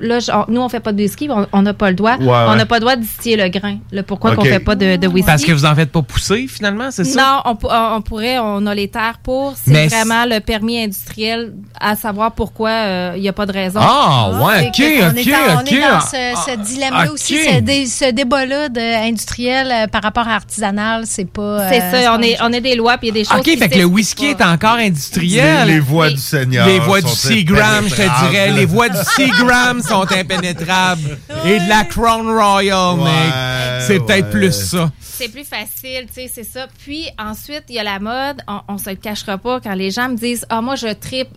Là, 0.00 0.18
je- 0.20 0.30
on- 0.32 0.44
nous, 0.48 0.60
on 0.60 0.68
fait 0.68 0.80
pas 0.80 0.92
de 0.92 1.02
whisky, 1.02 1.28
on- 1.30 1.46
on 1.52 1.62
n'a 1.62 1.74
pas 1.74 1.90
le 1.90 1.96
droit. 1.96 2.16
Ouais, 2.16 2.26
On 2.48 2.54
n'a 2.56 2.66
pas 2.66 2.76
le 2.76 2.80
droit 2.80 2.96
de 2.96 3.02
distiller 3.02 3.36
le 3.36 3.48
grain. 3.48 3.78
Là, 3.92 4.02
pourquoi 4.02 4.30
OK. 4.30 4.36
qu'on 4.36 4.44
fait 4.44 4.58
pas 4.60 4.74
de, 4.74 4.96
de 4.96 5.06
whisky? 5.06 5.26
Parce 5.26 5.44
que 5.44 5.52
vous 5.52 5.64
en 5.64 5.74
faites 5.74 5.90
pas 5.92 6.02
pousser, 6.02 6.46
finalement, 6.48 6.90
c'est 6.90 7.04
ça? 7.04 7.20
Non, 7.20 7.40
on, 7.52 7.56
pou- 7.56 7.68
on 7.70 8.00
pourrait, 8.02 8.38
on 8.38 8.66
a 8.66 8.74
les 8.74 8.88
terres 8.88 9.18
pour. 9.22 9.54
C'est 9.56 9.86
vraiment 9.88 10.24
le 10.26 10.40
permis 10.40 10.82
industriel 10.82 11.52
à 11.80 11.96
savoir 11.96 12.32
pourquoi 12.32 12.70
euh, 12.70 13.12
il 13.16 13.22
n'y 13.22 13.28
a 13.28 13.32
pas 13.32 13.46
de 13.46 13.52
raison. 13.52 13.80
Ah, 13.82 14.30
ouais, 14.32 14.68
ok, 14.68 14.82
on 15.02 15.08
ok, 15.10 15.26
est 15.26 15.34
en- 15.34 15.60
on 15.60 15.64
est 15.64 15.80
dans 15.80 15.86
Ah, 15.92 16.00
ce, 16.00 16.50
ce 16.52 16.56
dilemme-là 16.72 17.12
aussi, 17.12 17.36
ce, 17.44 17.60
dé- 17.60 17.86
ce 17.86 18.10
débat-là 18.10 18.68
industriel 19.04 19.70
euh, 19.72 19.86
par 19.86 20.02
rapport 20.02 20.26
à 20.28 20.34
artisanal, 20.34 21.04
c'est 21.06 21.30
pas. 21.30 21.68
C'est 21.70 21.82
euh, 21.82 22.02
ça, 22.04 22.16
on 22.18 22.22
est, 22.22 22.36
on 22.42 22.52
est 22.52 22.60
des 22.60 22.74
lois 22.74 22.98
puis 22.98 23.08
il 23.08 23.16
y 23.16 23.20
a 23.20 23.22
des 23.22 23.28
choses 23.28 23.38
OK, 23.38 23.44
qui 23.44 23.56
fait 23.56 23.68
que 23.68 23.78
le 23.78 23.84
whisky 23.84 24.34
pas. 24.34 24.44
est 24.44 24.48
encore 24.54 24.76
industriel. 24.76 25.66
Les- 25.66 25.74
les 25.74 25.80
voies 25.80 26.10
du 26.10 26.16
Seigneur 26.18 26.66
Les 26.66 26.78
voies 26.78 27.00
du 27.00 27.08
Seagram, 27.08 27.84
je 27.88 27.94
te 27.94 28.26
dirais. 28.26 28.50
Les 28.52 28.66
voies 28.66 28.88
du 28.88 28.98
Seagram 29.16 29.82
sont 29.94 30.12
impénétrables. 30.12 31.18
Et 31.46 31.58
de 31.58 31.68
la 31.68 31.84
Crown 31.84 32.26
Royal, 32.26 32.96
mec. 32.96 33.82
C'est 33.86 34.00
peut-être 34.00 34.30
plus 34.30 34.52
ça. 34.52 34.90
C'est 35.00 35.28
plus 35.28 35.44
facile, 35.44 36.06
tu 36.08 36.14
sais, 36.14 36.30
c'est 36.32 36.44
ça. 36.44 36.66
Puis 36.84 37.08
ensuite, 37.18 37.64
il 37.68 37.76
y 37.76 37.78
a 37.78 37.84
la 37.84 38.00
mode. 38.00 38.42
On, 38.48 38.60
on 38.68 38.78
se 38.78 38.90
le 38.90 38.96
cachera 38.96 39.38
pas 39.38 39.60
quand 39.60 39.74
les 39.74 39.90
gens 39.90 40.08
me 40.08 40.16
disent 40.16 40.44
Ah, 40.48 40.60
moi, 40.60 40.74
je 40.74 40.92
tripe 40.92 41.28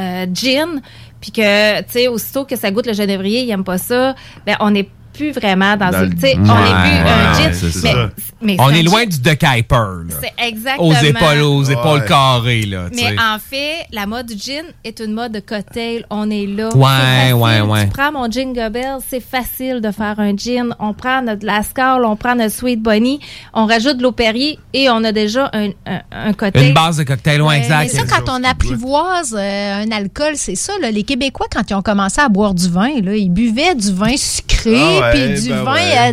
euh, 0.00 0.26
gin, 0.32 0.80
puis 1.20 1.30
que, 1.30 1.80
tu 1.82 1.86
sais, 1.88 2.08
aussitôt 2.08 2.44
que 2.44 2.56
ça 2.56 2.70
goûte 2.70 2.86
le 2.86 2.92
genévrier, 2.92 3.42
ils 3.42 3.50
aiment 3.50 3.64
pas 3.64 3.78
ça. 3.78 4.14
Ben, 4.46 4.56
on 4.60 4.70
n'est 4.70 4.88
plus 5.20 5.32
vraiment 5.32 5.76
dans, 5.76 5.90
Dans 5.90 6.04
une. 6.04 6.10
le- 6.10 6.14
Tu 6.14 6.20
sais, 6.20 6.36
on 6.38 6.40
Ouais, 6.40 6.46
plus 6.46 6.54
un 6.54 7.44
ouais, 7.44 7.52
gin. 7.52 7.70
mais, 7.84 7.94
mais 8.42 8.56
On 8.58 8.70
est 8.70 8.82
loin 8.82 9.04
du 9.04 9.18
De 9.20 9.30
Kuiper, 9.34 9.74
là. 9.74 10.14
C'est 10.22 10.46
exactement. 10.48 10.88
Aux 10.88 10.94
épaules, 10.94 11.42
aux 11.42 11.62
épaules 11.64 12.00
Ouais. 12.00 12.06
carrées, 12.08 12.62
là. 12.62 12.84
tu 12.90 12.96
Mais 12.96 13.14
en 13.20 13.38
fait, 13.38 13.86
la 13.92 14.06
mode 14.06 14.26
du 14.26 14.38
gin 14.38 14.64
est 14.84 15.00
une 15.00 15.12
mode 15.12 15.32
de 15.32 15.40
cocktail. 15.40 16.06
On 16.10 16.30
est 16.30 16.46
là. 16.46 16.70
Ouais, 16.74 17.32
ouais, 17.32 17.60
ouais. 17.60 17.84
Tu 17.84 17.90
prends 17.90 18.12
mon 18.12 18.30
gin 18.30 18.52
Gobel, 18.54 18.96
c'est 19.06 19.20
facile 19.20 19.80
de 19.82 19.90
faire 19.90 20.18
un 20.18 20.34
gin. 20.36 20.74
On 20.78 20.94
prend 20.94 21.20
notre 21.22 21.44
Lascar, 21.44 21.98
on 22.02 22.16
prend 22.16 22.34
notre 22.34 22.54
Sweet 22.54 22.80
Bunny, 22.82 23.20
on 23.52 23.66
rajoute 23.66 23.98
de 23.98 24.02
l'eau 24.02 24.12
Perrier 24.12 24.58
et 24.72 24.88
on 24.88 25.04
a 25.04 25.12
déjà 25.12 25.50
un, 25.52 25.68
un, 25.86 26.00
un 26.12 26.32
cocktail. 26.32 26.68
Une 26.68 26.74
base 26.74 26.96
de 26.96 27.02
cocktail, 27.04 27.42
ouais, 27.42 27.58
Mais 27.58 27.64
exact. 27.64 27.90
ça, 27.90 28.02
quand 28.06 28.32
on 28.40 28.42
apprivoise 28.44 29.36
euh, 29.38 29.82
un 29.84 29.90
alcool, 29.90 30.32
c'est 30.36 30.54
ça. 30.54 30.72
là. 30.80 30.90
Les 30.90 31.02
Québécois, 31.02 31.46
quand 31.52 31.68
ils 31.68 31.74
ont 31.74 31.82
commencé 31.82 32.20
à 32.20 32.28
boire 32.28 32.54
du 32.54 32.68
vin, 32.70 33.00
là, 33.02 33.14
ils 33.16 33.28
buvaient 33.30 33.74
du 33.74 33.92
vin 33.92 34.16
sucré, 34.16 34.76
Ah 34.76 35.00
ouais, 35.00 35.09
puis 35.12 35.40
du 35.42 35.48
ben 35.50 35.62
vin, 35.64 35.74
ouais. 35.74 36.12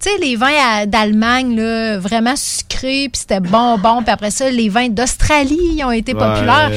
tu 0.00 0.10
sais, 0.10 0.18
les 0.20 0.36
vins 0.36 0.52
à- 0.72 0.86
d'Allemagne, 0.86 1.56
là, 1.56 1.98
vraiment 1.98 2.34
sucrés, 2.36 3.08
puis 3.12 3.20
c'était 3.20 3.40
bon, 3.40 3.78
bon. 3.78 4.02
Puis 4.02 4.10
après 4.12 4.30
ça, 4.30 4.50
les 4.50 4.68
vins 4.68 4.88
d'Australie 4.88 5.82
ont 5.84 5.90
été 5.90 6.12
Ouais. 6.14 6.18
populaires. 6.18 6.70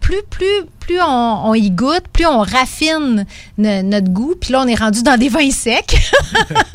Plus, 0.00 0.22
plus, 0.30 0.46
plus 0.90 1.00
on, 1.00 1.42
on 1.50 1.54
y 1.54 1.70
goûte, 1.70 2.02
plus 2.12 2.26
on 2.26 2.40
raffine 2.40 3.24
ne- 3.58 3.82
notre 3.82 4.08
goût. 4.10 4.34
Puis 4.40 4.52
là, 4.52 4.62
on 4.62 4.66
est 4.66 4.74
rendu 4.74 5.04
dans 5.04 5.16
des 5.16 5.28
vins 5.28 5.50
secs. 5.50 5.96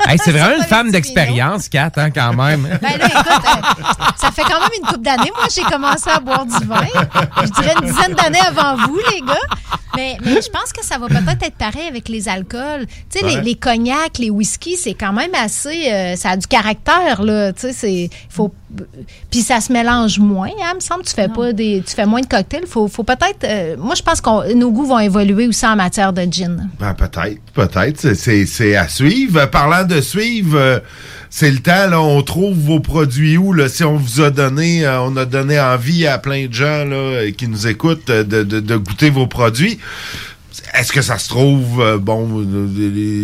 Hey, 0.08 0.18
c'est 0.22 0.30
vraiment 0.30 0.56
une 0.56 0.62
femme 0.62 0.92
d'expérience, 0.92 1.68
Kat, 1.68 1.90
hein, 1.96 2.10
quand 2.12 2.32
même. 2.32 2.62
Ben 2.80 2.96
là, 2.96 3.06
écoute, 3.06 3.26
euh, 3.26 3.94
ça 4.16 4.30
fait 4.30 4.42
quand 4.42 4.60
même 4.60 4.68
une 4.80 4.86
couple 4.86 5.00
d'années. 5.00 5.32
Moi, 5.36 5.46
j'ai 5.52 5.62
commencé 5.62 6.08
à 6.08 6.20
boire 6.20 6.46
du 6.46 6.64
vin. 6.64 6.86
Je 7.42 7.50
dirais 7.50 7.74
une 7.82 7.88
dizaine 7.88 8.14
d'années 8.14 8.38
avant 8.46 8.76
vous, 8.86 9.00
les 9.12 9.20
gars. 9.22 9.34
Mais, 9.96 10.16
mais 10.24 10.40
je 10.40 10.48
pense 10.48 10.72
que 10.72 10.84
ça 10.84 10.98
va 10.98 11.08
peut-être 11.08 11.42
être 11.42 11.56
pareil 11.56 11.88
avec 11.88 12.08
les 12.08 12.28
alcools. 12.28 12.86
Tu 13.10 13.18
sais, 13.18 13.24
Ouais. 13.24 13.34
les, 13.36 13.40
les 13.42 13.54
cognacs, 13.56 14.18
les 14.18 14.30
whiskies, 14.30 14.76
c'est 14.76 14.94
quand 14.94 15.12
même 15.12 15.34
assez... 15.34 15.90
euh, 15.92 16.14
ça 16.14 16.30
a 16.30 16.36
du 16.36 16.46
caractère, 16.46 17.22
là. 17.22 17.52
Tu 17.52 17.62
sais, 17.62 17.72
c'est... 17.72 18.10
Faut, 18.28 18.54
puis 19.30 19.40
ça 19.42 19.60
se 19.60 19.72
mélange 19.72 20.18
moins, 20.18 20.50
hein, 20.62 20.74
me 20.74 20.80
semble. 20.80 21.04
Tu 21.04 21.12
fais 21.14 21.28
pas 21.28 21.52
des... 21.52 21.82
Tu 21.86 21.94
fais 21.94 22.06
moins 22.06 22.20
de 22.20 22.26
cocktails. 22.26 22.66
Faut, 22.66 22.88
faut 22.88 23.02
peut-être... 23.04 23.44
euh, 23.44 23.76
moi, 23.78 23.94
je 23.94 24.02
pense 24.02 24.20
que 24.20 24.52
nos 24.54 24.70
goûts 24.70 24.86
vont 24.86 24.98
évoluer 24.98 25.46
aussi 25.46 25.66
en 25.66 25.76
matière 25.76 26.12
de 26.12 26.22
gin. 26.30 26.68
Ben, 26.78 26.94
peut-être, 26.94 27.40
peut-être. 27.54 28.14
C'est- 28.14 28.76
à 28.76 28.88
suivre. 28.88 29.46
Parlant 29.46 29.84
de 29.84 30.00
suivre, 30.00 30.58
euh, 30.58 30.78
c'est 31.30 31.50
le 31.50 31.58
temps, 31.58 31.88
là. 31.88 32.00
On 32.00 32.22
trouve 32.22 32.56
vos 32.56 32.80
produits 32.80 33.36
où, 33.36 33.52
là? 33.52 33.68
Si 33.68 33.84
on 33.84 33.96
vous 33.96 34.20
a 34.20 34.30
donné, 34.30 34.84
euh, 34.86 35.02
on 35.02 35.16
a 35.16 35.24
donné 35.24 35.58
envie 35.60 36.06
à 36.06 36.18
plein 36.18 36.46
de 36.46 36.52
gens, 36.52 36.84
là, 36.84 37.30
qui 37.36 37.48
nous 37.48 37.66
écoutent, 37.66 38.06
de, 38.08 38.22
de, 38.22 38.60
de 38.60 38.76
goûter 38.76 39.10
vos 39.10 39.26
produits. 39.26 39.78
Est-ce 40.74 40.92
que 40.92 41.02
ça 41.02 41.18
se 41.18 41.28
trouve, 41.28 41.80
euh, 41.80 41.98
bon, 41.98 42.44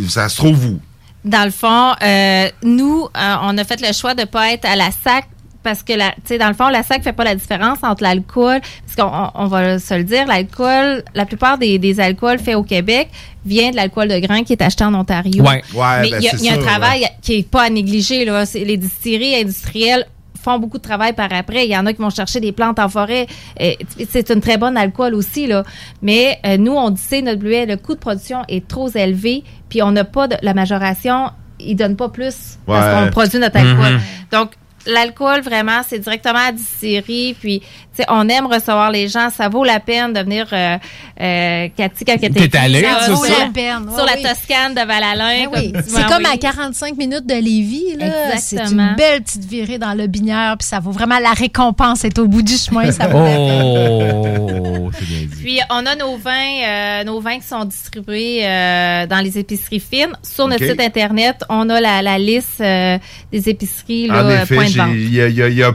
ça 0.09 0.29
se 0.29 0.37
trouve 0.37 0.65
où? 0.67 0.81
Dans 1.25 1.45
le 1.45 1.51
fond, 1.51 1.93
euh, 2.03 2.49
nous, 2.63 3.05
euh, 3.17 3.35
on 3.43 3.57
a 3.59 3.65
fait 3.65 3.81
le 3.81 3.93
choix 3.93 4.15
de 4.15 4.25
pas 4.25 4.53
être 4.53 4.65
à 4.65 4.75
la 4.77 4.91
sac 5.05 5.29
parce 5.63 5.83
que, 5.83 5.93
la- 5.93 6.11
tu 6.11 6.21
sais, 6.27 6.39
dans 6.39 6.49
le 6.49 6.55
fond, 6.55 6.69
la 6.69 6.83
sac 6.83 7.03
fait 7.03 7.13
pas 7.13 7.25
la 7.25 7.35
différence 7.35 7.79
entre 7.83 8.03
l'alcool, 8.03 8.61
parce 8.61 8.97
qu'on 8.97 9.17
on- 9.17 9.45
on 9.45 9.47
va 9.47 9.79
se 9.79 9.95
le 9.95 10.05
dire, 10.05 10.27
l'alcool, 10.27 11.03
la 11.15 11.25
plupart 11.27 11.59
des, 11.59 11.79
des 11.79 12.01
alcools 12.01 12.39
faits 12.39 12.57
au 12.57 12.63
Québec 12.63 13.09
vient 13.45 13.71
de 13.71 13.77
l'alcool 13.77 14.09
de 14.09 14.19
grain 14.19 14.43
qui 14.45 14.53
est 14.53 14.63
acheté 14.63 14.85
en 14.85 14.95
Ontario. 14.95 15.43
Ouais. 15.43 15.63
Ouais, 15.75 16.01
Mais 16.03 16.11
ben, 16.11 16.19
il 16.21 16.25
y 16.25 16.29
a, 16.29 16.37
y 16.37 16.49
a 16.51 16.55
un 16.61 16.65
travail 16.65 17.01
ouais. 17.03 17.11
qui 17.23 17.35
est 17.39 17.49
pas 17.49 17.63
à 17.65 17.71
négliger, 17.71 18.25
là. 18.25 18.45
C'est- 18.47 18.65
Les 18.65 18.77
distilleries 18.77 19.37
industrielles 19.37 20.07
font 20.43 20.59
beaucoup 20.59 20.79
de 20.79 20.83
travail 20.83 21.13
par 21.13 21.33
après. 21.33 21.67
Il 21.67 21.71
y 21.71 21.77
en 21.77 21.87
a 21.87 21.93
qui 21.93 22.03
vont 22.03 22.11
chercher 22.11 22.41
des 22.41 22.51
plantes 22.51 22.81
en 22.81 22.89
forêt. 22.89 23.29
Et 23.61 23.79
C'est 24.11 24.29
une 24.31 24.41
très 24.41 24.57
bonne 24.59 24.77
alcool 24.77 25.15
aussi, 25.15 25.47
là. 25.47 25.63
Mais 26.03 26.39
euh, 26.45 26.57
nous, 26.57 26.73
on 26.73 26.91
dit, 26.91 27.23
notre 27.23 27.39
bluet, 27.39 27.65
le 27.67 27.77
coût 27.77 27.95
de 27.95 28.01
production 28.01 28.43
est 28.49 28.67
trop 28.67 28.89
élevé, 28.89 29.45
puis 29.69 29.83
on 29.83 29.93
n'a 29.93 30.03
pas 30.05 30.27
de 30.27 30.35
la 30.43 30.53
majoration, 30.53 31.31
il 31.61 31.77
donne 31.77 31.95
pas 31.95 32.09
plus 32.09 32.59
parce 32.67 32.85
Ouais. 32.87 33.05
qu'on 33.07 33.11
produit 33.13 33.39
notre 33.39 33.57
alcool. 33.57 33.93
Mhm. 33.95 34.01
Donc, 34.33 34.51
l'alcool, 34.87 35.41
vraiment, 35.43 35.81
c'est 35.89 35.99
directement 35.99 36.39
à 36.49 36.53
distillerie. 36.53 37.35
Puis, 37.39 37.61
tu 37.61 37.67
sais, 37.95 38.05
on 38.09 38.29
aime 38.29 38.47
recevoir 38.47 38.91
les 38.91 39.09
gens. 39.09 39.29
Ça 39.31 39.49
vaut 39.49 39.65
la 39.65 39.81
peine 39.81 40.13
de 40.13 40.21
venir, 40.21 40.47
euh, 40.53 40.77
euh, 41.21 41.69
Cathy, 41.77 42.05
quand 42.05 42.17
T'es 42.19 42.57
allée, 42.57 42.83
ça 42.83 43.01
c'est 43.07 43.11
vaut 43.13 43.25
ça? 43.25 43.39
la 43.45 43.51
peine, 43.51 43.87
Sur 43.95 44.05
la 44.07 44.15
oui. 44.17 44.23
Toscane 44.23 44.75
de 44.75 44.87
Val-Alain. 44.87 45.49
Ben 45.53 45.73
oui. 45.73 45.73
C'est 45.87 46.03
comme 46.05 46.25
à 46.25 46.31
envoyé. 46.31 46.39
45 46.39 46.97
minutes 46.97 47.27
de 47.27 47.35
Lévis. 47.35 47.97
là. 47.99 48.37
C'est 48.39 48.59
une 48.61 48.95
belle 48.97 49.23
petite 49.23 49.45
virée 49.45 49.79
dans 49.79 49.93
le 49.95 50.07
binière, 50.07 50.57
puis 50.59 50.67
ça 50.67 50.81
vaut 50.81 50.91
vraiment 50.93 51.19
la 51.19 51.33
récompense 51.33 52.05
est 52.05 52.19
au 52.19 52.27
bout 52.27 52.43
du 52.43 52.57
chemin. 52.57 52.91
Ça 52.93 53.07
vaut 53.09 53.19
la 53.19 53.25
peine. 53.27 54.49
Oh, 54.83 54.91
c'est 54.99 55.05
bien 55.07 55.19
dit. 55.21 55.43
Puis 55.43 55.61
on 55.71 55.85
a 55.87 55.95
nos 55.97 56.17
vins, 56.17 56.63
euh, 56.67 57.05
nos 57.05 57.21
vins 57.21 57.39
qui 57.39 57.47
sont 57.47 57.65
distribués 57.65 58.41
euh, 58.47 59.07
dans 59.07 59.19
les 59.23 59.39
épiceries 59.39 59.81
fines. 59.81 60.13
Sur 60.23 60.49
notre 60.49 60.65
site 60.65 60.81
internet, 60.81 61.45
on 61.49 61.69
a 61.71 61.81
la, 61.81 62.03
la 62.03 62.19
liste 62.19 62.61
euh, 62.61 62.99
des 63.31 63.49
épiceries 63.49 64.07
là, 64.09 64.25
En 64.25 64.31
effet, 64.31 64.55
point. 64.55 64.67
Il 64.95 65.15
y 65.15 65.21
a, 65.21 65.29
il 65.29 65.35
y 65.35 65.43
a- 65.43 65.49
il 65.49 65.57
y 65.57 65.63
a 65.63 65.73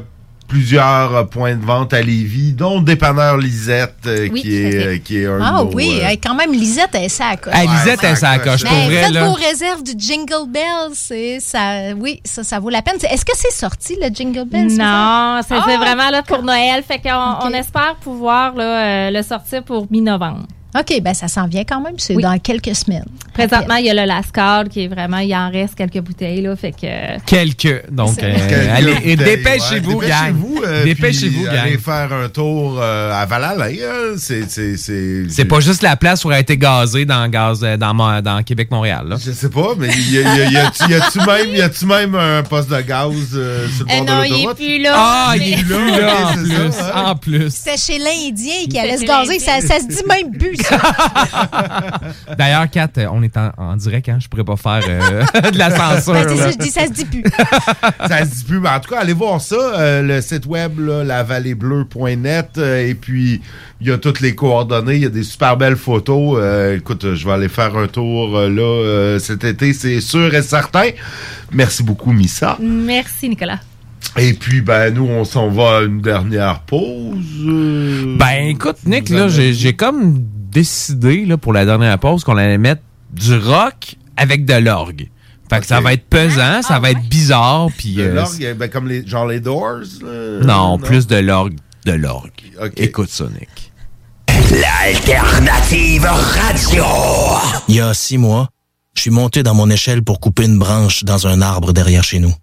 plusieurs 0.47 1.27
points 1.29 1.55
de 1.55 1.65
vente 1.65 1.93
à 1.93 2.01
Lévis, 2.01 2.53
dont 2.53 2.79
Dépanneur 2.79 3.35
Lisette, 3.37 3.95
euh, 4.05 4.29
Oui, 4.31 4.41
qui, 4.41 4.55
est, 4.55 4.75
euh, 4.87 4.97
qui 4.97 5.17
est 5.21 5.25
un 5.25 5.39
Ah 5.43 5.51
nos, 5.63 5.73
oui, 5.73 5.99
euh, 6.01 6.07
hey, 6.07 6.17
quand 6.17 6.35
même, 6.35 6.53
Lisette, 6.53 6.91
elle. 6.93 7.09
Hey, 7.53 7.67
Lisette, 7.67 7.99
elle 8.01 8.11
est 8.11 8.15
ça 8.15 8.29
à 8.29 8.39
coche, 8.39 8.63
pour 8.63 8.71
Mais 8.71 8.85
vrai, 8.85 9.03
faites 9.03 9.11
là. 9.11 9.25
vos 9.27 9.33
réserves 9.33 9.83
du 9.83 9.91
Jingle 9.97 10.49
Bells. 10.49 10.93
c'est- 10.93 11.39
Ça, 11.41 11.93
oui, 11.99 12.21
ça, 12.23 12.43
ça 12.43 12.59
vaut 12.59 12.69
la 12.69 12.81
peine. 12.81 12.95
Est-ce 13.11 13.25
que 13.25 13.33
c'est 13.35 13.51
sorti, 13.51 13.97
le 14.01 14.07
Jingle 14.13 14.45
Bells? 14.49 14.71
Non, 14.77 15.41
ça 15.47 15.63
c'est 15.67 15.77
vraiment 15.77 16.09
là 16.09 16.23
pour 16.23 16.41
Noël. 16.43 16.81
Fait 16.87 16.99
qu'on 16.99 17.35
on 17.45 17.49
espère 17.51 17.95
pouvoir 18.01 18.55
là, 18.55 18.63
euh, 18.63 19.11
le 19.11 19.21
sortir 19.23 19.63
pour 19.63 19.85
mi-novembre. 19.91 20.45
OK, 20.79 21.01
ben 21.01 21.13
ça 21.13 21.27
s'en 21.27 21.47
vient 21.47 21.63
quand 21.63 21.81
même. 21.81 21.93
C'est 21.97 22.15
Oui. 22.15 22.23
dans 22.23 22.37
quelques 22.39 22.75
semaines. 22.75 23.05
Présentement, 23.33 23.75
il 23.75 23.85
y 23.85 23.89
a 23.89 23.93
le 23.93 24.05
Lascar 24.05 24.65
qui 24.69 24.83
est 24.83 24.87
vraiment, 24.87 25.19
il 25.19 25.33
en 25.35 25.49
reste 25.51 25.75
quelques 25.75 25.99
bouteilles 26.01 26.41
là, 26.41 26.55
fait 26.55 26.71
que. 26.71 27.19
Quelques. 27.25 27.83
Donc, 27.91 28.11
C'est- 28.19 28.25
euh, 28.25 28.35
Quelques 28.49 28.69
allez, 28.69 29.15
dépêchez-vous, 29.15 29.97
ouais. 29.99 30.07
gang. 30.07 30.33
Dépêchez-vous, 30.33 30.61
euh, 30.65 30.83
Dépêchez-vous, 30.85 31.43
puis 31.43 31.55
gang. 31.55 31.65
Allez 31.65 31.77
faire 31.77 32.13
un 32.13 32.29
tour 32.29 32.77
euh, 32.81 33.11
à 33.13 33.25
Val-Alain. 33.25 33.65
hein. 33.65 34.15
C'est, 34.17 34.49
c'est, 34.49 34.75
c'est, 34.77 35.23
C'est 35.29 35.45
pas 35.45 35.59
juste 35.59 35.83
la 35.83 35.95
place 35.95 36.25
où 36.25 36.31
elle 36.31 36.37
a 36.37 36.39
été 36.39 36.57
gazée 36.57 37.05
dans, 37.05 37.27
gaz, 37.29 37.59
euh, 37.63 37.77
dans, 37.77 37.93
dans 38.21 38.43
Québec-Montréal. 38.43 39.05
Là. 39.07 39.15
Je 39.23 39.31
sais 39.31 39.49
pas, 39.49 39.73
mais 39.77 39.87
y 39.89 40.17
a- 40.17 40.21
y 40.21 40.41
a- 40.41 40.49
y 40.51 40.57
a-tu 40.57 40.91
y 40.91 40.93
a-tu 40.95 41.19
même, 41.19 41.55
y 41.55 41.61
a-tu 41.61 41.85
même 41.85 42.15
un 42.15 42.43
poste 42.43 42.69
de 42.69 42.81
gaz 42.81 43.11
euh, 43.35 43.67
sur 43.69 43.85
le 43.85 43.95
bord 43.97 44.05
non, 44.05 44.21
de 44.21 44.25
il 44.25 44.31
est 44.33 44.35
l'autoroute? 44.37 44.57
plus 44.57 44.79
là. 44.81 44.93
Ah, 44.95 45.33
il 45.37 45.53
est 45.53 45.63
plus 45.63 45.91
là, 46.01 46.25
en 46.25 46.33
c'est 46.33 46.41
plus. 46.43 46.71
ça, 46.71 46.93
hein. 46.95 47.03
En 47.11 47.15
plus. 47.15 47.49
C'était 47.53 47.77
chez 47.77 47.99
l'Indien 47.99 48.65
qui 48.69 48.79
allait 48.79 48.97
se 48.97 49.03
gazer. 49.05 49.39
Ça, 49.39 49.59
se 49.61 49.87
dit 49.87 50.03
même 50.07 50.31
plus, 50.37 50.55
ça. 50.57 50.66
D'ailleurs, 52.37 52.69
Kat, 52.69 52.89
euh, 52.97 53.07
on 53.11 53.21
est 53.23 53.35
en, 53.37 53.51
en 53.57 53.75
direct, 53.75 54.09
hein? 54.09 54.17
Je 54.21 54.27
pourrais 54.27 54.43
pas 54.43 54.55
faire 54.55 54.81
euh, 54.87 55.23
de 55.51 55.57
la 55.57 55.69
censure. 55.69 56.13
Ben, 56.13 56.25
c'est 56.27 56.35
là. 56.35 56.43
ça, 56.43 56.51
je 56.51 56.57
dis, 56.57 56.69
ça 56.69 56.85
se 56.87 56.91
dit 56.91 57.05
plus. 57.05 57.23
ça 58.07 58.25
se 58.25 58.35
dit 58.35 58.43
plus, 58.45 58.59
mais 58.59 58.69
en 58.69 58.79
tout 58.79 58.89
cas, 58.89 58.99
allez 59.01 59.13
voir 59.13 59.41
ça. 59.41 59.55
euh, 59.55 60.01
le 60.01 60.21
site 60.21 60.45
web, 60.45 60.79
là, 60.79 61.03
lavalleebleu.net. 61.03 62.49
euh, 62.57 62.87
et 62.87 62.93
puis, 62.95 63.41
il 63.81 63.87
y 63.87 63.91
a 63.91 63.97
toutes 63.97 64.21
les 64.21 64.35
coordonnées. 64.35 64.95
Il 64.95 65.01
y 65.03 65.05
a 65.05 65.09
des 65.09 65.23
super 65.23 65.57
belles 65.57 65.75
photos. 65.77 66.37
Euh, 66.41 66.77
écoute, 66.77 67.13
je 67.15 67.25
vais 67.25 67.33
aller 67.33 67.49
faire 67.49 67.75
un 67.77 67.87
tour 67.87 68.37
euh, 68.37 68.49
là 68.49 68.61
euh, 68.61 69.19
cet 69.19 69.43
été, 69.43 69.73
c'est 69.73 70.01
sûr 70.01 70.33
et 70.33 70.41
certain. 70.41 70.89
Merci 71.51 71.83
beaucoup, 71.83 72.11
Missa. 72.11 72.57
Merci, 72.59 73.29
Nicolas. 73.29 73.59
Et 74.17 74.33
puis, 74.33 74.61
ben, 74.61 74.93
nous, 74.93 75.05
on 75.05 75.23
s'en 75.25 75.49
va 75.49 75.77
à 75.77 75.81
une 75.81 76.01
dernière 76.01 76.61
pause. 76.61 77.17
euh, 77.47 78.15
Ben, 78.17 78.47
écoute, 78.47 78.77
Nick, 78.85 79.09
là, 79.09 79.27
j'ai 79.27 79.75
comme 79.75 80.23
décidé, 80.57 81.23
là, 81.23 81.37
pour 81.37 81.53
la 81.53 81.65
dernière 81.65 81.99
pause, 81.99 82.23
qu'on 82.23 82.35
allait 82.35 82.57
mettre 82.57 82.81
du 83.11 83.37
rock 83.37 83.95
avec 84.15 84.43
de 84.45 84.55
l'orgue. 84.55 85.07
Fait 85.49 85.59
que 85.59 85.67
ça 85.67 85.81
va 85.81 85.93
être 85.93 86.05
pesant, 86.09 86.63
ça 86.63 86.79
va 86.79 86.89
être 86.89 87.07
bizarre, 87.07 87.67
puis... 87.77 87.93
de 87.93 88.01
euh, 88.01 88.13
l'orgue, 88.15 88.55
ben, 88.57 88.67
comme 88.67 88.87
les, 88.87 89.05
genre 89.05 89.27
les 89.27 89.39
Doors. 89.39 89.85
non, 90.41 90.79
plus 90.79 91.05
de 91.05 91.17
l'orgue, 91.17 91.57
de 91.85 91.91
l'orgue. 91.91 92.31
Écoute 92.75 93.09
ça, 93.09 93.25
Nick. 93.25 93.71
L'alternative 94.49 96.05
radio. 96.05 96.85
Il 97.67 97.75
y 97.75 97.79
a 97.79 97.93
six 97.93 98.17
mois, 98.17 98.49
je 98.95 99.01
suis 99.01 99.11
monté 99.11 99.43
dans 99.43 99.53
mon 99.53 99.69
échelle 99.69 100.03
pour 100.03 100.19
couper 100.19 100.45
une 100.45 100.57
branche 100.57 101.03
dans 101.03 101.27
un 101.27 101.43
arbre 101.43 101.71
derrière 101.71 102.03
chez 102.03 102.17
nous. 102.17 102.33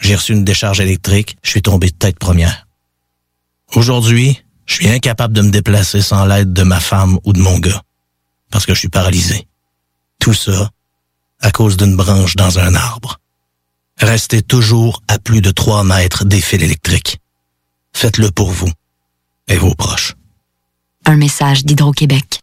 J'ai 0.00 0.16
reçu 0.16 0.32
une 0.32 0.44
décharge 0.44 0.80
électrique, 0.80 1.38
je 1.44 1.50
suis 1.50 1.62
tombé 1.62 1.90
de 1.90 1.94
tête 1.94 2.18
première. 2.18 2.66
Aujourd'hui, 3.74 4.42
je 4.66 4.74
suis 4.74 4.88
incapable 4.88 5.34
de 5.34 5.42
me 5.42 5.50
déplacer 5.50 6.02
sans 6.02 6.26
l'aide 6.26 6.52
de 6.52 6.62
ma 6.62 6.80
femme 6.80 7.18
ou 7.24 7.32
de 7.32 7.40
mon 7.40 7.58
gars, 7.58 7.82
parce 8.50 8.66
que 8.66 8.74
je 8.74 8.80
suis 8.80 8.88
paralysé. 8.88 9.48
Tout 10.18 10.34
ça 10.34 10.70
à 11.40 11.50
cause 11.50 11.76
d'une 11.76 11.96
branche 11.96 12.36
dans 12.36 12.58
un 12.58 12.74
arbre. 12.74 13.20
Restez 13.98 14.42
toujours 14.42 15.02
à 15.08 15.18
plus 15.18 15.40
de 15.40 15.50
trois 15.50 15.84
mètres 15.84 16.24
des 16.24 16.40
fils 16.40 16.62
électriques. 16.62 17.18
Faites-le 17.92 18.30
pour 18.30 18.50
vous 18.50 18.70
et 19.48 19.56
vos 19.56 19.74
proches. 19.74 20.14
Un 21.06 21.16
message 21.16 21.64
d'Hydro-Québec. 21.64 22.40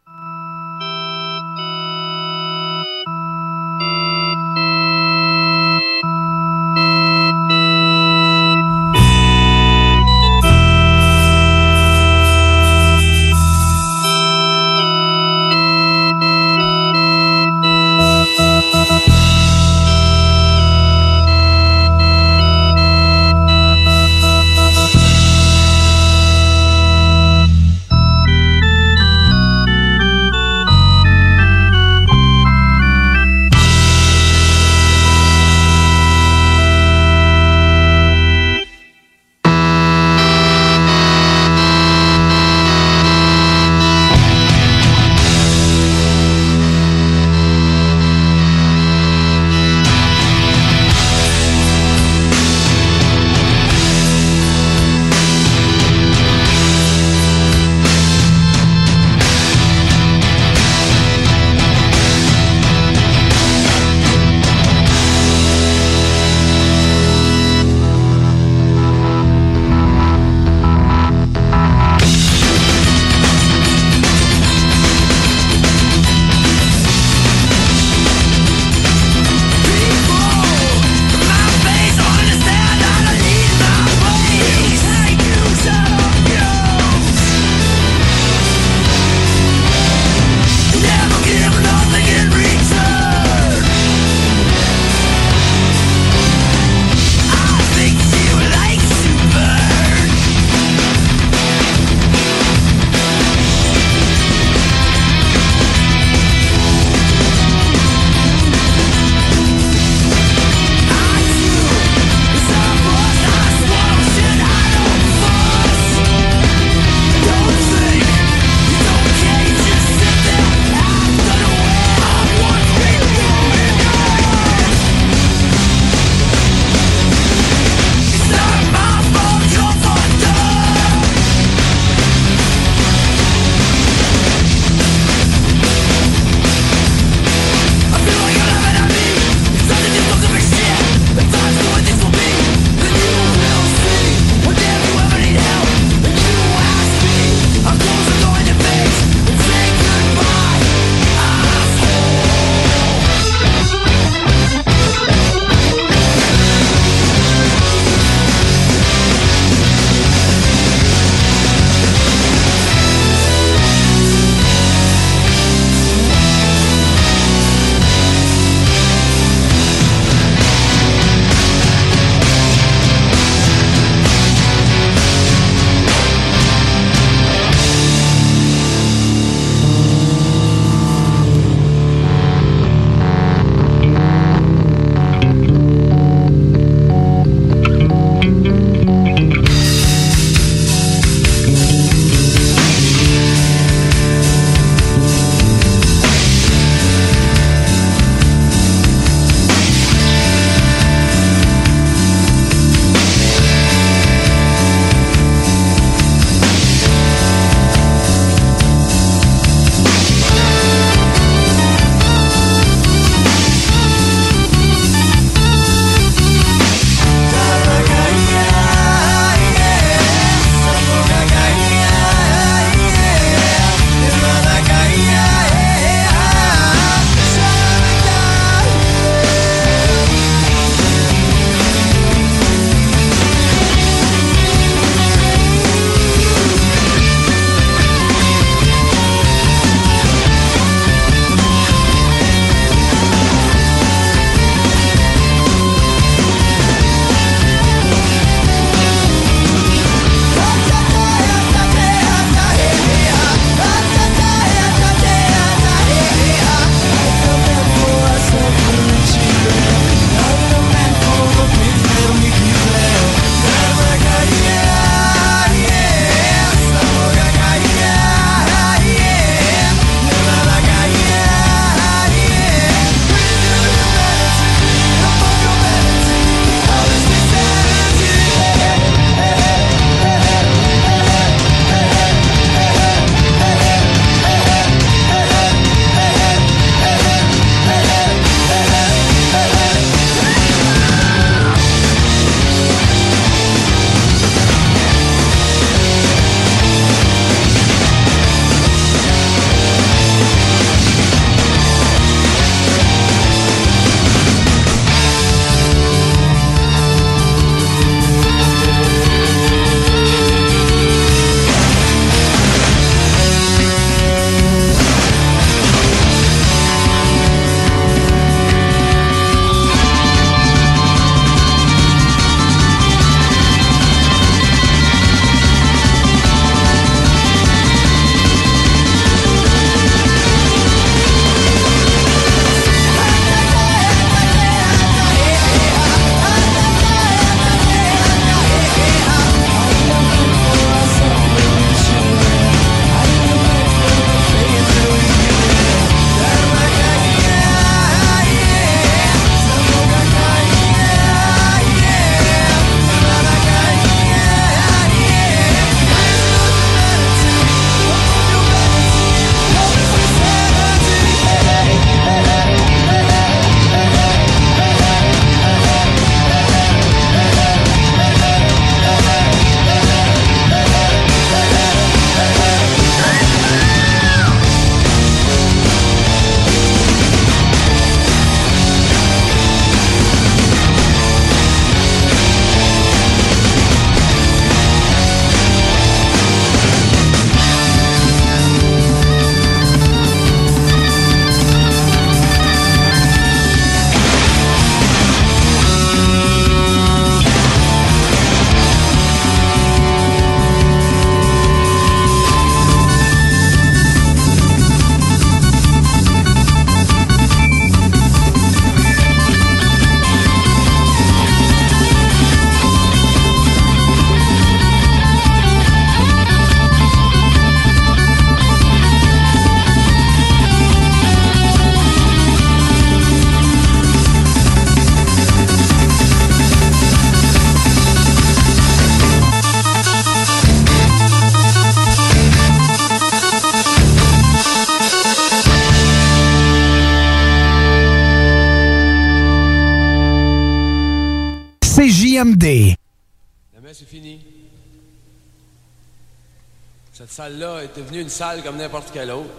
Salle-là 447.23 447.63
est 447.63 447.77
devenue 447.77 448.01
une 448.01 448.09
salle 448.09 448.43
comme 448.43 448.57
n'importe 448.57 448.91
quelle 448.91 449.09
autre. 449.09 449.29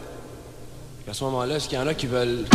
À 1.06 1.12
ce 1.12 1.22
moment-là, 1.24 1.56
est-ce 1.56 1.68
qu'il 1.68 1.78
y 1.78 1.80
en 1.82 1.86
a 1.86 1.92
qui 1.92 2.06
veulent. 2.06 2.46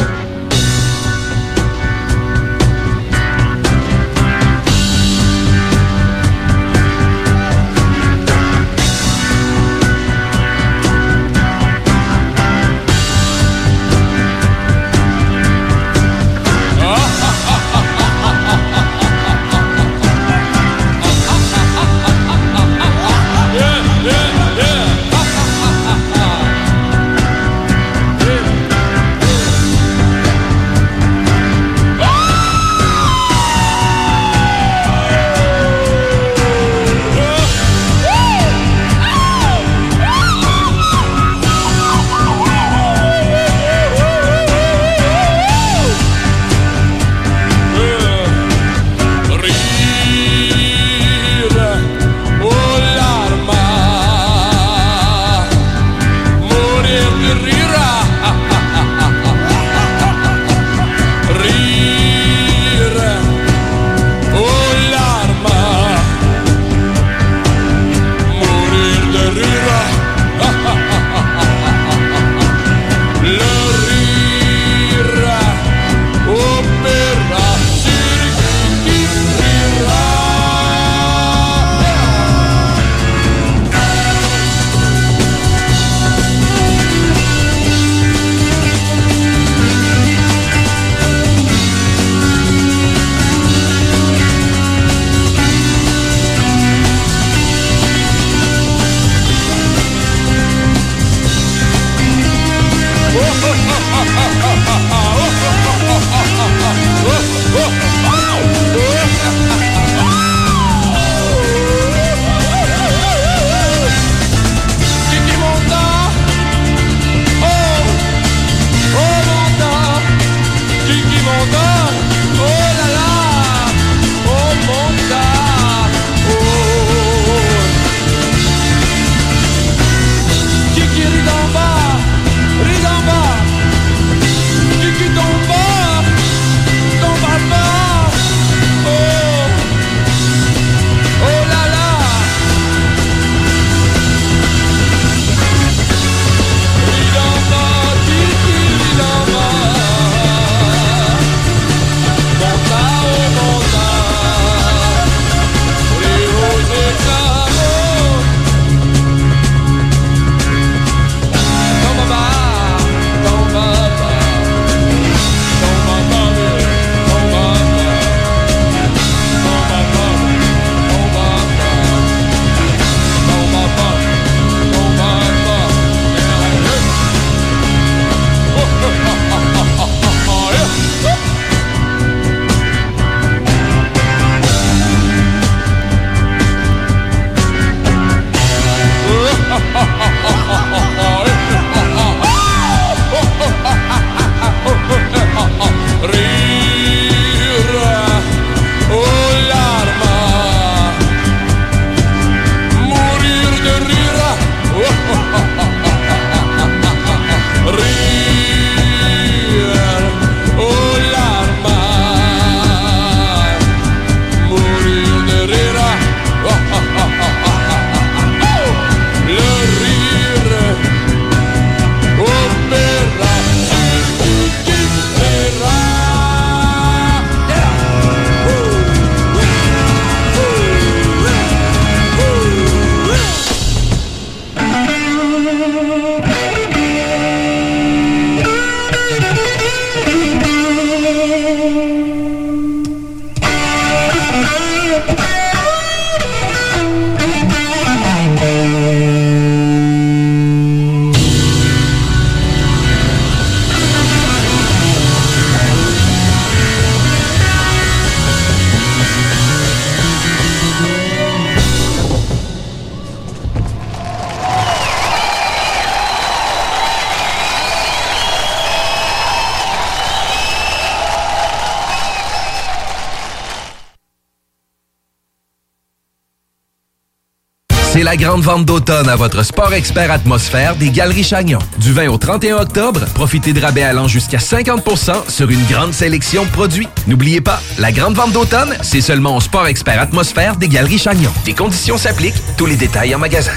Grande 278.19 278.41
vente 278.41 278.65
d'automne 278.65 279.07
à 279.07 279.15
votre 279.15 279.43
Sport 279.43 279.73
Expert 279.73 280.11
Atmosphère 280.11 280.75
des 280.75 280.89
Galeries 280.89 281.23
Chagnon. 281.23 281.59
Du 281.77 281.93
20 281.93 282.09
au 282.09 282.17
31 282.17 282.57
octobre, 282.57 283.05
profitez 283.13 283.53
de 283.53 283.61
rabais 283.61 283.81
allant 283.81 284.09
jusqu'à 284.09 284.39
50% 284.39 285.29
sur 285.29 285.49
une 285.49 285.63
grande 285.67 285.93
sélection 285.93 286.43
de 286.43 286.49
produits. 286.49 286.89
N'oubliez 287.07 287.39
pas, 287.39 287.61
la 287.77 287.93
grande 287.93 288.15
vente 288.15 288.33
d'automne, 288.33 288.75
c'est 288.81 288.99
seulement 288.99 289.37
au 289.37 289.39
Sport 289.39 289.67
Expert 289.67 290.01
Atmosphère 290.01 290.57
des 290.57 290.67
Galeries 290.67 290.97
Chagnon. 290.97 291.31
Des 291.45 291.53
conditions 291.53 291.97
s'appliquent, 291.97 292.35
tous 292.57 292.65
les 292.65 292.75
détails 292.75 293.15
en 293.15 293.19
magasin. 293.19 293.53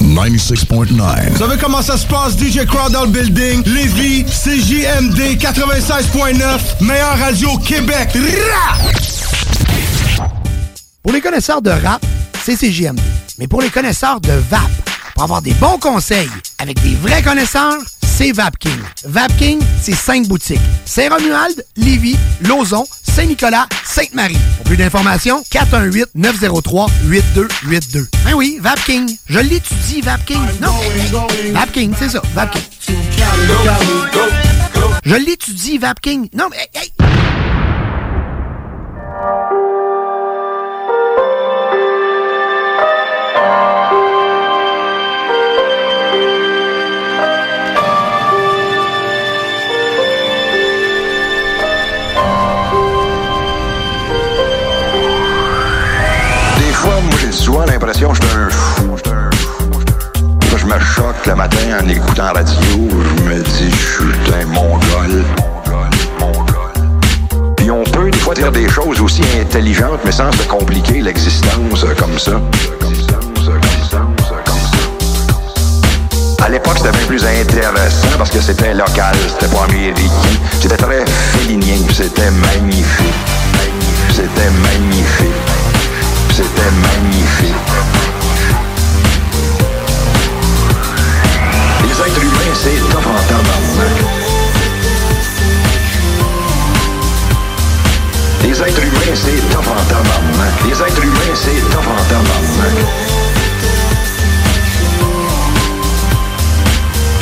96.9. 0.00 1.30
Vous 1.30 1.38
savez 1.38 1.56
comment 1.60 1.82
ça 1.82 1.96
se 1.96 2.06
passe, 2.06 2.38
DJ 2.38 2.64
Crowd 2.64 2.92
dans 2.92 3.02
le 3.02 3.10
building? 3.10 3.64
Lévis, 3.66 4.24
CJMD 4.24 5.38
96.9, 5.40 6.84
meilleure 6.84 7.18
radio 7.18 7.50
au 7.50 7.58
Québec. 7.58 8.10
Rah! 8.14 8.78
Pour 11.02 11.12
les 11.12 11.20
connaisseurs 11.20 11.60
de 11.60 11.70
rap, 11.70 12.04
c'est 12.44 12.56
CJMD. 12.56 13.00
Mais 13.42 13.48
pour 13.48 13.60
les 13.60 13.70
connaisseurs 13.70 14.20
de 14.20 14.30
VAP, 14.30 14.70
pour 15.14 15.24
avoir 15.24 15.42
des 15.42 15.52
bons 15.54 15.76
conseils 15.76 16.30
avec 16.60 16.80
des 16.80 16.94
vrais 16.94 17.24
connaisseurs, 17.24 17.76
c'est 18.00 18.30
VapKing. 18.30 18.78
VapKing, 19.04 19.58
c'est 19.80 19.96
cinq 19.96 20.28
boutiques. 20.28 20.60
Saint-Romuald, 20.84 21.66
Lévis, 21.76 22.16
Lauson, 22.42 22.86
Saint-Nicolas, 23.02 23.66
Sainte-Marie. 23.84 24.38
Pour 24.58 24.66
plus 24.66 24.76
d'informations, 24.76 25.42
418-903-8282. 25.50 28.06
Ben 28.24 28.34
oui, 28.36 28.58
VapKing. 28.60 29.16
Je 29.26 29.40
l'étudie, 29.40 30.02
VapKing. 30.02 30.38
Non, 30.60 30.76
VapKing, 31.52 31.94
c'est 31.98 32.10
ça, 32.10 32.22
VapKing. 32.36 32.62
Je 35.04 35.16
l'étudie, 35.16 35.78
VapKing. 35.78 36.28
Non, 36.32 36.46
mais... 36.48 36.58
j'ai 57.32 57.38
souvent 57.44 57.64
l'impression 57.64 58.10
que 58.10 58.16
je 58.16 58.28
suis 58.28 58.36
un 58.36 58.50
fou. 58.50 58.96
Je 60.56 60.66
me 60.66 60.78
choque 60.78 61.26
le 61.26 61.34
matin 61.34 61.78
en 61.80 61.88
écoutant 61.88 62.24
la 62.24 62.32
radio. 62.32 62.54
Je 62.60 63.22
me 63.24 63.42
dis, 63.42 63.70
je 63.70 63.76
suis 63.76 64.34
un 64.34 64.46
mongol. 64.46 65.24
Puis 67.56 67.70
on 67.70 67.84
peut 67.84 68.10
des 68.10 68.18
fois 68.18 68.34
dire 68.34 68.52
des 68.52 68.68
choses 68.68 69.00
aussi 69.00 69.22
intelligentes, 69.40 70.00
mais 70.04 70.12
sans 70.12 70.30
se 70.32 70.42
compliquer 70.42 71.00
l'existence 71.00 71.84
comme 71.98 72.18
ça. 72.18 72.40
À 76.44 76.48
l'époque, 76.48 76.78
c'était 76.78 76.90
bien 76.90 77.06
plus 77.06 77.24
intéressant 77.24 78.08
parce 78.18 78.30
que 78.30 78.40
c'était 78.40 78.74
local, 78.74 79.16
c'était 79.28 79.54
pas 79.54 79.64
américain. 79.64 80.10
C'était 80.60 80.76
très 80.76 81.04
félinien, 81.06 81.78
c'était 81.92 82.30
magnifique. 82.30 83.14
C'était 84.10 84.50
magnifique. 84.62 85.61
C'était 86.34 86.70
magnifique. 86.80 87.54
Les 91.84 91.90
êtres 91.90 92.22
humains, 92.22 92.54
c'est 92.54 92.80
top 92.90 93.06
en 93.06 93.20
tabarnak. 93.28 93.96
Les 98.42 98.62
êtres 98.62 98.82
humains, 98.82 99.14
c'est 99.14 99.40
top 99.50 99.66
en 99.68 99.84
tabarnak. 99.90 100.54
Les 100.66 100.80
êtres 100.80 101.04
humains, 101.04 101.34
c'est 101.34 101.60
top 101.70 101.86
en 101.86 102.02
tabarnak. 102.08 102.76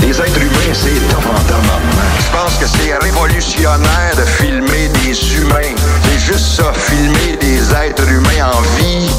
Les 0.02 0.20
êtres 0.20 0.40
humains, 0.40 0.59
c'est. 0.74 0.88
Je 0.94 2.30
pense 2.32 2.56
que 2.58 2.66
c'est 2.66 2.94
révolutionnaire 3.02 4.14
de 4.16 4.22
filmer 4.22 4.88
des 5.02 5.36
humains. 5.36 5.74
C'est 6.04 6.18
juste 6.18 6.56
ça, 6.56 6.72
filmer 6.74 7.36
des 7.40 7.72
êtres 7.72 8.08
humains 8.08 8.50
en 8.52 8.60
vie. 8.78 9.10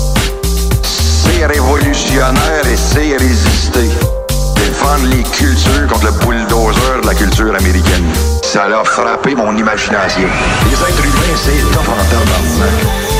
C'est 0.84 1.46
révolutionnaire 1.46 2.66
et 2.72 2.78
c'est 2.78 3.18
résister. 3.18 3.90
Défendre 4.56 5.08
les 5.10 5.24
cultures 5.24 5.88
contre 5.92 6.06
le 6.06 6.12
bulldozer 6.26 7.02
de 7.02 7.08
la 7.08 7.16
culture 7.16 7.56
américaine. 7.56 8.06
Ça 8.44 8.66
a 8.66 8.84
frappé 8.84 9.36
mon 9.36 9.56
imagination. 9.58 10.28
Les 10.66 10.74
êtres 10.74 11.06
humains, 11.06 11.36
c'est 11.36 11.72
top 11.74 13.11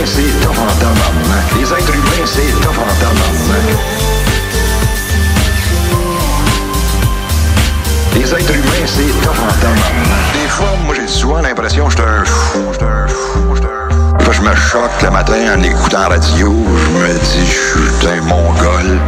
Les 0.00 0.06
êtres 0.06 1.94
humains, 1.94 2.24
c'est 2.26 2.60
top 2.62 2.78
en 2.78 2.94
tabarnak. 3.00 3.60
Les 8.14 8.32
êtres 8.32 8.54
humains, 8.54 8.86
c'est 8.86 9.22
top 9.22 9.36
en 9.38 9.52
tabarnak. 9.60 10.32
Des 10.32 10.48
fois, 10.48 10.68
moi, 10.86 10.94
j'ai 10.94 11.06
souvent 11.06 11.42
l'impression 11.42 11.84
que 11.86 11.90
je 11.92 11.96
suis 11.98 12.06
un 12.08 12.24
fou. 12.24 12.72
j'suis 12.72 12.84
un 12.86 13.08
fou, 13.08 13.54
j'suis 13.54 13.66
un 13.66 13.90
fou. 13.90 14.16
Puis 14.20 14.32
je 14.32 14.40
me 14.40 14.54
choque 14.54 15.02
le 15.02 15.10
matin 15.10 15.58
en 15.58 15.62
écoutant 15.62 16.00
la 16.00 16.08
radio. 16.08 16.48
Je 16.48 16.90
me 16.98 17.18
dis, 17.18 17.46
je 17.46 18.00
suis 18.00 18.08
un 18.08 18.22
mongol. 18.22 18.98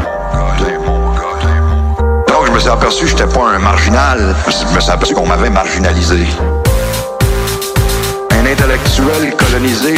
Donc, 2.28 2.46
je 2.46 2.52
me 2.52 2.58
suis 2.58 2.68
aperçu 2.68 3.04
que 3.04 3.10
j'étais 3.10 3.26
pas 3.26 3.48
un 3.54 3.58
marginal. 3.60 4.34
Je 4.46 4.74
me 4.74 4.80
suis 4.80 4.90
aperçu 4.90 5.14
qu'on 5.14 5.26
m'avait 5.26 5.48
marginalisé. 5.48 6.26
Un 8.30 8.44
intellectuel 8.44 9.34
colonisé 9.38 9.94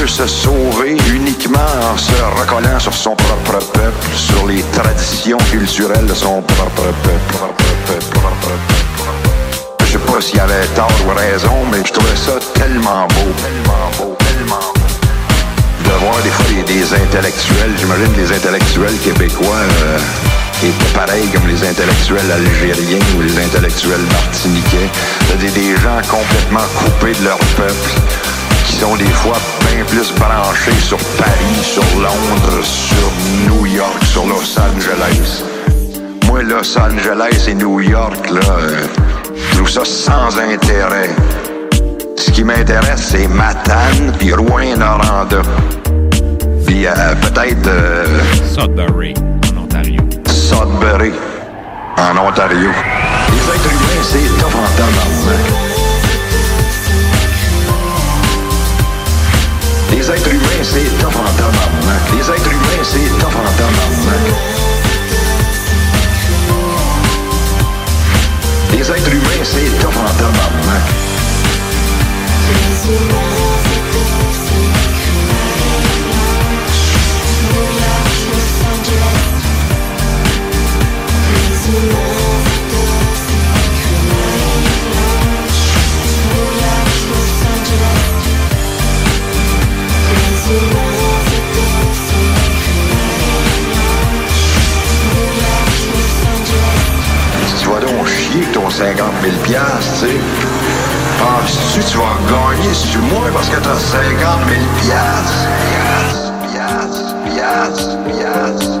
peut 0.00 0.06
se 0.06 0.26
sauver 0.26 0.96
uniquement 1.12 1.58
en 1.92 1.96
se 1.98 2.12
recollant 2.40 2.78
sur 2.78 2.94
son 2.94 3.14
propre 3.14 3.58
peuple, 3.72 4.06
sur 4.16 4.46
les 4.46 4.62
traditions 4.72 5.36
culturelles 5.50 6.06
de 6.06 6.14
son 6.14 6.40
propre 6.40 6.84
peuple. 7.04 7.34
Je 9.84 9.92
sais 9.92 9.98
pas 9.98 10.20
s'il 10.20 10.40
avait 10.40 10.66
tort 10.74 10.88
ou 11.06 11.10
raison, 11.10 11.52
mais 11.70 11.78
je 11.84 11.92
trouvais 11.92 12.16
ça 12.16 12.32
tellement 12.54 13.06
beau, 13.08 13.30
tellement 13.42 13.90
beau, 13.98 14.16
tellement 14.20 14.72
beau. 14.74 14.80
De 15.84 16.04
voir 16.04 16.16
des 16.22 16.30
fois 16.30 16.46
des, 16.46 16.62
des 16.62 16.94
intellectuels, 16.94 17.74
j'imagine 17.78 18.12
les 18.16 18.32
intellectuels 18.32 18.96
québécois 19.04 19.64
euh, 19.82 19.98
étaient 20.62 20.94
pareils 20.94 21.28
comme 21.28 21.46
les 21.46 21.62
intellectuels 21.68 22.30
algériens 22.30 23.04
ou 23.18 23.22
les 23.22 23.38
intellectuels 23.38 24.06
martiniquais. 24.12 24.88
Des 25.40 25.76
gens 25.76 26.00
complètement 26.08 26.66
coupés 26.78 27.18
de 27.18 27.24
leur 27.24 27.38
peuple, 27.56 27.90
sont 28.80 28.96
des 28.96 29.04
fois 29.04 29.36
bien 29.60 29.84
plus 29.84 30.10
branchés 30.14 30.80
sur 30.80 30.96
Paris, 31.18 31.62
sur 31.62 31.84
Londres, 31.96 32.64
sur 32.64 33.10
New 33.46 33.66
York, 33.66 34.02
sur 34.04 34.24
Los 34.26 34.58
Angeles. 34.58 35.44
Moi, 36.26 36.42
Los 36.44 36.78
Angeles 36.78 37.46
et 37.46 37.54
New 37.54 37.80
York, 37.80 38.30
là, 38.30 38.40
je 39.34 39.56
trouve 39.56 39.68
ça 39.68 39.84
sans 39.84 40.38
intérêt. 40.38 41.10
Ce 42.16 42.30
qui 42.30 42.42
m'intéresse, 42.42 43.08
c'est 43.10 43.28
Matane 43.28 44.14
puis 44.18 44.32
Rouen-Noranda. 44.32 45.42
Puis 46.66 46.86
euh, 46.86 47.14
peut-être... 47.20 47.66
Euh, 47.66 48.06
Sudbury, 48.54 49.12
en 49.52 49.62
Ontario. 49.64 50.00
Sudbury, 50.26 51.12
en 51.98 52.16
Ontario. 52.16 52.70
Les 53.30 53.44
êtres 53.54 53.72
humains, 53.72 54.02
c'est 54.02 54.40
top 54.40 54.54
en 54.54 54.76
tabarnak. 54.76 55.69
Humains, 60.60 60.64
c'est 60.64 60.98
top 60.98 61.16
en. 61.16 62.16
Les 62.16 62.30
êtres 62.30 62.52
humains, 62.52 62.82
c'est 62.82 63.18
top 63.18 63.34
en 63.34 63.52
tabarnak. 63.56 64.24
Les 68.72 68.90
êtres 68.90 69.12
humains, 69.12 69.44
c'est 69.44 69.78
top 69.80 69.96
en 69.96 70.12
tabarnak. 70.18 70.84
Chier 98.30 98.46
ton 98.52 98.68
50 98.70 98.96
000 99.22 99.36
piastres, 99.42 99.92
tu 100.00 100.06
sais. 100.06 100.20
Penses-tu 101.18 101.80
tu 101.84 101.98
vas 101.98 102.16
gagner 102.30 102.74
sur 102.74 103.00
moi 103.02 103.28
parce 103.32 103.48
que 103.48 103.56
t'as 103.56 103.74
50 103.74 104.00
000 104.48 104.60
piastres? 104.80 105.48
Piastres, 105.72 106.32
piastres, 106.52 107.14
piastres, 107.24 107.98
piastres, 108.06 108.80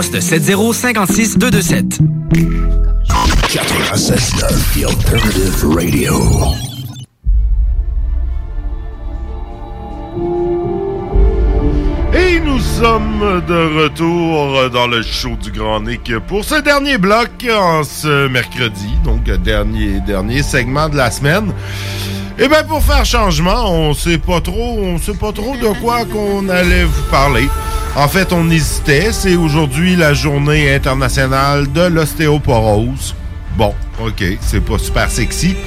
poste 0.01 0.19
7056 0.19 1.37
227. 1.37 1.99
96.9 3.49 4.49
The 4.73 4.85
Alternative 4.89 5.65
Radio. 5.75 6.13
Et 12.15 12.39
nous 12.39 12.57
sommes 12.57 13.43
de 13.47 13.83
retour 13.83 14.71
dans 14.71 14.87
le 14.87 15.03
show 15.03 15.35
du 15.39 15.51
Grand 15.51 15.81
Nick 15.81 16.11
pour 16.27 16.45
ce 16.45 16.55
dernier 16.61 16.97
bloc 16.97 17.29
en 17.55 17.83
ce 17.83 18.27
mercredi, 18.27 18.89
donc 19.03 19.25
dernier 19.43 19.99
dernier 20.07 20.41
segment 20.41 20.89
de 20.89 20.97
la 20.97 21.11
semaine. 21.11 21.53
Et 22.39 22.47
bien 22.47 22.63
pour 22.63 22.81
faire 22.81 23.05
changement, 23.05 23.71
on 23.71 23.93
sait 23.93 24.17
pas 24.17 24.41
trop, 24.41 24.79
on 24.81 24.97
sait 24.97 25.13
pas 25.13 25.31
trop 25.31 25.55
de 25.57 25.79
quoi 25.79 26.05
qu'on 26.05 26.49
allait 26.49 26.85
vous 26.85 27.03
parler. 27.11 27.47
En 27.95 28.07
fait, 28.07 28.31
on 28.31 28.49
hésitait, 28.49 29.11
c'est 29.11 29.35
aujourd'hui 29.35 29.97
la 29.97 30.13
journée 30.13 30.73
internationale 30.73 31.69
de 31.73 31.81
l'ostéoporose. 31.81 33.13
Bon, 33.57 33.73
OK, 34.01 34.23
c'est 34.39 34.63
pas 34.63 34.77
super 34.77 35.11
sexy. 35.11 35.57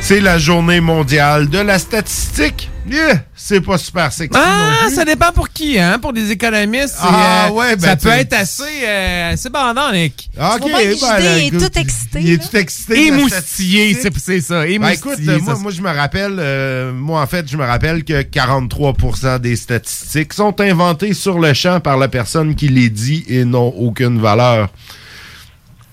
C'est 0.00 0.20
la 0.20 0.38
journée 0.38 0.80
mondiale 0.80 1.48
de 1.50 1.58
la 1.58 1.78
statistique. 1.78 2.70
Yeah, 2.90 3.20
c'est 3.36 3.60
pas 3.60 3.76
super 3.76 4.10
sexy. 4.10 4.32
non 4.38 4.42
Ah, 4.46 4.86
plus. 4.86 4.94
ça 4.94 5.04
dépend 5.04 5.30
pour 5.32 5.50
qui, 5.50 5.78
hein? 5.78 5.98
Pour 6.00 6.14
des 6.14 6.30
économistes, 6.30 6.96
Ah, 7.02 7.48
euh, 7.48 7.50
ouais, 7.52 7.76
ben, 7.76 7.88
ça 7.90 7.96
peut 7.96 8.08
être 8.08 8.32
assez, 8.32 8.62
euh, 8.86 9.32
assez 9.34 9.50
bandant, 9.50 9.92
Nick. 9.92 10.30
Ok, 10.38 10.64
bien 10.64 10.78
que 10.78 11.00
ben, 11.02 11.18
là, 11.24 11.38
est 11.38 11.46
écoute, 11.48 11.60
tout 11.70 11.78
excité. 11.78 12.20
Il 12.22 12.30
est 12.32 12.38
tout 12.50 12.56
excité. 12.56 13.06
Émoustillé, 13.08 13.98
c'est 14.16 14.40
ça. 14.40 14.62
Ben, 14.62 14.70
Émoustillé. 14.72 15.34
écoute, 15.34 15.58
moi, 15.60 15.70
je 15.70 15.82
me 15.82 15.90
rappelle, 15.94 16.36
euh, 16.38 16.92
moi, 16.94 17.20
en 17.20 17.26
fait, 17.26 17.46
je 17.50 17.58
me 17.58 17.66
rappelle 17.66 18.04
que 18.04 18.22
43% 18.22 19.38
des 19.40 19.56
statistiques 19.56 20.32
sont 20.32 20.58
inventées 20.62 21.12
sur 21.12 21.38
le 21.38 21.52
champ 21.52 21.80
par 21.80 21.98
la 21.98 22.08
personne 22.08 22.54
qui 22.54 22.68
les 22.68 22.88
dit 22.88 23.22
et 23.28 23.44
n'ont 23.44 23.74
aucune 23.76 24.18
valeur. 24.18 24.70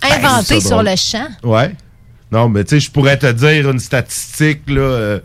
Inventé 0.02 0.22
Ben, 0.22 0.41
c'est 0.45 0.60
sur 0.61 0.69
drôle. 0.77 0.86
le 0.91 0.95
champ? 0.95 1.27
Ouais. 1.44 1.76
Non, 2.32 2.50
mais 2.50 2.64
tu 2.64 2.72
sais, 2.72 2.80
je 2.80 2.92
pourrais 2.92 3.18
te 3.18 3.32
dire 3.32 3.70
une 3.70 3.80
statistique, 3.80 4.62
là, 4.68 4.82
euh, 4.82 5.20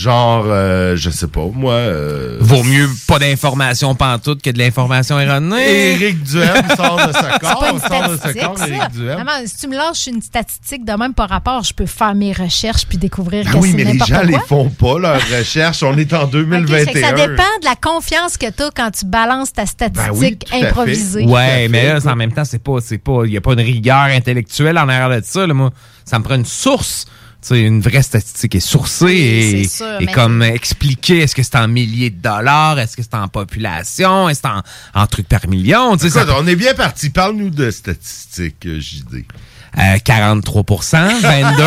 genre, 0.00 0.44
euh, 0.46 0.96
je 0.96 1.10
sais 1.10 1.26
pas, 1.28 1.44
moi... 1.52 1.74
euh, 1.74 2.38
Vaut 2.40 2.62
mieux 2.62 2.88
pas 3.06 3.18
d'informations 3.18 3.94
pantoute 3.94 4.40
que 4.42 4.50
de 4.50 4.58
l'information 4.58 5.20
erronée. 5.20 5.92
Éric 5.92 6.22
Duhem 6.22 6.64
sort 6.76 7.06
de 7.06 7.12
sa 7.12 7.32
C'est 7.32 7.40
pas 7.40 7.70
une 7.72 7.80
corps, 7.80 7.88
sort 7.88 8.08
de 8.10 8.16
sa 8.16 8.34
corps, 8.34 8.58
ça. 8.58 8.68
Éric 8.68 8.90
Duhem. 8.92 9.12
Vraiment, 9.14 9.30
si 9.46 9.56
tu 9.58 9.68
me 9.68 9.76
lâches 9.76 10.06
une 10.06 10.22
statistique 10.22 10.84
de 10.84 10.92
même 10.92 11.12
par 11.14 11.28
rapport, 11.28 11.62
je 11.62 11.74
peux 11.74 11.86
faire 11.86 12.14
mes 12.14 12.32
recherches 12.32 12.86
puis 12.86 12.98
découvrir 12.98 13.44
Ben 13.44 13.52
que 13.52 13.56
oui, 13.58 13.70
c'est 13.76 13.76
mais 13.84 13.92
les 13.92 13.98
gens 13.98 14.06
quoi. 14.06 14.22
les 14.24 14.38
font 14.38 14.68
pas, 14.70 14.98
leurs 14.98 15.20
recherches. 15.38 15.82
On 15.82 15.96
est 15.98 16.12
en 16.14 16.24
Ok, 16.24 16.30
2021. 16.32 16.84
fait 16.86 16.92
que 16.92 17.00
ça 17.00 17.12
dépend 17.12 17.42
de 17.60 17.64
la 17.64 17.76
confiance 17.76 18.36
que 18.38 18.50
tu 18.50 18.62
as 18.62 18.70
quand 18.74 18.90
tu 18.90 19.04
balances 19.04 19.52
ta 19.52 19.66
statistique 19.66 20.46
Ben 20.48 20.56
oui, 20.56 20.64
improvisée. 20.64 21.24
Ouais, 21.26 21.68
mais 21.68 21.92
là, 21.92 21.98
en 22.10 22.16
même 22.16 22.32
temps, 22.32 22.44
c'est 22.44 22.62
pas, 22.62 22.78
c'est 22.80 22.98
pas, 22.98 23.22
il 23.26 23.32
y 23.32 23.36
a 23.36 23.40
pas 23.40 23.52
une 23.52 23.60
rigueur 23.60 24.04
intellectuelle 24.04 24.78
en 24.78 24.88
arrière 24.88 25.10
de 25.10 25.24
ça. 25.24 25.46
Là, 25.46 25.52
moi, 25.54 25.70
ça 26.04 26.18
me 26.18 26.24
prend 26.24 26.34
une 26.36 26.44
source. 26.46 27.06
Tu 27.42 27.48
sais, 27.48 27.60
une 27.62 27.80
vraie 27.80 28.02
statistique 28.02 28.54
est 28.54 28.60
sourcée 28.60 29.06
et, 29.62 29.68
sûr, 29.68 29.86
et 30.00 30.04
mais- 30.04 30.12
comme 30.12 30.42
expliquer 30.42 31.20
est-ce 31.20 31.34
que 31.34 31.42
c'est 31.42 31.56
en 31.56 31.68
milliers 31.68 32.10
de 32.10 32.20
dollars, 32.20 32.78
est-ce 32.78 32.96
que 32.96 33.02
c'est 33.02 33.14
en 33.14 33.28
population, 33.28 34.28
est-ce 34.28 34.42
que 34.42 34.48
c'est 34.48 34.54
en, 34.98 35.02
en 35.02 35.06
trucs 35.06 35.26
par 35.28 35.48
million? 35.48 35.96
Tu 35.96 36.10
sais, 36.10 36.18
Écoute, 36.18 36.28
ça- 36.32 36.36
on 36.38 36.46
est 36.46 36.56
bien 36.56 36.74
parti. 36.74 37.08
Parle-nous 37.10 37.48
de 37.50 37.70
statistiques, 37.70 38.66
euh, 38.66 38.78
JD. 38.78 39.24
Euh, 39.78 39.96
43% 40.04 41.20
22 41.20 41.64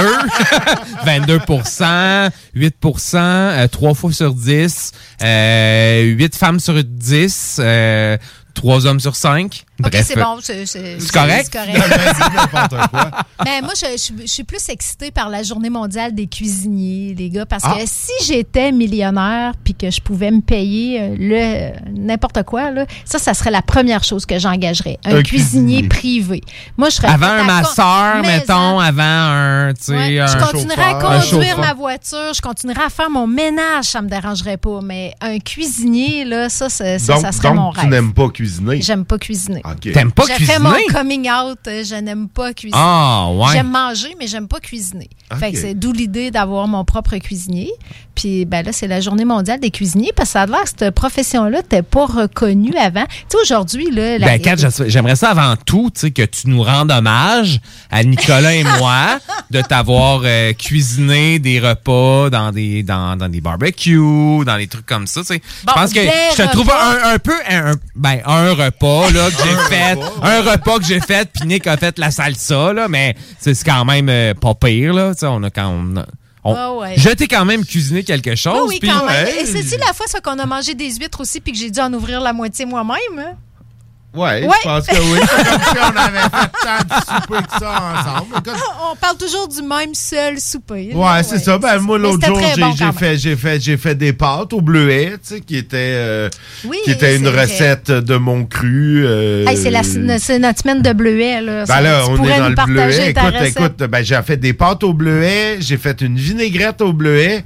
22% 1.05 2.29
8% 2.55 3.15
euh, 3.17 3.67
3 3.67 3.93
fois 3.93 4.11
sur 4.11 4.33
10 4.33 4.91
euh, 5.21 6.01
8 6.03 6.35
femmes 6.35 6.59
sur 6.59 6.83
10 6.83 7.57
euh, 7.59 8.17
3 8.55 8.85
hommes 8.85 8.99
sur 8.99 9.15
5 9.15 9.65
Ok, 9.83 9.91
c'est 10.03 10.15
bon. 10.15 10.37
C'est 10.41 11.11
correct? 11.11 11.57
Mais 13.43 13.61
moi, 13.61 13.71
je, 13.75 13.85
je- 13.97 14.21
je 14.21 14.27
suis 14.31 14.43
plus 14.43 14.69
excitée 14.69 15.09
par 15.11 15.29
la 15.29 15.41
journée 15.43 15.69
mondiale 15.71 16.13
des 16.13 16.27
cuisiniers, 16.27 17.15
les 17.17 17.29
gars, 17.29 17.45
parce 17.47 17.63
Ah. 17.65 17.73
que 17.79 17.81
si 17.85 18.11
j'étais 18.25 18.71
millionnaire 18.71 19.53
puis 19.63 19.73
que 19.73 19.89
je 19.89 19.99
pouvais 19.99 20.29
me 20.29 20.41
payer 20.41 21.01
euh, 21.01 21.15
le 21.17 21.89
n'importe 21.99 22.43
quoi, 22.43 22.69
là, 22.69 22.85
ça, 23.03 23.17
ça 23.17 23.33
serait 23.33 23.49
la 23.49 23.63
première 23.63 24.03
chose 24.03 24.25
que 24.27 24.37
j'engagerais. 24.37 24.99
Un, 25.05 25.17
Un 25.17 25.23
cuisinier, 25.23 25.87
cuisinier. 25.87 25.89
privé. 25.89 26.41
Moi, 26.77 26.89
je 26.89 26.95
serais 26.97 27.07
avant 27.09 27.25
un 27.27 27.43
masseur 27.43 28.21
Mais 28.21 28.37
mettons 28.37 28.79
avant 28.79 29.01
un 29.03 29.73
tu 29.73 29.85
sais 29.85 29.93
Ouais, 29.93 30.19
un 30.19 30.27
je 30.27 30.37
continuerai 30.37 30.81
à 30.81 30.91
chauffeur. 30.93 31.11
Un 31.11 31.19
conduire 31.19 31.43
chauffeur. 31.55 31.59
ma 31.59 31.73
voiture, 31.73 32.33
je 32.35 32.41
continuerai 32.41 32.83
à 32.83 32.89
faire 32.89 33.09
mon 33.09 33.25
ménage, 33.27 33.85
ça 33.85 34.01
me 34.03 34.07
dérangerait 34.07 34.57
pas. 34.57 34.81
Mais 34.83 35.15
un 35.21 35.39
cuisinier, 35.39 36.25
là, 36.25 36.47
ça, 36.49 36.69
ça, 36.69 36.99
ça, 36.99 37.13
donc, 37.13 37.21
ça 37.23 37.31
serait 37.31 37.47
donc 37.49 37.57
mon 37.57 37.71
tu 37.73 37.79
rêve. 37.79 37.89
n'aimes 37.89 38.13
pas 38.13 38.29
cuisiner. 38.29 38.81
J'aime 38.81 39.05
pas 39.05 39.17
cuisiner. 39.17 39.61
Ok. 39.65 39.93
T'aimes 39.93 40.11
pas 40.11 40.25
J'ai 40.27 40.35
cuisiner 40.35 40.57
fait 40.57 40.59
mon 40.59 40.73
coming 40.91 41.29
out, 41.29 41.59
euh, 41.67 41.83
je 41.83 41.95
n'aime 41.95 42.27
pas 42.27 42.53
cuisiner. 42.53 42.77
Ah, 42.81 43.29
ouais. 43.33 43.53
J'aime 43.53 43.69
manger, 43.69 44.15
mais 44.19 44.27
j'aime 44.27 44.47
pas 44.47 44.59
cuisiner. 44.59 45.09
Ok. 45.31 45.39
Fait 45.39 45.51
que 45.53 45.57
c'est 45.57 45.73
d'où 45.73 45.93
l'idée 45.93 46.31
d'avoir 46.31 46.67
mon 46.67 46.83
propre 46.83 47.17
cuisinier. 47.17 47.71
Puis 48.15 48.45
ben 48.45 48.63
là, 48.65 48.71
c'est 48.71 48.87
la 48.87 49.01
journée 49.01 49.25
mondiale 49.25 49.59
des 49.59 49.71
cuisiniers 49.71 50.11
parce 50.15 50.29
que 50.29 50.33
ça 50.33 50.41
a 50.43 50.45
l'air 50.45 50.63
que 50.63 50.69
cette 50.69 50.91
profession-là 50.91 51.57
n'était 51.57 51.81
pas 51.81 52.05
reconnue 52.05 52.75
avant. 52.77 53.05
Tu 53.05 53.13
sais, 53.29 53.37
aujourd'hui, 53.41 53.89
là... 53.91 54.17
la- 54.19 54.27
Ben, 54.27 54.39
Kat, 54.39 54.55
j'aimerais 54.87 55.15
ça 55.15 55.31
avant 55.31 55.55
tout, 55.65 55.89
tu 55.93 56.01
sais, 56.01 56.11
que 56.11 56.21
tu 56.23 56.47
nous 56.47 56.61
rendes 56.63 56.91
hommage 56.91 57.59
à 57.89 58.03
Nicolas 58.03 58.53
et 58.53 58.63
moi 58.63 59.19
de 59.51 59.61
t'avoir 59.61 60.21
euh, 60.25 60.53
cuisiné 60.53 61.39
des 61.39 61.59
repas 61.59 62.29
dans 62.29 62.51
des 62.51 62.83
dans, 62.83 63.15
dans 63.17 63.29
des 63.29 63.41
barbecues, 63.41 64.45
dans 64.45 64.57
des 64.57 64.67
trucs 64.67 64.85
comme 64.85 65.07
ça, 65.07 65.21
tu 65.21 65.27
sais. 65.27 65.41
Bon, 65.65 65.73
je 65.75 65.81
pense 65.81 65.93
que 65.93 65.99
je 66.01 66.35
te 66.37 66.41
repas. 66.43 66.51
trouve 66.53 66.71
un, 66.71 67.13
un 67.13 67.19
peu 67.19 67.33
un, 67.49 67.71
un- 67.71 67.75
ben 67.95 68.19
un 68.25 68.51
repas 68.53 69.09
là 69.11 69.29
que 69.31 69.37
j'ai 69.43 69.75
fait, 69.75 69.97
un 70.21 70.41
repas 70.41 70.77
que 70.79 70.85
j'ai 70.85 70.99
fait, 70.99 71.29
puis 71.33 71.47
Nick 71.47 71.67
a 71.67 71.77
fait 71.77 71.97
la 71.97 72.11
salsa 72.11 72.73
là, 72.73 72.87
mais 72.87 73.15
c'est 73.39 73.53
c'est 73.53 73.65
quand 73.65 73.85
même 73.85 74.07
euh, 74.09 74.33
pas 74.33 74.53
pire 74.55 74.93
là, 74.93 75.13
tu 75.13 75.21
sais, 75.21 75.25
on 75.27 75.41
a 75.43 75.49
quand 75.49 75.67
on, 75.67 75.97
a- 75.97 76.05
on- 76.43 76.79
ouais. 76.79 76.95
je 76.97 77.09
t'ai 77.09 77.27
quand 77.27 77.45
même 77.45 77.65
cuisiné 77.65 78.03
quelque 78.03 78.35
chose. 78.35 78.67
Oui, 78.67 78.79
quand 78.79 79.05
même. 79.05 79.27
Et 79.27 79.45
c'est-tu 79.45 79.77
la 79.77 79.93
fois 79.93 80.05
qu'on 80.23 80.39
a 80.39 80.45
mangé 80.45 80.73
des 80.73 80.91
huîtres 80.95 81.21
aussi 81.21 81.39
puis 81.39 81.53
que 81.53 81.57
j'ai 81.57 81.71
dû 81.71 81.79
en 81.79 81.93
ouvrir 81.93 82.19
la 82.21 82.33
moitié 82.33 82.65
moi-même? 82.65 83.35
Ouais, 84.15 84.45
Ouais. 84.45 84.49
je 84.61 84.67
pense 84.67 84.85
que 84.87 84.95
oui. 84.95 85.19
C'est 85.21 85.43
comme 85.43 85.61
si 85.61 85.77
on 85.81 85.97
avait 85.97 86.19
fait 86.19 86.51
tant 86.61 86.83
de 86.83 87.01
souper 87.03 87.43
que 87.45 87.59
ça 87.59 87.93
ensemble. 87.95 88.27
Écoute, 88.37 88.61
On 88.91 88.95
parle 88.95 89.17
toujours 89.17 89.47
du 89.47 89.61
même 89.63 89.93
seul 89.95 90.39
souper. 90.39 90.91
Ouais, 90.93 91.23
c'est 91.23 91.39
ça. 91.39 91.57
Ben, 91.57 91.79
moi, 91.79 91.97
l'autre 91.97 92.25
jour, 92.25 92.39
j'ai 92.55 92.61
bon 92.61 92.73
fait, 92.93 93.17
j'ai 93.17 93.35
fait, 93.35 93.59
j'ai 93.59 93.77
fait 93.77 93.95
des 93.95 94.13
pâtes 94.13 94.53
au 94.53 94.61
bleuet, 94.61 95.13
tu 95.13 95.35
sais, 95.35 95.41
qui 95.41 95.57
était, 95.57 95.77
euh, 95.95 96.29
Oui, 96.65 96.77
qui 96.85 96.91
était 96.91 97.15
une 97.17 97.27
vrai. 97.27 97.41
recette 97.43 97.89
de 97.91 98.15
mon 98.17 98.45
cru. 98.45 99.03
euh, 99.05 99.47
Hey, 99.47 99.57
c'est, 99.57 99.71
la, 99.71 99.81
c'est 99.83 100.37
notre 100.39 100.59
semaine 100.59 100.81
de 100.83 100.93
bleuet. 100.93 101.41
Là. 101.41 101.65
Ben 101.65 101.81
là, 101.81 102.03
tu 102.05 102.11
on 102.11 102.23
est 102.25 102.37
dans 102.39 102.49
le 102.49 102.65
bleuet. 102.65 103.09
Écoute, 103.09 103.33
écoute, 103.45 103.77
ben, 103.89 104.03
j'ai 104.03 104.21
fait 104.21 104.37
des 104.37 104.53
pâtes 104.53 104.83
au 104.83 104.93
bleuet, 104.93 105.57
j'ai 105.59 105.77
fait 105.77 106.01
une 106.01 106.17
vinaigrette 106.17 106.81
au 106.81 106.93
bleuet, 106.93 107.43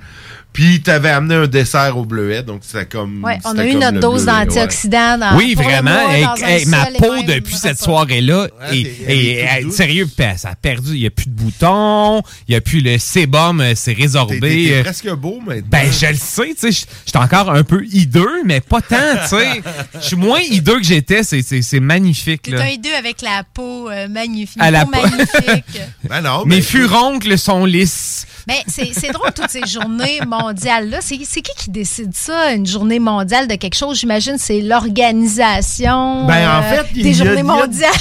puis 0.54 0.82
t'avais 0.82 1.10
amené 1.10 1.36
un 1.36 1.48
dessert 1.48 1.98
au 1.98 2.06
bleuet, 2.06 2.42
donc 2.42 2.62
c'était 2.64 2.86
comme. 2.88 3.24
Ouais, 3.24 3.38
on 3.46 3.58
a 3.58 3.66
eu 3.66 3.76
notre 3.76 4.00
dose 4.00 4.24
bleuet, 4.26 4.34
ouais. 4.38 4.46
d'antioxydants. 4.46 5.18
dans- 5.20 5.38
Oui, 5.38 5.54
vraiment. 5.54 5.92
mois 5.92 6.14
Hey, 6.16 6.24
dans 6.24 6.32
un 6.44 6.48
hey, 6.48 6.66
ma 6.66 6.86
peau 6.98 7.22
depuis 7.28 7.56
cette 7.56 7.80
soirée-là, 7.80 8.48
et, 8.72 8.88
elle 9.08 9.68
et- 9.68 9.72
sérieux, 9.72 10.08
ça 10.38 10.50
a 10.50 10.56
perdu. 10.56 10.94
Il 10.96 11.02
n'y 11.02 11.06
a 11.06 11.12
plus 11.12 11.28
de 11.28 11.32
boutons, 11.36 12.22
il 12.48 12.52
n'y 12.52 12.56
a 12.56 12.62
plus 12.62 12.82
le 12.82 12.98
sébum, 12.98 13.62
euh, 13.62 13.74
c'est 13.76 13.94
résorbé. 13.94 14.40
t'es- 14.40 14.48
t'es 14.70 14.74
euh, 14.78 14.84
presque 14.84 15.10
beau 15.14 15.40
maintenant. 15.46 15.68
Ben, 15.70 15.92
je 15.92 16.06
le 16.08 16.16
sais, 16.16 16.56
tu 16.60 16.72
sais, 16.72 16.86
j'étais 17.06 17.18
encore 17.20 17.52
un 17.52 17.64
peu 17.64 17.86
hideux, 17.92 18.42
mais 18.46 18.60
pas 18.60 18.82
tant, 18.82 18.96
tu 19.24 19.28
sais. 19.38 19.62
Je 19.96 20.06
suis 20.08 20.16
moins 20.16 20.40
hideux 20.42 20.78
que 20.80 20.84
j'étais, 20.86 21.24
c'est- 21.24 21.44
c'est 21.44 21.62
c'est 21.62 21.80
magnifique, 21.80 22.44
T'es 22.44 22.52
là. 22.52 22.64
un 22.64 22.68
hideux 22.70 22.96
avec 22.98 23.22
la 23.22 23.44
peau 23.54 23.90
euh, 23.90 24.08
magnifique. 24.08 24.58
À 24.62 24.72
la 24.72 24.86
peau 24.86 24.92
magnifique. 25.02 25.82
Ben 26.10 26.22
non, 26.22 26.46
Mes 26.46 26.62
furoncles 26.62 27.38
sont 27.38 27.66
lisses. 27.66 28.26
Mais 28.48 28.64
c'est 28.68 28.92
c'est 28.94 29.12
drôle, 29.12 29.32
toutes 29.34 29.50
ces 29.50 29.66
journées 29.68 30.20
mondiales-là. 30.28 31.00
C'est 31.02 31.20
c'est 31.26 31.42
qui 31.42 31.52
qui 31.58 31.70
décide 31.70 32.16
ça, 32.16 32.54
une 32.54 32.66
journée 32.66 33.00
mondiale 33.00 33.48
de 33.48 33.56
quelque 33.56 33.76
chose? 33.76 34.00
J'imagine 34.00 34.38
c'est 34.38 34.62
l'organisation 34.62 36.26
Ben, 36.26 36.50
en 36.50 36.64
euh, 36.64 36.84
fait, 36.84 36.94
des 36.94 37.14
journées 37.14 37.32
il 37.32 37.38
y 37.38 37.40
a- 37.40 37.44
mondiales. 37.44 37.92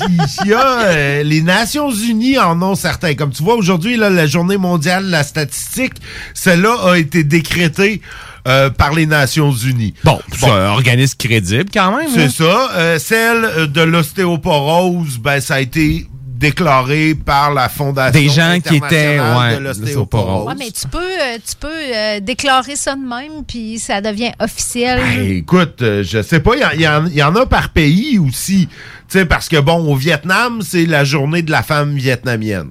Il 0.44 0.50
y 0.50 0.54
a 0.54 0.80
euh, 0.80 1.22
les 1.22 1.40
Nations 1.40 1.90
Unies 1.90 2.38
en 2.38 2.60
ont 2.62 2.74
certains. 2.74 3.14
Comme 3.14 3.30
tu 3.30 3.42
vois 3.42 3.54
aujourd'hui, 3.54 3.96
là, 3.96 4.10
la 4.10 4.26
Journée 4.26 4.56
mondiale 4.56 5.06
de 5.06 5.10
la 5.10 5.22
statistique, 5.22 5.94
celle-là 6.34 6.76
a 6.90 6.98
été 6.98 7.24
décrétée 7.24 8.02
euh, 8.46 8.70
par 8.70 8.92
les 8.92 9.06
Nations 9.06 9.52
Unies. 9.52 9.94
Bon, 10.04 10.18
c'est 10.36 10.50
un 10.50 10.70
organisme 10.70 11.16
crédible 11.18 11.70
quand 11.72 11.96
même. 11.96 12.08
C'est 12.12 12.24
hein? 12.24 12.28
ça. 12.28 12.70
Euh, 12.76 12.98
celle 12.98 13.72
de 13.72 13.80
l'ostéoporose, 13.80 15.18
ben 15.18 15.40
ça 15.40 15.54
a 15.56 15.60
été 15.60 16.06
déclaré 16.38 17.14
par 17.16 17.52
la 17.52 17.68
Fondation 17.68 18.18
Des 18.20 18.28
gens 18.28 18.58
qui 18.64 18.76
étaient, 18.76 19.18
ouais, 19.18 19.56
de 19.56 19.60
l'ostéoporose. 19.64 20.46
Ouais, 20.46 20.54
mais 20.58 20.70
tu 20.70 20.86
peux, 20.86 20.98
euh, 20.98 21.36
tu 21.44 21.56
peux 21.58 21.68
euh, 21.68 22.20
déclarer 22.20 22.76
ça 22.76 22.94
de 22.94 23.00
même, 23.00 23.44
puis 23.46 23.78
ça 23.78 24.00
devient 24.00 24.30
officiel. 24.38 25.00
Ben, 25.00 25.36
écoute, 25.38 25.82
euh, 25.82 26.02
je 26.04 26.22
sais 26.22 26.40
pas, 26.40 26.52
il 26.54 26.80
y 26.80 26.88
en- 26.88 27.06
y, 27.06 27.14
y 27.16 27.20
a 27.20 27.46
par 27.46 27.70
pays 27.70 28.18
aussi. 28.18 28.68
Tu 28.68 29.18
sais, 29.18 29.24
parce 29.24 29.48
que 29.48 29.56
bon, 29.58 29.90
au 29.92 29.96
Vietnam, 29.96 30.60
c'est 30.62 30.86
la 30.86 31.02
journée 31.04 31.42
de 31.42 31.50
la 31.50 31.62
femme 31.62 31.94
vietnamienne. 31.96 32.70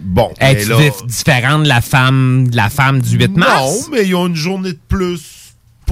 Bon, 0.00 0.32
Est-tu 0.40 0.70
là- 0.70 0.76
dif- 0.78 1.06
différente 1.06 1.62
de 1.62 1.68
la 1.68 1.80
femme, 1.80 2.48
de 2.48 2.56
la 2.56 2.68
femme 2.70 3.00
du 3.00 3.16
8 3.16 3.36
mars? 3.36 3.62
Non, 3.62 3.76
mais 3.92 4.06
ils 4.06 4.14
ont 4.16 4.26
une 4.26 4.34
journée 4.34 4.72
de 4.72 4.80
plus 4.88 5.20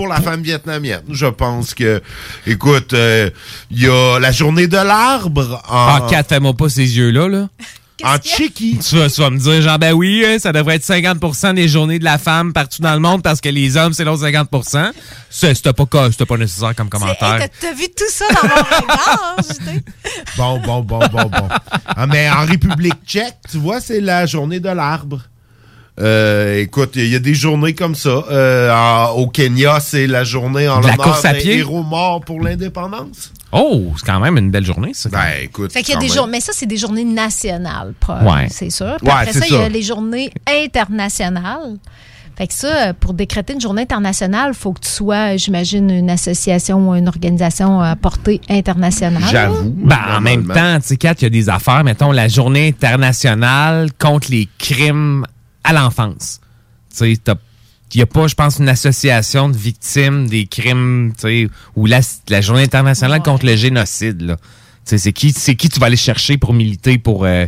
pour 0.00 0.08
la 0.08 0.18
femme 0.22 0.40
vietnamienne. 0.40 1.02
Je 1.10 1.26
pense 1.26 1.74
que, 1.74 2.00
écoute, 2.46 2.94
euh, 2.94 3.28
il 3.70 3.82
y 3.82 3.86
a 3.86 4.18
la 4.18 4.32
journée 4.32 4.66
de 4.66 4.78
l'arbre 4.78 5.62
en, 5.68 5.86
Ah, 5.88 6.06
Kat, 6.08 6.22
fais-moi 6.26 6.54
pas 6.54 6.70
ces 6.70 6.96
yeux-là, 6.96 7.28
là. 7.28 7.48
en 8.02 8.16
Tchéquie. 8.16 8.78
Tu 8.78 8.96
vas, 8.96 9.10
tu 9.10 9.20
vas 9.20 9.28
me 9.28 9.36
dire, 9.36 9.60
genre, 9.60 9.78
ben 9.78 9.92
oui, 9.92 10.24
hein, 10.26 10.38
ça 10.38 10.52
devrait 10.52 10.76
être 10.76 10.86
50% 10.88 11.52
des 11.52 11.68
journées 11.68 11.98
de 11.98 12.04
la 12.04 12.16
femme 12.16 12.54
partout 12.54 12.80
dans 12.80 12.94
le 12.94 12.98
monde 13.00 13.22
parce 13.22 13.42
que 13.42 13.50
les 13.50 13.76
hommes, 13.76 13.92
c'est 13.92 14.04
l'autre 14.04 14.22
50 14.22 14.48
C'est- 15.28 15.54
C'était 15.54 15.74
pas, 15.74 15.84
pas 15.84 16.36
nécessaire 16.38 16.74
comme 16.74 16.88
commentaire. 16.88 17.36
T'as 17.38 17.48
t'as 17.60 17.74
vu 17.74 17.84
tout 17.94 18.04
ça 18.08 18.24
dans 18.30 18.48
mon 18.48 18.54
regard? 18.54 19.36
Bon, 20.38 20.58
bon, 20.60 20.80
bon, 20.80 21.00
bon, 21.12 21.24
bon. 21.24 21.48
Ah, 21.84 22.06
mais 22.06 22.30
en 22.30 22.46
République 22.46 23.04
tchèque, 23.06 23.36
tu 23.50 23.58
vois, 23.58 23.82
c'est 23.82 24.00
la 24.00 24.24
journée 24.24 24.60
de 24.60 24.70
l'arbre. 24.70 25.20
Euh, 25.98 26.60
écoute, 26.60 26.92
il 26.94 27.08
y 27.08 27.16
a 27.16 27.18
des 27.18 27.34
journées 27.34 27.74
comme 27.74 27.94
ça. 27.94 28.24
Euh, 28.30 28.72
en- 28.72 29.10
au 29.12 29.26
Kenya, 29.26 29.80
c'est 29.80 30.06
la 30.06 30.24
journée 30.24 30.68
en 30.68 30.80
l'honneur 30.80 31.20
pied? 31.40 31.58
héros 31.58 31.82
morts 31.82 32.20
pour 32.22 32.40
l'indépendance. 32.40 33.32
Oh, 33.52 33.92
c'est 33.96 34.06
quand 34.06 34.20
même 34.20 34.38
une 34.38 34.50
belle 34.50 34.64
journée, 34.64 34.92
ça. 34.94 35.08
Ben, 35.10 35.18
écoute. 35.42 35.72
Fait 35.72 35.82
qu'il 35.82 35.94
y 35.94 35.96
a 35.96 36.00
des 36.00 36.08
mais 36.30 36.40
ça, 36.40 36.52
c'est 36.54 36.66
des 36.66 36.76
journées 36.76 37.04
nationales, 37.04 37.92
Ouais. 38.08 38.46
c'est 38.50 38.70
sûr. 38.70 38.96
Puis 38.98 39.08
Ouais, 39.08 39.14
après 39.14 39.32
ça, 39.32 39.44
il 39.48 39.54
y 39.54 39.58
a 39.58 39.68
les 39.68 39.82
journées 39.82 40.30
internationales. 40.46 41.76
Fait 42.38 42.46
que 42.46 42.54
ça, 42.54 42.94
pour 42.94 43.12
décréter 43.12 43.52
une 43.52 43.60
journée 43.60 43.82
internationale, 43.82 44.52
il 44.54 44.56
faut 44.58 44.72
que 44.72 44.80
tu 44.80 44.88
sois, 44.88 45.36
j'imagine, 45.36 45.90
une 45.90 46.08
association 46.08 46.88
ou 46.88 46.94
une 46.94 47.08
organisation 47.08 47.80
à 47.82 47.96
portée 47.96 48.40
internationale. 48.48 49.50
Ben, 49.76 49.98
en 50.16 50.20
même 50.22 50.46
temps, 50.46 50.76
tu 50.80 50.86
sais, 50.86 50.96
Kat, 50.96 51.14
il 51.18 51.24
y 51.24 51.26
a 51.26 51.30
des 51.30 51.48
affaires. 51.50 51.84
Mettons, 51.84 52.12
la 52.12 52.28
journée 52.28 52.68
internationale 52.68 53.90
contre 53.98 54.30
les 54.30 54.48
crimes 54.58 55.26
à 55.64 55.72
l'enfance. 55.72 56.40
Tu 56.90 56.96
sais, 57.14 57.16
t'as- 57.22 57.36
il 57.92 57.96
n'y 57.98 58.02
a 58.02 58.06
pas, 58.06 58.28
je 58.28 58.34
pense, 58.36 58.58
une 58.58 58.68
association 58.68 59.48
de 59.48 59.56
victimes 59.56 60.28
des 60.28 60.46
crimes, 60.46 61.12
tu 61.16 61.22
sais, 61.22 61.48
ou 61.74 61.86
la, 61.86 62.00
la 62.28 62.40
journée 62.40 62.62
internationale 62.62 63.20
contre 63.22 63.46
le 63.46 63.56
génocide, 63.56 64.20
là. 64.22 64.36
Tu 64.36 64.90
sais, 64.90 64.98
c'est 64.98 65.12
qui, 65.12 65.32
c'est 65.32 65.56
qui 65.56 65.68
tu 65.68 65.80
vas 65.80 65.86
aller 65.86 65.96
chercher 65.96 66.38
pour 66.38 66.52
militer 66.54 66.98
pour 66.98 67.24
euh, 67.24 67.46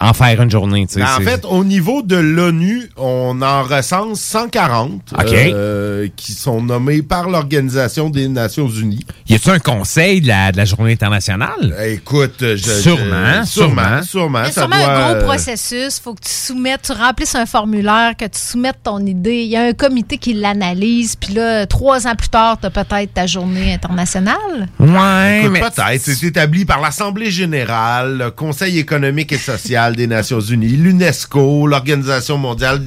en 0.00 0.12
faire 0.12 0.40
une 0.42 0.50
journée, 0.50 0.86
tu 0.86 0.94
sais. 0.94 1.00
Ben, 1.00 1.08
en 1.18 1.20
fait, 1.20 1.44
au 1.44 1.64
niveau 1.64 2.02
de 2.02 2.16
l'ONU, 2.16 2.88
on 2.96 3.40
en 3.42 3.62
recense 3.62 4.20
140 4.20 5.14
OK. 5.18 5.24
euh, 5.32 6.08
qui 6.16 6.32
sont 6.32 6.62
nommés 6.62 7.02
par 7.02 7.28
l'Organisation 7.28 8.10
des 8.10 8.28
Nations 8.28 8.68
Unies. 8.68 9.04
Y 9.28 9.34
a-tu 9.34 9.50
un 9.50 9.58
conseil 9.58 10.20
de 10.20 10.28
la, 10.28 10.52
de 10.52 10.56
la 10.56 10.64
journée 10.64 10.92
internationale? 10.92 11.74
Écoute, 11.86 12.36
je, 12.40 12.56
Sûrement, 12.56 13.42
je- 13.42 13.48
sûrement. 13.48 14.02
sûrement. 14.02 14.40
Il 14.42 14.46
y 14.46 14.48
a 14.48 14.52
ça 14.52 14.60
sûrement 14.62 14.76
doit, 14.76 14.94
un 14.94 15.02
gros 15.12 15.14
euh, 15.22 15.24
processus. 15.24 15.98
faut 16.00 16.14
que 16.14 16.22
tu 16.22 16.30
soumettes, 16.32 16.82
tu 16.82 16.92
remplisses 16.92 17.34
un 17.34 17.46
formulaire, 17.46 18.12
que 18.18 18.24
tu 18.24 18.38
soumettes 18.38 18.78
ton 18.82 18.98
idée. 19.04 19.42
Il 19.42 19.48
y 19.48 19.56
a 19.56 19.62
un 19.64 19.72
comité 19.72 20.18
qui 20.18 20.34
l'analyse. 20.34 21.16
Puis 21.16 21.34
là, 21.34 21.66
trois 21.66 22.06
ans 22.06 22.14
plus 22.14 22.28
tard, 22.28 22.58
tu 22.60 22.66
as 22.66 22.70
peut-être 22.70 23.14
ta 23.14 23.26
journée 23.26 23.72
internationale. 23.74 24.68
Ouais, 24.78 25.40
Écoute, 25.40 25.52
mais- 25.52 25.60
peut-être. 25.60 26.00
C'est 26.00 26.26
établi 26.26 26.64
par 26.64 26.80
l'Assemblée 26.80 27.30
générale, 27.30 28.18
le 28.18 28.30
Conseil 28.30 28.78
économique 28.78 29.32
et 29.32 29.38
social 29.38 29.75
des 29.96 30.06
Nations 30.06 30.40
unies, 30.40 30.68
l'UNESCO, 30.76 31.66
l'Organisation 31.66 32.38
mondiale, 32.38 32.82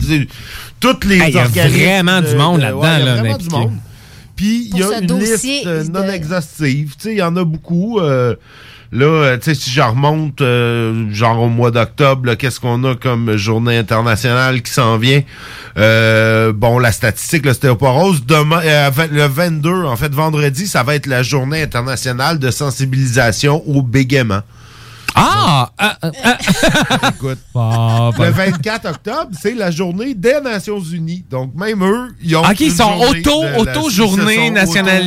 toutes 0.79 1.05
les 1.05 1.17
Hey, 1.19 1.29
il 1.29 1.35
y 1.35 1.39
a 1.39 1.67
vraiment 1.67 2.21
du 2.21 2.31
de- 2.33 2.37
monde 2.37 2.57
de- 2.57 2.61
là-dedans, 2.63 2.81
ouais, 2.81 2.89
il 2.95 2.99
y 2.99 3.01
a 3.01 3.05
là, 3.05 3.15
vraiment 3.21 3.37
du 3.37 3.49
monde. 3.49 3.73
Puis 4.35 4.69
il 4.73 4.77
y 4.79 4.83
a 4.83 4.99
une 4.99 5.07
dossier 5.07 5.65
liste 5.65 5.67
de- 5.67 5.91
non 5.91 6.07
exhaustive. 6.09 6.95
Tu 6.97 7.03
sais, 7.03 7.11
il 7.13 7.17
y 7.17 7.21
en 7.21 7.35
a 7.35 7.43
beaucoup. 7.43 7.99
euh, 7.99 8.35
là, 8.93 9.05
euh, 9.05 9.37
tu 9.37 9.43
sais, 9.43 9.53
si 9.53 9.69
je 9.69 9.81
remonte, 9.81 10.39
euh, 10.41 11.11
genre 11.13 11.41
au 11.41 11.49
mois 11.49 11.71
d'octobre, 11.71 12.33
qu'est-ce 12.35 12.59
qu'on 12.61 12.83
a 12.85 12.95
comme 12.95 13.35
journée 13.35 13.77
internationale 13.77 14.61
qui 14.61 14.71
s'en 14.71 14.97
vient? 14.97 15.21
Euh, 15.77 16.53
bon, 16.53 16.79
la 16.79 16.91
statistique, 16.93 17.45
l'ostéoporose, 17.45 18.25
demain, 18.25 18.61
euh, 18.63 18.89
le 19.11 19.27
22, 19.27 19.83
en 19.85 19.95
fait, 19.97 20.13
vendredi, 20.13 20.67
ça 20.67 20.83
va 20.83 20.95
être 20.95 21.05
la 21.07 21.21
journée 21.21 21.61
internationale 21.61 22.39
de 22.39 22.49
sensibilisation 22.49 23.61
au 23.67 23.81
bégaiement. 23.81 24.41
Ah! 25.21 25.71
ah, 25.77 25.97
ah, 26.01 26.11
ah. 26.23 27.09
Écoute, 27.15 27.39
Ah, 27.55 28.09
ben- 28.17 28.25
le 28.25 28.31
24 28.31 28.85
octobre, 28.89 29.29
c'est 29.39 29.53
la 29.53 29.69
journée 29.71 30.13
des 30.13 30.39
Nations 30.41 30.79
Unies. 30.79 31.23
Donc, 31.29 31.53
même 31.55 31.83
eux, 31.83 32.15
ils 32.21 32.35
ont. 32.35 32.41
Ok, 32.43 32.59
ils 32.59 32.67
une 32.69 32.75
sont 32.75 32.93
auto- 32.99 33.43
auto-journée 33.57 34.49
auto, 34.49 34.55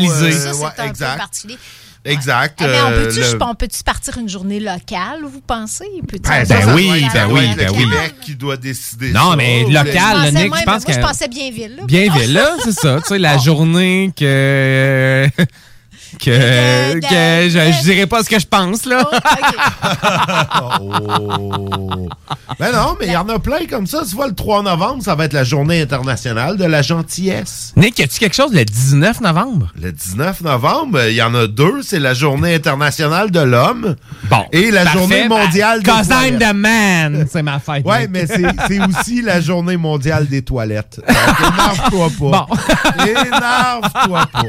Ça, 0.09 0.25
euh, 0.25 0.31
c'est 0.55 0.63
ouais, 0.63 0.71
un 0.79 0.85
exact. 0.89 1.13
peu 1.13 1.19
particulier. 1.19 1.59
Exact. 2.05 2.59
Eh, 2.61 2.65
mais 2.67 2.81
on 2.81 2.91
euh, 2.91 3.05
peut-tu 3.07 3.21
le- 3.21 3.55
peut-tu 3.55 3.83
partir 3.85 4.19
une 4.19 4.29
journée 4.29 4.59
locale, 4.59 5.21
vous 5.23 5.41
pensez? 5.41 5.85
Ben, 6.03 6.45
ça, 6.45 6.57
Ben 6.57 6.67
ça 6.67 6.75
oui, 6.75 6.89
être- 7.05 7.13
ben 7.15 7.27
oui, 7.31 7.55
ben 7.57 7.67
le 7.67 7.73
oui. 7.73 7.79
Québec 7.85 8.15
qui 8.25 8.35
doit 8.35 8.57
décider 8.57 9.13
Non, 9.13 9.31
ça. 9.31 9.37
mais 9.37 9.63
local, 9.71 10.33
Nick, 10.35 10.43
je 10.43 10.49
pense 10.49 10.67
moi, 10.67 10.81
que. 10.81 10.93
je 10.93 10.99
pensais 11.01 11.29
Bienville. 11.29 11.77
Là. 11.77 11.83
Bienville, 11.87 12.33
là, 12.33 12.57
c'est 12.65 12.73
ça. 12.73 12.97
Tu 13.01 13.07
sais, 13.09 13.19
la 13.19 13.39
journée 13.39 14.13
que. 14.19 15.29
Que. 16.19 17.01
Que- 17.01 17.49
je, 17.49 17.73
je 17.79 17.83
dirais 17.83 18.07
pas 18.07 18.23
ce 18.23 18.29
que 18.31 18.39
je 18.39 18.47
pense, 18.47 18.85
là. 18.87 19.03
Oh. 20.81 22.09
Ben 22.59 22.71
non, 22.73 22.97
mais 23.01 23.07
il 23.07 23.13
y 23.13 23.17
en 23.17 23.29
a 23.29 23.39
plein 23.39 23.67
comme 23.69 23.87
ça. 23.87 24.03
Tu 24.09 24.15
vois, 24.15 24.29
le 24.29 24.35
3 24.35 24.63
novembre, 24.63 25.03
ça 25.03 25.15
va 25.15 25.25
être 25.25 25.33
la 25.33 25.43
journée 25.43 25.81
internationale 25.81 26.57
de 26.59 26.65
la 26.65 26.83
gentillesse. 26.83 27.73
Nick, 27.77 27.99
y 27.99 28.03
a-tu 28.03 28.19
quelque 28.19 28.35
chose 28.37 28.53
le 28.53 28.65
19 28.65 29.21
novembre? 29.21 29.73
Le 29.81 29.91
19 29.91 30.43
novembre, 30.43 31.01
il 31.09 31.15
y 31.15 31.23
en 31.23 31.35
a 31.35 31.47
deux. 31.47 31.83
C'est 31.83 31.99
la 31.99 32.15
journée 32.15 32.55
internationale 32.55 33.31
de 33.31 33.41
l'homme. 33.41 33.97
Bon. 34.25 34.45
Et 34.53 34.71
la 34.71 34.85
Parfait. 34.85 34.99
journée 34.99 35.29
mondiale 35.29 35.83
des 35.83 35.91
Cause 35.91 36.09
I'm 36.09 36.39
toilettes. 36.39 36.39
the 36.41 36.55
man. 36.55 37.27
C'est 37.31 37.43
ma 37.43 37.59
fête. 37.59 37.85
Ouais, 37.87 38.01
Nick. 38.03 38.11
mais 38.11 38.27
c'est 38.27 38.43
c'est 38.69 38.81
aussi 38.87 39.23
la 39.23 39.41
journée 39.41 39.77
mondiale 39.79 40.27
des 40.29 40.43
toilettes. 40.43 41.01
Donc, 41.07 41.17
énerve-toi 41.91 42.09
pas. 42.31 42.47
Énerve-toi 43.07 44.27
pas. 44.33 44.43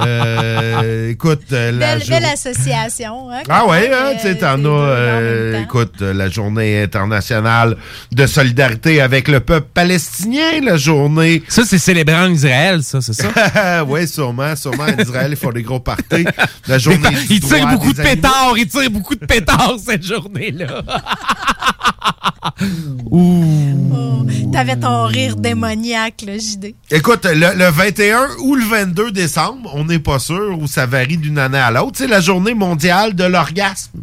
Euh, 0.00 0.85
écoute, 1.10 1.42
euh, 1.52 1.72
la 1.72 1.78
Belle, 1.78 2.00
jour- 2.00 2.10
belle 2.10 2.24
association. 2.26 3.30
Hein, 3.30 3.42
Ah 3.48 3.66
ouais, 3.66 3.90
hein, 3.92 3.96
euh, 4.06 4.14
tu 4.14 4.20
sais, 4.22 4.34
t'en 4.36 4.64
as, 4.64 4.68
euh, 4.68 5.62
écoute, 5.62 5.94
euh, 6.02 6.12
la 6.14 6.28
journée 6.28 6.82
internationale 6.82 7.76
de 8.12 8.26
solidarité 8.26 9.00
avec 9.00 9.28
le 9.28 9.40
peuple 9.40 9.68
palestinien, 9.72 10.60
la 10.62 10.76
journée... 10.76 11.42
Ça, 11.48 11.62
c'est 11.64 11.78
célébrant 11.78 12.24
en 12.26 12.30
Israël, 12.32 12.82
ça, 12.82 13.00
c'est 13.00 13.12
ça? 13.14 13.84
oui, 13.88 14.06
sûrement, 14.08 14.54
sûrement, 14.56 14.84
en 14.84 14.98
Israël, 15.02 15.30
ils 15.32 15.36
font 15.36 15.52
des 15.52 15.62
gros 15.62 15.80
parties. 15.80 16.24
La 16.68 16.78
journée 16.78 17.08
du 17.10 17.16
Il 17.30 17.40
tire 17.40 17.58
droit 17.58 17.70
beaucoup 17.72 17.92
de 17.92 18.02
pétards, 18.02 18.54
il 18.56 18.66
tire 18.66 18.90
beaucoup 18.90 19.14
de 19.14 19.24
pétards 19.26 19.76
cette 19.84 20.04
journée-là. 20.04 20.82
T'avais 24.52 24.76
ton 24.76 25.04
rire 25.04 25.36
démoniaque, 25.36 26.22
là, 26.26 26.38
JD. 26.38 26.74
Écoute, 26.90 27.24
le, 27.26 27.56
le 27.58 27.68
21 27.70 28.28
ou 28.42 28.54
le 28.54 28.64
22 28.64 29.10
décembre, 29.12 29.70
on 29.74 29.84
n'est 29.84 29.98
pas 29.98 30.18
sûr, 30.18 30.58
ou 30.58 30.66
ça 30.66 30.86
varie 30.86 31.18
d'une 31.18 31.38
année 31.38 31.58
à 31.58 31.70
l'autre, 31.70 31.92
c'est 31.96 32.06
la 32.06 32.20
journée 32.20 32.54
mondiale 32.54 33.14
de 33.14 33.24
l'orgasme. 33.24 34.00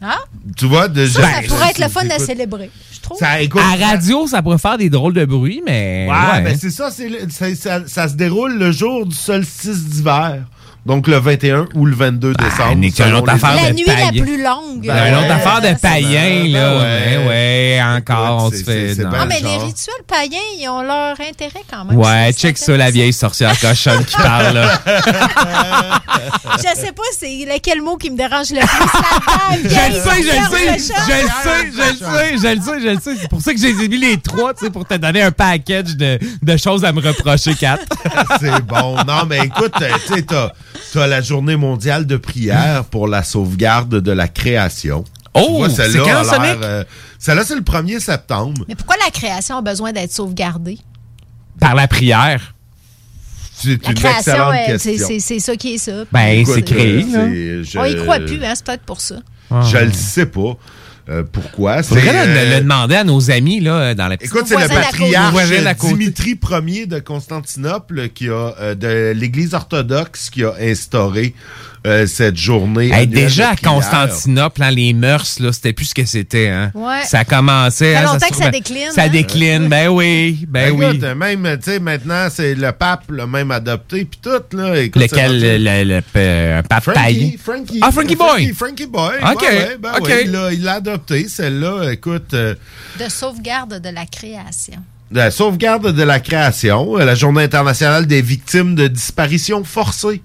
Ah? 0.00 0.18
Tu 0.56 0.66
vois, 0.66 0.88
de 0.88 1.06
Ça, 1.06 1.22
ça 1.22 1.42
pourrait 1.46 1.70
être 1.70 1.78
le 1.78 1.88
fun 1.88 2.08
à 2.10 2.18
célébrer, 2.18 2.70
je 2.92 3.00
trouve. 3.00 3.18
Ça, 3.18 3.40
écoute, 3.40 3.62
À 3.62 3.76
radio, 3.92 4.26
ça 4.26 4.42
pourrait 4.42 4.58
faire 4.58 4.76
des 4.78 4.90
drôles 4.90 5.14
de 5.14 5.24
bruit, 5.24 5.62
mais. 5.64 6.08
Ouais, 6.10 6.32
ouais. 6.38 6.42
ben 6.42 6.56
c'est 6.60 6.70
ça, 6.70 6.88
le- 6.98 7.28
ça, 7.54 7.86
ça 7.86 8.08
se 8.08 8.14
déroule 8.14 8.58
le 8.58 8.72
jour 8.72 9.06
du 9.06 9.14
solstice 9.14 9.84
d'hiver. 9.84 10.42
Donc 10.84 11.06
le 11.06 11.16
21 11.18 11.68
ou 11.74 11.86
le 11.86 11.94
22 11.94 12.34
décembre. 12.34 12.74
Nick, 12.74 12.98
une 13.00 13.14
autre 13.14 13.30
affaire 13.30 13.54
La 13.54 13.70
de 13.70 13.76
nuit 13.76 13.84
la 13.86 14.10
plus 14.10 14.42
longue. 14.42 14.84
Ben, 14.84 15.06
une 15.12 15.14
autre 15.14 15.30
affaire 15.30 15.60
de 15.60 15.78
païen, 15.80 16.42
Ben 16.42 16.52
là. 16.52 16.76
ouais. 16.78 16.82
Ouais, 16.82 17.28
ouais, 17.28 17.80
encore, 17.84 18.46
on 18.46 18.50
se 18.50 18.64
fait. 18.64 18.94
non. 18.96 19.10
ben 19.10 19.18
Ah, 19.20 19.26
mais 19.26 19.38
genre. 19.38 19.58
les 19.60 19.64
rituels 19.66 19.94
païens, 20.08 20.40
ils 20.58 20.68
ont 20.68 20.82
leur 20.82 21.12
intérêt 21.20 21.62
quand 21.70 21.84
même. 21.84 21.96
Ouais, 21.96 22.32
check 22.32 22.58
ça, 22.58 22.76
la 22.76 22.90
vieille 22.90 23.12
sorcière 23.12 23.58
cochonne 23.60 24.04
qui 24.04 24.16
parle, 24.16 24.54
là. 24.54 24.80
Je 26.58 26.80
sais 26.80 26.92
pas 26.92 27.02
c'est 27.18 27.26
lequel 27.46 27.80
mot 27.80 27.96
qui 27.96 28.10
me 28.10 28.16
dérange 28.16 28.50
le 28.50 28.60
plus. 28.60 29.62
Je 29.62 29.68
le 29.68 30.00
sais, 30.00 30.22
je 30.22 30.40
le 30.40 30.56
sais, 30.56 30.78
je 30.78 31.12
le 31.22 31.28
sais, 31.28 31.70
je 31.72 31.78
le 31.78 31.94
sais, 31.94 32.36
je 32.36 32.54
le 32.56 32.60
sais, 32.60 32.80
je 32.80 32.88
le 32.94 33.00
sais. 33.00 33.20
C'est 33.20 33.28
pour 33.28 33.40
ça 33.40 33.52
que 33.54 33.60
j'ai 33.60 33.72
mis 33.88 33.98
les 33.98 34.18
trois, 34.18 34.52
tu 34.52 34.64
sais, 34.64 34.70
pour 34.70 34.84
te 34.86 34.94
donner 34.94 35.22
un 35.22 35.30
package 35.32 35.96
de, 35.96 36.18
de 36.42 36.56
choses 36.56 36.84
à 36.84 36.92
me 36.92 37.00
reprocher, 37.00 37.54
Kat. 37.54 37.78
C'est 38.40 38.60
bon. 38.64 38.96
Non, 39.06 39.24
mais 39.28 39.46
écoute, 39.46 39.72
tu 39.78 40.14
sais, 40.14 40.22
t'as 40.22 40.50
t'as 40.92 41.06
la 41.06 41.20
journée 41.20 41.56
mondiale 41.56 42.06
de 42.06 42.16
prière 42.16 42.84
pour 42.84 43.08
la 43.08 43.22
sauvegarde 43.22 44.00
de 44.00 44.12
la 44.12 44.28
création. 44.28 45.04
Oh, 45.34 45.64
Tu 45.66 45.74
c'est 45.74 45.88
celle-là 45.90 46.22
quand, 46.26 46.62
euh, 46.62 46.84
Celle-là, 47.18 47.44
c'est 47.44 47.54
le 47.54 47.62
1er 47.62 48.00
septembre. 48.00 48.64
Mais 48.68 48.74
pourquoi 48.74 48.96
la 49.02 49.10
création 49.10 49.56
a 49.58 49.62
besoin 49.62 49.92
d'être 49.92 50.12
sauvegardée? 50.12 50.78
Par 51.58 51.74
la 51.74 51.88
prière. 51.88 52.54
C'est 53.54 53.82
La 53.82 53.90
une 53.90 53.94
création, 53.94 54.32
excellente 54.32 54.54
c'est- 54.80 54.90
question. 54.90 55.06
c'est 55.08 55.20
c'est 55.20 55.38
ça 55.38 55.56
qui 55.56 55.74
est 55.74 55.78
ça. 55.78 55.92
Ben, 56.10 56.44
c'est 56.44 56.62
créé, 56.62 57.04
euh, 57.04 57.12
là. 57.12 57.24
c'est- 57.64 57.64
je- 57.64 57.78
On 57.78 57.84
y 57.84 57.96
croit 57.96 58.18
plus, 58.18 58.44
hein, 58.44 58.52
c'est 58.56 58.64
peut-être 58.64 58.82
pour 58.82 59.00
ça. 59.00 59.16
Je 59.50 59.78
le 59.78 59.92
sais 59.92 60.26
pas. 60.26 60.56
Euh, 61.08 61.24
pourquoi? 61.30 61.82
Faudrait 61.82 62.06
C'est, 62.06 62.12
le, 62.12 62.30
euh, 62.30 62.54
le 62.56 62.60
demander 62.62 62.94
à 62.94 63.04
nos 63.04 63.30
amis 63.30 63.60
là, 63.60 63.94
dans 63.94 64.06
la 64.06 64.16
petite 64.16 64.32
Écoute, 64.32 64.46
c'est 64.46 64.60
le 64.60 64.68
patriarche. 64.68 65.48
Dimitri 65.80 66.38
Ier 66.68 66.86
de 66.86 67.00
Constantinople 67.00 68.08
qui 68.10 68.28
a 68.28 68.54
euh, 68.60 68.74
de 68.74 69.12
l'Église 69.12 69.54
orthodoxe 69.54 70.30
qui 70.30 70.44
a 70.44 70.54
instauré 70.60 71.34
euh, 71.86 72.06
cette 72.06 72.36
journée. 72.36 72.90
Hey, 72.92 73.06
déjà 73.06 73.50
à. 73.50 73.56
Constantinople, 73.56 74.62
hein, 74.62 74.70
les 74.70 74.92
mœurs, 74.92 75.38
là, 75.40 75.52
c'était 75.52 75.72
plus 75.72 75.86
ce 75.86 75.94
que 75.94 76.04
c'était. 76.04 76.48
Hein. 76.48 76.70
Ouais. 76.74 77.02
Ça 77.04 77.20
a 77.20 77.24
commencé. 77.24 77.92
Ça 77.92 77.98
fait 78.00 78.04
hein, 78.06 78.12
longtemps 78.12 78.26
se 78.26 78.30
que 78.30 78.36
ça 78.36 78.50
décline, 78.50 78.90
Ça 78.92 79.02
hein? 79.02 79.08
décline, 79.08 79.68
ben 79.68 79.88
oui, 79.88 80.44
ben 80.48 80.72
oui. 80.72 80.84
Écoute, 80.86 81.02
même, 81.16 81.58
tu 81.62 81.70
sais, 81.70 81.78
maintenant, 81.80 82.28
c'est 82.30 82.54
le 82.54 82.72
pape, 82.72 83.04
le 83.10 83.26
même 83.26 83.50
adopté, 83.50 84.04
puis 84.04 84.18
tout, 84.22 84.56
là. 84.56 84.80
Écoute, 84.80 85.02
Lequel, 85.02 85.40
le, 85.40 85.58
le, 85.58 85.84
le- 85.96 86.02
euh, 86.16 86.62
pape 86.62 86.92
taille. 86.92 87.36
Frankie, 87.38 87.38
Frankie. 87.38 87.80
Ah, 87.82 87.90
Frankie 87.92 88.16
Boy. 88.16 88.28
Frankie, 88.28 88.52
Frankie 88.54 88.86
Boy. 88.86 89.14
Ok, 89.32 89.42
Ouais, 89.42 89.48
ouais, 89.48 89.76
ben 89.78 89.92
ouais, 90.00 90.24
il 90.24 90.30
l'a- 90.30 90.52
il 90.52 90.62
l'a 90.62 90.72
adopté, 90.74 91.28
celle-là. 91.28 91.90
Écoute, 91.92 92.34
euh, 92.34 92.54
De 92.98 93.08
sauvegarde 93.08 93.80
de 93.80 93.88
la 93.88 94.06
création. 94.06 94.78
la 95.10 95.30
sauvegarde 95.30 95.92
de 95.94 96.02
la 96.02 96.20
création, 96.20 96.96
la 96.96 97.14
journée 97.14 97.42
internationale 97.42 98.06
des 98.06 98.22
victimes 98.22 98.74
de 98.74 98.88
disparition 98.88 99.62
forcée. 99.64 100.22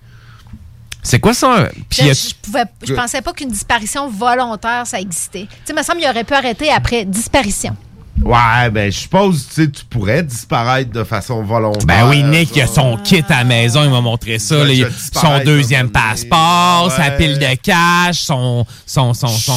C'est 1.08 1.20
quoi 1.20 1.34
ça? 1.34 1.70
Puis 1.90 2.04
Je, 2.04 2.10
a- 2.10 2.14
je 2.14 2.34
pouvais, 2.42 2.64
je 2.84 2.94
pensais 2.94 3.22
pas 3.22 3.32
qu'une 3.34 3.50
disparition 3.50 4.10
volontaire, 4.10 4.86
ça 4.86 5.00
existait. 5.00 5.48
Tu 5.50 5.56
sais, 5.66 5.74
il 5.74 5.76
me 5.76 5.82
semble 5.84 6.00
qu'il 6.00 6.10
aurait 6.10 6.24
pu 6.26 6.34
arrêter 6.34 6.70
après 6.70 7.06
disparition. 7.06 7.76
Ouais, 8.24 8.70
ben, 8.72 8.92
je 8.92 8.98
suppose, 8.98 9.48
tu 9.48 9.54
sais, 9.64 9.70
tu 9.70 9.86
pourrais 9.86 10.24
disparaître 10.24 10.92
de 10.92 11.04
façon 11.04 11.44
volontaire. 11.44 11.86
Ben 11.86 12.10
oui, 12.10 12.24
Nick, 12.24 12.56
il 12.56 12.62
a 12.64 12.68
son 12.68 12.98
kit 12.98 13.24
à 13.30 13.38
la 13.40 13.44
maison, 13.44 13.84
il 13.84 13.92
m'a 13.92 14.02
montré 14.02 14.40
ça. 14.40 14.58
Ouais, 14.60 14.76
là. 14.76 14.90
Disparaître, 14.90 15.38
son 15.40 15.46
deuxième 15.46 15.90
passeport, 15.92 16.92
sa 16.92 17.04
Ouais. 17.10 17.18
pile 17.18 17.38
de 17.40 17.56
cash, 17.62 18.18
son. 18.22 18.66
son, 18.86 19.14
son, 19.14 19.28
son... 19.28 19.54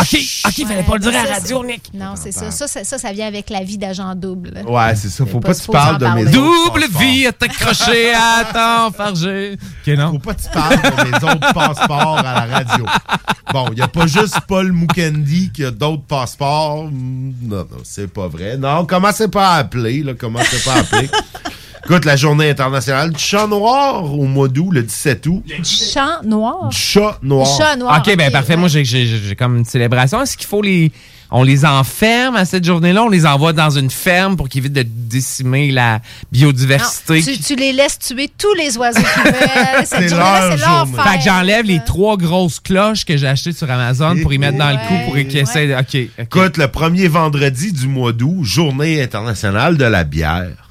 Ok, 0.00 0.18
ok, 0.46 0.58
il 0.58 0.66
fallait 0.66 0.82
pas 0.82 0.94
le 0.94 0.98
dire 1.00 1.10
à 1.16 1.24
la 1.24 1.34
radio, 1.34 1.64
Nick. 1.64 1.90
Non, 1.94 2.14
c'est 2.16 2.32
ça. 2.32 2.50
Ça, 2.50 2.66
ça. 2.66 2.82
ça, 2.84 2.98
ça 2.98 3.12
vient 3.12 3.26
avec 3.28 3.48
la 3.50 3.62
vie 3.62 3.78
d'agent 3.78 4.14
double. 4.14 4.62
Ouais, 4.66 4.94
c'est 4.96 5.08
ça. 5.08 5.24
Faut 5.24 5.40
pas 5.40 5.54
que 5.54 5.60
tu 5.60 5.70
parles 5.70 5.98
de 5.98 6.06
mes 6.06 6.24
Double 6.24 6.84
vie 6.98 7.26
à 7.26 7.32
t'accrocher 7.32 8.12
à 8.14 8.44
ton 8.90 8.92
fargé. 8.96 9.52
Ok, 9.86 9.94
non? 9.96 10.12
Faut 10.12 10.18
pas 10.18 10.34
que 10.34 10.42
tu 10.42 10.48
parles 10.50 10.76
de 10.76 11.10
mes 11.10 11.16
autres 11.32 11.52
passeports 11.54 12.18
à 12.18 12.46
la 12.46 12.56
radio. 12.56 12.84
Bon, 13.52 13.66
il 13.70 13.74
n'y 13.76 13.82
a 13.82 13.88
pas 13.88 14.06
juste 14.06 14.40
Paul 14.48 14.72
Mukendi 14.72 15.50
qui 15.52 15.64
a 15.64 15.70
d'autres 15.70 16.04
passeports. 16.04 16.84
Mm, 16.90 17.32
Non, 17.42 17.56
non, 17.58 17.66
c'est 17.94 18.06
pas 18.10 18.26
vrai. 18.28 18.56
Non, 18.56 18.86
commencez 18.86 19.28
pas 19.28 19.50
à 19.50 19.56
appeler, 19.58 20.02
là. 20.02 20.14
Commencez 20.14 20.58
pas 20.64 20.74
à 20.74 20.78
appeler. 20.78 21.08
Écoute, 21.84 22.04
la 22.04 22.16
journée 22.16 22.48
internationale 22.50 23.10
du 23.12 23.18
chat 23.18 23.46
noir 23.46 24.04
au 24.04 24.24
mois 24.24 24.48
d'août, 24.48 24.70
le 24.72 24.82
17 24.82 25.26
août. 25.26 25.42
Du 25.44 25.64
champ 25.64 26.22
noir? 26.24 26.68
Du 26.68 26.76
chat 26.76 27.18
noir. 27.22 27.46
Du 27.46 27.62
chat 27.62 27.76
noir. 27.76 28.02
Ok, 28.06 28.16
ben 28.16 28.30
parfait. 28.30 28.56
Moi, 28.56 28.68
j'ai- 28.68 28.84
j'ai 28.84 29.04
j'ai 29.04 29.36
comme 29.36 29.56
une 29.58 29.64
célébration. 29.64 30.22
Est-ce 30.22 30.36
qu'il 30.36 30.46
faut 30.46 30.62
les. 30.62 30.90
On 31.34 31.42
les 31.42 31.64
enferme 31.64 32.36
à 32.36 32.44
cette 32.44 32.64
journée-là, 32.64 33.04
on 33.04 33.08
les 33.08 33.24
envoie 33.26 33.52
dans 33.54 33.70
une 33.70 33.90
ferme 33.90 34.36
pour 34.36 34.48
qu'ils 34.48 34.60
évitent 34.60 34.74
de 34.74 34.82
décimer 34.84 35.70
la 35.72 36.00
biodiversité. 36.30 37.14
Non, 37.20 37.22
tu, 37.22 37.38
tu 37.38 37.56
les 37.56 37.72
laisses 37.72 37.98
tuer 37.98 38.30
tous 38.36 38.52
les 38.54 38.76
oiseaux 38.76 39.00
qu'ils 39.00 39.22
veulent. 39.32 39.86
Cette 39.86 39.86
C'est 39.86 40.08
journée-là, 40.08 40.48
leur 40.48 40.52
c'est 40.58 40.64
leur 40.64 40.86
journée. 40.86 40.92
fête. 41.02 41.12
Fait 41.12 41.18
que 41.18 41.24
j'enlève 41.24 41.64
les 41.66 41.80
trois 41.84 42.16
grosses 42.16 42.60
cloches 42.60 43.04
que 43.04 43.16
j'ai 43.16 43.26
achetées 43.28 43.52
sur 43.52 43.70
Amazon 43.70 44.16
pour 44.22 44.32
y 44.32 44.38
mettre 44.38 44.58
dans 44.58 44.70
le 44.70 44.76
cou 44.88 44.94
pour 45.06 45.14
qu'ils 45.14 45.36
essaient 45.38 45.74
ok. 45.76 45.96
Écoute, 46.18 46.56
le 46.58 46.68
premier 46.68 47.08
vendredi 47.08 47.72
du 47.72 47.86
mois 47.88 48.12
d'août, 48.12 48.44
journée 48.44 49.02
internationale 49.02 49.76
de 49.76 49.84
la 49.84 50.04
bière. 50.04 50.61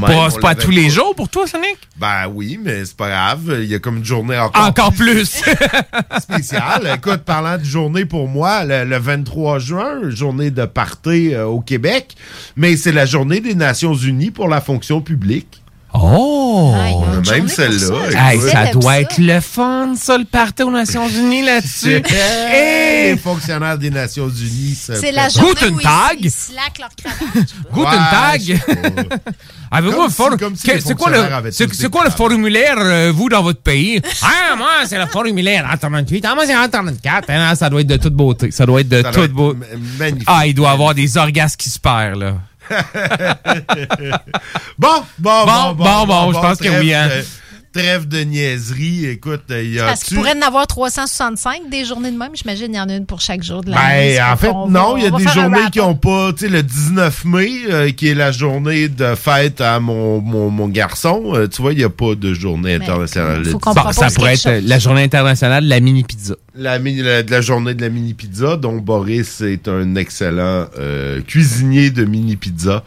Ben, 0.00 0.30
c'est 0.30 0.40
pas, 0.40 0.54
tous 0.54 0.70
les 0.70 0.90
jours 0.90 1.14
pour 1.14 1.28
toi, 1.28 1.46
Sonic? 1.46 1.76
Ben 1.96 2.28
oui, 2.32 2.58
mais 2.62 2.84
c'est 2.84 2.96
pas 2.96 3.08
grave. 3.08 3.58
Il 3.60 3.66
y 3.66 3.74
a 3.74 3.78
comme 3.78 3.98
une 3.98 4.04
journée 4.04 4.38
encore, 4.38 4.66
Encore 4.66 4.92
plus! 4.92 5.42
spéciale. 6.20 6.90
Écoute, 6.94 7.22
parlant 7.22 7.58
de 7.58 7.64
journée 7.64 8.04
pour 8.04 8.28
moi, 8.28 8.64
le, 8.64 8.84
le 8.84 8.98
23 8.98 9.58
juin, 9.58 10.10
journée 10.10 10.50
de 10.50 10.64
party 10.64 11.34
euh, 11.34 11.46
au 11.46 11.60
Québec, 11.60 12.16
mais 12.56 12.76
c'est 12.76 12.92
la 12.92 13.06
journée 13.06 13.40
des 13.40 13.54
Nations 13.54 13.94
Unies 13.94 14.30
pour 14.30 14.48
la 14.48 14.60
fonction 14.60 15.00
publique. 15.00 15.59
Oh! 15.92 16.74
Même 17.30 17.48
celle-là. 17.48 18.30
Hey, 18.30 18.38
écoute. 18.38 18.50
ça 18.50 18.66
doit 18.72 19.00
être 19.00 19.18
le 19.18 19.40
fun, 19.40 19.94
ça, 19.96 20.16
le 20.16 20.24
party 20.24 20.62
aux 20.62 20.70
Nations 20.70 21.08
Unies 21.20 21.42
là-dessus. 21.42 22.02
Hey, 22.52 23.12
Les 23.12 23.16
fonctionnaires 23.16 23.76
des 23.78 23.90
Nations 23.90 24.28
Unies. 24.28 24.74
C'est 24.76 25.10
la 25.12 25.28
journée 25.28 25.50
Guten 25.54 25.74
où 25.74 25.80
Tag. 25.80 26.18
ils, 26.20 26.26
ils 26.26 26.54
leur 26.54 26.90
cravate. 26.96 27.48
Guten 27.72 27.82
Ouais, 27.82 28.10
Tag! 28.10 29.20
Avez-vous 29.72 30.08
si- 30.08 30.14
for- 30.14 30.36
si 30.56 30.70
C'est 30.80 30.94
quoi, 30.94 31.10
le, 31.10 31.50
c'est, 31.52 31.88
quoi 31.90 32.10
formulaire, 32.10 32.74
euh, 32.78 33.12
vous, 33.14 33.28
dans 33.28 33.42
votre 33.42 33.60
pays? 33.62 34.00
ah, 34.22 34.56
moi, 34.56 34.68
c'est 34.86 34.98
le 34.98 35.06
formulaire 35.06 35.68
en 35.72 35.76
38. 35.76 36.24
Ah, 36.28 36.34
moi, 36.34 36.44
c'est 36.46 36.56
en 36.56 36.68
34. 36.68 37.26
Ah, 37.28 37.48
non, 37.50 37.54
ça 37.54 37.70
doit 37.70 37.80
être 37.80 37.86
de 37.86 37.96
toute 37.96 38.14
beauté. 38.14 38.50
Ça 38.50 38.66
doit 38.66 38.80
être 38.80 38.88
de 38.88 39.02
Ça 39.02 39.12
toute 39.12 39.32
beauté. 39.32 39.58
magnifique. 39.98 40.28
Ah, 40.28 40.46
il 40.46 40.54
doit 40.54 40.70
avoir 40.70 40.94
des 40.94 41.16
orgasmes 41.16 41.56
qui 41.56 41.68
se 41.70 41.78
perdent, 41.78 42.18
là. 42.20 42.34
Bon, 44.78 45.04
bon, 45.18 45.44
bon, 45.44 45.72
Bon, 45.74 45.74
bon, 45.74 46.06
bon, 46.06 46.32
je 46.32 46.38
pense 46.38 46.58
que 46.58 46.80
oui, 46.80 46.94
hein. 46.94 47.08
Trêve 47.72 48.08
de 48.08 48.18
niaiserie. 48.24 49.06
Écoute, 49.06 49.42
il 49.50 49.74
y 49.74 49.78
a. 49.80 49.86
Parce 49.86 50.02
qu'il 50.02 50.16
pourrait 50.16 50.36
en 50.36 50.42
avoir 50.44 50.66
365 50.66 51.70
des 51.70 51.84
journées 51.84 52.10
de 52.10 52.16
même. 52.18 52.30
J'imagine 52.34 52.66
qu'il 52.66 52.74
y 52.74 52.80
en 52.80 52.88
a 52.88 52.94
une 52.96 53.06
pour 53.06 53.20
chaque 53.20 53.44
jour 53.44 53.60
de 53.62 53.70
Ben, 53.70 53.76
l'année. 53.76 54.16
Ça 54.16 54.32
en 54.32 54.36
fait, 54.36 54.52
non, 54.68 54.96
il 54.96 55.04
y 55.04 55.06
a 55.06 55.10
des 55.12 55.28
journées 55.28 55.70
qui 55.72 55.78
n'ont 55.78 55.94
pas, 55.94 56.32
tu 56.32 56.46
sais, 56.46 56.48
le 56.48 56.64
19 56.64 57.24
mai, 57.26 57.48
euh, 57.70 57.90
qui 57.92 58.08
est 58.08 58.14
la 58.14 58.32
journée 58.32 58.88
de 58.88 59.14
fête 59.14 59.60
à 59.60 59.78
mon, 59.78 60.20
mon, 60.20 60.50
mon 60.50 60.66
garçon, 60.66 61.22
euh, 61.34 61.46
tu 61.46 61.62
vois, 61.62 61.72
il 61.72 61.78
n'y 61.78 61.84
a 61.84 61.90
pas 61.90 62.16
de 62.16 62.34
journée 62.34 62.74
internationale. 62.74 63.44
faut 63.44 63.58
19. 63.58 63.74
Bon, 63.84 63.92
ça 63.92 64.10
pourrait 64.10 64.34
être 64.34 64.66
la 64.66 64.78
journée 64.80 65.04
internationale 65.04 65.62
de 65.64 65.68
la 65.70 65.78
mini-pizza. 65.78 66.34
La, 66.56 66.80
mini- 66.80 67.02
la- 67.02 67.22
de 67.22 67.30
la 67.30 67.40
journée 67.40 67.74
de 67.74 67.82
la 67.82 67.88
mini 67.88 68.14
pizza, 68.14 68.56
dont 68.56 68.78
Boris 68.78 69.40
est 69.42 69.68
un 69.68 69.94
excellent 69.94 70.66
euh, 70.78 71.20
cuisinier 71.22 71.90
de 71.90 72.04
mini 72.04 72.34
pizza. 72.34 72.82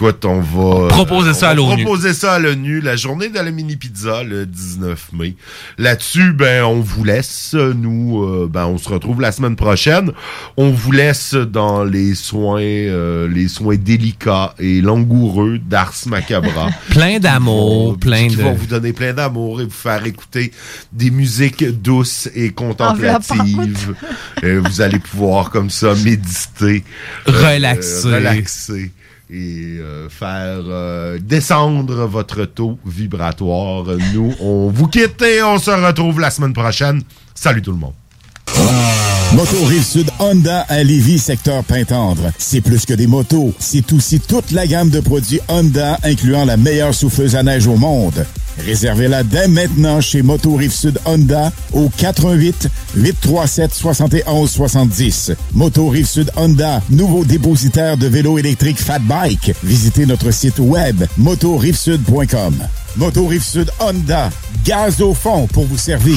Écoute, 0.00 0.24
on 0.26 0.38
va 0.38 0.84
euh, 0.84 0.88
proposer 0.90 1.34
ça 1.34 1.48
on 1.48 1.50
à 1.50 1.54
l'ONU. 1.54 1.82
Proposer 1.82 2.14
ça 2.14 2.34
à 2.34 2.38
l'ONU, 2.38 2.80
la 2.80 2.94
journée 2.94 3.30
de 3.30 3.34
la 3.34 3.50
mini 3.50 3.74
pizza 3.74 4.22
le 4.22 4.46
19 4.46 5.08
mai. 5.12 5.34
Là-dessus, 5.76 6.32
ben 6.34 6.62
on 6.62 6.78
vous 6.78 7.02
laisse. 7.02 7.52
Nous, 7.54 8.22
euh, 8.22 8.48
ben 8.48 8.66
on 8.66 8.78
se 8.78 8.88
retrouve 8.88 9.20
la 9.20 9.32
semaine 9.32 9.56
prochaine. 9.56 10.12
On 10.56 10.70
vous 10.70 10.92
laisse 10.92 11.34
dans 11.34 11.82
les 11.82 12.14
soins, 12.14 12.60
euh, 12.62 13.26
les 13.26 13.48
soins 13.48 13.74
délicats 13.74 14.54
et 14.60 14.80
langoureux 14.80 15.58
d'Ars 15.58 15.94
Macabra. 16.06 16.68
Plein 16.90 17.18
d'amour, 17.18 17.98
plein 17.98 18.28
qui 18.28 18.36
de. 18.36 18.42
vont 18.42 18.54
vous 18.54 18.66
donner 18.66 18.92
plein 18.92 19.14
d'amour 19.14 19.60
et 19.60 19.64
vous 19.64 19.70
faire 19.70 20.06
écouter 20.06 20.52
des 20.92 21.10
musiques 21.10 21.64
douces 21.64 22.28
et 22.36 22.50
contemplatives. 22.52 23.96
Euh, 24.44 24.62
vous 24.64 24.80
allez 24.80 25.00
pouvoir 25.00 25.50
comme 25.50 25.70
ça 25.70 25.92
méditer, 25.96 26.84
euh, 27.28 27.32
Relaxer. 27.54 28.06
euh, 28.06 28.14
relaxer 28.14 28.92
et 29.30 29.78
euh, 29.78 30.08
faire 30.08 30.62
euh, 30.68 31.18
descendre 31.20 32.06
votre 32.06 32.44
taux 32.44 32.78
vibratoire. 32.86 33.84
Nous, 34.14 34.34
on 34.40 34.70
vous 34.70 34.88
quitte 34.88 35.20
et 35.22 35.42
on 35.42 35.58
se 35.58 35.70
retrouve 35.70 36.20
la 36.20 36.30
semaine 36.30 36.52
prochaine. 36.54 37.02
Salut 37.34 37.62
tout 37.62 37.72
le 37.72 37.78
monde. 37.78 37.92
Moto 39.34 39.62
Rive-Sud 39.66 40.10
Honda 40.18 40.60
à 40.68 40.82
Lévis, 40.82 41.18
secteur 41.18 41.62
Pintendre. 41.62 42.32
C'est 42.38 42.62
plus 42.62 42.86
que 42.86 42.94
des 42.94 43.06
motos, 43.06 43.52
c'est 43.58 43.92
aussi 43.92 44.20
toute 44.20 44.50
la 44.52 44.66
gamme 44.66 44.88
de 44.88 45.00
produits 45.00 45.40
Honda, 45.48 45.98
incluant 46.02 46.46
la 46.46 46.56
meilleure 46.56 46.94
souffleuse 46.94 47.36
à 47.36 47.42
neige 47.42 47.66
au 47.66 47.76
monde. 47.76 48.24
Réservez-la 48.64 49.22
dès 49.22 49.48
maintenant 49.48 50.00
chez 50.00 50.22
Moto 50.22 50.56
Rive-Sud 50.56 50.98
Honda 51.04 51.52
au 51.72 51.88
88 51.96 52.68
837 52.96 53.74
71 53.74 54.50
70. 54.50 55.32
Moto 55.54 55.88
Rive-Sud 55.88 56.30
Honda, 56.36 56.82
nouveau 56.90 57.24
dépositaire 57.24 57.96
de 57.96 58.06
vélos 58.06 58.38
électriques 58.38 58.80
Fat 58.80 58.98
Bike. 59.00 59.52
Visitez 59.62 60.06
notre 60.06 60.30
site 60.30 60.58
web 60.58 61.04
motorivesud.com. 61.16 62.54
Moto 62.96 63.26
Rive-Sud 63.26 63.70
Honda, 63.80 64.30
gaz 64.64 65.00
au 65.00 65.14
fond 65.14 65.46
pour 65.46 65.64
vous 65.64 65.78
servir. 65.78 66.16